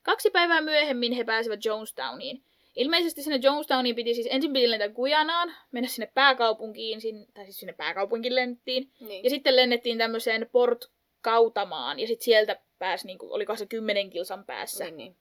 Kaksi 0.02 0.30
päivää 0.30 0.60
myöhemmin 0.60 1.12
he 1.12 1.24
pääsivät 1.24 1.64
Jonestowniin. 1.64 2.42
Ilmeisesti 2.76 3.22
sinne 3.22 3.38
Jonestowniin 3.42 3.96
piti 3.96 4.14
siis 4.14 4.28
ensin 4.30 4.52
piti 4.52 4.70
lentää 4.70 4.88
Gujanaan, 4.88 5.54
mennä 5.72 5.88
sinne 5.88 6.10
pääkaupunkiin, 6.14 7.00
sin- 7.00 7.26
tai 7.34 7.44
siis 7.44 7.58
sinne 7.58 7.72
pääkaupunkiin 7.72 8.34
lennettiin. 8.34 8.90
Niin. 9.00 9.24
Ja 9.24 9.30
sitten 9.30 9.56
lennettiin 9.56 9.98
tämmöiseen 9.98 10.48
Port 10.52 10.84
Kautamaan, 11.20 11.98
ja 11.98 12.06
sitten 12.06 12.24
sieltä 12.24 12.60
pääsi, 12.78 13.06
niin 13.06 13.18
kuin, 13.18 13.32
oliko 13.32 13.56
se 13.56 13.66
kymmenen 13.66 14.10
kilsan 14.10 14.44
päässä. 14.44 14.84
niin, 14.84 14.96
niin. 14.96 15.16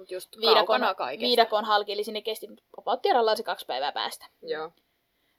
Mut 0.00 0.10
just 0.10 0.36
Viidakon, 0.40 0.80
kaikesta. 0.96 1.26
viidakon 1.26 1.64
halki, 1.64 1.92
eli 1.92 2.04
sinne 2.04 2.22
kesti 2.22 2.48
about 2.78 3.00
se 3.36 3.42
kaksi 3.42 3.66
päivää 3.66 3.92
päästä. 3.92 4.26
Joo. 4.42 4.72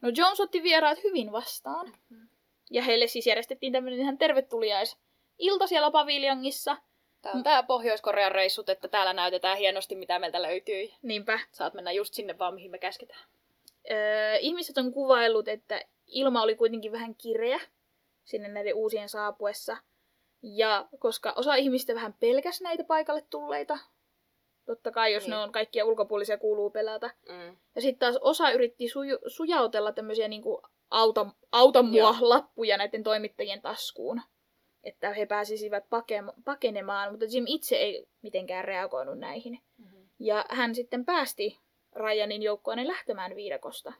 No 0.01 0.11
Jones 0.15 0.39
otti 0.39 0.63
vieraat 0.63 1.03
hyvin 1.03 1.31
vastaan. 1.31 1.85
Mm-hmm. 1.87 2.27
Ja 2.69 2.83
heille 2.83 3.07
siis 3.07 3.27
järjestettiin 3.27 3.73
tämmöinen 3.73 3.99
ihan 3.99 4.17
tervetuliais 4.17 4.97
ilta 5.39 5.67
siellä 5.67 5.91
paviljongissa. 5.91 6.77
Tää 7.21 7.31
on 7.31 7.43
tää 7.43 7.63
Pohjois-Korean 7.63 8.31
reissut, 8.31 8.69
että 8.69 8.87
täällä 8.87 9.13
näytetään 9.13 9.57
hienosti, 9.57 9.95
mitä 9.95 10.19
meiltä 10.19 10.41
löytyy. 10.41 10.89
Niinpä. 11.01 11.39
Saat 11.51 11.73
mennä 11.73 11.91
just 11.91 12.13
sinne 12.13 12.37
vaan, 12.39 12.53
mihin 12.53 12.71
me 12.71 12.77
käsketään. 12.77 13.21
Öö, 13.91 14.35
ihmiset 14.35 14.77
on 14.77 14.93
kuvaillut, 14.93 15.47
että 15.47 15.81
ilma 16.07 16.41
oli 16.41 16.55
kuitenkin 16.55 16.91
vähän 16.91 17.15
kireä 17.15 17.59
sinne 18.23 18.47
näiden 18.47 18.75
uusien 18.75 19.09
saapuessa. 19.09 19.77
Ja 20.43 20.87
koska 20.99 21.33
osa 21.35 21.55
ihmistä 21.55 21.95
vähän 21.95 22.13
pelkäs 22.19 22.61
näitä 22.61 22.83
paikalle 22.83 23.23
tulleita, 23.29 23.77
totta 24.65 24.91
kai 24.91 25.13
jos 25.13 25.23
Niin. 25.23 25.29
ne 25.31 25.37
on 25.37 25.51
kaikkia 25.51 25.85
ulkopuolisia 25.85 26.37
kuuluu 26.37 26.69
pelätä. 26.69 27.09
Mm. 27.29 27.57
Ja 27.75 27.81
sitten 27.81 27.99
taas 27.99 28.17
osa 28.21 28.51
yritti 28.51 28.87
suju- 28.87 29.19
sujautella 29.29 29.91
tämmöisiä 29.91 30.27
niinku 30.27 30.61
auta, 30.89 31.25
auta 31.51 31.83
mua 31.83 31.97
Joo. 31.97 32.15
lappuja 32.21 32.77
näiden 32.77 33.03
toimittajien 33.03 33.61
taskuun. 33.61 34.21
Että 34.83 35.13
he 35.13 35.25
pääsisivät 35.25 35.83
pake- 35.89 36.33
pakenemaan, 36.45 37.11
mutta 37.11 37.25
Jim 37.31 37.43
itse 37.47 37.75
ei 37.75 38.07
mitenkään 38.21 38.65
reagoinut 38.65 39.19
näihin. 39.19 39.59
Mm-hmm. 39.77 40.09
Ja 40.19 40.45
hän 40.49 40.75
sitten 40.75 41.05
päästi 41.05 41.59
Ryanin 41.95 42.41
joukkoinen 42.41 42.87
lähtemään 42.87 43.35
viidakosta. 43.35 43.93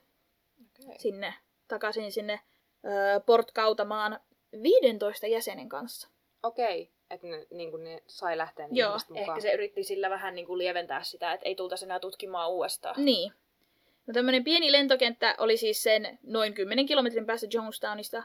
Okay. 0.84 0.96
sinne, 1.00 1.34
takaisin 1.68 2.12
sinne 2.12 2.40
ö, 2.86 3.20
Port 3.26 3.52
Kautamaan 3.52 4.20
15 4.64 5.28
jäsenen 5.28 5.70
kanssa. 5.70 6.08
Okei, 6.44 6.92
että 7.12 7.28
ne, 7.28 7.48
niin 7.52 7.72
kuin 7.72 7.84
ne 7.84 8.04
sai 8.08 8.38
lähteä 8.38 8.68
niin 8.68 8.76
Joo, 8.78 8.98
mukaan. 9.10 9.30
Ehkä 9.30 9.40
se 9.42 9.54
yritti 9.54 9.84
sillä 9.84 10.10
vähän 10.10 10.36
niin 10.36 10.46
kuin 10.46 10.58
lieventää 10.58 11.04
sitä, 11.04 11.34
että 11.34 11.46
ei 11.46 11.56
tultaisi 11.56 11.86
enää 11.86 12.00
tutkimaan 12.00 12.52
uudestaan. 12.52 13.06
Niin. 13.06 13.32
No 14.08 14.14
tämmöinen 14.14 14.44
pieni 14.44 14.72
lentokenttä 14.72 15.36
oli 15.38 15.58
siis 15.58 15.84
sen 15.84 16.20
noin 16.24 16.54
10 16.54 16.86
kilometrin 16.86 17.26
päässä 17.26 17.48
Jonestownista, 17.54 18.24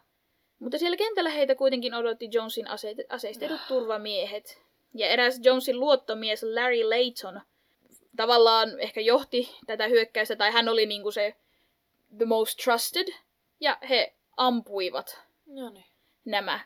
mutta 0.59 0.79
siellä 0.79 0.97
kentällä 0.97 1.31
heitä 1.31 1.55
kuitenkin 1.55 1.95
odotti 1.95 2.29
Jonesin 2.33 2.69
ase- 2.69 3.07
aseistetut 3.09 3.61
turvamiehet. 3.69 4.63
Ja 4.95 5.09
eräs 5.09 5.41
Jonesin 5.43 5.81
luottomies 5.81 6.43
Larry 6.43 6.85
Layton 6.85 7.41
tavallaan 8.17 8.81
ehkä 8.81 9.01
johti 9.01 9.57
tätä 9.67 9.89
hyökkäystä, 9.89 10.37
tai 10.37 10.53
hän 10.53 10.69
oli 10.69 10.87
niinku 10.87 11.11
se 11.11 11.35
the 12.17 12.25
most 12.25 12.59
trusted, 12.65 13.07
ja 13.61 13.79
he 13.89 14.15
ampuivat 14.37 15.21
No 15.47 15.71
niin. 15.71 15.85
nämä 16.25 16.61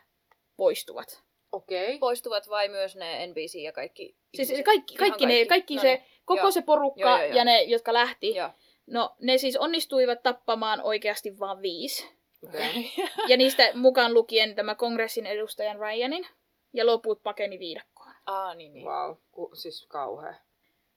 poistuvat. 0.57 1.23
Okei. 1.51 1.99
Poistuvat 1.99 2.49
vai 2.49 2.69
myös 2.69 2.95
ne 2.95 3.27
NBC 3.27 3.55
ja 3.55 3.71
kaikki 3.71 4.15
Siis 4.35 4.49
ihmiset? 4.49 4.65
kaikki, 4.65 4.93
Ihan 4.93 5.09
kaikki, 5.09 5.25
ne, 5.25 5.45
kaikki 5.45 5.75
No 5.75 5.81
se, 5.81 5.87
niin. 5.87 6.05
koko 6.25 6.39
Joo. 6.41 6.51
se 6.51 6.61
porukka 6.61 7.01
Joo, 7.01 7.17
joo, 7.17 7.25
joo. 7.25 7.35
ja 7.35 7.45
ne, 7.45 7.61
jotka 7.63 7.93
lähti, 7.93 8.35
Joo. 8.35 8.49
no 8.87 9.15
ne 9.19 9.37
siis 9.37 9.57
onnistuivat 9.57 10.23
tappamaan 10.23 10.81
oikeasti 10.81 11.39
vain 11.39 11.61
viisi. 11.61 12.07
Okei. 12.47 12.91
Ja 13.27 13.37
niistä 13.37 13.71
mukaan 13.73 14.13
lukien 14.13 14.55
tämä 14.55 14.75
kongressin 14.75 15.25
edustajan 15.25 15.79
Ryanin, 15.79 16.27
ja 16.73 16.85
loput 16.85 17.23
pakeni 17.23 17.59
viidakkoon. 17.59 18.13
Aa, 18.25 18.53
niin, 18.53 18.73
niin. 18.73 18.85
Wow, 18.85 19.15
ku, 19.31 19.49
siis 19.53 19.85
kauhea. 19.87 20.33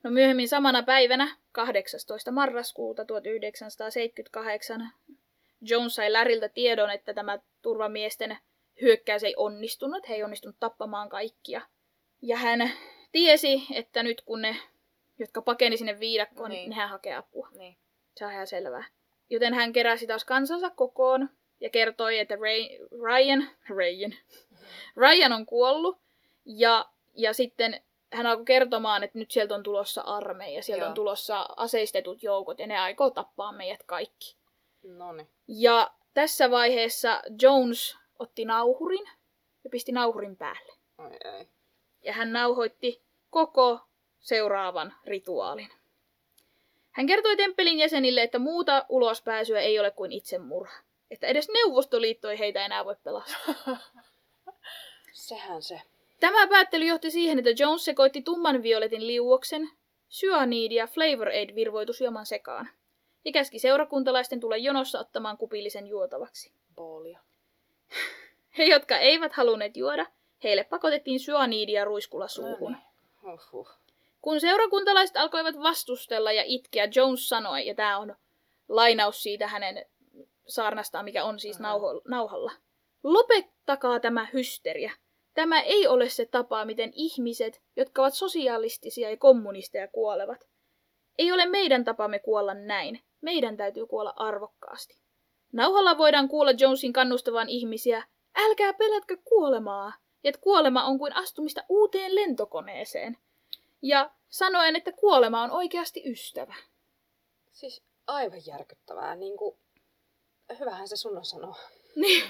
No 0.03 0.11
myöhemmin 0.11 0.49
samana 0.49 0.83
päivänä, 0.83 1.37
18. 1.53 2.31
marraskuuta 2.31 3.05
1978, 3.05 4.93
Jones 5.61 5.95
sai 5.95 6.13
Läriltä 6.13 6.49
tiedon, 6.49 6.91
että 6.91 7.15
tämä 7.15 7.39
turvamiesten 7.63 8.39
hyökkäys 8.81 9.25
ei 9.25 9.35
onnistunut. 9.37 10.09
He 10.09 10.15
ei 10.15 10.23
onnistunut 10.23 10.57
tappamaan 10.61 11.09
kaikkia. 11.09 11.61
Ja 12.23 12.37
hän 12.37 12.71
tiesi, 13.13 13.63
että 13.75 14.03
nyt 14.03 14.21
kun 14.21 14.43
ne, 14.43 14.57
jotka 15.19 15.43
pakeni 15.43 15.77
sinne 15.77 16.01
viidakkoon, 16.01 16.51
niin. 16.51 16.59
Niin. 16.59 16.71
nehän 16.71 16.89
hakee 16.89 17.15
apua. 17.15 17.49
niin. 17.53 17.77
Se 18.17 18.27
on 18.27 18.33
ihan 18.33 18.47
selvää. 18.47 18.85
Joten 19.31 19.55
hän 19.55 19.73
keräsi 19.73 20.07
taas 20.07 20.25
kansansa 20.25 20.71
kokoon 20.71 21.31
ja 21.61 21.71
kertoi, 21.71 22.19
että 22.19 22.35
Ray, 22.37 22.89
Ryan, 23.03 23.49
Ryan, 23.77 24.15
Ryan 24.97 25.33
on 25.33 25.47
kuollut. 25.47 25.99
Ja, 26.45 26.89
ja 27.15 27.33
sitten 27.33 27.81
hän 28.13 28.27
alkoi 28.27 28.45
kertomaan, 28.45 29.05
että 29.05 29.19
nyt 29.19 29.31
sieltä 29.31 29.55
on 29.55 29.63
tulossa 29.63 30.03
armeija, 30.03 30.63
sieltä 30.63 30.83
Joo. 30.83 30.89
on 30.89 30.95
tulossa 30.95 31.49
aseistetut 31.57 32.23
joukot 32.23 32.59
ja 32.59 32.67
ne 32.67 32.79
aikoo 32.79 33.11
tappaa 33.11 33.53
meidät 33.53 33.83
kaikki. 33.83 34.37
Noniin. 34.83 35.29
Ja 35.49 35.91
tässä 36.15 36.51
vaiheessa 36.51 37.23
Jones 37.43 37.97
otti 38.25 38.45
nauhurin 38.45 39.09
ja 39.65 39.71
pisti 39.71 39.93
nauhurin 39.93 40.37
päälle. 40.37 40.73
Oi 40.99 41.17
ei. 41.25 41.49
Ja 42.03 42.13
hän 42.13 42.33
nauhoitti 42.33 43.03
koko 43.31 43.81
seuraavan 44.21 44.95
rituaalin. 45.05 45.69
Hän 46.91 47.07
kertoi 47.07 47.37
temppelin 47.37 47.79
jäsenille, 47.79 48.23
että 48.23 48.39
muuta 48.39 48.87
ulospääsyä 48.89 49.61
ei 49.61 49.79
ole 49.79 49.91
kuin 49.91 50.13
itsemurha. 50.13 50.79
Että 51.11 51.27
edes 51.27 51.49
Neuvostoliitto 51.49 52.31
ei 52.31 52.39
heitä 52.39 52.65
enää 52.65 52.85
voi 52.85 52.97
pelastaa. 53.05 53.55
Sehän 55.13 55.63
se. 55.63 55.81
Tämä 56.21 56.47
päättely 56.47 56.85
johti 56.85 57.11
siihen, 57.11 57.39
että 57.39 57.63
Jones 57.63 57.85
sekoitti 57.85 58.23
tumman 58.23 58.63
violetin 58.63 59.07
liuoksen, 59.07 59.71
syaniidi 60.09 60.75
ja 60.75 60.87
Flavor 60.87 61.29
Aid 61.29 61.55
virvoitusjuoman 61.55 62.27
sekaan. 62.27 62.69
Ja 63.25 63.33
käski 63.33 63.59
seurakuntalaisten 63.59 64.41
tulla 64.41 64.57
jonossa 64.57 65.01
ottamaan 65.01 65.39
kupillisen 65.39 65.87
juotavaksi. 65.87 66.53
Boolia. 66.77 67.21
He, 68.59 68.65
jotka 68.65 68.97
eivät 68.97 69.33
halunneet 69.33 69.77
juoda, 69.77 70.07
heille 70.45 70.65
pakotettiin 70.65 71.21
syaniidia 71.21 71.85
ruiskulla 71.85 72.29
suuhun. 72.29 72.77
No 73.23 73.33
Uhuh. 73.35 73.69
Kun 74.21 74.41
seurakuntalaiset 74.41 75.17
alkoivat 75.17 75.59
vastustella 75.63 76.33
ja 76.33 76.43
itkeä, 76.47 76.89
Jones 76.95 77.29
sanoi, 77.29 77.67
ja 77.67 77.75
tämä 77.75 77.99
on 77.99 78.17
lainaus 78.69 79.23
siitä 79.23 79.47
hänen 79.49 79.87
saarnastaan, 80.47 81.05
mikä 81.05 81.25
on 81.25 81.39
siis 81.39 81.61
nauho- 81.61 82.03
nauhalla. 82.09 82.53
Lopettakaa 83.03 84.01
tämä 84.01 84.27
hysteria. 84.33 84.93
Tämä 85.35 85.61
ei 85.61 85.87
ole 85.87 86.09
se 86.09 86.27
tapa, 86.27 86.65
miten 86.65 86.91
ihmiset, 86.95 87.63
jotka 87.77 88.03
ovat 88.03 88.15
sosialistisia 88.15 89.11
ja 89.11 89.17
kommunisteja, 89.17 89.89
kuolevat. 89.89 90.49
Ei 91.19 91.33
ole 91.33 91.47
meidän 91.47 91.85
tapamme 91.85 92.19
kuolla 92.19 92.55
näin. 92.55 93.01
Meidän 93.21 93.57
täytyy 93.57 93.87
kuolla 93.87 94.13
arvokkaasti. 94.17 95.04
Nauhalla 95.55 95.99
voidaan 95.99 96.29
kuulla 96.29 96.51
Jonesin 96.59 96.93
kannustavan 96.93 97.49
ihmisiä, 97.49 98.05
älkää 98.37 98.73
pelätkö 98.73 99.17
kuolemaa, 99.25 99.93
että 100.25 100.41
kuolema 100.41 100.85
on 100.85 100.99
kuin 100.99 101.17
astumista 101.17 101.65
uuteen 101.69 102.15
lentokoneeseen. 102.15 103.19
Ja 103.83 104.11
sanoen, 104.29 104.77
että 104.77 104.93
kuolema 104.93 105.43
on 105.43 105.51
oikeasti 105.51 106.03
ystävä. 106.07 106.55
Siis 107.53 107.83
aivan 108.07 108.41
järkyttävää. 108.47 109.17
Niin 109.17 109.37
kuin... 109.37 109.57
Hyvähän 110.61 110.89
se 110.89 110.97
sun 110.97 111.17
on 111.17 111.25
sanoa. 111.25 111.57
Niin. 111.97 112.25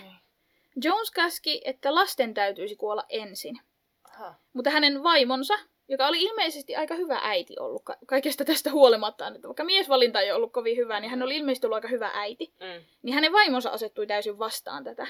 Jones 0.84 1.10
käski, 1.10 1.60
että 1.64 1.94
lasten 1.94 2.34
täytyisi 2.34 2.76
kuolla 2.76 3.04
ensin. 3.08 3.60
Aha. 4.04 4.34
Mutta 4.52 4.70
hänen 4.70 5.02
vaimonsa, 5.02 5.54
joka 5.88 6.06
oli 6.06 6.22
ilmeisesti 6.22 6.76
aika 6.76 6.94
hyvä 6.94 7.20
äiti 7.22 7.54
ollut 7.60 7.82
ka- 7.84 7.96
kaikesta 8.06 8.44
tästä 8.44 8.70
huolimatta, 8.70 9.28
että 9.28 9.48
vaikka 9.48 9.64
miesvalinta 9.64 10.20
ei 10.20 10.32
ollut 10.32 10.52
kovin 10.52 10.76
hyvä, 10.76 11.00
niin 11.00 11.10
hän 11.10 11.22
oli 11.22 11.36
ilmeisesti 11.36 11.66
ollut 11.66 11.76
aika 11.76 11.88
hyvä 11.88 12.10
äiti. 12.14 12.52
Mm. 12.60 12.84
Niin 13.02 13.14
hänen 13.14 13.32
vaimonsa 13.32 13.70
asettui 13.70 14.06
täysin 14.06 14.38
vastaan 14.38 14.84
tätä. 14.84 15.06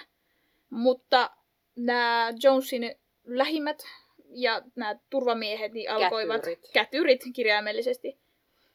Mutta 0.71 1.31
nämä 1.77 2.33
Jonesin 2.43 2.97
lähimmät 3.25 3.83
ja 4.35 4.63
nämä 4.77 4.97
turvamiehet 5.11 5.73
niin 5.73 5.91
alkoivat, 5.91 6.37
Kätyrit. 6.41 6.71
kätyrit 6.73 7.21
kirjaimellisesti, 7.33 8.19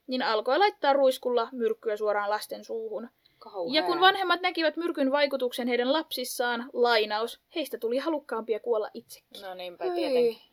niin 0.08 0.22
alkoi 0.22 0.60
laittaa 0.60 0.94
ruiskulla 0.94 1.50
myrkkyä 1.52 1.98
suoraan 1.98 2.30
lasten 2.30 2.66
suuhun. 2.66 3.10
Kauhea. 3.40 3.82
Ja 3.82 3.88
kun 3.88 4.00
vanhemmat 4.00 4.42
näkivät 4.42 4.78
myrkyn 4.78 5.12
vaikutuksen 5.12 5.68
heidän 5.68 5.94
lapsissaan, 5.94 6.70
lainaus, 6.74 7.40
heistä 7.56 7.78
tuli 7.78 7.98
halukkaampia 7.98 8.60
kuolla 8.60 8.90
itsekin. 8.94 9.42
No 9.42 9.54
niinpä 9.54 9.86
Ei. 9.86 9.92
tietenkin. 9.92 10.49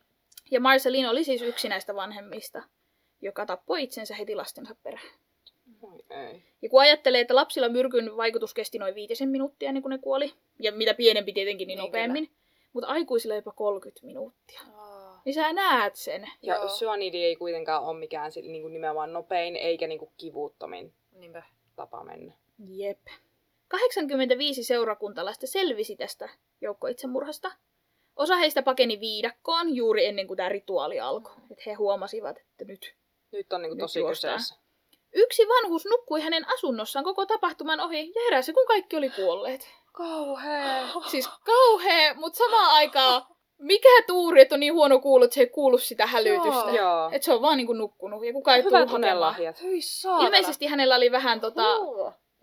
Ja 0.51 0.61
Marceline 0.61 1.09
oli 1.09 1.25
siis 1.25 1.43
yksi 1.43 1.69
näistä 1.69 1.95
vanhemmista, 1.95 2.63
joka 3.21 3.47
tappoi 3.47 3.83
itsensä 3.83 4.15
heti 4.15 4.35
lastensa 4.35 4.77
perään. 4.83 5.11
Ei. 6.11 6.43
Ja 6.63 6.69
kun 6.69 6.81
ajattelee, 6.81 7.21
että 7.21 7.35
lapsilla 7.35 7.69
myrkyn 7.69 8.17
vaikutus 8.17 8.55
kesti 8.55 8.79
noin 8.79 8.95
viitisen 8.95 9.29
minuuttia 9.29 9.69
ennen 9.69 9.83
kuin 9.83 9.91
ne 9.91 9.99
kuoli, 9.99 10.33
ja 10.59 10.73
mitä 10.73 10.95
pienempi 10.95 11.33
tietenkin, 11.33 11.69
niin 11.69 11.77
Niin, 11.79 11.87
nopeammin, 11.87 12.31
mutta 12.73 12.89
aikuisilla 12.89 13.35
jopa 13.35 13.53
30 13.53 14.07
minuuttia. 14.07 14.61
Aa. 14.75 15.23
Niin 15.25 15.35
sä 15.35 15.53
näet 15.53 15.97
sen. 15.97 16.31
Ja 16.43 16.55
Joo. 16.55 16.69
syanidi 16.69 17.25
ei 17.25 17.37
kuitenkaan 17.37 17.83
ole 17.83 17.99
mikään 17.99 18.33
niin 18.43 18.63
kuin 18.63 18.73
nimenomaan 18.73 19.13
nopein 19.13 19.57
eikä 19.57 19.87
niin 19.87 19.99
kuin 19.99 20.11
kivuttomin 20.17 20.95
Niinpä. 21.13 21.43
tapa 21.77 22.05
mennä. 22.05 22.35
Jep. 22.69 23.01
85 23.69 24.65
seurakuntalaista 24.65 25.47
selvisi 25.47 25.97
tästä 25.97 26.29
joukkoitsemurhasta. 26.61 27.53
Osa 28.17 28.37
heistä 28.37 28.63
pakeni 28.63 29.01
viidakkoon 29.01 29.77
juuri 29.77 30.07
ennen 30.07 30.27
kuin 30.27 30.37
tämä 30.37 30.49
rituaali 30.49 31.01
alkoi. 31.01 31.33
Että 31.51 31.63
he 31.67 31.75
huomasivat, 31.75 32.37
että 32.39 32.65
nyt. 32.65 32.95
Nyt 33.33 33.53
on 33.53 33.63
niin 33.63 33.71
kuin 33.71 33.77
Nyt 33.77 33.85
tosi 33.85 34.03
kyseessä. 34.03 34.55
Yksi 35.15 35.43
vanhus 35.49 35.85
nukkui 35.85 36.21
hänen 36.21 36.49
asunnossaan 36.55 37.05
koko 37.05 37.27
tapahtuman 37.27 37.81
ohi 37.81 38.13
ja 38.15 38.23
heräsi, 38.25 38.53
kun 38.53 38.67
kaikki 38.67 38.97
oli 38.97 39.11
kuolleet. 39.11 39.69
Kauhea. 39.93 40.89
Siis 41.11 41.29
kauhea, 41.29 42.15
mutta 42.15 42.39
samaan 42.39 42.71
aikaan 42.71 43.23
mikä 43.59 44.03
tuuri, 44.07 44.41
että 44.41 44.55
on 44.55 44.61
niin 44.61 44.75
huono 44.75 45.01
kuulo, 45.01 45.25
että 45.25 45.35
se 45.35 45.41
ei 45.41 45.47
kuulu 45.47 45.79
sitä 45.79 46.07
hälytystä. 46.07 46.71
Joo. 46.77 47.09
Että 47.13 47.25
se 47.25 47.33
on 47.33 47.43
vaan 47.43 47.57
niinku 47.57 47.73
nukkunut 47.73 48.27
ja 48.27 48.33
kukaan 48.33 48.57
ei 48.57 48.65
Hyvät 48.65 48.91
hakemaan. 48.91 49.35
Hyi 49.63 49.83
saatana. 49.83 50.27
Ilmeisesti 50.27 50.67
hänellä 50.67 50.97
oli 50.97 51.13
vähän 51.13 51.41
tota. 51.41 51.63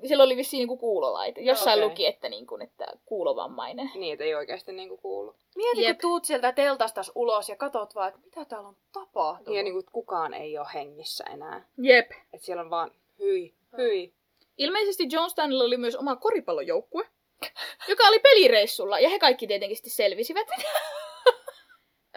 Sillä 0.07 0.23
oli 0.23 0.37
vissiin 0.37 0.59
niinku 0.59 0.77
kuulolaite. 0.77 1.41
Jossain 1.41 1.79
Okei. 1.79 1.89
luki, 1.89 2.05
että, 2.05 2.29
niinku, 2.29 2.57
että 2.61 2.85
kuulovammainen. 3.05 3.91
Niin, 3.95 4.13
että 4.13 4.23
ei 4.23 4.35
oikeasti 4.35 4.71
niin 4.71 4.89
kuin 4.89 5.01
kuulu. 5.01 5.35
Mieti, 5.55 5.81
Jep. 5.81 5.97
kun 5.97 6.01
tuut 6.01 6.25
sieltä 6.25 6.51
teltastas 6.51 7.11
ulos 7.15 7.49
ja 7.49 7.55
katot 7.55 7.95
vaan, 7.95 8.07
että 8.07 8.19
mitä 8.25 8.45
täällä 8.45 8.67
on 8.67 8.77
tapahtunut. 8.91 9.57
Ja 9.57 9.63
niin 9.63 9.73
kuin, 9.73 9.79
että 9.79 9.91
kukaan 9.91 10.33
ei 10.33 10.57
ole 10.57 10.67
hengissä 10.73 11.23
enää. 11.23 11.67
Jep. 11.77 12.11
Että 12.33 12.45
siellä 12.45 12.61
on 12.61 12.69
vaan 12.69 12.91
hyi, 13.19 13.53
hyi. 13.77 14.13
Ilmeisesti 14.57 15.07
Jonestownilla 15.11 15.63
oli 15.63 15.77
myös 15.77 15.95
oma 15.95 16.15
koripallojoukkue, 16.15 17.07
joka 17.87 18.07
oli 18.07 18.19
pelireissulla, 18.19 18.99
ja 18.99 19.09
he 19.09 19.19
kaikki 19.19 19.47
tietenkin 19.47 19.77
sitten 19.77 19.93
selvisivät. 19.93 20.47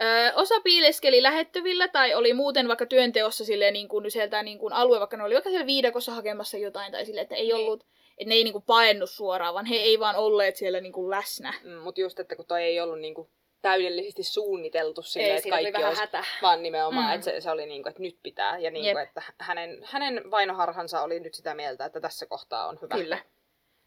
Öö, 0.01 0.31
osa 0.35 0.55
piileskeli 0.63 1.23
lähettyvillä 1.23 1.87
tai 1.87 2.13
oli 2.13 2.33
muuten 2.33 2.67
vaikka 2.67 2.85
työnteossa 2.85 3.45
silleen 3.45 3.73
niin 3.73 3.87
kuin 3.87 4.11
sieltä 4.11 4.43
niin 4.43 4.59
kuin 4.59 4.73
alue, 4.73 4.99
vaikka 4.99 5.17
ne 5.17 5.23
oli 5.23 5.33
vaikka 5.33 5.49
siellä 5.49 5.65
viidakossa 5.65 6.11
hakemassa 6.11 6.57
jotain 6.57 6.91
tai 6.91 7.05
silleen, 7.05 7.23
että 7.23 7.35
ei 7.35 7.43
Niin. 7.43 7.55
ollut, 7.55 7.83
että 8.17 8.29
ne 8.29 8.35
ei 8.35 8.43
niin 8.43 8.51
kuin 8.51 8.63
paennut 8.67 9.09
suoraan, 9.09 9.53
vaan 9.53 9.65
he 9.65 9.75
ei 9.75 9.99
vaan 9.99 10.15
olleet 10.15 10.55
siellä 10.55 10.81
niin 10.81 10.93
kuin 10.93 11.09
läsnä. 11.09 11.53
Mm, 11.63 11.71
Mutta 11.71 12.01
just, 12.01 12.19
että 12.19 12.35
kun 12.35 12.45
toi 12.45 12.63
ei 12.63 12.79
ollut 12.81 12.99
niin 12.99 13.13
kuin 13.13 13.29
täydellisesti 13.61 14.23
suunniteltu 14.23 15.01
silleen, 15.01 15.31
ei, 15.31 15.37
että 15.37 15.49
kaikki 15.49 15.73
vähän 15.73 15.87
olisi 15.87 16.01
hätä. 16.01 16.23
vaan 16.41 16.63
nimenomaan, 16.63 17.05
Mm. 17.05 17.09
mm. 17.09 17.15
että 17.15 17.25
se, 17.25 17.41
se 17.41 17.51
oli 17.51 17.65
niin 17.65 17.83
kuin, 17.83 17.89
että 17.91 18.01
nyt 18.01 18.17
pitää. 18.23 18.57
Ja 18.59 18.71
niin 18.71 18.85
Jep. 18.85 18.93
kuin, 18.93 19.03
että 19.03 19.21
hänen, 19.39 19.79
hänen 19.83 20.31
vainoharhansa 20.31 21.01
oli 21.01 21.19
nyt 21.19 21.33
sitä 21.33 21.53
mieltä, 21.55 21.85
että 21.85 22.01
tässä 22.01 22.25
kohtaa 22.25 22.67
on 22.67 22.79
hyvä. 22.81 22.95
Kyllä. 22.95 23.17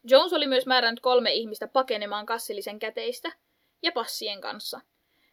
Jones 0.05 0.33
oli 0.33 0.47
myös 0.47 0.67
määrännyt 0.67 1.01
kolme 1.01 1.33
ihmistä 1.33 1.69
pakenemaan 1.69 2.27
kassillisen 2.27 2.79
käteistä 2.79 3.33
ja 3.83 3.93
passien 3.93 4.41
kanssa. 4.41 4.81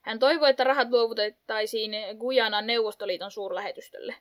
Hän 0.07 0.19
toivoi, 0.19 0.49
että 0.49 0.63
rahat 0.63 0.89
luovutettaisiin 0.89 1.91
Guyanan 2.19 2.67
Neuvostoliiton 2.67 3.31
suurlähetystölle. 3.31 4.15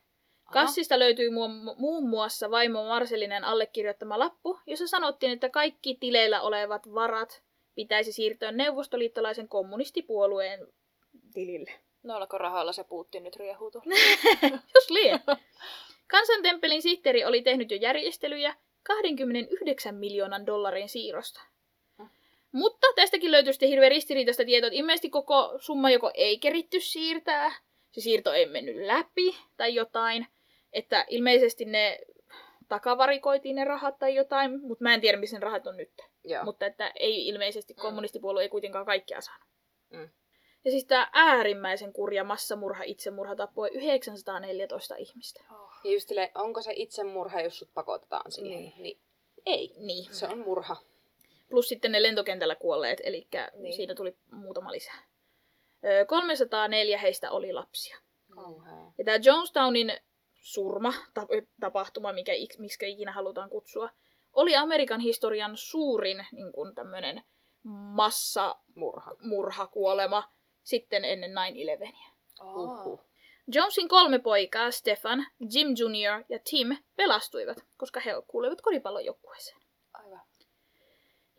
Kassista 0.53 0.99
löytyi 0.99 1.29
muun 1.77 2.09
muassa 2.09 2.51
vaimo 2.51 2.83
Marselinen 2.83 3.43
allekirjoittama 3.43 4.19
lappu, 4.19 4.59
jossa 4.65 4.87
sanottiin, 4.87 5.31
että 5.31 5.49
kaikki 5.49 5.95
tileillä 5.95 6.41
olevat 6.41 6.93
varat 6.93 7.43
pitäisi 7.75 8.11
siirtyä 8.11 8.51
neuvostoliittolaisen 8.51 9.47
kommunistipuolueen 9.47 10.67
tilille. 11.33 11.71
Noillako 12.03 12.37
rahalla 12.37 12.71
se 12.71 12.83
puutti 12.83 13.19
nyt 13.19 13.35
riehuutu? 13.35 13.81
Jos 14.75 14.89
liian. 14.89 15.19
Kansantemppelin 16.07 16.81
sihteeri 16.81 17.25
oli 17.25 17.41
tehnyt 17.41 17.71
jo 17.71 17.77
järjestelyjä 17.77 18.55
29 18.83 19.95
miljoonan 19.95 20.45
dollarin 20.45 20.89
siirrosta. 20.89 21.41
Mutta 22.57 22.87
tästäkin 22.95 23.31
löytyy 23.31 23.53
sitten 23.53 23.69
hirveän 23.69 23.91
ristiriitaista 23.91 24.45
tietoa, 24.45 24.67
että 24.67 24.77
ilmeisesti 24.77 25.09
koko 25.09 25.53
summa 25.59 25.89
joko 25.89 26.11
ei 26.13 26.39
keritty 26.39 26.79
siirtää, 26.79 27.51
se 27.91 28.01
siirto 28.01 28.33
ei 28.33 28.45
mennyt 28.45 28.75
läpi 28.75 29.37
tai 29.57 29.75
jotain. 29.75 30.27
Että 30.73 31.05
ilmeisesti 31.09 31.65
ne 31.65 31.99
takavarikoitiin 32.67 33.55
ne 33.55 33.63
rahat 33.63 33.99
tai 33.99 34.15
jotain, 34.15 34.61
mutta 34.61 34.83
mä 34.83 34.93
en 34.93 35.01
tiedä, 35.01 35.17
missä 35.17 35.35
ne 35.35 35.39
rahat 35.39 35.67
on 35.67 35.77
nyt. 35.77 35.91
Joo. 36.23 36.43
Mutta 36.43 36.65
että 36.65 36.91
ei 36.99 37.27
ilmeisesti 37.27 37.73
kommunistipuolue 37.73 38.41
ei 38.41 38.49
kuitenkaan 38.49 38.85
kaikkea 38.85 39.21
saanut. 39.21 39.47
Mm. 39.89 40.09
Ja 40.65 40.71
siis 40.71 40.85
tämä 40.85 41.09
äärimmäisen 41.13 41.93
kurja 41.93 42.23
massamurha, 42.23 42.83
itsemurha 42.83 43.35
tappoi 43.35 43.69
914 43.73 44.95
ihmistä. 44.95 45.43
Oh. 45.51 45.71
Ja 45.83 45.91
just 45.91 46.07
silleen, 46.07 46.31
onko 46.35 46.61
se 46.61 46.73
itsemurha, 46.75 47.41
jos 47.41 47.59
sut 47.59 47.73
pakotetaan 47.73 48.31
siihen? 48.31 48.59
Niin. 48.61 48.73
niin. 48.77 48.99
Ei. 49.45 49.73
Niin. 49.77 50.13
Se 50.13 50.27
on 50.27 50.39
murha. 50.39 50.75
Plus 51.49 51.69
sitten 51.69 51.91
ne 51.91 52.03
lentokentällä 52.03 52.55
kuolleet, 52.55 53.01
eli 53.03 53.27
Niin. 53.53 53.75
siinä 53.75 53.95
tuli 53.95 54.17
muutama 54.31 54.71
lisää. 54.71 55.03
Ö, 55.85 56.05
304 56.05 56.97
heistä 56.97 57.31
oli 57.31 57.53
lapsia. 57.53 57.97
Kauhea. 58.35 58.73
Ja 58.97 59.05
tämä 59.05 59.17
Jonestownin 59.23 59.91
surma, 60.33 60.93
ta- 61.13 61.27
tapahtuma, 61.59 62.13
mikä, 62.13 62.31
ik- 62.33 62.59
miksi 62.59 62.89
ikinä 62.91 63.11
halutaan 63.11 63.49
kutsua, 63.49 63.89
oli 64.33 64.55
Amerikan 64.55 64.99
historian 64.99 65.57
suurin 65.57 66.25
niin 66.31 66.51
kuin 66.51 66.75
tämmöinen 66.75 67.23
massamurha, 67.97 69.15
Murha. 69.21 69.67
kuolema 69.67 70.31
sitten 70.63 71.05
ennen 71.05 71.31
9-11. 71.31 72.43
Uhuh. 72.43 72.99
Jonesin 73.47 73.87
kolme 73.87 74.19
poikaa, 74.19 74.71
Stefan, 74.71 75.25
Jim 75.53 75.67
Jr. 75.67 76.23
ja 76.29 76.39
Tim, 76.49 76.77
pelastuivat, 76.95 77.57
koska 77.77 77.99
he 77.99 78.11
kuuluivat 78.27 78.61
koripallon 78.61 79.05
joukkueeseen. 79.05 79.56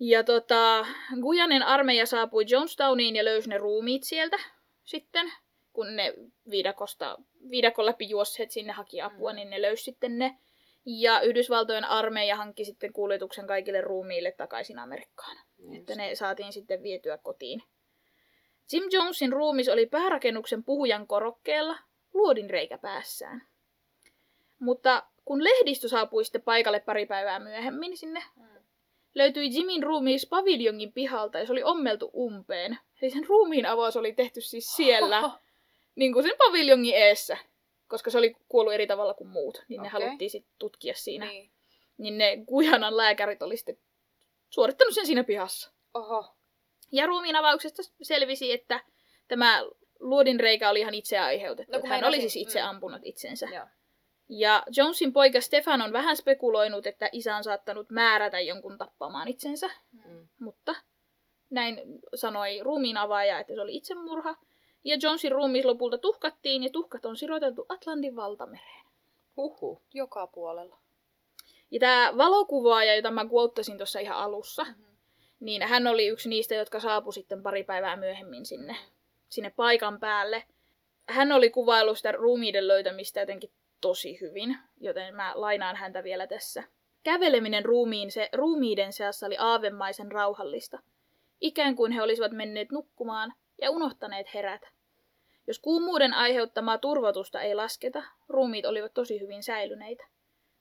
Ja 0.00 0.24
tota, 0.24 0.86
Guyanen 1.20 1.62
armeija 1.62 2.06
saapui 2.06 2.44
Jonestowniin 2.48 3.16
ja 3.16 3.24
löysi 3.24 3.48
ne 3.48 3.58
ruumiit 3.58 4.02
sieltä 4.02 4.36
sitten, 4.84 5.32
kun 5.72 5.96
ne 5.96 6.14
viidakosta, 6.50 7.18
viidakon 7.50 7.86
läpi 7.86 8.08
juosseet 8.08 8.50
sinne 8.50 8.72
haki 8.72 9.00
apua, 9.00 9.32
Mm. 9.32 9.36
niin 9.36 9.50
ne 9.50 9.62
löysi 9.62 9.82
sitten 9.82 10.18
ne. 10.18 10.38
Ja 10.86 11.20
Yhdysvaltojen 11.20 11.84
armeija 11.84 12.36
hankki 12.36 12.64
sitten 12.64 12.92
kuljetuksen 12.92 13.46
kaikille 13.46 13.80
ruumiille 13.80 14.32
takaisin 14.32 14.78
Amerikkaan. 14.78 15.36
Että 15.78 15.94
ne 15.94 16.14
saatiin 16.14 16.52
sitten 16.52 16.82
vietyä 16.82 17.18
kotiin. 17.18 17.62
Jim 18.72 18.84
Jonesin 18.90 19.32
ruumis 19.32 19.68
oli 19.68 19.86
päärakennuksen 19.86 20.64
puhujan 20.64 21.06
korokkeella, 21.06 21.78
luodin 22.14 22.50
reikä 22.50 22.78
päässään. 22.78 23.48
Mutta 24.58 25.02
kun 25.24 25.44
lehdistö 25.44 25.88
saapui 25.88 26.24
sitten 26.24 26.42
paikalle 26.42 26.80
pari 26.80 27.06
päivää 27.06 27.38
myöhemmin 27.38 27.96
sinne, 27.96 28.22
Mm. 28.36 28.57
Löytyi 29.18 29.54
Jimin 29.54 29.82
ruumiis 29.82 30.26
paviljongin 30.26 30.92
pihalta 30.92 31.38
ja 31.38 31.46
se 31.46 31.52
oli 31.52 31.62
ommeltu 31.62 32.10
umpeen. 32.14 32.78
Eli 33.02 33.10
sen 33.10 33.26
ruumiin 33.26 33.66
avaus 33.66 33.96
oli 33.96 34.12
tehty 34.12 34.40
siis 34.40 34.76
siellä, 34.76 35.30
niin 35.96 36.12
kuin 36.12 36.22
sen 36.22 36.36
paviljongin 36.38 36.94
eessä. 36.94 37.36
Koska 37.88 38.10
se 38.10 38.18
oli 38.18 38.36
kuollut 38.48 38.74
eri 38.74 38.86
tavalla 38.86 39.14
kuin 39.14 39.28
muut, 39.28 39.62
niin 39.68 39.82
ne 39.82 39.88
Okei. 39.88 40.00
haluttiin 40.00 40.30
sitten 40.30 40.54
tutkia 40.58 40.94
siinä. 40.94 41.26
Niin. 41.26 41.50
Niin 41.98 42.18
ne 42.18 42.36
Gujanan 42.48 42.96
lääkärit 42.96 43.42
oli 43.42 43.56
sitten 43.56 43.78
suorittanut 44.50 44.94
sen 44.94 45.06
siinä 45.06 45.24
pihassa. 45.24 45.72
Oho. 45.94 46.34
Ja 46.92 47.06
ruumiin 47.06 47.36
avauksesta 47.36 47.82
selvisi, 48.02 48.52
että 48.52 48.84
tämä 49.28 49.62
luodinreikä 50.00 50.70
oli 50.70 50.80
ihan 50.80 50.94
itse 50.94 51.18
aiheutettu. 51.18 51.78
No, 51.78 51.88
Hän 51.88 52.04
oli 52.04 52.20
siis 52.20 52.36
itse 52.36 52.60
mm. 52.60 52.68
ampunut 52.68 53.00
itsensä. 53.04 53.46
Joo. 53.54 53.66
Ja 54.28 54.62
Jonesin 54.76 55.12
poika 55.12 55.40
Stefan 55.40 55.82
on 55.82 55.92
vähän 55.92 56.16
spekuloinut, 56.16 56.86
että 56.86 57.08
isä 57.12 57.36
on 57.36 57.44
saattanut 57.44 57.90
määrätä 57.90 58.40
jonkun 58.40 58.78
tappamaan 58.78 59.28
itsensä, 59.28 59.70
Mm. 59.92 60.28
mutta 60.40 60.74
näin 61.50 61.80
sanoi 62.14 62.60
ruumiin 62.62 62.96
avaaja, 62.96 63.38
että 63.40 63.54
se 63.54 63.60
oli 63.60 63.76
itsemurha. 63.76 64.36
Ja 64.84 64.96
Jonesin 65.02 65.32
ruumiis 65.32 65.64
lopulta 65.64 65.98
tuhkattiin 65.98 66.62
ja 66.62 66.70
tuhkat 66.70 67.04
on 67.04 67.16
siroteltu 67.16 67.66
Atlantin 67.68 68.16
valtamereen. 68.16 68.84
Huhhuh. 69.36 69.82
Joka 69.94 70.26
puolella. 70.26 70.78
Ja 71.70 71.80
tämä 71.80 72.12
valokuvaaja, 72.16 72.96
jota 72.96 73.10
mä 73.10 73.24
quottasin 73.32 73.76
tuossa 73.76 74.00
ihan 74.00 74.16
alussa, 74.16 74.62
Mhm. 74.64 74.82
niin 75.40 75.62
hän 75.62 75.86
oli 75.86 76.06
yksi 76.06 76.28
niistä, 76.28 76.54
jotka 76.54 76.80
saapui 76.80 77.12
sitten 77.12 77.42
pari 77.42 77.64
päivää 77.64 77.96
myöhemmin 77.96 78.46
sinne, 78.46 78.76
sinne 79.28 79.50
paikan 79.56 80.00
päälle. 80.00 80.44
Hän 81.08 81.32
oli 81.32 81.50
kuvaillut 81.50 81.96
sitä 81.96 82.12
ruumiiden 82.12 82.68
löytämistä 82.68 83.20
jotenkin 83.20 83.50
tosi 83.80 84.20
hyvin, 84.20 84.58
joten 84.80 85.14
mä 85.14 85.32
lainaan 85.34 85.76
häntä 85.76 86.04
vielä 86.04 86.26
tässä. 86.26 86.62
Käveleminen 87.02 87.64
ruumiin 87.64 88.10
se, 88.10 88.28
ruumiiden 88.32 88.92
seassa 88.92 89.26
oli 89.26 89.36
aavemaisen 89.38 90.12
rauhallista. 90.12 90.78
Ikään 91.40 91.76
kuin 91.76 91.92
he 91.92 92.02
olisivat 92.02 92.32
menneet 92.32 92.70
nukkumaan 92.70 93.34
ja 93.62 93.70
unohtaneet 93.70 94.34
herätä. 94.34 94.68
Jos 95.46 95.58
kuumuuden 95.58 96.14
aiheuttamaa 96.14 96.78
turvotusta 96.78 97.40
ei 97.40 97.54
lasketa, 97.54 98.02
ruumiit 98.28 98.66
olivat 98.66 98.94
tosi 98.94 99.20
hyvin 99.20 99.42
säilyneitä. 99.42 100.04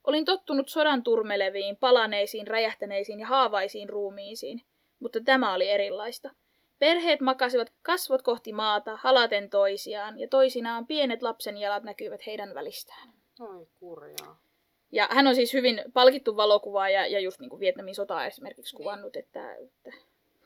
Olin 0.03 0.25
tottunut 0.25 0.69
sodan 0.69 1.03
turmeleviin, 1.03 1.77
palaneisiin, 1.77 2.47
räjähtäneisiin 2.47 3.19
ja 3.19 3.27
haavaisiin 3.27 3.89
ruumiisiin, 3.89 4.61
mutta 4.99 5.19
tämä 5.25 5.53
oli 5.53 5.69
erilaista. 5.69 6.29
Perheet 6.79 7.21
makasivat 7.21 7.71
kasvot 7.81 8.21
kohti 8.21 8.53
maata, 8.53 8.97
halaten 9.01 9.49
toisiaan, 9.49 10.19
ja 10.19 10.27
toisinaan 10.27 10.87
pienet 10.87 11.21
lapsen 11.21 11.57
jalat 11.57 11.83
näkyivät 11.83 12.25
heidän 12.25 12.55
välistään. 12.55 13.09
Oi 13.39 13.67
kurjaa. 13.79 14.39
Ja 14.91 15.07
hän 15.11 15.27
on 15.27 15.35
siis 15.35 15.53
hyvin 15.53 15.83
palkittu 15.93 16.37
valokuvaaja 16.37 17.07
ja 17.07 17.19
just 17.19 17.39
niin 17.39 17.49
kuin 17.49 17.59
Vietnamin 17.59 17.95
sotaa 17.95 18.25
esimerkiksi 18.25 18.75
Niin. 18.75 18.83
kuvannut, 18.83 19.15
että, 19.15 19.55
että, 19.55 19.91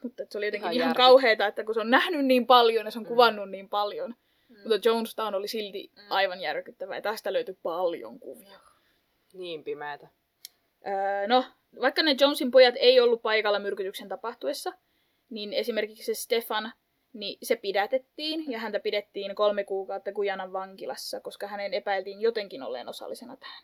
mutta 0.03 0.23
että 0.23 0.31
se 0.33 0.37
oli 0.37 0.45
jotenkin 0.45 0.65
Ihan 0.65 0.73
ihan, 0.75 0.87
järky- 0.89 0.97
kauheata, 0.97 1.47
että 1.47 1.63
kun 1.63 1.73
se 1.73 1.79
on 1.79 1.89
nähnyt 1.89 2.25
niin 2.25 2.47
paljon 2.47 2.85
ja 2.85 2.91
se 2.91 2.99
on 2.99 3.03
Mm. 3.05 3.07
kuvannut 3.07 3.49
niin 3.49 3.69
paljon. 3.69 4.15
Mm. 4.49 4.57
Mutta 4.69 4.89
Jonestown 4.89 5.35
oli 5.35 5.47
silti 5.47 5.91
Mm. 5.95 6.01
aivan 6.09 6.41
järkyttävä 6.41 6.95
ja 6.95 7.01
tästä 7.01 7.33
löytyi 7.33 7.57
paljon 7.63 8.19
kuvia. 8.19 8.59
Niin 9.33 9.63
pimeätä. 9.63 10.07
Öö, 10.87 11.27
no, 11.27 11.43
vaikka 11.81 12.03
ne 12.03 12.15
Jonesin 12.21 12.51
pojat 12.51 12.75
ei 12.77 12.99
ollut 12.99 13.21
paikalla 13.21 13.59
myrkytyksen 13.59 14.09
tapahtuessa, 14.09 14.73
niin 15.31 15.53
esimerkiksi 15.53 16.03
se 16.03 16.13
Stefan, 16.13 16.71
niin 17.13 17.37
se 17.43 17.55
pidätettiin 17.55 18.51
ja 18.51 18.59
häntä 18.59 18.79
pidettiin 18.79 19.35
kolme 19.35 19.63
kuukautta 19.63 20.11
Gujanan 20.11 20.53
vankilassa, 20.53 21.19
koska 21.19 21.47
hänen 21.47 21.73
epäiltiin 21.73 22.21
jotenkin 22.21 22.63
olleen 22.63 22.89
osallisena 22.89 23.37
tähän. 23.37 23.63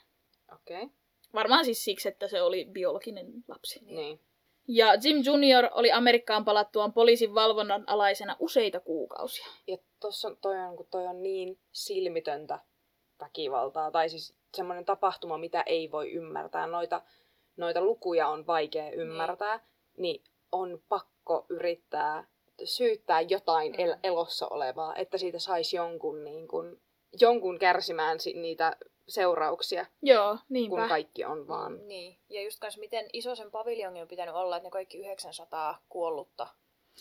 Okei. 0.54 0.84
Okay. 0.84 0.96
Varmaan 1.34 1.66
siis 1.66 1.84
siksi, 1.84 2.10
että 2.10 2.28
se 2.28 2.42
oli 2.42 2.66
biologinen 2.72 3.28
lapsi. 3.48 3.80
Niin. 3.86 4.20
Ja 4.68 4.94
Jim 5.04 5.22
Junior 5.26 5.70
oli 5.72 5.92
Amerikkaan 5.92 6.46
palattuaan 6.46 6.94
poliisin 6.94 7.34
valvonnan 7.34 7.84
alaisena 7.88 8.36
useita 8.40 8.80
kuukausia. 8.80 9.48
Ja 9.68 9.78
tossa 10.00 10.36
toi 10.42 10.60
on, 10.60 10.78
kun 10.78 10.88
toi 10.92 11.08
on 11.08 11.24
niin 11.24 11.60
silmitöntä 11.72 12.60
väkivaltaa, 13.20 13.92
tai 13.92 14.10
siis 14.10 14.36
semmoinen 14.54 14.86
tapahtuma, 14.86 15.38
mitä 15.38 15.62
ei 15.62 15.92
voi 15.92 16.12
ymmärtää. 16.12 16.68
Noita, 16.68 17.02
noita 17.58 17.82
lukuja 17.82 18.28
on 18.28 18.48
vaikea 18.48 18.92
ymmärtää, 18.92 19.66
niin 19.98 20.24
on 20.52 20.82
pakko 20.90 21.17
yrittää 21.50 22.28
syyttää 22.64 23.22
jotain 23.22 23.76
el- 23.82 23.94
Mm. 23.94 24.00
elossa 24.04 24.48
olevaa, 24.48 24.96
että 24.96 25.18
siitä 25.18 25.40
saisi 25.40 25.76
jonkun, 25.76 26.24
niin 26.24 26.48
kun, 26.48 26.80
jonkun 27.22 27.60
kärsimään 27.60 28.20
si- 28.20 28.34
niitä 28.34 28.78
seurauksia, 29.08 29.86
Joo, 30.02 30.38
niinpä. 30.50 30.76
kun 30.78 30.90
kaikki 30.90 31.26
on 31.26 31.48
vaan... 31.48 31.88
Niin. 31.88 32.18
Ja 32.30 32.42
just 32.44 32.60
kans 32.60 32.78
miten 32.78 33.06
iso 33.14 33.36
sen 33.36 33.52
paviljongin 33.52 34.02
on 34.02 34.08
pitänyt 34.08 34.36
olla, 34.36 34.58
että 34.58 34.68
ne 34.68 34.72
kaikki 34.72 34.98
900 34.98 35.78
kuollutta 35.90 36.48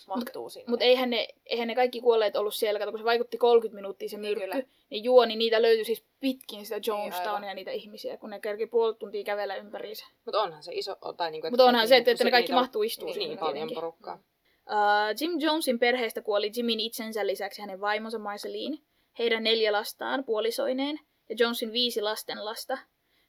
mahtuu 0.07 0.51
sinne. 0.51 0.71
Mutta 0.71 0.85
eihän 0.85 1.11
ne, 1.11 1.29
eihän 1.47 1.69
ne 1.69 1.75
kaikki 1.75 2.01
kuolleet 2.01 2.37
ollut 2.37 2.55
siellä, 2.55 2.79
kato, 2.79 2.91
kun 2.91 3.01
se 3.01 3.05
vaikutti 3.05 3.39
30 3.39 3.75
minuuttia 3.75 4.09
se 4.09 4.17
Niin, 4.17 4.29
myrkky, 4.29 4.51
kyllä. 4.51 4.63
niin 4.91 5.05
juoni, 5.05 5.37
niitä 5.37 5.63
löytyi 5.63 5.85
siis 5.85 6.05
pitkin 6.21 6.67
sitä 6.67 6.77
aivan. 6.77 7.05
Jonestownia 7.05 7.55
niitä 7.55 7.71
ihmisiä, 7.71 8.17
kun 8.17 8.31
ne 8.31 8.41
kerki 8.41 8.67
puoli 8.67 8.95
tuntia 8.95 9.25
kävellä 9.25 9.57
ympäriinsä. 9.57 10.07
Mutta 10.25 10.43
onhan 10.43 10.63
se 10.63 10.73
iso... 10.75 10.97
Tai 11.17 11.31
niinku, 11.31 11.51
Mutta 11.51 11.65
onhan 11.65 11.89
se, 11.89 11.97
että, 11.97 12.11
että 12.11 12.25
ne 12.25 12.31
kaikki 12.31 12.53
niitä 12.53 12.61
mahtuu 12.61 12.83
istua 12.83 13.09
niin, 13.09 13.19
niin 13.19 13.39
paljon 13.39 13.71
porukkaa. 13.75 14.15
Uh, 14.15 15.21
Jim 15.21 15.33
Jonesin 15.39 15.79
perheestä 15.79 16.23
kuoli 16.23 16.51
Jimin 16.57 16.81
itsensä 16.81 17.27
lisäksi 17.27 17.61
hänen 17.61 17.81
vaimonsa 17.81 18.19
Marceline, 18.19 18.79
heidän 19.19 19.45
neljä 19.45 19.73
lastaan 19.73 20.25
puolisoineen 20.25 21.01
ja 21.29 21.37
Jonesin 21.39 21.73
viisi 21.73 22.03
lasten 22.03 22.45
lasta. 22.45 22.79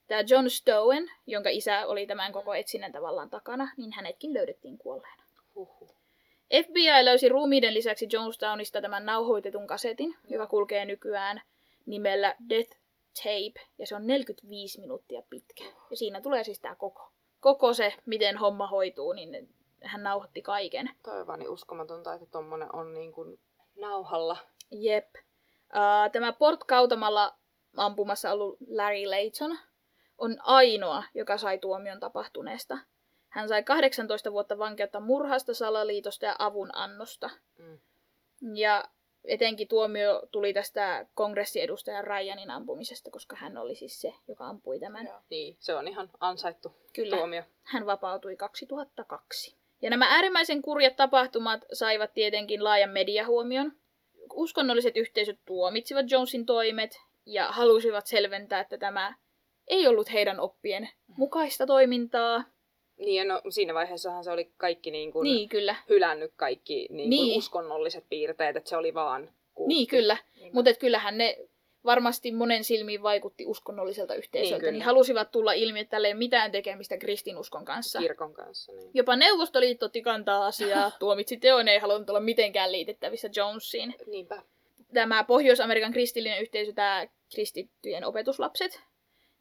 Tämä 0.08 0.24
John 0.30 0.50
Stowen, 0.50 1.12
jonka 1.26 1.50
isä 1.50 1.88
oli 1.88 2.08
tämän 2.08 2.32
koko 2.34 2.54
etsinnän 2.54 2.92
tavallaan 2.92 3.30
takana, 3.30 3.72
niin 3.78 3.92
hänetkin 3.92 4.34
löydettiin 4.34 4.78
kuolleena. 4.78 5.24
Huhhuh. 5.56 5.97
FBI 6.66 7.06
löysi 7.06 7.30
ruumiiden 7.30 7.74
lisäksi 7.74 8.08
Jonestownista 8.12 8.82
tämän 8.82 9.06
nauhoitetun 9.06 9.68
kasetin, 9.68 10.16
joka 10.30 10.48
kulkee 10.48 10.86
nykyään 10.86 11.42
nimellä 11.86 12.36
Death 12.50 12.78
Tape, 13.24 13.68
ja 13.78 13.88
se 13.88 13.96
on 13.96 14.08
45 14.08 14.82
minuuttia 14.82 15.22
pitkä. 15.30 15.64
Ja 15.90 15.98
siinä 15.98 16.22
tulee 16.22 16.44
siis 16.44 16.60
tämä 16.60 16.76
koko, 16.76 17.12
koko 17.40 17.74
se, 17.74 17.94
miten 18.06 18.38
homma 18.38 18.68
hoituu, 18.68 19.14
niin 19.14 19.50
hän 19.84 20.04
nauhoitti 20.04 20.42
kaiken. 20.42 20.90
Toi 21.04 21.20
on 21.22 21.28
vaan 21.28 21.40
niin 21.40 21.50
uskomatonta, 21.50 22.14
että 22.14 22.26
tommonen 22.26 22.76
on 22.76 22.94
niin 22.94 23.12
kuin 23.12 23.40
nauhalla. 23.76 24.38
Jep. 24.72 25.16
Uh, 25.16 26.12
tämä 26.12 26.34
Port 26.34 26.64
Kautamalla 26.64 27.36
ampumassa 27.78 28.32
ollut 28.32 28.58
Larry 28.68 29.06
Layton 29.06 29.58
on 30.18 30.38
ainoa, 30.40 31.04
joka 31.14 31.38
sai 31.38 31.58
tuomion 31.58 32.00
tapahtuneesta. 32.00 32.78
Hän 33.30 33.48
sai 33.50 33.64
18 33.64 34.32
vuotta 34.32 34.58
vankeutta 34.58 35.00
murhasta, 35.00 35.54
salaliitosta 35.54 36.26
ja 36.26 36.36
avunannosta. 36.40 37.30
Mm. 37.58 37.80
Ja 38.54 38.84
etenkin 39.28 39.68
tuomio 39.68 40.22
tuli 40.32 40.54
tästä 40.54 41.06
kongressiedustajan 41.14 42.04
Ryanin 42.04 42.52
ampumisesta, 42.52 43.12
koska 43.12 43.36
hän 43.36 43.58
oli 43.58 43.76
siis 43.76 44.02
se, 44.02 44.14
joka 44.28 44.48
ampui 44.48 44.80
tämän. 44.80 45.06
Joo. 45.06 45.20
Niin, 45.30 45.58
se 45.60 45.76
on 45.76 45.88
ihan 45.88 46.10
ansaittu 46.20 46.76
Kyllä. 46.94 47.18
tuomio. 47.18 47.44
Hän 47.64 47.86
vapautui 47.86 48.36
2002. 48.36 49.56
Ja 49.82 49.90
nämä 49.90 50.06
äärimmäisen 50.16 50.62
kurjat 50.62 50.96
tapahtumat 50.96 51.66
saivat 51.74 52.14
tietenkin 52.14 52.64
laajan 52.64 52.90
mediahuomion. 52.90 53.72
Uskonnolliset 54.34 54.98
yhteisöt 54.98 55.40
tuomitsivat 55.46 56.12
Jonesin 56.12 56.46
toimet 56.46 57.02
ja 57.26 57.52
halusivat 57.52 58.08
selventää, 58.08 58.60
että 58.60 58.78
tämä 58.78 59.16
ei 59.68 59.88
ollut 59.88 60.14
heidän 60.14 60.40
oppien 60.40 60.90
mukaista 61.18 61.66
toimintaa. 61.66 62.44
Niin, 62.98 63.28
no, 63.28 63.42
siinä 63.50 63.74
vaiheessahan 63.74 64.24
se 64.24 64.32
oli 64.32 64.52
kaikki 64.58 64.92
niin 64.92 65.12
kuin 65.12 65.24
Niin, 65.24 65.50
kyllä. 65.50 65.76
hylännyt 65.90 66.32
kaikki 66.36 66.88
niin 66.90 67.10
kuin 67.10 67.10
Niin. 67.10 67.38
uskonnolliset 67.38 68.04
piirteet, 68.10 68.56
että 68.56 68.70
se 68.70 68.78
oli 68.78 68.94
vaan 68.94 69.30
kultti. 69.56 69.74
Niin, 69.74 69.88
kyllä. 69.88 70.18
Niin 70.40 70.54
Mutta 70.54 70.74
kyllähän 70.74 71.18
ne 71.18 71.38
varmasti 71.86 72.32
monen 72.32 72.64
silmiin 72.64 73.04
vaikutti 73.04 73.46
uskonnolliselta 73.46 74.16
yhteisöltä, 74.16 74.66
Niin, 74.66 74.74
niin, 74.74 74.82
halusivat 74.82 75.32
tulla 75.32 75.54
ilmi, 75.54 75.80
että 75.80 75.92
tällä 75.92 76.08
ei 76.08 76.14
mitään 76.14 76.52
tekemistä 76.52 76.98
kristinuskon 76.98 77.66
kanssa. 77.66 78.00
Kirkon 78.00 78.34
kanssa. 78.34 78.72
Niin. 78.72 78.92
Jopa 78.94 79.16
Neuvostoliitto 79.16 79.86
otti 79.86 80.02
kantaa 80.02 80.46
asiaa, 80.46 80.92
tuomitsi 81.00 81.38
teon, 81.38 81.68
ei 81.68 81.80
halunnut 81.80 82.10
olla 82.10 82.20
mitenkään 82.20 82.72
liitettävissä 82.72 83.30
Jonesiin. 83.36 83.96
Niinpä. 84.08 84.42
Tämä 84.94 85.24
Pohjois-Amerikan 85.24 85.92
kristillinen 85.94 86.42
yhteisö, 86.42 86.74
tämä 86.74 87.08
kristittyjen 87.34 88.06
opetuslapset, 88.06 88.82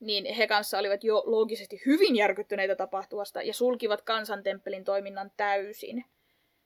niin 0.01 0.35
he 0.35 0.47
kanssa 0.47 0.79
olivat 0.79 1.05
jo 1.05 1.23
loogisesti 1.27 1.83
hyvin 1.87 2.17
järkyttyneitä 2.17 2.77
tapahtuvasta 2.77 3.43
ja 3.43 3.55
sulkivat 3.55 4.03
kansantemppelin 4.03 4.85
toiminnan 4.85 5.31
täysin. 5.37 6.05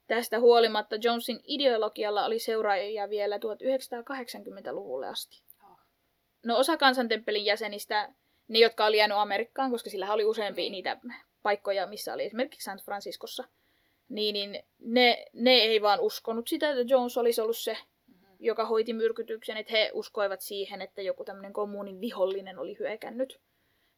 Tästä 0.07 0.39
huolimatta 0.39 0.95
Jonesin 1.03 1.39
ideologialla 1.43 2.25
oli 2.25 2.39
seuraajia 2.39 3.09
vielä 3.09 3.37
1980-luvulle 3.37 5.07
asti. 5.07 5.41
No 6.45 6.57
osa 6.57 6.77
kansantemppelin 6.77 7.45
jäsenistä, 7.45 8.13
ne 8.47 8.59
jotka 8.59 8.85
oli 8.85 8.97
jäänyt 8.97 9.17
Amerikkaan, 9.17 9.71
koska 9.71 9.89
sillä 9.89 10.13
oli 10.13 10.25
useampia 10.25 10.63
Niin. 10.63 10.71
niitä 10.71 10.97
paikkoja, 11.43 11.87
missä 11.87 12.13
oli 12.13 12.25
esimerkiksi 12.25 12.65
San 12.65 12.77
Franciscossa, 12.77 13.43
niin, 14.09 14.33
niin 14.33 14.63
ne, 14.79 15.25
ne 15.33 15.51
ei 15.51 15.81
vaan 15.81 15.99
uskonut 15.99 16.47
sitä, 16.47 16.69
että 16.69 16.83
Jones 16.87 17.17
olisi 17.17 17.41
ollut 17.41 17.57
se, 17.57 17.77
joka 18.43 18.65
hoiti 18.65 18.93
myrkytyksen, 18.93 19.57
että 19.57 19.71
he 19.71 19.91
uskoivat 19.93 20.41
siihen, 20.41 20.81
että 20.81 21.01
joku 21.01 21.23
tämmöinen 21.23 21.53
kommunin 21.53 22.01
vihollinen 22.01 22.59
oli 22.59 22.75
hyökännyt. 22.79 23.39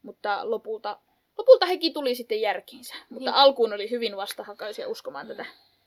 Mutta 0.02 0.49
lopulta, 0.49 0.99
lopulta 1.38 1.65
hekin 1.65 1.94
tuli 1.94 2.15
sitten 2.15 2.41
järkiinsä. 2.41 2.95
Mutta 3.10 3.30
Niin. 3.30 3.36
alkuun 3.36 3.74
oli 3.74 3.90
hyvin 3.90 4.18
vastahakaisia 4.18 4.88
uskomaan 4.90 5.28
tätä. 5.28 5.45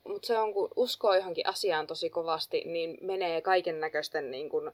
Mutta 0.08 0.26
se 0.26 0.38
on, 0.38 0.52
kun 0.54 0.68
uskoo 0.76 1.14
johonkin 1.14 1.46
asiaan 1.48 1.86
tosi 1.86 2.10
kovasti, 2.10 2.62
niin 2.66 2.98
menee 3.00 3.40
kaiken 3.40 3.80
näköisten 3.80 4.30
niin 4.30 4.48
kun, 4.50 4.72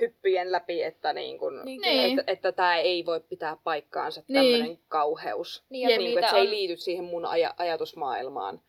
hyppyjen 0.00 0.52
läpi, 0.52 0.82
että, 0.82 1.12
niin 1.12 1.38
kun, 1.38 1.62
Niin, 1.64 1.80
Niin. 1.80 2.18
että, 2.18 2.32
että 2.32 2.52
tämä 2.52 2.76
ei 2.76 3.06
voi 3.06 3.20
pitää 3.20 3.56
paikkaansa, 3.64 4.22
Niin. 4.28 4.34
tämmöinen 4.52 4.78
kauheus. 4.88 5.64
Niin, 5.70 5.90
ja 5.90 5.98
Niin 5.98 6.10
kun, 6.12 6.18
että 6.18 6.30
se 6.30 6.36
ei 6.36 6.42
on- 6.46 6.50
liity 6.50 6.76
siihen 6.76 7.04
mun 7.04 7.24
aja- 7.24 7.54
ajatusmaailmaan. 7.56 8.60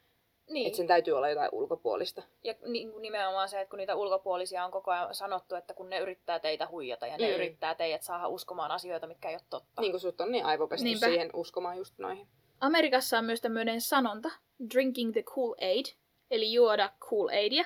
Niin. 0.49 0.67
Että 0.67 0.77
sen 0.77 0.87
täytyy 0.87 1.13
olla 1.13 1.29
jotain 1.29 1.49
ulkopuolista. 1.51 2.23
Ja 2.43 2.55
niin 2.65 2.91
kuin 2.91 3.01
nimenomaan 3.01 3.49
se, 3.49 3.61
että 3.61 3.69
kun 3.69 3.77
niitä 3.77 3.95
ulkopuolisia 3.95 4.65
on 4.65 4.71
koko 4.71 4.91
ajan 4.91 5.13
sanottu, 5.15 5.55
että 5.55 5.73
kun 5.73 5.89
ne 5.89 5.99
yrittää 5.99 6.39
teitä 6.39 6.67
huijata 6.71 7.07
ja 7.07 7.17
ne 7.17 7.27
Mm. 7.29 7.35
yrittää 7.35 7.75
teidät 7.75 8.03
saada 8.03 8.27
uskomaan 8.27 8.71
asioita, 8.71 9.07
mitkä 9.07 9.29
ei 9.29 9.35
ole 9.35 9.41
totta. 9.49 9.81
Niin 9.81 9.91
kuin 9.91 10.01
sut 10.01 10.21
on 10.21 10.31
niin 10.31 10.45
aivopesty 10.45 10.83
Niinpä. 10.83 11.05
siihen 11.05 11.29
uskomaan 11.33 11.77
just 11.77 11.93
noihin. 11.97 12.27
Amerikassa 12.61 13.17
on 13.17 13.25
myös 13.25 13.41
tämmöinen 13.41 13.81
sanonta, 13.81 14.29
drinking 14.73 15.13
the 15.13 15.21
Kool-Aid, 15.23 15.95
eli 16.31 16.53
juoda 16.53 16.89
Kool-Aidia, 16.99 17.65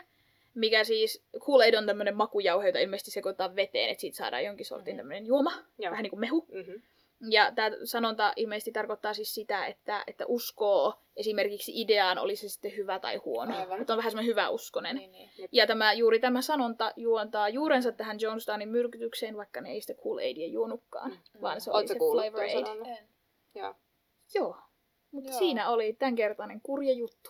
mikä 0.55 0.83
siis, 0.83 1.23
Kool-Aid 1.39 1.75
on 1.77 1.85
tämmöinen 1.85 2.15
makujauhe, 2.15 2.65
jota 2.67 2.79
ilmeisesti 2.79 3.11
sekoittaa 3.11 3.55
veteen, 3.55 3.89
että 3.89 4.01
siitä 4.01 4.17
saadaan 4.17 4.43
jonkin 4.45 4.65
sortin 4.65 4.93
Mhm. 4.93 4.97
tämmöinen 4.99 5.25
juoma, 5.25 5.51
Joo. 5.79 5.91
vähän 5.91 6.03
niin 6.03 6.09
kuin 6.09 6.19
mehu. 6.19 6.45
Mm-hmm. 6.51 6.81
Ja 7.29 7.51
tämä 7.55 7.71
sanonta 7.83 8.33
ilmeisesti 8.35 8.71
tarkoittaa 8.71 9.13
siis 9.13 9.33
sitä, 9.33 9.65
että, 9.65 10.03
että 10.07 10.25
uskoo 10.27 10.93
esimerkiksi 11.15 11.81
ideaan, 11.81 12.17
oli 12.17 12.35
se 12.35 12.49
sitten 12.49 12.75
hyvä 12.77 12.99
tai 12.99 13.15
huono. 13.15 13.57
Aivan. 13.57 13.81
Että 13.81 13.93
on 13.93 13.97
vähän 13.97 14.11
semmoinen 14.11 14.29
hyvä 14.31 14.49
uskonen. 14.49 14.95
Niin, 14.95 15.11
niin. 15.11 15.29
Ja 15.51 15.67
tämä, 15.67 15.93
juuri 15.93 16.19
tämä 16.19 16.41
sanonta 16.41 16.93
juontaa 16.95 17.49
juurensa 17.49 17.91
tähän 17.91 18.17
Jonestownin 18.21 18.69
myrkytykseen, 18.69 19.37
vaikka 19.37 19.61
ne 19.61 19.71
ei 19.71 19.81
sitä 19.81 19.93
Kool-Aidia 19.93 20.47
juonutkaan, 20.47 21.11
Mm. 21.11 21.41
vaan 21.41 21.61
se 21.61 21.71
oli 21.71 21.87
se 21.87 21.95
Flavor 21.95 22.39
Aid. 22.39 22.87
En. 22.87 23.07
Joo. 23.55 23.75
Joo. 24.35 24.55
Mutta 25.11 25.29
Joo. 25.29 25.39
siinä 25.39 25.69
oli 25.69 25.93
tämänkertainen 25.93 26.61
kurja 26.61 26.93
juttu. 26.93 27.29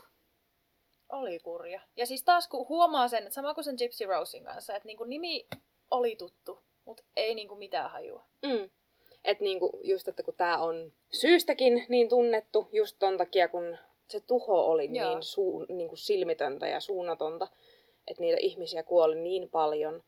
Oli 1.10 1.40
kurja. 1.40 1.82
Ja 1.96 2.06
siis 2.06 2.24
taas 2.24 2.48
kun 2.48 2.68
huomaa 2.70 3.08
sen, 3.08 3.24
että 3.24 3.34
sama 3.34 3.54
kuin 3.54 3.64
sen 3.64 3.76
Gypsy 3.78 4.06
Rosein 4.06 4.44
kanssa, 4.44 4.76
että 4.76 4.88
niinku 4.88 5.04
nimi 5.04 5.48
oli 5.92 6.16
tuttu, 6.16 6.60
mutta 6.86 7.04
ei 7.16 7.36
niinku 7.36 7.56
mitään 7.56 7.92
hajua. 7.92 8.26
Mm. 8.46 8.70
Et 9.26 9.40
niinku 9.40 9.80
just, 9.84 10.08
että 10.08 10.24
kun 10.24 10.34
tää 10.38 10.58
on 10.58 10.94
syystäkin 11.14 11.86
niin 11.90 12.10
tunnettu, 12.10 12.68
just 12.72 12.96
ton 13.00 13.18
takia, 13.18 13.48
kun 13.48 13.78
se 14.08 14.20
tuho 14.20 14.66
oli 14.66 14.90
Joo. 14.98 15.10
niin 15.14 15.24
suu, 15.24 15.66
niinku 15.70 15.96
silmitöntä 15.96 16.68
ja 16.68 16.80
suunnatonta, 16.80 17.48
että 18.08 18.22
niitä 18.22 18.38
ihmisiä 18.42 18.84
kuoli 18.84 19.16
niin 19.16 19.50
paljon 19.50 20.04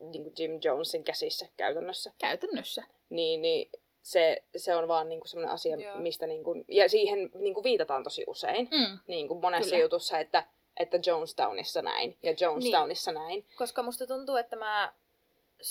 niinku 0.00 0.32
Jim 0.38 0.60
Jonesin 0.64 1.04
käsissä 1.04 1.46
käytännössä, 1.56 2.12
Käytännössä. 2.18 2.82
niin, 3.10 3.42
niin 3.42 3.70
se, 4.02 4.42
se 4.56 4.74
on 4.76 4.88
vaan 4.88 5.08
niinku 5.08 5.28
semmoinen 5.28 5.54
asia, 5.54 5.76
Joo. 5.76 5.96
mistä 5.98 6.26
niinku, 6.26 6.54
ja 6.68 6.88
siihen 6.88 7.30
niinku 7.34 7.62
viitataan 7.64 8.04
tosi 8.04 8.24
usein, 8.26 8.68
Mm. 8.70 8.98
niinku 9.06 9.34
monessa 9.34 9.70
Kyllä. 9.70 9.82
jutussa, 9.82 10.18
että, 10.18 10.44
että 10.80 10.98
Jonestownissa 11.06 11.82
näin 11.82 12.16
ja 12.22 12.34
Jonestownissa 12.40 13.12
Niin. 13.12 13.18
näin. 13.22 13.44
Koska 13.56 13.82
musta 13.82 14.06
tuntuu, 14.06 14.36
että 14.36 14.56
mä 14.56 14.92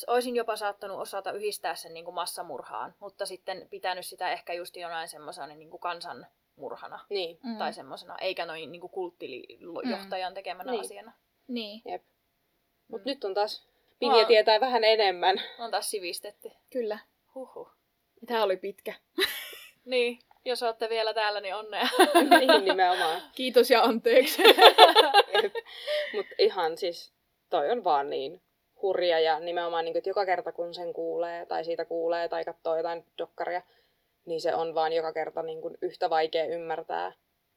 olisin 0.08 0.36
jopa 0.36 0.56
saattanut 0.56 1.00
osata 1.00 1.32
yhdistää 1.32 1.76
sen 1.76 1.94
niinku 1.94 2.12
massamurhaan, 2.12 2.96
mutta 3.00 3.26
sitten 3.26 3.68
pitänyt 3.70 4.06
sitä 4.06 4.32
ehkä 4.32 4.54
just 4.54 4.76
jonain 4.76 5.08
semmoisena 5.08 5.48
niinku 5.48 5.78
kansanmurhana. 5.78 7.00
Niin, 7.10 7.40
Mm. 7.44 7.58
Tai 7.58 7.74
semmoisena, 7.74 8.18
eikä 8.18 8.46
noin 8.46 8.72
niinku 8.72 8.88
kulttijohtajan 8.90 10.34
tekemänä 10.34 10.72
Niin. 10.72 10.82
asiana. 10.82 11.12
Niin, 11.48 11.82
jep. 11.86 12.04
Mut 12.88 13.02
Mm. 13.02 13.10
nyt 13.10 13.24
on 13.24 13.34
taas 13.34 13.68
Pinja 14.00 14.26
tietää 14.26 14.60
vähän 14.60 14.84
enemmän. 14.84 15.42
On 15.60 15.72
taas 15.72 15.90
sivistetty. 15.92 16.52
kyllä. 16.70 17.00
Huhhuh. 17.36 17.72
Tämä 18.28 18.44
oli 18.44 18.58
pitkä. 18.58 18.94
Niin, 19.86 20.20
jos 20.46 20.64
olette 20.64 20.90
vielä 20.90 21.14
täällä, 21.14 21.42
niin 21.42 21.56
onnea. 21.56 21.88
niin 22.40 22.66
nimenomaan. 22.66 23.22
Kiitos 23.36 23.70
ja 23.72 23.84
anteeksi. 23.84 24.44
Mutta 26.14 26.36
ihan 26.38 26.78
siis, 26.78 27.14
toi 27.50 27.72
on 27.72 27.84
vaan 27.84 28.10
niin 28.10 28.42
hurja 28.82 29.20
ja 29.20 29.40
nimenomaan, 29.40 29.86
niin, 29.86 29.98
että 29.98 30.10
joka 30.10 30.26
kerta 30.26 30.52
kun 30.52 30.74
sen 30.74 30.94
kuulee 30.94 31.46
tai 31.46 31.66
siitä 31.66 31.86
kuulee 31.86 32.30
tai 32.30 32.46
katsoo 32.46 32.78
jotain 32.78 33.06
dokkaria, 33.18 33.62
niin 34.26 34.42
se 34.42 34.56
on 34.56 34.76
vaan 34.76 34.94
joka 34.94 35.14
kerta 35.14 35.44
niin 35.44 35.62
kuin 35.62 35.78
yhtä 35.82 36.10
vaikea 36.10 36.46
ymmärtää. 36.46 37.10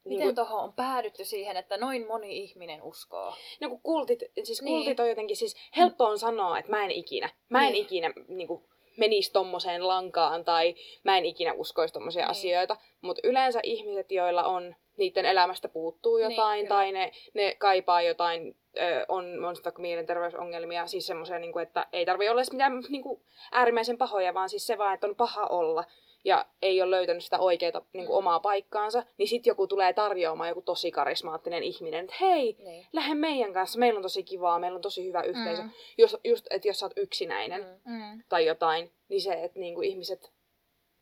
Niin 0.05 0.15
Miten 0.19 0.27
kuin, 0.27 0.35
tuohon 0.35 0.65
on 0.65 0.73
päädytty 0.73 1.25
siihen, 1.25 1.57
että 1.57 1.77
noin 1.77 2.07
moni 2.07 2.39
ihminen 2.39 2.83
uskoo? 2.83 3.35
no 3.61 3.69
kun 3.69 3.81
kultit, 3.83 4.19
siis 4.45 4.63
Niin. 4.63 4.75
kultit 4.77 5.01
on 5.01 5.09
jotenkin, 5.09 5.37
siis 5.37 5.57
helppo 5.77 6.05
on 6.05 6.19
sanoa, 6.19 6.59
että 6.59 6.71
mä 6.71 6.85
en 6.85 6.91
ikinä, 6.91 7.31
mä 7.49 7.67
en 7.67 7.73
Niin. 7.73 7.85
ikinä 7.85 8.13
niin 8.29 8.49
kuin, 8.49 8.65
menisi 8.97 9.33
tommoseen 9.33 9.89
lankaan 9.89 10.45
tai 10.45 10.75
mä 11.05 11.19
en 11.19 11.25
ikinä 11.27 11.53
uskoisi 11.53 11.95
tommosia 11.95 12.23
Niin. 12.23 12.31
asioita. 12.31 12.77
Mutta 13.01 13.21
yleensä 13.25 13.61
ihmiset, 13.63 14.13
joilla 14.13 14.43
on, 14.45 14.75
niiden 14.97 15.27
elämästä 15.27 15.69
puuttuu 15.69 16.17
Niin, 16.17 16.31
jotain 16.31 16.59
kyllä. 16.61 16.69
tai 16.69 16.93
ne, 16.93 17.13
ne 17.35 17.55
kaipaa 17.59 18.03
jotain, 18.03 18.57
ö, 18.79 19.07
on, 19.09 19.45
on 19.45 19.57
vaikka 19.65 19.83
mielenterveysongelmia, 19.83 20.87
siis 20.87 21.07
semmoisia, 21.07 21.39
niin 21.39 21.59
että 21.63 21.87
ei 21.93 22.07
tarvi 22.07 22.29
olla 22.29 22.43
mitään 22.53 22.83
niin 22.89 23.03
kuin, 23.03 23.21
äärimmäisen 23.53 23.99
pahoja, 23.99 24.35
vaan 24.35 24.49
siis 24.49 24.67
se 24.67 24.79
vaan, 24.79 24.95
että 24.95 25.07
on 25.07 25.17
paha 25.17 25.47
olla 25.47 25.85
ja 26.25 26.47
ei 26.63 26.83
ole 26.83 26.91
löytänyt 26.91 27.25
sitä 27.25 27.39
oikeaa 27.39 27.81
niin 27.93 28.07
kuin, 28.07 28.15
Mm. 28.15 28.19
omaa 28.19 28.41
paikkaansa, 28.41 29.03
niin 29.19 29.29
sitten 29.29 29.51
joku 29.51 29.67
tulee 29.67 29.93
tarjoamaan 29.93 30.49
joku 30.49 30.63
tosi 30.63 30.91
karismaattinen 30.91 31.63
ihminen, 31.63 32.05
että 32.05 32.17
hei, 32.21 32.57
Niin. 32.59 32.87
lähde 32.93 33.15
meidän 33.15 33.53
kanssa, 33.53 33.79
meillä 33.79 33.99
on 33.99 34.03
tosi 34.03 34.23
kivaa, 34.23 34.59
meillä 34.59 34.77
on 34.77 34.83
tosi 34.83 35.05
hyvä 35.07 35.23
yhteisö. 35.23 35.63
Mm. 35.63 35.71
Jos, 35.99 36.17
just, 36.25 36.47
että 36.51 36.69
jos 36.69 36.79
sä 36.79 36.87
oot 36.87 36.93
yksinäinen 36.97 37.81
Mm. 37.85 37.93
Mm. 37.93 38.23
tai 38.29 38.47
jotain, 38.47 38.93
niin 39.09 39.21
se, 39.21 39.33
että 39.45 39.59
niinku 39.59 39.81
ihmiset 39.83 40.33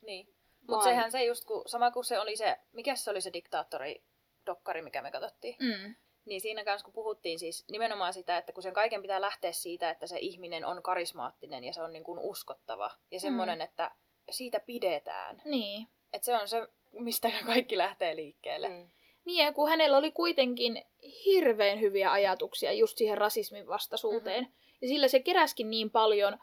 Niin. 0.03 0.35
Mutta 0.69 0.85
sehän 0.85 1.13
se 1.13 1.25
just, 1.25 1.45
kun, 1.45 1.63
sama 1.67 1.91
kuin 1.91 2.05
se 2.05 2.21
oli 2.21 2.37
se, 2.37 2.57
mikä 2.73 2.95
se 2.97 3.11
oli 3.11 3.21
se 3.21 3.33
diktaattori 3.33 4.03
dokkari, 4.47 4.83
mikä 4.83 5.03
me 5.03 5.11
katsottiin. 5.11 5.57
Mm. 5.61 5.95
Niin 6.25 6.41
siinä 6.41 6.65
kanssa 6.65 6.85
kun 6.85 6.95
puhuttiin 6.95 7.39
siis 7.39 7.65
nimenomaan 7.71 8.13
sitä, 8.13 8.39
että 8.39 8.53
kun 8.53 8.63
sen 8.63 8.73
kaiken 8.73 9.03
pitää 9.03 9.21
lähteä 9.21 9.53
siitä, 9.53 9.91
että 9.91 10.07
se 10.07 10.19
ihminen 10.19 10.65
on 10.65 10.83
karismaattinen 10.83 11.65
ja 11.65 11.73
se 11.73 11.83
on 11.83 11.93
niin 11.93 12.05
kuin 12.05 12.19
uskottava 12.19 12.91
ja 13.11 13.21
semmoinen, 13.21 13.59
mm. 13.59 13.65
että 13.65 13.91
siitä 14.31 14.61
pidetään. 14.61 15.43
Niin. 15.45 15.87
Että 16.13 16.27
se 16.27 16.37
on 16.37 16.49
se, 16.49 16.67
mistä 16.93 17.31
kaikki 17.47 17.79
lähtee 17.79 18.17
liikkeelle. 18.17 18.69
Mm. 18.69 18.89
Niin, 19.25 19.45
ja 19.45 19.53
kun 19.53 19.69
hänellä 19.69 19.97
oli 19.97 20.13
kuitenkin 20.13 20.85
hirveän 21.25 21.81
hyviä 21.81 22.13
ajatuksia 22.13 22.73
just 22.73 22.99
siihen 22.99 23.19
rasismin 23.19 23.67
vastaisuuteen. 23.67 24.45
Mm-hmm. 24.45 24.77
Ja 24.83 24.89
sillä 24.89 25.09
se 25.09 25.21
keräskin 25.21 25.71
niin 25.71 25.91
paljon 25.91 26.39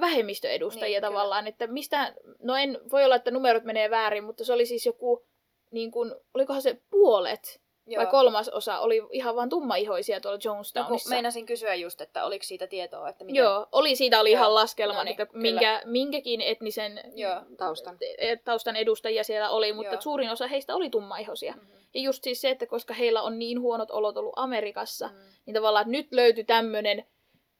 vähemmistöedustajia 0.00 0.96
niin, 0.96 1.02
tavallaan, 1.02 1.44
kyllä. 1.44 1.48
että 1.48 1.66
mistä, 1.66 2.14
no 2.42 2.56
en, 2.56 2.78
voi 2.90 3.04
olla, 3.04 3.16
että 3.16 3.30
numerot 3.30 3.64
menee 3.64 3.90
väärin, 3.90 4.24
mutta 4.24 4.44
se 4.44 4.52
oli 4.52 4.66
siis 4.66 4.86
joku, 4.86 5.26
niin 5.70 5.90
kuin, 5.90 6.14
olikohan 6.34 6.62
se 6.62 6.80
puolet 6.90 7.60
Joo. 7.88 8.04
vai 8.04 8.10
kolmas 8.10 8.48
osa 8.48 8.78
oli 8.78 9.02
ihan 9.10 9.36
vaan 9.36 9.48
tummaihoisia 9.48 10.20
tuolla 10.20 10.38
Jonestownissa. 10.44 11.10
No, 11.10 11.14
meinasin 11.14 11.46
kysyä 11.46 11.74
just, 11.74 12.00
että 12.00 12.24
oliko 12.24 12.42
siitä 12.44 12.66
tietoa, 12.66 13.08
että 13.08 13.24
miten... 13.24 13.42
Joo, 13.42 13.66
oli, 13.72 13.96
siitä 13.96 14.20
oli 14.20 14.32
Joo. 14.32 14.38
ihan 14.38 14.54
laskelma, 14.54 14.98
no 14.98 15.04
niin, 15.04 15.20
että 15.20 15.38
minkä, 15.38 15.82
minkäkin 15.84 16.40
etnisen 16.40 17.00
Joo. 17.14 17.40
Taustan. 17.56 17.96
E, 18.18 18.36
taustan 18.36 18.76
edustajia 18.76 19.24
siellä 19.24 19.50
oli, 19.50 19.72
mutta 19.72 19.94
Joo. 19.94 20.00
suurin 20.00 20.30
osa 20.30 20.46
heistä 20.46 20.74
oli 20.74 20.90
tummaihoisia. 20.90 21.52
Mm-hmm. 21.52 21.78
Ja 21.94 22.00
just 22.00 22.24
siis 22.24 22.40
se, 22.40 22.50
että 22.50 22.66
koska 22.66 22.94
heillä 22.94 23.22
on 23.22 23.38
niin 23.38 23.60
huonot 23.60 23.90
olot 23.90 24.16
ollut 24.16 24.32
Amerikassa, 24.36 25.08
mm. 25.08 25.18
niin 25.46 25.54
tavallaan 25.54 25.82
että 25.82 25.92
nyt 25.92 26.12
löytyi 26.12 26.44
tämmöinen 26.44 27.04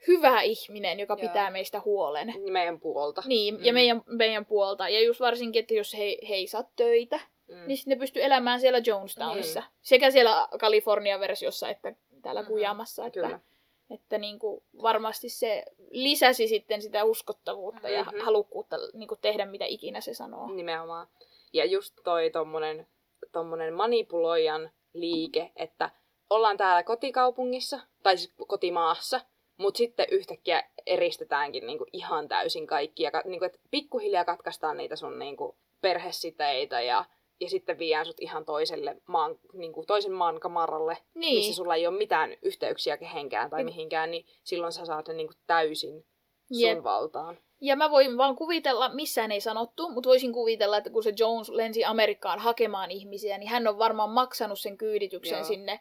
hyvä 0.06 0.42
ihminen, 0.42 1.00
joka 1.00 1.14
Joo. 1.14 1.28
pitää 1.28 1.50
meistä 1.50 1.82
huolen. 1.84 2.34
Meidän 2.50 2.80
puolta. 2.80 3.22
Niin, 3.26 3.54
mm. 3.54 3.64
ja 3.64 3.72
meidän, 3.72 4.02
meidän 4.06 4.46
puolta. 4.46 4.88
Ja 4.88 5.00
just 5.00 5.20
varsinkin, 5.20 5.60
että 5.60 5.74
jos 5.74 5.94
he, 5.94 6.18
he 6.28 6.34
ei 6.34 6.46
saa 6.46 6.70
töitä, 6.76 7.20
mm. 7.48 7.66
niin 7.66 7.76
sitten 7.76 7.96
ne 7.98 8.00
pystyy 8.00 8.24
elämään 8.24 8.60
siellä 8.60 8.80
Jonestownissa. 8.86 9.60
Mm. 9.60 9.66
Sekä 9.82 10.10
siellä 10.10 10.48
Kalifornia-versiossa 10.60 11.68
että 11.68 11.94
täällä 12.22 12.40
mm-hmm. 12.40 12.52
Kujamassa. 12.52 13.06
Että, 13.06 13.20
Kyllä. 13.20 13.40
että 13.90 14.18
niin 14.18 14.38
kuin 14.38 14.62
varmasti 14.82 15.28
se 15.28 15.64
lisäsi 15.90 16.48
sitten 16.48 16.82
sitä 16.82 17.04
uskottavuutta 17.04 17.88
mm-hmm. 17.88 18.18
ja 18.18 18.24
halukkuutta 18.24 18.76
niin 18.92 19.08
kuin 19.08 19.20
tehdä 19.20 19.46
mitä 19.46 19.64
ikinä 19.64 20.00
se 20.00 20.14
sanoo. 20.14 20.52
Nimenomaan. 20.52 21.06
Ja 21.52 21.64
just 21.64 21.94
toi 22.04 22.30
tommonen, 22.30 22.86
tommonen 23.32 23.74
manipuloijan 23.74 24.70
liike, 24.92 25.52
että 25.56 25.90
ollaan 26.30 26.56
täällä 26.56 26.82
kotikaupungissa, 26.82 27.80
tai 28.02 28.16
siis 28.16 28.34
kotimaassa, 28.46 29.20
mutta 29.56 29.78
sitten 29.78 30.06
yhtäkkiä 30.10 30.64
eristetäänkin 30.86 31.66
niinku 31.66 31.86
ihan 31.92 32.28
täysin 32.28 32.66
kaikki. 32.66 33.02
Ja 33.02 33.10
niinku, 33.24 33.44
et 33.44 33.60
pikkuhiljaa 33.70 34.24
katkaistaan 34.24 34.76
niitä 34.76 34.96
sun 34.96 35.18
niinku 35.18 35.56
perhesiteitä 35.80 36.80
ja 36.80 37.04
ja 37.40 37.50
sitten 37.50 37.78
viedään 37.78 38.06
sut 38.06 38.20
ihan 38.20 38.44
toiselle 38.44 38.96
maan, 39.06 39.38
niin 39.52 39.72
kuin 39.72 39.86
toisen 39.86 40.12
maan 40.12 40.40
kamaralle, 40.40 40.98
niin. 41.14 41.34
missä 41.34 41.54
sulla 41.54 41.74
ei 41.74 41.86
ole 41.86 41.98
mitään 41.98 42.36
yhteyksiä 42.42 42.96
kehenkään 42.96 43.50
tai 43.50 43.64
mihinkään, 43.64 44.10
niin 44.10 44.26
silloin 44.44 44.72
sä 44.72 44.84
saat 44.84 45.08
ne 45.08 45.14
niin 45.14 45.26
kuin 45.26 45.36
täysin 45.46 46.04
sun 46.52 46.60
Jep. 46.60 46.84
valtaan. 46.84 47.38
Ja 47.60 47.76
mä 47.76 47.90
voin 47.90 48.16
vaan 48.16 48.36
kuvitella, 48.36 48.88
missään 48.88 49.32
ei 49.32 49.40
sanottu, 49.40 49.90
mutta 49.90 50.08
voisin 50.08 50.32
kuvitella, 50.32 50.76
että 50.76 50.90
kun 50.90 51.02
se 51.02 51.12
Jones 51.18 51.48
lensi 51.48 51.84
Amerikkaan 51.84 52.38
hakemaan 52.38 52.90
ihmisiä, 52.90 53.38
niin 53.38 53.50
hän 53.50 53.68
on 53.68 53.78
varmaan 53.78 54.10
maksanut 54.10 54.60
sen 54.60 54.78
kyydityksen 54.78 55.38
Joo. 55.38 55.44
sinne 55.44 55.80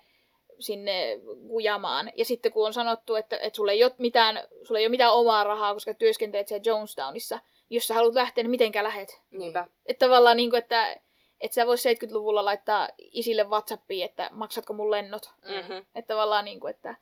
sinne 0.60 1.20
kujamaan. 1.48 2.12
Ja 2.16 2.26
sitten 2.26 2.52
kun 2.52 2.66
on 2.68 2.74
sanottu, 2.74 3.16
että, 3.16 3.38
että 3.38 3.58
sulla, 3.58 3.72
ei 3.72 3.84
ole 3.84 3.96
mitään, 3.98 4.48
sulla 4.64 4.80
ei 4.80 4.86
ole 4.86 4.92
mitään 4.92 5.14
omaa 5.14 5.44
rahaa, 5.44 5.74
koska 5.74 5.94
työskentelet 5.94 6.48
siellä 6.48 6.64
Jonestownissa, 6.66 7.40
niin 7.70 7.76
jos 7.76 7.88
sä 7.88 7.94
haluat 7.94 8.16
lähteä, 8.16 8.44
niin 8.44 8.52
mitenkä 8.52 8.84
lähet? 8.84 9.22
Niinpä. 9.32 9.68
Että 9.86 10.06
tavallaan 10.06 10.38
niin 10.38 10.50
kuin, 10.50 10.58
että 10.58 10.98
että 11.42 11.56
sä 11.56 11.68
vois 11.68 11.86
70-luvulla 11.86 12.46
laittaa 12.46 12.90
isille 12.98 13.44
Whatsappiin, 13.44 14.06
että 14.06 14.30
maksatko 14.32 14.74
mun 14.74 14.92
lennot. 14.92 15.32
Mm-hmm. 15.46 15.86
Että 15.96 16.14
tavallaan 16.14 16.46
niin 16.46 16.60
kuin, 16.60 16.72
että, 16.72 16.96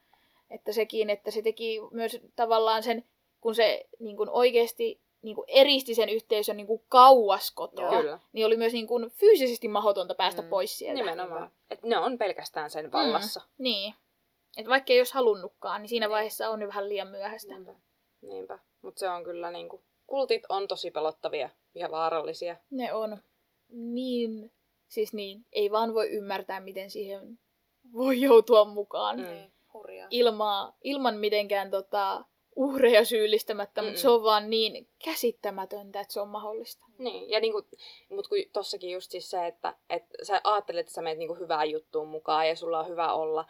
että 0.49 0.71
sekin, 0.71 1.09
että 1.09 1.31
se 1.31 1.41
teki 1.41 1.79
myös 1.91 2.21
tavallaan 2.35 2.83
sen, 2.83 3.05
kun 3.41 3.55
se 3.55 3.85
niin 3.99 4.17
kuin 4.17 4.29
oikeasti 4.29 5.01
niin 5.21 5.35
kuin 5.35 5.45
eristi 5.47 5.95
sen 5.95 6.09
yhteisön 6.09 6.57
niin 6.57 6.67
kuin 6.67 6.83
kauas 6.89 7.51
kotoa, 7.51 7.89
Kyllä. 7.89 8.19
niin 8.33 8.45
oli 8.45 8.57
myös 8.57 8.73
niin 8.73 8.87
kuin 8.87 9.09
fyysisesti 9.09 9.67
mahdotonta 9.67 10.15
päästä 10.15 10.41
mm. 10.41 10.47
pois 10.47 10.77
sieltä. 10.77 11.01
Nimenomaan. 11.01 11.51
Että 11.71 11.87
ne 11.87 11.97
on 11.97 12.17
pelkästään 12.17 12.69
sen 12.69 12.91
vallassa. 12.91 13.39
Mm. 13.39 13.63
Niin. 13.63 13.93
Että 14.57 14.69
vaikka 14.69 14.93
ei 14.93 14.99
olisi 14.99 15.13
halunnutkaan, 15.13 15.81
niin 15.81 15.89
siinä 15.89 16.09
vaiheessa 16.09 16.49
on 16.49 16.61
jo 16.61 16.67
vähän 16.67 16.89
liian 16.89 17.07
myöhäistä. 17.07 17.53
Niinpä. 17.53 17.73
Niinpä. 18.21 18.59
Mutta 18.81 18.99
se 18.99 19.09
on 19.09 19.23
kyllä 19.23 19.51
niin 19.51 19.69
kuin, 19.69 19.81
kultit 20.07 20.43
on 20.49 20.67
tosi 20.67 20.91
pelottavia 20.91 21.49
ja 21.75 21.91
vaarallisia. 21.91 22.55
Ne 22.69 22.93
on 22.93 23.17
niin, 23.69 24.51
siis 24.87 25.13
niin, 25.13 25.45
ei 25.51 25.71
vaan 25.71 25.93
voi 25.93 26.09
ymmärtää, 26.09 26.59
miten 26.59 26.89
siihen 26.89 27.39
voi 27.93 28.21
joutua 28.21 28.65
mukaan. 28.65 29.19
Mm. 29.19 29.51
Ilma, 30.09 30.73
ilman 30.83 31.17
mitenkään 31.17 31.71
tota, 31.71 32.25
uhreja 32.55 33.05
syyllistämättä, 33.05 33.81
Mm-mm. 33.81 33.89
mutta 33.89 34.01
se 34.01 34.09
on 34.09 34.23
vaan 34.23 34.49
niin 34.49 34.87
käsittämätöntä, 35.05 35.99
että 35.99 36.13
se 36.13 36.21
on 36.21 36.27
mahdollista. 36.27 36.85
Niin, 36.97 37.29
ja 37.29 37.39
niinku, 37.39 37.61
mutta 38.09 38.29
kun 38.29 38.37
tossakin 38.53 38.91
just 38.91 39.11
siis 39.11 39.29
se, 39.29 39.47
että, 39.47 39.75
että 39.89 40.17
sä 40.23 40.41
ajattelet, 40.43 40.79
että 40.79 40.93
sä 40.93 41.01
menet 41.01 41.17
niinku 41.17 41.35
hyvään 41.35 41.71
juttuun 41.71 42.07
mukaan 42.07 42.47
ja 42.47 42.55
sulla 42.55 42.79
on 42.79 42.87
hyvä 42.87 43.13
olla, 43.13 43.45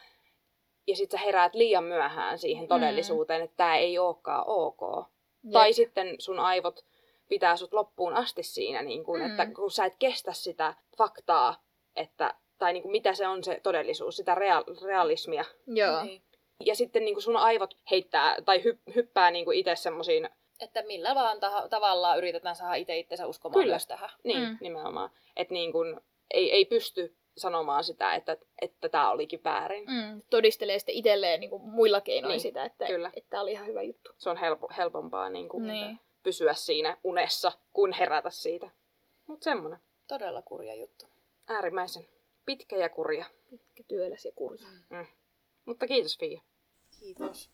ja 0.87 0.95
sit 0.95 1.11
sä 1.11 1.17
heräät 1.17 1.55
liian 1.55 1.83
myöhään 1.83 2.39
siihen 2.39 2.67
todellisuuteen, 2.67 3.41
mm. 3.41 3.45
että 3.45 3.57
tämä 3.57 3.77
ei 3.77 3.97
olekaan 3.97 4.43
ok. 4.47 4.81
Jep. 5.43 5.53
Tai 5.53 5.73
sitten 5.73 6.15
sun 6.19 6.39
aivot 6.39 6.85
pitää 7.29 7.55
sut 7.55 7.73
loppuun 7.73 8.13
asti 8.13 8.43
siinä, 8.43 8.81
niin 8.81 9.03
kun, 9.03 9.19
mm. 9.19 9.25
että 9.25 9.45
kun 9.45 9.71
sä 9.71 9.85
et 9.85 9.95
kestä 9.99 10.33
sitä 10.33 10.73
faktaa, 10.97 11.63
että, 11.95 12.33
tai 12.57 12.73
niin 12.73 12.83
kuin 12.83 12.91
mitä 12.91 13.13
se 13.13 13.27
on 13.27 13.43
se 13.43 13.59
todellisuus, 13.63 14.17
sitä 14.17 14.35
real, 14.35 14.63
realismia. 14.85 15.45
Joo. 15.67 16.03
Niin. 16.03 16.21
Ja 16.65 16.75
sitten 16.75 17.05
niin 17.05 17.15
kuin 17.15 17.23
sun 17.23 17.37
aivot 17.37 17.77
heittää 17.91 18.35
tai 18.45 18.63
hy, 18.63 18.79
hyppää 18.95 19.31
niin 19.31 19.45
kuin 19.45 19.57
itse 19.57 19.75
semmoisiin... 19.75 20.29
Että 20.59 20.83
millä 20.83 21.15
vaan 21.15 21.39
ta- 21.39 21.67
tavallaan 21.69 22.17
yritetään 22.17 22.55
saada 22.55 22.75
itse 22.75 22.97
itsensä 22.97 23.27
uskomaan 23.27 23.63
Kyllä. 23.63 23.73
myös 23.73 23.87
tähän. 23.87 24.09
Niin, 24.23 24.39
mm. 24.39 24.57
nimenomaan. 24.61 25.09
Että 25.35 25.53
niin 25.53 25.71
kuin, 25.71 26.01
ei, 26.33 26.51
ei 26.51 26.65
pysty 26.65 27.15
sanomaan 27.37 27.83
sitä, 27.83 28.15
että 28.15 28.37
että 28.61 28.89
tämä 28.89 29.11
olikin 29.11 29.43
väärin. 29.43 29.85
Mm, 29.87 30.21
todistelee 30.29 30.79
sitten 30.79 30.95
itselleen 30.95 31.39
niin 31.39 31.49
kuin 31.49 31.61
muilla 31.61 32.01
keinoin 32.01 32.31
niin, 32.31 32.41
sitä, 32.41 32.65
että 32.65 32.85
tämä 32.85 33.11
että 33.15 33.41
oli 33.41 33.51
ihan 33.51 33.67
hyvä 33.67 33.81
juttu. 33.81 34.11
Se 34.17 34.29
on 34.29 34.37
helpo, 34.37 34.67
helpompaa 34.77 35.29
niin 35.29 35.49
kuin, 35.49 35.67
niin 35.67 35.99
pysyä 36.25 36.53
siinä 36.53 36.97
unessa, 37.03 37.51
kuin 37.73 37.93
herätä 37.93 38.29
siitä. 38.29 38.69
Mutta 39.27 39.43
semmonen. 39.43 39.79
Todella 40.07 40.41
kurja 40.41 40.75
juttu. 40.75 41.05
Äärimmäisen 41.47 42.07
pitkä 42.45 42.77
ja 42.77 42.89
kurja. 42.89 43.25
Pitkä, 43.49 43.83
työläs 43.87 44.25
ja 44.25 44.31
kurja. 44.35 44.67
Mm. 44.89 45.05
Mutta 45.65 45.87
kiitos 45.87 46.17
Fia. 46.19 46.41
Kiitos. 46.99 47.49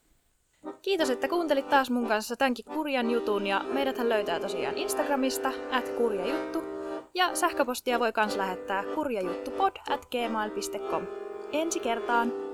Kiitos, 0.81 1.09
että 1.09 1.27
kuuntelit 1.27 1.69
taas 1.69 1.89
mun 1.89 2.07
kanssa 2.07 2.35
tämänkin 2.35 2.65
kurjan 2.65 3.09
jutun 3.09 3.47
ja 3.47 3.59
meidäthän 3.59 4.09
löytää 4.09 4.39
tosiaan 4.39 4.77
Instagramista 4.77 5.51
at 5.71 5.89
kurjajuttu 5.89 6.59
ja 7.13 7.35
sähköpostia 7.35 7.99
voi 7.99 8.13
kans 8.13 8.35
lähettää 8.35 8.83
kurjajuttupod 8.95 9.75
at 9.89 10.05
gmail.com. 10.05 11.07
Ensi 11.51 11.79
kertaan! 11.79 12.50